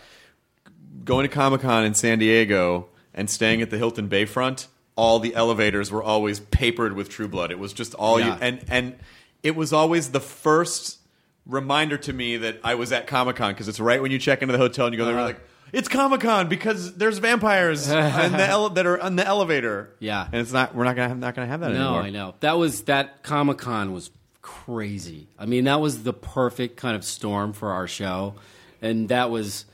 going 1.05 1.23
to 1.27 1.33
Comic 1.33 1.61
Con 1.61 1.85
in 1.85 1.93
San 1.93 2.19
Diego 2.19 2.87
and 3.13 3.29
staying 3.29 3.61
at 3.61 3.69
the 3.69 3.77
Hilton 3.77 4.09
Bayfront, 4.09 4.67
all 4.95 5.19
the 5.19 5.33
elevators 5.35 5.91
were 5.91 6.03
always 6.03 6.39
papered 6.39 6.93
with 6.93 7.09
True 7.09 7.27
Blood. 7.27 7.51
It 7.51 7.59
was 7.59 7.73
just 7.73 7.93
all 7.95 8.19
you, 8.19 8.31
and 8.41 8.63
and 8.69 8.95
it 9.41 9.55
was 9.55 9.73
always 9.73 10.11
the 10.11 10.19
first 10.19 10.99
reminder 11.45 11.97
to 11.97 12.13
me 12.13 12.37
that 12.37 12.59
I 12.63 12.75
was 12.75 12.91
at 12.91 13.07
Comic 13.07 13.35
Con 13.37 13.53
because 13.53 13.67
it's 13.67 13.79
right 13.79 14.01
when 14.01 14.11
you 14.11 14.19
check 14.19 14.41
into 14.41 14.51
the 14.53 14.57
hotel 14.57 14.85
and 14.85 14.93
you 14.93 14.97
go 14.97 15.05
there, 15.05 15.15
Uh-huh. 15.15 15.25
like. 15.25 15.39
It's 15.73 15.87
Comic 15.87 16.21
Con 16.21 16.49
because 16.49 16.93
there's 16.97 17.17
vampires 17.17 17.89
in 17.91 18.31
the 18.33 18.45
ele- 18.47 18.69
that 18.69 18.85
are 18.85 19.01
on 19.01 19.15
the 19.15 19.25
elevator. 19.25 19.89
Yeah. 19.99 20.27
and 20.31 20.35
it's 20.39 20.51
not. 20.53 20.75
We're 20.75 20.83
not 20.83 20.95
gonna 20.95 21.09
have, 21.09 21.17
not 21.17 21.33
gonna 21.33 21.47
have 21.47 21.61
that 21.61 21.71
No, 21.71 21.95
anymore. 21.95 22.01
I 22.03 22.09
know 22.11 22.35
that 22.41 22.59
was 22.59 22.83
that 22.83 23.23
Comic 23.23 23.57
Con 23.57 23.91
was 23.91 24.11
crazy. 24.43 25.27
I 25.39 25.45
mean, 25.47 25.63
that 25.63 25.81
was 25.81 26.03
the 26.03 26.13
perfect 26.13 26.77
kind 26.77 26.95
of 26.95 27.03
storm 27.03 27.53
for 27.53 27.71
our 27.71 27.87
show, 27.87 28.35
and 28.83 29.09
that 29.09 29.31
was, 29.31 29.65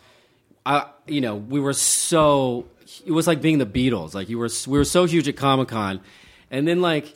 I 0.69 0.85
you 1.07 1.21
know, 1.21 1.35
we 1.35 1.59
were 1.59 1.73
so 1.73 2.65
it 3.05 3.11
was 3.11 3.27
like 3.27 3.41
being 3.41 3.57
the 3.57 3.65
Beatles. 3.65 4.13
Like 4.13 4.29
you 4.29 4.37
were, 4.37 4.49
we 4.67 4.77
were 4.77 4.85
so 4.85 5.05
huge 5.05 5.27
at 5.27 5.35
Comic 5.35 5.69
Con, 5.69 5.99
and 6.51 6.67
then 6.67 6.81
like 6.81 7.13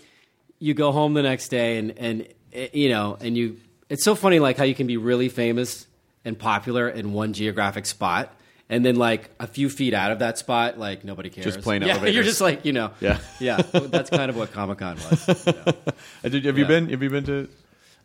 you 0.60 0.74
go 0.74 0.91
home 0.91 1.14
the 1.14 1.24
next 1.24 1.49
day, 1.49 1.78
and 1.78 1.97
and 1.97 2.28
eh, 2.54 2.68
you 2.74 2.89
know, 2.89 3.18
and 3.22 3.38
you. 3.38 3.58
It's 3.89 4.04
so 4.04 4.16
funny, 4.16 4.39
like 4.39 4.58
how 4.58 4.64
you 4.64 4.74
can 4.74 4.88
be 4.88 4.97
really 4.97 5.30
famous 5.30 5.86
and 6.26 6.39
popular 6.39 6.89
in 6.89 7.14
one 7.14 7.34
geographic 7.34 7.86
spot. 7.86 8.34
And 8.70 8.84
then, 8.84 8.95
like 8.95 9.30
a 9.39 9.45
few 9.45 9.70
feet 9.70 9.93
out 9.93 10.12
of 10.12 10.20
that 10.20 10.39
spot, 10.39 10.80
like 10.80 11.04
nobody 11.04 11.30
cares. 11.30 11.45
Just 11.45 11.62
plain 11.62 11.82
yeah, 11.84 11.89
elevators. 11.93 12.16
You're 12.16 12.24
just 12.24 12.41
like, 12.41 12.66
you 12.66 12.72
know, 12.74 12.91
Yeah. 13.01 13.20
yeah. 13.39 13.58
That's 13.62 14.10
kind 14.10 14.32
of 14.32 14.38
what 14.38 14.51
Comic 14.51 14.80
Con 14.80 14.95
was. 14.95 15.28
you 15.45 15.54
know. 15.54 15.74
Did- 16.30 16.45
have 16.45 16.58
you 16.58 16.66
been? 16.66 16.89
Have 16.89 17.04
you 17.04 17.10
been 17.10 17.26
to? 17.26 17.49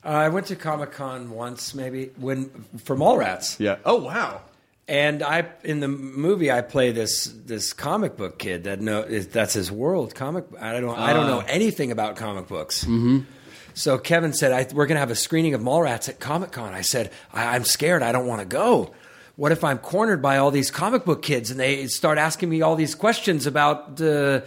Uh, 0.05 0.09
I 0.09 0.29
went 0.29 0.47
to 0.49 0.57
Comic 0.57 0.93
Con 0.93 1.31
once, 1.31 1.75
maybe 1.75 2.11
when 2.19 2.51
for 2.85 2.97
Mallrats, 2.97 3.59
Yeah. 3.59 3.77
Oh 3.85 3.97
wow. 3.97 4.43
And 4.89 5.23
I 5.23 5.47
in 5.65 5.81
the 5.81 5.89
movie 5.89 6.51
I 6.51 6.63
play 6.63 6.93
this 6.93 7.27
this 7.27 7.73
comic 7.73 8.17
book 8.17 8.39
kid 8.39 8.65
that 8.65 8.81
is, 9.09 9.29
that's 9.29 9.53
his 9.53 9.71
world. 9.71 10.15
Comic. 10.15 10.47
I 10.59 10.81
don't. 10.81 10.99
I 10.99 11.13
don't 11.13 11.27
know 11.27 11.41
anything 11.47 11.93
about 11.93 12.17
comic 12.17 12.49
books. 12.49 12.85
Mm-hmm. 12.85 13.21
So 13.75 13.99
Kevin 13.99 14.33
said, 14.33 14.53
I, 14.53 14.67
"We're 14.75 14.87
going 14.87 14.97
to 14.97 15.01
have 15.01 15.11
a 15.11 15.15
screening 15.15 15.55
of 15.55 15.61
Mallrats 15.61 16.09
at 16.09 16.19
Comic 16.19 16.53
Con." 16.53 16.73
I 16.73 16.81
said, 16.81 17.13
I, 17.33 17.55
"I'm 17.55 17.65
scared. 17.65 18.03
I 18.03 18.13
don't 18.13 18.27
want 18.27 18.41
to 18.41 18.47
go." 18.47 18.95
What 19.37 19.53
if 19.53 19.63
I'm 19.63 19.79
cornered 19.79 20.21
by 20.21 20.39
all 20.39 20.51
these 20.51 20.73
comic 20.73 21.05
book 21.05 21.23
kids 21.23 21.53
and 21.53 21.61
they 21.61 21.87
start 21.87 22.19
asking 22.19 22.49
me 22.49 22.61
all 22.63 22.75
these 22.75 22.97
questions 22.97 23.47
about 23.47 24.01
uh, 24.01 24.41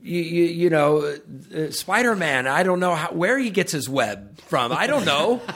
you, 0.00 0.20
you, 0.20 0.44
you 0.44 0.70
know 0.70 1.16
uh, 1.52 1.70
Spider 1.72 2.14
Man? 2.14 2.46
I 2.46 2.62
don't 2.62 2.78
know 2.78 2.94
how, 2.94 3.12
where 3.12 3.38
he 3.38 3.50
gets 3.50 3.72
his 3.72 3.88
web 3.88 4.38
from. 4.42 4.70
I 4.72 4.86
don't 4.86 5.04
know. 5.04 5.42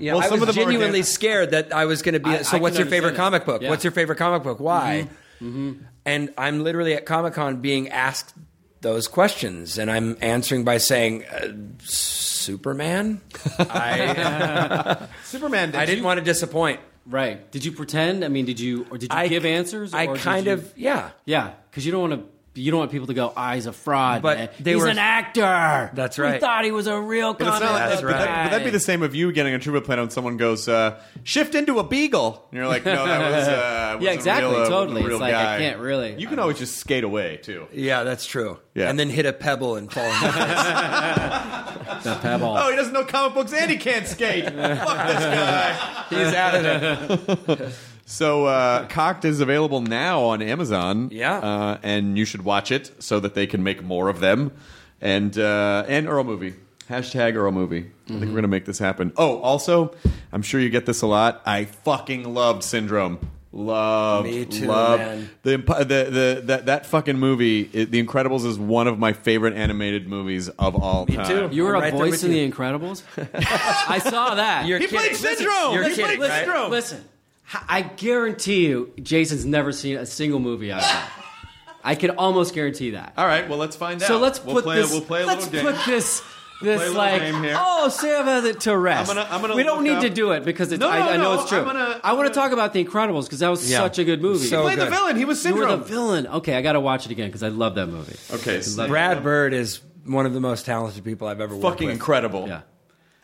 Yeah, 0.00 0.14
Well, 0.14 0.22
I 0.22 0.26
some 0.28 0.40
was 0.40 0.48
of 0.48 0.54
them 0.54 0.64
genuinely 0.64 1.00
again- 1.00 1.04
scared 1.04 1.50
that 1.52 1.72
I 1.74 1.84
was 1.86 2.02
going 2.02 2.14
to 2.14 2.20
be. 2.20 2.30
I- 2.30 2.42
so, 2.42 2.56
I 2.56 2.60
what's 2.60 2.76
your 2.78 2.86
favorite 2.86 3.10
understand 3.10 3.32
comic 3.32 3.44
book? 3.46 3.62
Yeah. 3.62 3.70
What's 3.70 3.84
your 3.84 3.90
favorite 3.92 4.16
comic 4.16 4.42
book? 4.42 4.60
Why? 4.60 5.08
Mm-hmm. 5.40 5.48
Mm-hmm. 5.48 5.84
And 6.06 6.32
I'm 6.38 6.62
literally 6.64 6.94
at 6.94 7.04
Comic 7.04 7.34
Con 7.34 7.56
being 7.60 7.88
asked 7.90 8.32
those 8.80 9.08
questions, 9.08 9.76
and 9.78 9.90
I'm 9.90 10.16
answering 10.20 10.64
by 10.64 10.78
saying, 10.78 11.24
uh, 11.26 11.48
"Superman." 11.82 13.20
I, 13.58 14.00
uh, 14.16 15.06
Superman. 15.24 15.72
Did 15.72 15.80
I 15.80 15.86
didn't 15.86 15.98
you- 15.98 16.04
want 16.04 16.18
to 16.18 16.24
disappoint. 16.24 16.80
Right. 17.08 17.48
Did 17.52 17.64
you 17.64 17.70
pretend? 17.72 18.24
I 18.24 18.28
mean, 18.28 18.46
did 18.46 18.58
you 18.58 18.86
or 18.90 18.98
did 18.98 19.12
you 19.12 19.16
I 19.18 19.28
give 19.28 19.44
answers? 19.44 19.94
I 19.94 20.06
or 20.06 20.14
did 20.14 20.22
kind 20.22 20.46
you- 20.46 20.52
of 20.54 20.72
yeah. 20.76 21.10
Yeah, 21.24 21.52
because 21.70 21.86
you 21.86 21.92
don't 21.92 22.08
want 22.10 22.12
to. 22.14 22.28
You 22.56 22.70
don't 22.70 22.80
want 22.80 22.90
people 22.90 23.06
to 23.08 23.14
go, 23.14 23.32
"Ah, 23.36 23.54
he's 23.54 23.66
a 23.66 23.72
fraud." 23.72 24.22
But 24.22 24.38
man. 24.38 24.48
they 24.58 24.72
he's 24.72 24.80
were- 24.82 24.88
an 24.88 24.98
actor. 24.98 25.90
That's 25.94 26.18
right. 26.18 26.34
We 26.34 26.38
thought 26.40 26.64
he 26.64 26.72
was 26.72 26.86
a 26.86 27.00
real 27.00 27.34
But 27.34 27.42
it's 27.48 27.50
comic 27.58 27.62
not 27.68 27.72
like 27.74 27.88
That's 27.90 28.00
that, 28.00 28.06
but, 28.06 28.12
that, 28.18 28.26
right. 28.28 28.44
but 28.44 28.50
that'd 28.50 28.64
be 28.64 28.70
the 28.70 28.80
same 28.80 29.02
of 29.02 29.14
you 29.14 29.30
getting 29.32 29.54
a 29.54 29.58
trivia 29.58 29.80
plan 29.82 29.98
and 29.98 30.12
someone 30.12 30.36
goes, 30.36 30.68
uh, 30.68 30.98
"Shift 31.22 31.54
into 31.54 31.78
a 31.78 31.84
beagle," 31.84 32.46
and 32.50 32.58
you're 32.58 32.66
like, 32.66 32.84
"No, 32.84 33.06
that 33.06 33.30
was, 33.30 33.48
uh, 33.48 33.92
was 33.96 34.04
Yeah, 34.04 34.10
a 34.10 34.14
exactly, 34.14 34.50
real, 34.52 34.62
uh, 34.62 34.68
totally. 34.68 35.02
real 35.02 35.12
It's 35.16 35.20
like, 35.20 35.34
I 35.34 35.42
guy." 35.42 35.58
can't 35.58 35.78
really- 35.80 36.14
You 36.18 36.26
can 36.28 36.38
always 36.38 36.58
just 36.58 36.76
skate 36.78 37.04
away 37.04 37.38
too. 37.42 37.66
Yeah, 37.72 38.02
that's 38.04 38.26
true. 38.26 38.58
Yeah. 38.74 38.88
And 38.90 38.98
then 38.98 39.08
hit 39.10 39.26
a 39.26 39.32
pebble 39.32 39.76
and 39.76 39.92
fall. 39.92 40.04
in 40.04 40.10
the 40.10 40.32
face. 40.32 40.34
the 42.04 42.18
pebble. 42.22 42.54
Oh, 42.58 42.70
he 42.70 42.76
doesn't 42.76 42.92
know 42.92 43.04
comic 43.04 43.34
books 43.34 43.52
and 43.52 43.70
he 43.70 43.76
can't 43.76 44.06
skate. 44.06 44.44
Fuck 44.44 44.52
this 44.52 45.24
guy. 45.24 46.04
He's 46.10 46.34
out 46.34 46.54
of 46.54 47.60
it. 47.60 47.72
So, 48.08 48.46
uh, 48.46 48.86
Cocked 48.88 49.24
is 49.24 49.40
available 49.40 49.80
now 49.82 50.22
on 50.22 50.40
Amazon. 50.40 51.08
Yeah. 51.12 51.38
uh, 51.38 51.78
and 51.82 52.16
you 52.16 52.24
should 52.24 52.44
watch 52.44 52.70
it 52.72 53.02
so 53.02 53.20
that 53.20 53.34
they 53.34 53.46
can 53.46 53.62
make 53.62 53.82
more 53.82 54.08
of 54.08 54.20
them. 54.20 54.52
And 55.00 55.36
uh, 55.38 55.84
and 55.88 56.08
Earl 56.08 56.24
movie. 56.24 56.54
Hashtag 56.88 57.34
Earl 57.34 57.50
movie. 57.52 57.90
I 58.06 58.10
think 58.12 58.26
we're 58.26 58.36
gonna 58.36 58.46
make 58.48 58.64
this 58.64 58.78
happen. 58.78 59.12
Oh, 59.16 59.40
also, 59.40 59.92
I'm 60.32 60.40
sure 60.42 60.60
you 60.60 60.70
get 60.70 60.86
this 60.86 61.02
a 61.02 61.06
lot. 61.08 61.42
I 61.44 61.64
fucking 61.64 62.32
loved 62.32 62.62
Syndrome. 62.62 63.18
Love, 63.52 64.24
Me 64.26 64.44
too, 64.44 64.66
loved 64.66 65.02
man. 65.02 65.30
the 65.42 65.56
the 65.56 65.84
the 65.84 66.42
that 66.44 66.66
that 66.66 66.86
fucking 66.86 67.18
movie. 67.18 67.62
It, 67.72 67.90
the 67.90 68.02
Incredibles 68.02 68.44
is 68.46 68.58
one 68.58 68.86
of 68.86 68.98
my 68.98 69.12
favorite 69.14 69.54
animated 69.54 70.06
movies 70.08 70.48
of 70.50 70.76
all 70.76 71.06
Me 71.06 71.16
time. 71.16 71.26
too. 71.50 71.54
You 71.56 71.64
were 71.64 71.70
I'm 71.74 71.76
a 71.76 71.80
right 71.84 71.90
there 71.90 71.98
voice 71.98 72.22
with 72.22 72.24
in 72.30 72.32
you. 72.36 72.46
The 72.48 72.52
Incredibles. 72.52 73.02
I 73.90 73.98
saw 73.98 74.34
that. 74.36 74.66
You're 74.66 74.78
He 74.78 74.84
kidding. 74.86 74.98
played 74.98 75.12
Listen, 75.12 75.36
Syndrome. 75.38 75.74
You're 75.74 75.88
He 75.88 75.94
kidding, 75.94 76.16
played 76.18 76.30
right? 76.30 76.44
Syndrome. 76.44 76.70
Listen, 76.70 76.98
h- 76.98 77.04
I 77.68 77.82
guarantee 77.82 78.66
you, 78.66 78.92
Jason's 79.02 79.44
never 79.44 79.72
seen 79.72 79.96
a 79.96 80.06
single 80.06 80.40
movie 80.40 80.72
I've 80.72 80.82
done. 80.82 81.02
I 81.84 81.94
can 81.94 82.10
almost 82.10 82.54
guarantee 82.54 82.90
that. 82.90 83.12
All 83.16 83.26
right, 83.26 83.48
well, 83.48 83.58
let's 83.58 83.76
find 83.76 84.02
out. 84.02 84.08
So 84.08 84.18
let's 84.18 84.42
we'll 84.44 84.56
put 84.56 84.64
play, 84.64 84.76
this. 84.82 84.90
We'll 84.90 85.00
play 85.02 85.22
a 85.22 85.26
let's 85.26 85.50
little 85.50 85.70
game. 85.72 85.76
put 85.76 85.86
this. 85.86 86.20
play 86.20 86.74
a 86.74 86.78
This 86.78 86.94
like 86.94 87.20
game 87.20 87.42
here. 87.44 87.54
oh 87.56 87.88
Sam 87.90 88.24
has 88.24 88.44
it 88.44 88.60
to 88.60 88.76
rest. 88.76 89.10
I'm 89.10 89.16
gonna- 89.16 89.28
I'm 89.30 89.40
gonna 89.42 89.54
we 89.54 89.62
don't 89.62 89.84
need 89.84 89.90
up- 89.96 90.02
to 90.02 90.10
do 90.10 90.32
it 90.32 90.44
because 90.44 90.72
it's, 90.72 90.80
No, 90.80 90.88
I, 90.88 90.98
no, 91.00 91.08
I 91.10 91.16
know 91.18 91.34
no, 91.34 91.40
it's 91.40 91.48
true. 91.50 91.58
I'm 91.58 91.64
gonna- 91.66 92.00
I 92.02 92.14
want 92.14 92.26
I'm 92.26 92.32
to 92.32 92.34
talk 92.40 92.52
about 92.52 92.72
the 92.72 92.82
Incredibles 92.84 93.24
because 93.24 93.38
that 93.40 93.48
was 93.50 93.70
Yeah. 93.70 93.78
such 93.78 93.98
a 93.98 94.04
good 94.04 94.20
movie. 94.22 94.46
So 94.46 94.62
Play 94.62 94.74
the 94.74 94.84
good. 94.86 94.90
villain. 94.94 95.16
He 95.16 95.24
was 95.26 95.40
syndrome. 95.40 95.62
you 95.70 95.76
were 95.76 95.82
the 95.82 95.84
villain. 95.84 96.26
Okay, 96.26 96.54
I 96.56 96.62
got 96.62 96.72
to 96.72 96.80
watch 96.80 97.04
it 97.06 97.12
again 97.12 97.28
because 97.28 97.42
I 97.42 97.48
love 97.48 97.74
that 97.76 97.88
movie. 97.88 98.16
Okay, 98.36 98.62
so 98.62 98.88
Brad 98.88 99.22
Bird 99.22 99.52
is 99.52 99.80
one 100.06 100.24
of 100.26 100.32
the 100.32 100.40
most 100.40 100.64
talented 100.66 101.04
people 101.04 101.28
I've 101.28 101.40
ever 101.42 101.54
worked 101.54 101.62
with. 101.64 101.72
fucking 101.74 101.90
incredible. 101.90 102.46
Yeah. 102.48 102.62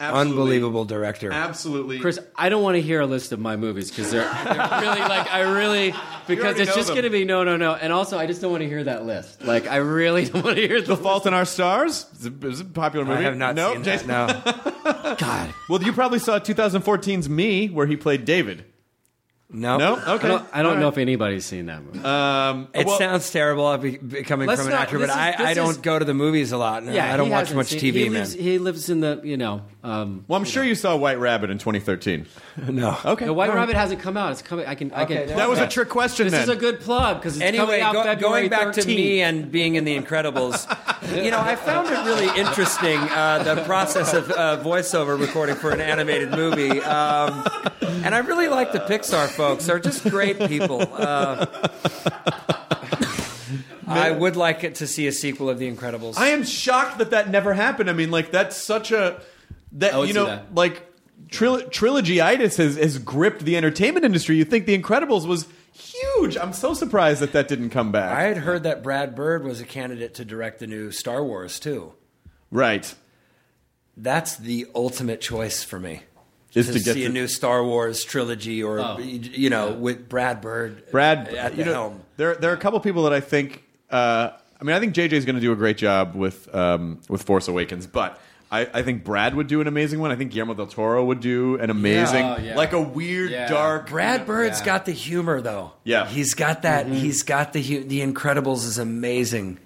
Absolutely. 0.03 0.33
Unbelievable 0.33 0.85
director. 0.85 1.33
Absolutely. 1.33 2.01
Chris, 2.01 2.19
I 2.35 2.49
don't 2.49 2.65
want 2.65 2.75
to 2.75 2.83
hear 2.83 3.01
a 3.01 3.07
list 3.07 3.31
of 3.31 3.39
my 3.39 3.55
movies 3.55 3.89
because 3.89 4.11
they're, 4.11 4.29
they're 4.45 4.81
really 4.81 5.01
like 5.01 5.33
I 5.33 5.43
really 5.43 5.95
because 6.27 6.59
it's 6.59 6.75
just 6.75 6.89
going 6.89 7.05
to 7.05 7.11
be 7.11 7.25
no, 7.25 7.45
no, 7.45 7.57
no, 7.57 7.75
and 7.75 7.93
also 7.93 8.19
I 8.19 8.27
just 8.27 8.41
don't 8.41 8.51
want 8.51 8.63
to 8.63 8.69
hear 8.69 8.83
that 8.83 9.07
list. 9.07 9.43
Like 9.43 9.69
I 9.69 9.77
really 9.77 10.25
don't 10.29 10.43
want 10.45 10.57
to 10.57 10.67
hear 10.67 10.81
The 10.81 10.89
the 10.89 10.97
Fault 10.97 11.27
in 11.27 11.35
Our 11.35 11.45
Stars 11.45 12.07
is 12.19 12.27
a, 12.27 12.47
is 12.49 12.61
a 12.61 12.65
popular 12.65 13.05
movie. 13.05 13.21
I 13.21 13.23
have 13.23 13.37
not 13.37 13.55
no, 13.55 13.75
seen 13.75 13.85
Jason- 13.85 14.09
that. 14.09 14.85
No, 14.85 15.17
God. 15.21 15.55
Well, 15.69 15.81
you 15.81 15.93
probably 15.93 16.19
saw 16.19 16.41
2014's 16.41 17.29
Me, 17.29 17.69
where 17.69 17.87
he 17.87 17.97
played 17.97 18.25
David. 18.25 18.65
No, 19.53 19.77
No, 19.77 19.95
I 19.97 20.15
okay. 20.15 20.29
don't, 20.29 20.45
I 20.53 20.63
don't 20.63 20.79
know 20.81 20.87
right. 20.87 20.93
if 20.95 20.99
anybody's 20.99 21.45
seen 21.45 21.67
that 21.67 21.83
movie. 21.85 22.01
Um, 22.05 22.69
It 22.75 22.87
well, 22.87 22.99
sounds 22.99 23.31
terrible 23.31 23.67
I'll 23.67 23.79
be, 23.79 23.99
be 23.99 24.23
coming 24.23 24.49
Let's 24.49 24.61
from 24.63 24.69
an 24.69 24.73
not- 24.75 24.83
actor, 24.83 24.99
but 24.99 25.07
this 25.07 25.15
is- 25.15 25.21
I, 25.21 25.31
this 25.33 25.41
I 25.41 25.55
don't 25.55 25.71
is- 25.71 25.77
go 25.79 25.99
to 25.99 26.05
the 26.05 26.15
movies 26.15 26.53
a 26.53 26.57
lot. 26.59 26.83
No, 26.85 26.93
I 26.99 27.17
don't 27.17 27.27
he 27.27 27.33
watch 27.33 27.41
hasn't 27.51 27.57
much 27.59 27.67
seen- 27.69 27.81
TV, 27.81 27.93
he 27.95 28.09
man. 28.09 28.21
Lives, 28.21 28.33
he 28.35 28.59
lives 28.59 28.89
in 28.91 29.01
the 29.01 29.21
you 29.23 29.37
know. 29.37 29.63
Um, 29.85 30.25
Well, 30.29 30.39
I'm 30.39 30.45
sure 30.47 30.65
you 30.65 30.75
saw 30.75 30.97
White 30.97 31.19
Rabbit 31.19 31.51
in 31.51 31.59
2013. 31.59 32.27
no. 32.69 32.99
Okay. 33.05 33.25
the 33.25 33.33
White 33.33 33.49
all 33.49 33.55
right. 33.57 33.61
Rabbit 33.63 33.77
hasn't 33.77 34.01
come 34.01 34.17
out. 34.17 34.33
It's 34.33 34.43
coming. 34.43 34.67
I 34.67 34.75
can. 34.75 34.93
I 34.93 35.05
Okay, 35.05 35.27
can. 35.27 35.37
That 35.37 35.49
was 35.49 35.59
a 35.59 35.67
trick 35.69 35.89
question. 35.89 36.27
This 36.27 36.33
then. 36.33 36.43
is 36.43 36.49
a 36.49 36.57
good 36.57 36.81
plug 36.81 37.17
because 37.19 37.37
it's 37.37 37.43
Anyway, 37.45 37.65
coming 37.65 37.81
out 37.81 37.93
go- 37.95 38.03
February 38.05 38.49
going 38.49 38.51
back 38.51 38.75
to 38.75 38.87
me 38.87 39.23
and 39.23 39.51
being 39.51 39.77
in 39.77 39.85
The 39.85 39.97
Incredibles, 39.99 40.67
you 41.25 41.31
know, 41.31 41.41
I 41.41 41.57
found 41.57 41.89
it 41.89 42.05
really 42.05 42.29
interesting 42.39 42.99
uh, 42.99 43.43
the 43.43 43.63
process 43.65 44.13
of 44.13 44.31
uh, 44.31 44.61
voiceover 44.63 45.19
recording 45.19 45.55
for 45.57 45.71
an 45.71 45.81
animated 45.81 46.31
movie, 46.33 46.81
um, 46.83 47.45
and 47.81 48.15
I 48.15 48.19
really 48.19 48.49
like 48.49 48.73
the 48.73 48.81
Pixar 48.81 49.29
folks. 49.29 49.67
They're 49.67 49.79
just 49.79 50.05
great 50.11 50.39
people. 50.41 50.83
Uh, 50.93 51.47
I 53.87 54.11
would 54.11 54.37
like 54.37 54.65
it 54.65 54.77
to 54.77 54.87
see 54.87 55.07
a 55.07 55.13
sequel 55.13 55.51
of 55.51 55.59
The 55.59 55.71
Incredibles. 55.71 56.17
I 56.17 56.29
am 56.29 56.45
shocked 56.45 56.99
that 56.99 57.11
that 57.11 57.29
never 57.31 57.53
happened. 57.53 57.91
I 57.91 57.93
mean, 57.93 58.11
like 58.11 58.31
that's 58.31 58.57
such 58.57 58.91
a 58.93 59.21
that 59.73 59.95
I 59.95 59.99
would 59.99 60.09
you 60.09 60.15
see 60.15 60.21
know, 60.21 60.27
that. 60.27 60.55
like 60.55 60.87
tril- 61.29 61.71
trilogy-itis 61.71 62.57
has 62.57 62.77
has 62.77 62.99
gripped 62.99 63.45
the 63.45 63.57
entertainment 63.57 64.05
industry. 64.05 64.37
You 64.37 64.45
think 64.45 64.67
The 64.67 64.79
Incredibles 64.79 65.27
was 65.27 65.47
huge? 65.73 66.37
I'm 66.37 66.53
so 66.53 66.75
surprised 66.75 67.21
that 67.21 67.33
that 67.33 67.49
didn't 67.49 67.71
come 67.71 67.93
back. 67.93 68.17
I 68.17 68.23
had 68.23 68.39
heard 68.39 68.63
that 68.65 68.83
Brad 68.83 69.15
Bird 69.15 69.45
was 69.45 69.61
a 69.61 69.65
candidate 69.65 70.15
to 70.15 70.25
direct 70.25 70.59
the 70.59 70.67
new 70.67 70.91
Star 70.91 71.25
Wars 71.25 71.59
too. 71.61 71.95
right. 72.51 72.95
That's 73.97 74.37
the 74.37 74.67
ultimate 74.75 75.21
choice 75.21 75.63
for 75.63 75.79
me. 75.79 76.03
Is 76.55 76.67
to, 76.69 76.73
to 76.75 76.79
get 76.81 76.95
see 76.95 77.01
to- 77.03 77.07
a 77.07 77.09
new 77.11 77.27
Star 77.29 77.63
Wars 77.65 78.05
trilogy, 78.05 78.63
or 78.63 78.79
Oh. 78.81 78.99
you 78.99 79.49
know, 79.51 79.73
with 79.73 80.09
Brad 80.09 80.41
Bird, 80.41 80.91
Brad, 80.91 81.29
at 81.29 81.53
the 81.53 81.59
you 81.59 81.65
know, 81.67 81.73
helm. 81.73 82.03
There, 82.17 82.35
there 82.35 82.51
are 82.51 82.55
a 82.55 82.59
couple 82.59 82.79
people 82.81 83.05
that 83.05 83.13
I 83.13 83.21
think. 83.21 83.65
Uh, 83.91 84.31
I 84.61 84.65
mean, 84.65 84.77
I 84.77 84.81
think 84.81 84.95
JJ 84.95 85.13
is 85.13 85.25
going 85.25 85.37
to 85.37 85.41
do 85.43 85.53
a 85.53 85.57
great 85.57 85.77
job 85.79 86.15
with 86.15 86.55
um, 86.55 87.01
with 87.09 87.23
Force 87.23 87.49
Awakens, 87.49 87.87
but 87.87 88.21
I, 88.53 88.69
I 88.75 88.83
think 88.83 89.03
Brad 89.03 89.35
would 89.35 89.47
do 89.47 89.63
an 89.63 89.67
amazing 89.67 89.99
one. 89.99 90.11
I 90.13 90.17
think 90.17 90.31
Guillermo 90.31 90.53
del 90.55 90.67
Toro 90.67 91.03
would 91.07 91.21
do 91.21 91.57
an 91.57 91.71
amazing, 91.71 92.25
Oh, 92.25 92.37
yeah. 92.37 92.55
like 92.55 92.75
a 92.75 92.81
weird, 92.81 93.31
Yeah. 93.31 93.49
dark. 93.49 93.89
Brad 93.89 94.27
Bird's 94.27 94.61
Yeah. 94.61 94.67
got 94.67 94.85
the 94.85 94.93
humor, 94.93 95.41
though. 95.41 95.73
Yeah. 95.85 96.07
he's 96.07 96.35
got 96.35 96.63
that. 96.63 96.85
Mm-hmm. 96.85 96.95
He's 96.97 97.23
got 97.23 97.55
the 97.55 97.63
hu- 97.63 97.85
the 97.85 98.01
Incredibles 98.01 98.67
is 98.67 98.77
amazing. 98.79 99.59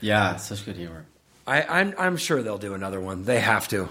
Yeah, 0.00 0.36
such 0.36 0.64
good 0.64 0.76
humor. 0.76 1.04
I, 1.46 1.62
I'm 1.62 1.94
I'm 1.98 2.16
sure 2.16 2.42
they'll 2.42 2.56
do 2.58 2.72
another 2.74 2.98
one. 3.00 3.24
They 3.24 3.40
have 3.40 3.68
to 3.68 3.90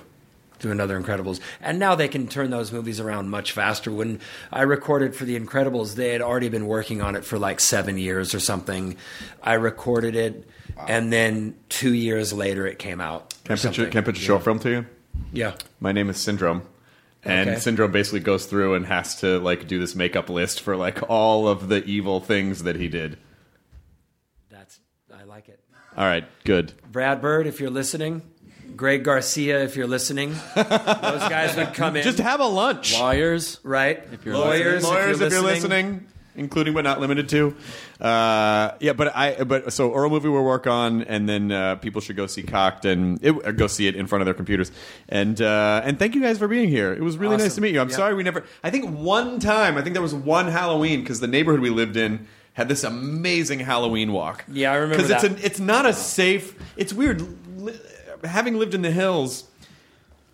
do 0.60 0.72
another 0.72 1.00
Incredibles, 1.00 1.40
and 1.62 1.78
now 1.78 1.94
they 1.96 2.08
can 2.08 2.28
turn 2.28 2.50
those 2.50 2.72
movies 2.72 3.00
around 3.00 3.30
much 3.30 3.52
faster. 3.52 3.92
When 3.92 4.20
I 4.52 4.64
recorded 4.64 5.16
for 5.16 5.26
the 5.26 5.40
Incredibles, 5.40 5.94
they 5.96 6.12
had 6.12 6.22
already 6.22 6.50
been 6.50 6.66
working 6.68 7.02
on 7.02 7.16
it 7.16 7.24
for 7.24 7.38
like 7.38 7.60
seven 7.60 7.98
years 7.98 8.34
or 8.34 8.40
something. 8.40 8.98
I 9.44 9.54
recorded 9.54 10.16
it, 10.16 10.48
and 10.88 11.14
then 11.14 11.56
two 11.70 11.94
years 11.94 12.34
later, 12.34 12.66
it 12.66 12.80
came 12.80 13.00
out. 13.02 13.34
Can 13.50 13.54
I 13.54 13.54
or 13.54 13.58
pitch, 13.58 13.64
a, 13.72 13.74
something. 13.74 13.92
can 13.92 14.04
I 14.04 14.06
pitch 14.06 14.20
a 14.20 14.22
short 14.22 14.44
film 14.44 14.60
to 14.60 14.70
you? 14.70 14.86
Yeah. 15.34 15.56
My 15.80 15.92
name 15.92 16.10
is 16.10 16.18
Syndrome. 16.18 16.62
And 17.24 17.50
Okay. 17.50 17.60
Syndrome 17.60 17.92
basically 17.92 18.20
goes 18.20 18.46
through 18.46 18.76
and 18.76 18.86
has 18.86 19.16
to 19.22 19.40
like 19.40 19.68
do 19.68 19.80
this 19.80 19.96
makeup 19.96 20.30
list 20.30 20.62
for 20.62 20.76
like 20.78 21.10
all 21.10 21.48
of 21.48 21.68
the 21.68 21.84
evil 21.84 22.20
things 22.20 22.64
that 22.64 22.76
he 22.76 22.88
did. 22.88 23.18
That's 24.50 24.80
I 25.14 25.24
like 25.24 25.50
it. 25.50 25.60
All 25.98 26.06
right, 26.06 26.26
good. 26.46 26.74
Brad 26.92 27.22
Bird, 27.22 27.48
if 27.48 27.60
you're 27.60 27.72
listening, 27.72 28.22
Greg 28.76 29.04
Garcia, 29.04 29.64
if 29.64 29.76
you're 29.76 29.88
listening, 29.88 30.30
those 30.56 30.70
guys 31.28 31.58
would 31.58 31.74
come 31.74 31.96
in. 31.98 32.04
Just 32.04 32.20
have 32.20 32.40
a 32.40 32.46
lunch. 32.46 32.94
Lawyers. 32.98 33.60
right? 33.64 34.02
If 34.14 34.24
you're 34.26 34.38
lawyers, 34.38 34.84
Lawyers, 34.84 35.20
if 35.20 35.32
you're 35.34 35.42
listening. 35.42 36.06
Including 36.36 36.74
but 36.74 36.84
not 36.84 37.00
limited 37.00 37.28
to. 37.30 37.56
Uh, 38.00 38.72
yeah, 38.80 38.94
but 38.94 39.16
I 39.16 39.44
but 39.44 39.74
so 39.74 39.94
Earl 39.94 40.10
movie 40.10 40.30
we'll 40.30 40.44
work 40.44 40.68
on, 40.68 41.04
and 41.04 41.28
then 41.28 41.52
uh, 41.52 41.76
people 41.76 42.02
should 42.02 42.16
go 42.16 42.28
see 42.28 42.44
Cocked 42.44 42.86
and 42.86 43.20
it, 43.24 43.56
go 43.58 43.68
see 43.68 43.88
it 43.88 43.96
in 43.96 44.08
front 44.08 44.22
of 44.22 44.26
their 44.26 44.34
computers. 44.34 44.72
And 45.10 45.42
uh, 45.42 45.82
and 45.84 46.00
thank 46.00 46.16
you 46.16 46.22
guys 46.22 46.38
for 46.38 46.48
being 46.48 46.70
here. 46.70 46.94
It 46.94 47.02
was 47.02 47.18
really 47.18 47.38
nice 47.38 47.56
to 47.56 47.62
meet 47.62 47.74
you. 47.74 47.82
I'm 47.82 47.90
Yeah. 47.90 47.96
sorry 47.96 48.14
we 48.16 48.24
never. 48.24 48.44
I 48.64 48.70
think 48.70 48.98
one 48.98 49.40
time. 49.40 49.78
I 49.78 49.82
think 49.82 49.94
there 49.94 50.02
was 50.02 50.14
one 50.16 50.48
Halloween 50.48 51.02
because 51.02 51.20
the 51.20 51.28
neighborhood 51.28 51.60
we 51.62 51.70
lived 51.70 51.98
in 51.98 52.28
had 52.54 52.68
this 52.68 52.84
amazing 52.84 53.60
Halloween 53.60 54.12
walk. 54.12 54.44
Yeah, 54.52 54.72
I 54.72 54.76
remember 54.76 54.96
Because 55.04 55.12
it's 55.12 55.22
that. 55.22 55.32
an, 55.32 55.38
it's 55.44 55.60
not 55.60 55.86
a 55.86 55.94
safe. 55.94 56.56
It's 56.78 56.94
weird. 56.94 57.22
Li- 57.60 57.80
Having 58.24 58.58
lived 58.58 58.74
in 58.74 58.82
the 58.82 58.92
hills, 58.92 59.46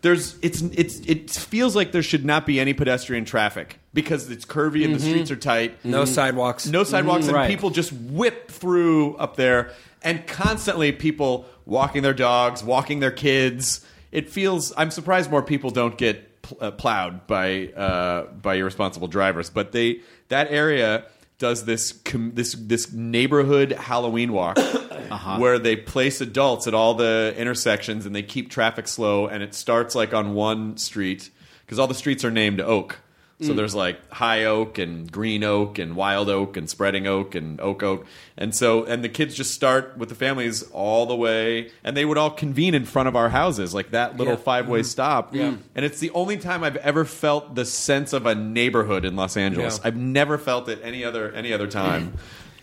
there's 0.02 0.38
it's 0.42 0.62
it's 0.62 1.00
it 1.02 1.30
feels 1.30 1.76
like 1.76 1.92
there 1.92 2.02
should 2.04 2.26
not 2.26 2.46
be 2.48 2.60
any 2.60 2.74
pedestrian 2.74 3.26
traffic 3.26 3.80
because 3.96 4.30
it's 4.30 4.46
curvy 4.46 4.86
and 4.86 4.94
the 4.94 5.00
streets 5.00 5.32
are 5.32 5.36
tight. 5.38 5.84
No 5.84 6.06
sidewalks. 6.06 6.68
No 6.68 6.84
sidewalks, 6.84 7.26
and 7.26 7.34
right. 7.34 7.50
people 7.50 7.72
just 7.72 7.92
whip 7.94 8.52
through 8.52 9.16
up 9.16 9.38
there, 9.38 9.72
and 10.04 10.28
constantly 10.28 10.92
people 10.92 11.46
walking 11.66 12.04
their 12.04 12.14
dogs, 12.14 12.64
walking 12.64 13.00
their 13.00 13.12
kids. 13.12 13.84
It 14.12 14.30
feels. 14.30 14.72
I'm 14.78 14.92
surprised 14.92 15.32
more 15.32 15.42
people 15.42 15.72
don't 15.72 15.98
get 15.98 16.42
pl- 16.44 16.58
uh, 16.60 16.72
plowed 16.72 17.26
by 17.26 17.68
uh, 17.70 18.26
by 18.26 18.56
irresponsible 18.56 19.08
drivers, 19.08 19.50
but 19.50 19.72
they 19.72 20.02
that 20.28 20.52
area 20.52 21.06
does 21.38 21.66
this 21.66 21.94
com- 21.94 22.34
this 22.36 22.54
this 22.54 22.92
neighborhood 22.92 23.72
Halloween 23.72 24.34
walk. 24.34 24.60
Where 25.38 25.60
they 25.60 25.76
place 25.76 26.20
adults 26.20 26.68
at 26.68 26.74
all 26.74 26.96
the 26.96 27.34
intersections 27.38 28.08
and 28.08 28.16
they 28.16 28.24
keep 28.24 28.50
traffic 28.50 28.88
slow, 28.88 29.28
and 29.28 29.42
it 29.42 29.54
starts 29.54 29.96
like 29.96 30.14
on 30.14 30.34
one 30.34 30.78
street 30.78 31.30
because 31.62 31.80
all 31.80 31.88
the 31.88 31.94
streets 31.94 32.26
are 32.26 32.32
named 32.32 32.60
Oak. 32.60 33.00
So 33.42 33.54
there's 33.54 33.76
like 33.76 34.00
High 34.14 34.46
Oak 34.46 34.78
and 34.78 35.12
Green 35.12 35.44
Oak 35.44 35.78
and 35.78 35.98
Wild 35.98 36.30
Oak 36.30 36.56
and 36.56 36.70
Spreading 36.70 37.06
Oak 37.06 37.36
and 37.36 37.60
Oak 37.60 37.84
Oak. 37.84 38.06
And 38.38 38.56
so, 38.56 38.86
and 38.86 39.04
the 39.04 39.10
kids 39.10 39.36
just 39.36 39.54
start 39.54 39.98
with 39.98 40.08
the 40.08 40.16
families 40.16 40.64
all 40.72 41.06
the 41.06 41.18
way, 41.18 41.70
and 41.84 41.98
they 41.98 42.06
would 42.06 42.18
all 42.18 42.32
convene 42.32 42.74
in 42.74 42.86
front 42.86 43.10
of 43.10 43.16
our 43.18 43.28
houses, 43.28 43.74
like 43.74 43.92
that 43.92 44.16
little 44.16 44.36
Yeah. 44.36 44.40
five 44.40 44.70
way 44.70 44.84
stop. 44.84 45.34
And 45.36 45.60
it's 45.76 46.00
the 46.00 46.12
only 46.12 46.38
time 46.38 46.64
I've 46.64 46.78
ever 46.78 47.04
felt 47.04 47.56
the 47.56 47.66
sense 47.66 48.14
of 48.14 48.26
a 48.26 48.36
neighborhood 48.36 49.04
in 49.04 49.18
Los 49.18 49.36
Angeles. 49.36 49.80
Yeah. 49.82 49.88
I've 49.90 49.98
never 49.98 50.38
felt 50.38 50.70
it 50.70 50.80
any 50.82 51.04
other 51.04 51.30
any 51.34 51.52
other 51.52 51.68
time. 51.68 52.14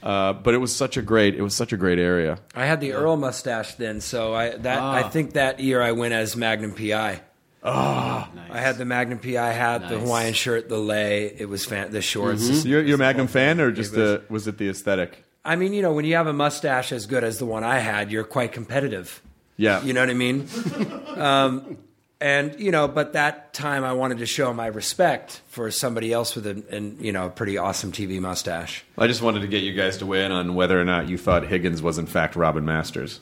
Uh, 0.03 0.33
but 0.33 0.55
it 0.55 0.59
was 0.59 0.75
such 0.75 0.97
a 0.97 1.03
great 1.03 1.35
it 1.35 1.43
was 1.43 1.55
such 1.55 1.73
a 1.75 1.77
great 1.77 1.99
area. 1.99 2.39
I 2.57 2.65
had 2.65 2.81
the 2.81 2.93
Earl 2.95 3.17
mustache 3.19 3.75
then, 3.75 4.01
so 4.01 4.35
I 4.35 4.57
that 4.57 4.79
Ah. 4.81 4.95
I 4.95 5.03
think 5.03 5.35
that 5.35 5.61
year 5.61 5.83
I 5.83 5.93
went 5.93 6.15
as 6.15 6.35
Magnum 6.35 6.73
PI. 6.73 7.21
Nice. 7.65 8.29
I 8.51 8.59
had 8.59 8.77
the 8.79 8.85
Magnum 8.85 9.19
PI 9.19 9.53
hat, 9.53 9.89
the 9.89 9.99
Hawaiian 9.99 10.35
shirt, 10.35 10.69
the 10.69 10.79
lei. 10.79 11.27
It 11.39 11.49
was 11.49 11.65
fan- 11.65 11.93
the 11.93 12.03
shorts. 12.03 12.63
So 12.63 12.69
you're, 12.69 12.83
you're 12.83 12.97
a 12.97 12.99
Magnum 12.99 13.29
fan, 13.29 13.61
or 13.61 13.71
just 13.71 13.95
It 13.95 13.99
was- 13.99 14.11
the 14.21 14.23
was 14.33 14.47
it 14.49 14.59
the 14.59 14.69
aesthetic? 14.69 15.25
I 15.45 15.57
mean, 15.57 15.73
you 15.73 15.83
know, 15.83 15.93
when 15.93 16.05
you 16.05 16.15
have 16.15 16.29
a 16.29 16.33
mustache 16.33 16.93
as 16.93 17.07
good 17.07 17.25
as 17.25 17.39
the 17.39 17.47
one 17.47 17.65
I 17.65 17.79
had, 17.81 18.13
you're 18.13 18.23
quite 18.25 18.53
competitive. 18.53 19.21
Yeah, 19.57 19.83
You 19.83 19.93
know 19.93 20.01
what 20.01 20.11
I 20.11 20.15
mean? 20.15 20.49
um, 21.17 21.79
and 22.21 22.59
you 22.61 22.71
know, 22.71 22.87
but 22.89 23.13
that 23.15 23.53
time 23.53 23.83
I 23.85 23.93
wanted 23.93 24.19
to 24.19 24.27
show 24.27 24.53
my 24.55 24.67
respect 24.69 25.41
for 25.49 25.71
somebody 25.73 26.13
else 26.13 26.35
with 26.37 26.47
a, 26.47 26.63
an, 26.75 26.97
you 27.01 27.11
know, 27.13 27.27
a 27.27 27.31
pretty 27.31 27.59
awesome 27.59 27.91
TV 27.93 28.21
mustache. 28.21 28.85
I 28.97 29.09
just 29.09 29.21
wanted 29.23 29.41
to 29.41 29.49
get 29.49 29.63
you 29.65 29.73
guys 29.73 29.99
to 29.99 30.07
weigh 30.07 30.25
in 30.25 30.31
on 30.33 30.55
whether 30.55 30.81
or 30.81 30.85
not 30.85 31.09
you 31.09 31.19
thought 31.19 31.45
Higgins 31.47 31.83
was 31.83 31.99
in 31.99 32.07
fact 32.07 32.37
Robin 32.37 32.65
Masters. 32.65 33.19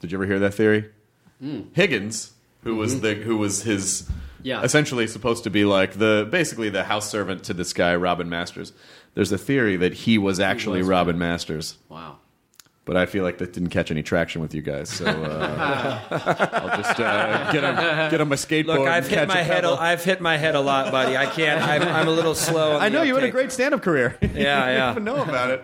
Did 0.00 0.12
you 0.12 0.18
ever 0.18 0.26
hear 0.26 0.38
that 0.38 0.54
theory? 0.54 0.90
Higgins, 1.74 2.32
who 2.66 2.76
was 2.76 3.00
the 3.00 3.14
who 3.14 3.36
was 3.38 3.62
his 3.62 4.08
Yeah. 4.42 4.62
essentially 4.62 5.06
supposed 5.06 5.44
to 5.44 5.50
be 5.50 5.64
like 5.64 5.92
the 5.98 6.26
basically 6.30 6.68
the 6.68 6.84
house 6.84 7.08
servant 7.08 7.44
to 7.44 7.54
this 7.54 7.72
guy 7.72 7.94
Robin 7.96 8.28
Masters. 8.28 8.72
There's 9.14 9.32
a 9.32 9.38
theory 9.38 9.76
that 9.78 9.94
he 9.94 10.18
was 10.18 10.40
actually 10.40 10.80
was, 10.80 10.88
Robin. 10.88 11.16
Masters, 11.18 11.78
Wow. 11.88 12.18
but 12.84 12.96
I 12.96 13.06
feel 13.06 13.24
like 13.24 13.38
that 13.38 13.52
didn't 13.54 13.70
catch 13.70 13.90
any 13.90 14.02
traction 14.02 14.42
with 14.42 14.54
you 14.54 14.60
guys. 14.62 14.90
So 14.90 15.06
uh, 15.06 16.00
I'll 16.52 16.76
just 16.82 17.00
uh, 17.00 17.50
get 17.52 17.64
on 17.64 18.10
get 18.10 18.20
on 18.20 18.28
my 18.28 18.36
skateboard. 18.46 18.66
Look, 18.78 18.88
I've 18.88 19.08
hit 19.08 19.26
my 19.28 19.42
head. 19.42 19.64
A. 19.64 19.70
I've 19.70 20.04
hit 20.04 20.20
my 20.20 20.36
head 20.36 20.54
a 20.54 20.60
lot, 20.60 20.92
buddy. 20.92 21.16
I 21.16 21.26
can't. 21.26 21.62
I'm, 21.62 21.82
I'm 21.82 22.08
a 22.08 22.10
little 22.10 22.34
slow. 22.48 22.76
on 22.76 22.82
I 22.82 22.88
know 22.90 23.02
you 23.02 23.14
had 23.14 23.24
a 23.24 23.30
great 23.30 23.52
stand-up 23.52 23.82
career. 23.82 24.18
Yeah, 24.20 24.30
yeah. 24.70 24.90
even 24.90 25.04
know 25.04 25.22
about 25.22 25.50
it. 25.50 25.62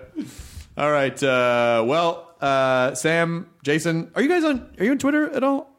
All 0.78 0.90
right. 0.90 1.22
Uh, 1.22 1.84
well, 1.86 2.34
uh, 2.40 2.94
Sam, 2.94 3.50
Jason, 3.62 4.10
are 4.14 4.22
you 4.22 4.28
guys 4.28 4.44
on? 4.44 4.74
Are 4.78 4.84
you 4.84 4.92
on 4.92 4.98
Twitter 4.98 5.28
at 5.30 5.44
all? 5.44 5.71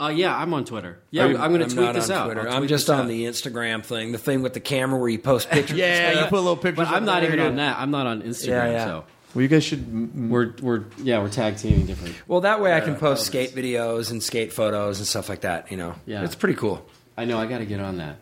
Uh, 0.00 0.08
yeah, 0.08 0.34
I'm 0.36 0.54
on 0.54 0.64
Twitter. 0.64 0.98
Yeah, 1.10 1.24
I'm, 1.24 1.30
you- 1.32 1.38
I'm 1.38 1.50
going 1.52 1.68
to 1.68 1.74
tweet 1.74 1.86
not 1.86 1.94
this 1.94 2.08
on 2.10 2.16
out. 2.16 2.24
Twitter. 2.24 2.48
I'll 2.48 2.56
I'm 2.56 2.66
just 2.68 2.88
on 2.88 3.00
out. 3.00 3.08
the 3.08 3.24
Instagram 3.24 3.84
thing, 3.84 4.12
the 4.12 4.18
thing 4.18 4.42
with 4.42 4.54
the 4.54 4.60
camera 4.60 4.98
where 4.98 5.08
you 5.10 5.18
post 5.18 5.50
pictures. 5.50 5.76
Yeah, 5.76 5.86
and 5.86 6.12
you 6.12 6.16
stuff. 6.20 6.30
put 6.30 6.36
little 6.36 6.56
pictures. 6.56 6.88
But 6.88 6.94
I'm 6.94 7.04
not 7.04 7.20
there. 7.20 7.32
even 7.34 7.40
on 7.46 7.56
that. 7.56 7.78
I'm 7.78 7.90
not 7.90 8.06
on 8.06 8.22
Instagram. 8.22 8.48
Yeah, 8.48 8.70
yeah. 8.70 8.84
So 8.86 9.04
Well, 9.34 9.42
you 9.42 9.48
guys 9.48 9.62
should. 9.64 10.30
we're 10.30 10.54
we're 10.62 10.84
yeah 11.02 11.20
we're 11.22 11.28
tag 11.28 11.56
teaming 11.58 11.86
different. 11.86 12.14
Well, 12.26 12.40
that 12.42 12.60
way 12.60 12.72
I 12.72 12.80
can 12.80 12.96
post 12.96 13.26
skate 13.26 13.50
videos 13.54 14.10
and 14.10 14.22
skate 14.22 14.52
photos 14.52 14.98
and 14.98 15.06
stuff 15.06 15.28
like 15.28 15.42
that. 15.42 15.70
You 15.70 15.76
know, 15.76 15.94
Yeah. 16.06 16.24
it's 16.24 16.34
pretty 16.34 16.54
cool. 16.56 16.84
I 17.18 17.26
know 17.26 17.38
I 17.38 17.46
got 17.46 17.58
to 17.58 17.66
get 17.66 17.80
on 17.80 17.98
that. 17.98 18.16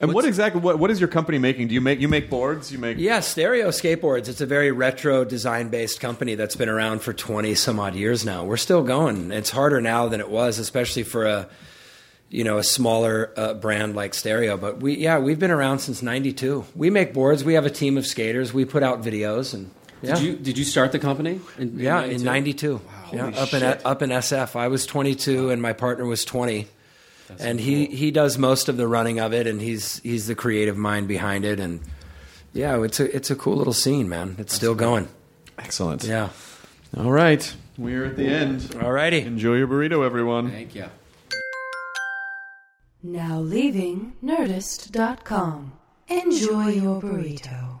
And 0.00 0.14
what 0.14 0.24
exactly? 0.24 0.60
What, 0.60 0.78
what 0.78 0.90
is 0.90 0.98
your 0.98 1.08
company 1.08 1.38
making? 1.38 1.68
Do 1.68 1.74
you 1.74 1.80
make 1.80 2.00
you 2.00 2.08
make 2.08 2.30
boards? 2.30 2.72
You 2.72 2.78
make 2.78 2.96
Yeah, 2.96 3.20
Stereo 3.20 3.68
Skateboards. 3.68 4.28
It's 4.28 4.40
a 4.40 4.46
very 4.46 4.70
retro 4.72 5.24
design 5.24 5.68
based 5.68 6.00
company 6.00 6.36
that's 6.36 6.56
been 6.56 6.70
around 6.70 7.02
for 7.02 7.12
20 7.12 7.54
some 7.54 7.78
odd 7.78 7.94
years 7.94 8.24
now. 8.24 8.44
We're 8.44 8.56
still 8.56 8.82
going. 8.82 9.30
It's 9.30 9.50
harder 9.50 9.80
now 9.80 10.08
than 10.08 10.20
it 10.20 10.30
was, 10.30 10.58
especially 10.58 11.02
for 11.02 11.26
a 11.26 11.48
you 12.30 12.44
know, 12.44 12.58
a 12.58 12.62
smaller 12.62 13.32
uh, 13.36 13.54
brand 13.54 13.96
like 13.96 14.14
Stereo, 14.14 14.56
but 14.56 14.78
we 14.80 14.96
yeah, 14.96 15.18
we've 15.18 15.40
been 15.40 15.50
around 15.50 15.80
since 15.80 16.00
92. 16.00 16.64
We 16.76 16.88
make 16.88 17.12
boards, 17.12 17.42
we 17.42 17.54
have 17.54 17.66
a 17.66 17.70
team 17.70 17.98
of 17.98 18.06
skaters, 18.06 18.54
we 18.54 18.64
put 18.64 18.82
out 18.82 19.02
videos 19.02 19.52
and 19.52 19.70
yeah. 20.02 20.14
Did 20.14 20.22
you 20.22 20.36
did 20.36 20.58
you 20.58 20.64
start 20.64 20.92
the 20.92 20.98
company? 20.98 21.40
In, 21.58 21.78
yeah, 21.78 22.02
in 22.04 22.22
92. 22.22 22.80
yeah, 23.12 23.20
holy 23.22 23.34
up 23.34 23.52
in 23.52 23.62
up 23.62 24.02
in 24.02 24.10
SF. 24.10 24.56
I 24.56 24.68
was 24.68 24.86
22 24.86 25.50
and 25.50 25.60
my 25.60 25.74
partner 25.74 26.06
was 26.06 26.24
20. 26.24 26.68
And 27.38 27.60
he 27.60 27.86
he 27.86 28.10
does 28.10 28.36
most 28.38 28.68
of 28.68 28.76
the 28.76 28.88
running 28.88 29.20
of 29.20 29.32
it 29.32 29.46
and 29.46 29.60
he's 29.60 30.00
he's 30.00 30.26
the 30.26 30.34
creative 30.34 30.76
mind 30.76 31.06
behind 31.08 31.44
it 31.44 31.60
and 31.60 31.80
yeah, 32.52 32.82
it's 32.82 32.98
a 32.98 33.14
it's 33.14 33.30
a 33.30 33.36
cool 33.36 33.56
little 33.56 33.72
scene, 33.72 34.08
man. 34.08 34.36
It's 34.38 34.54
still 34.54 34.74
going. 34.74 35.08
excellent. 35.58 36.04
Yeah. 36.04 36.30
All 36.96 37.10
right, 37.12 37.54
we're 37.78 38.04
at 38.06 38.16
the 38.16 38.26
end. 38.26 38.76
All 38.82 38.90
righty. 38.90 39.20
Enjoy 39.20 39.54
your 39.56 39.68
burrito, 39.68 40.04
everyone. 40.04 40.50
Thank 40.50 40.74
you. 40.74 40.86
Now 43.02 43.38
leaving 43.40 44.14
Nerdist.com. 44.22 45.72
Enjoy 46.08 46.68
your 46.68 47.00
burrito. 47.00 47.80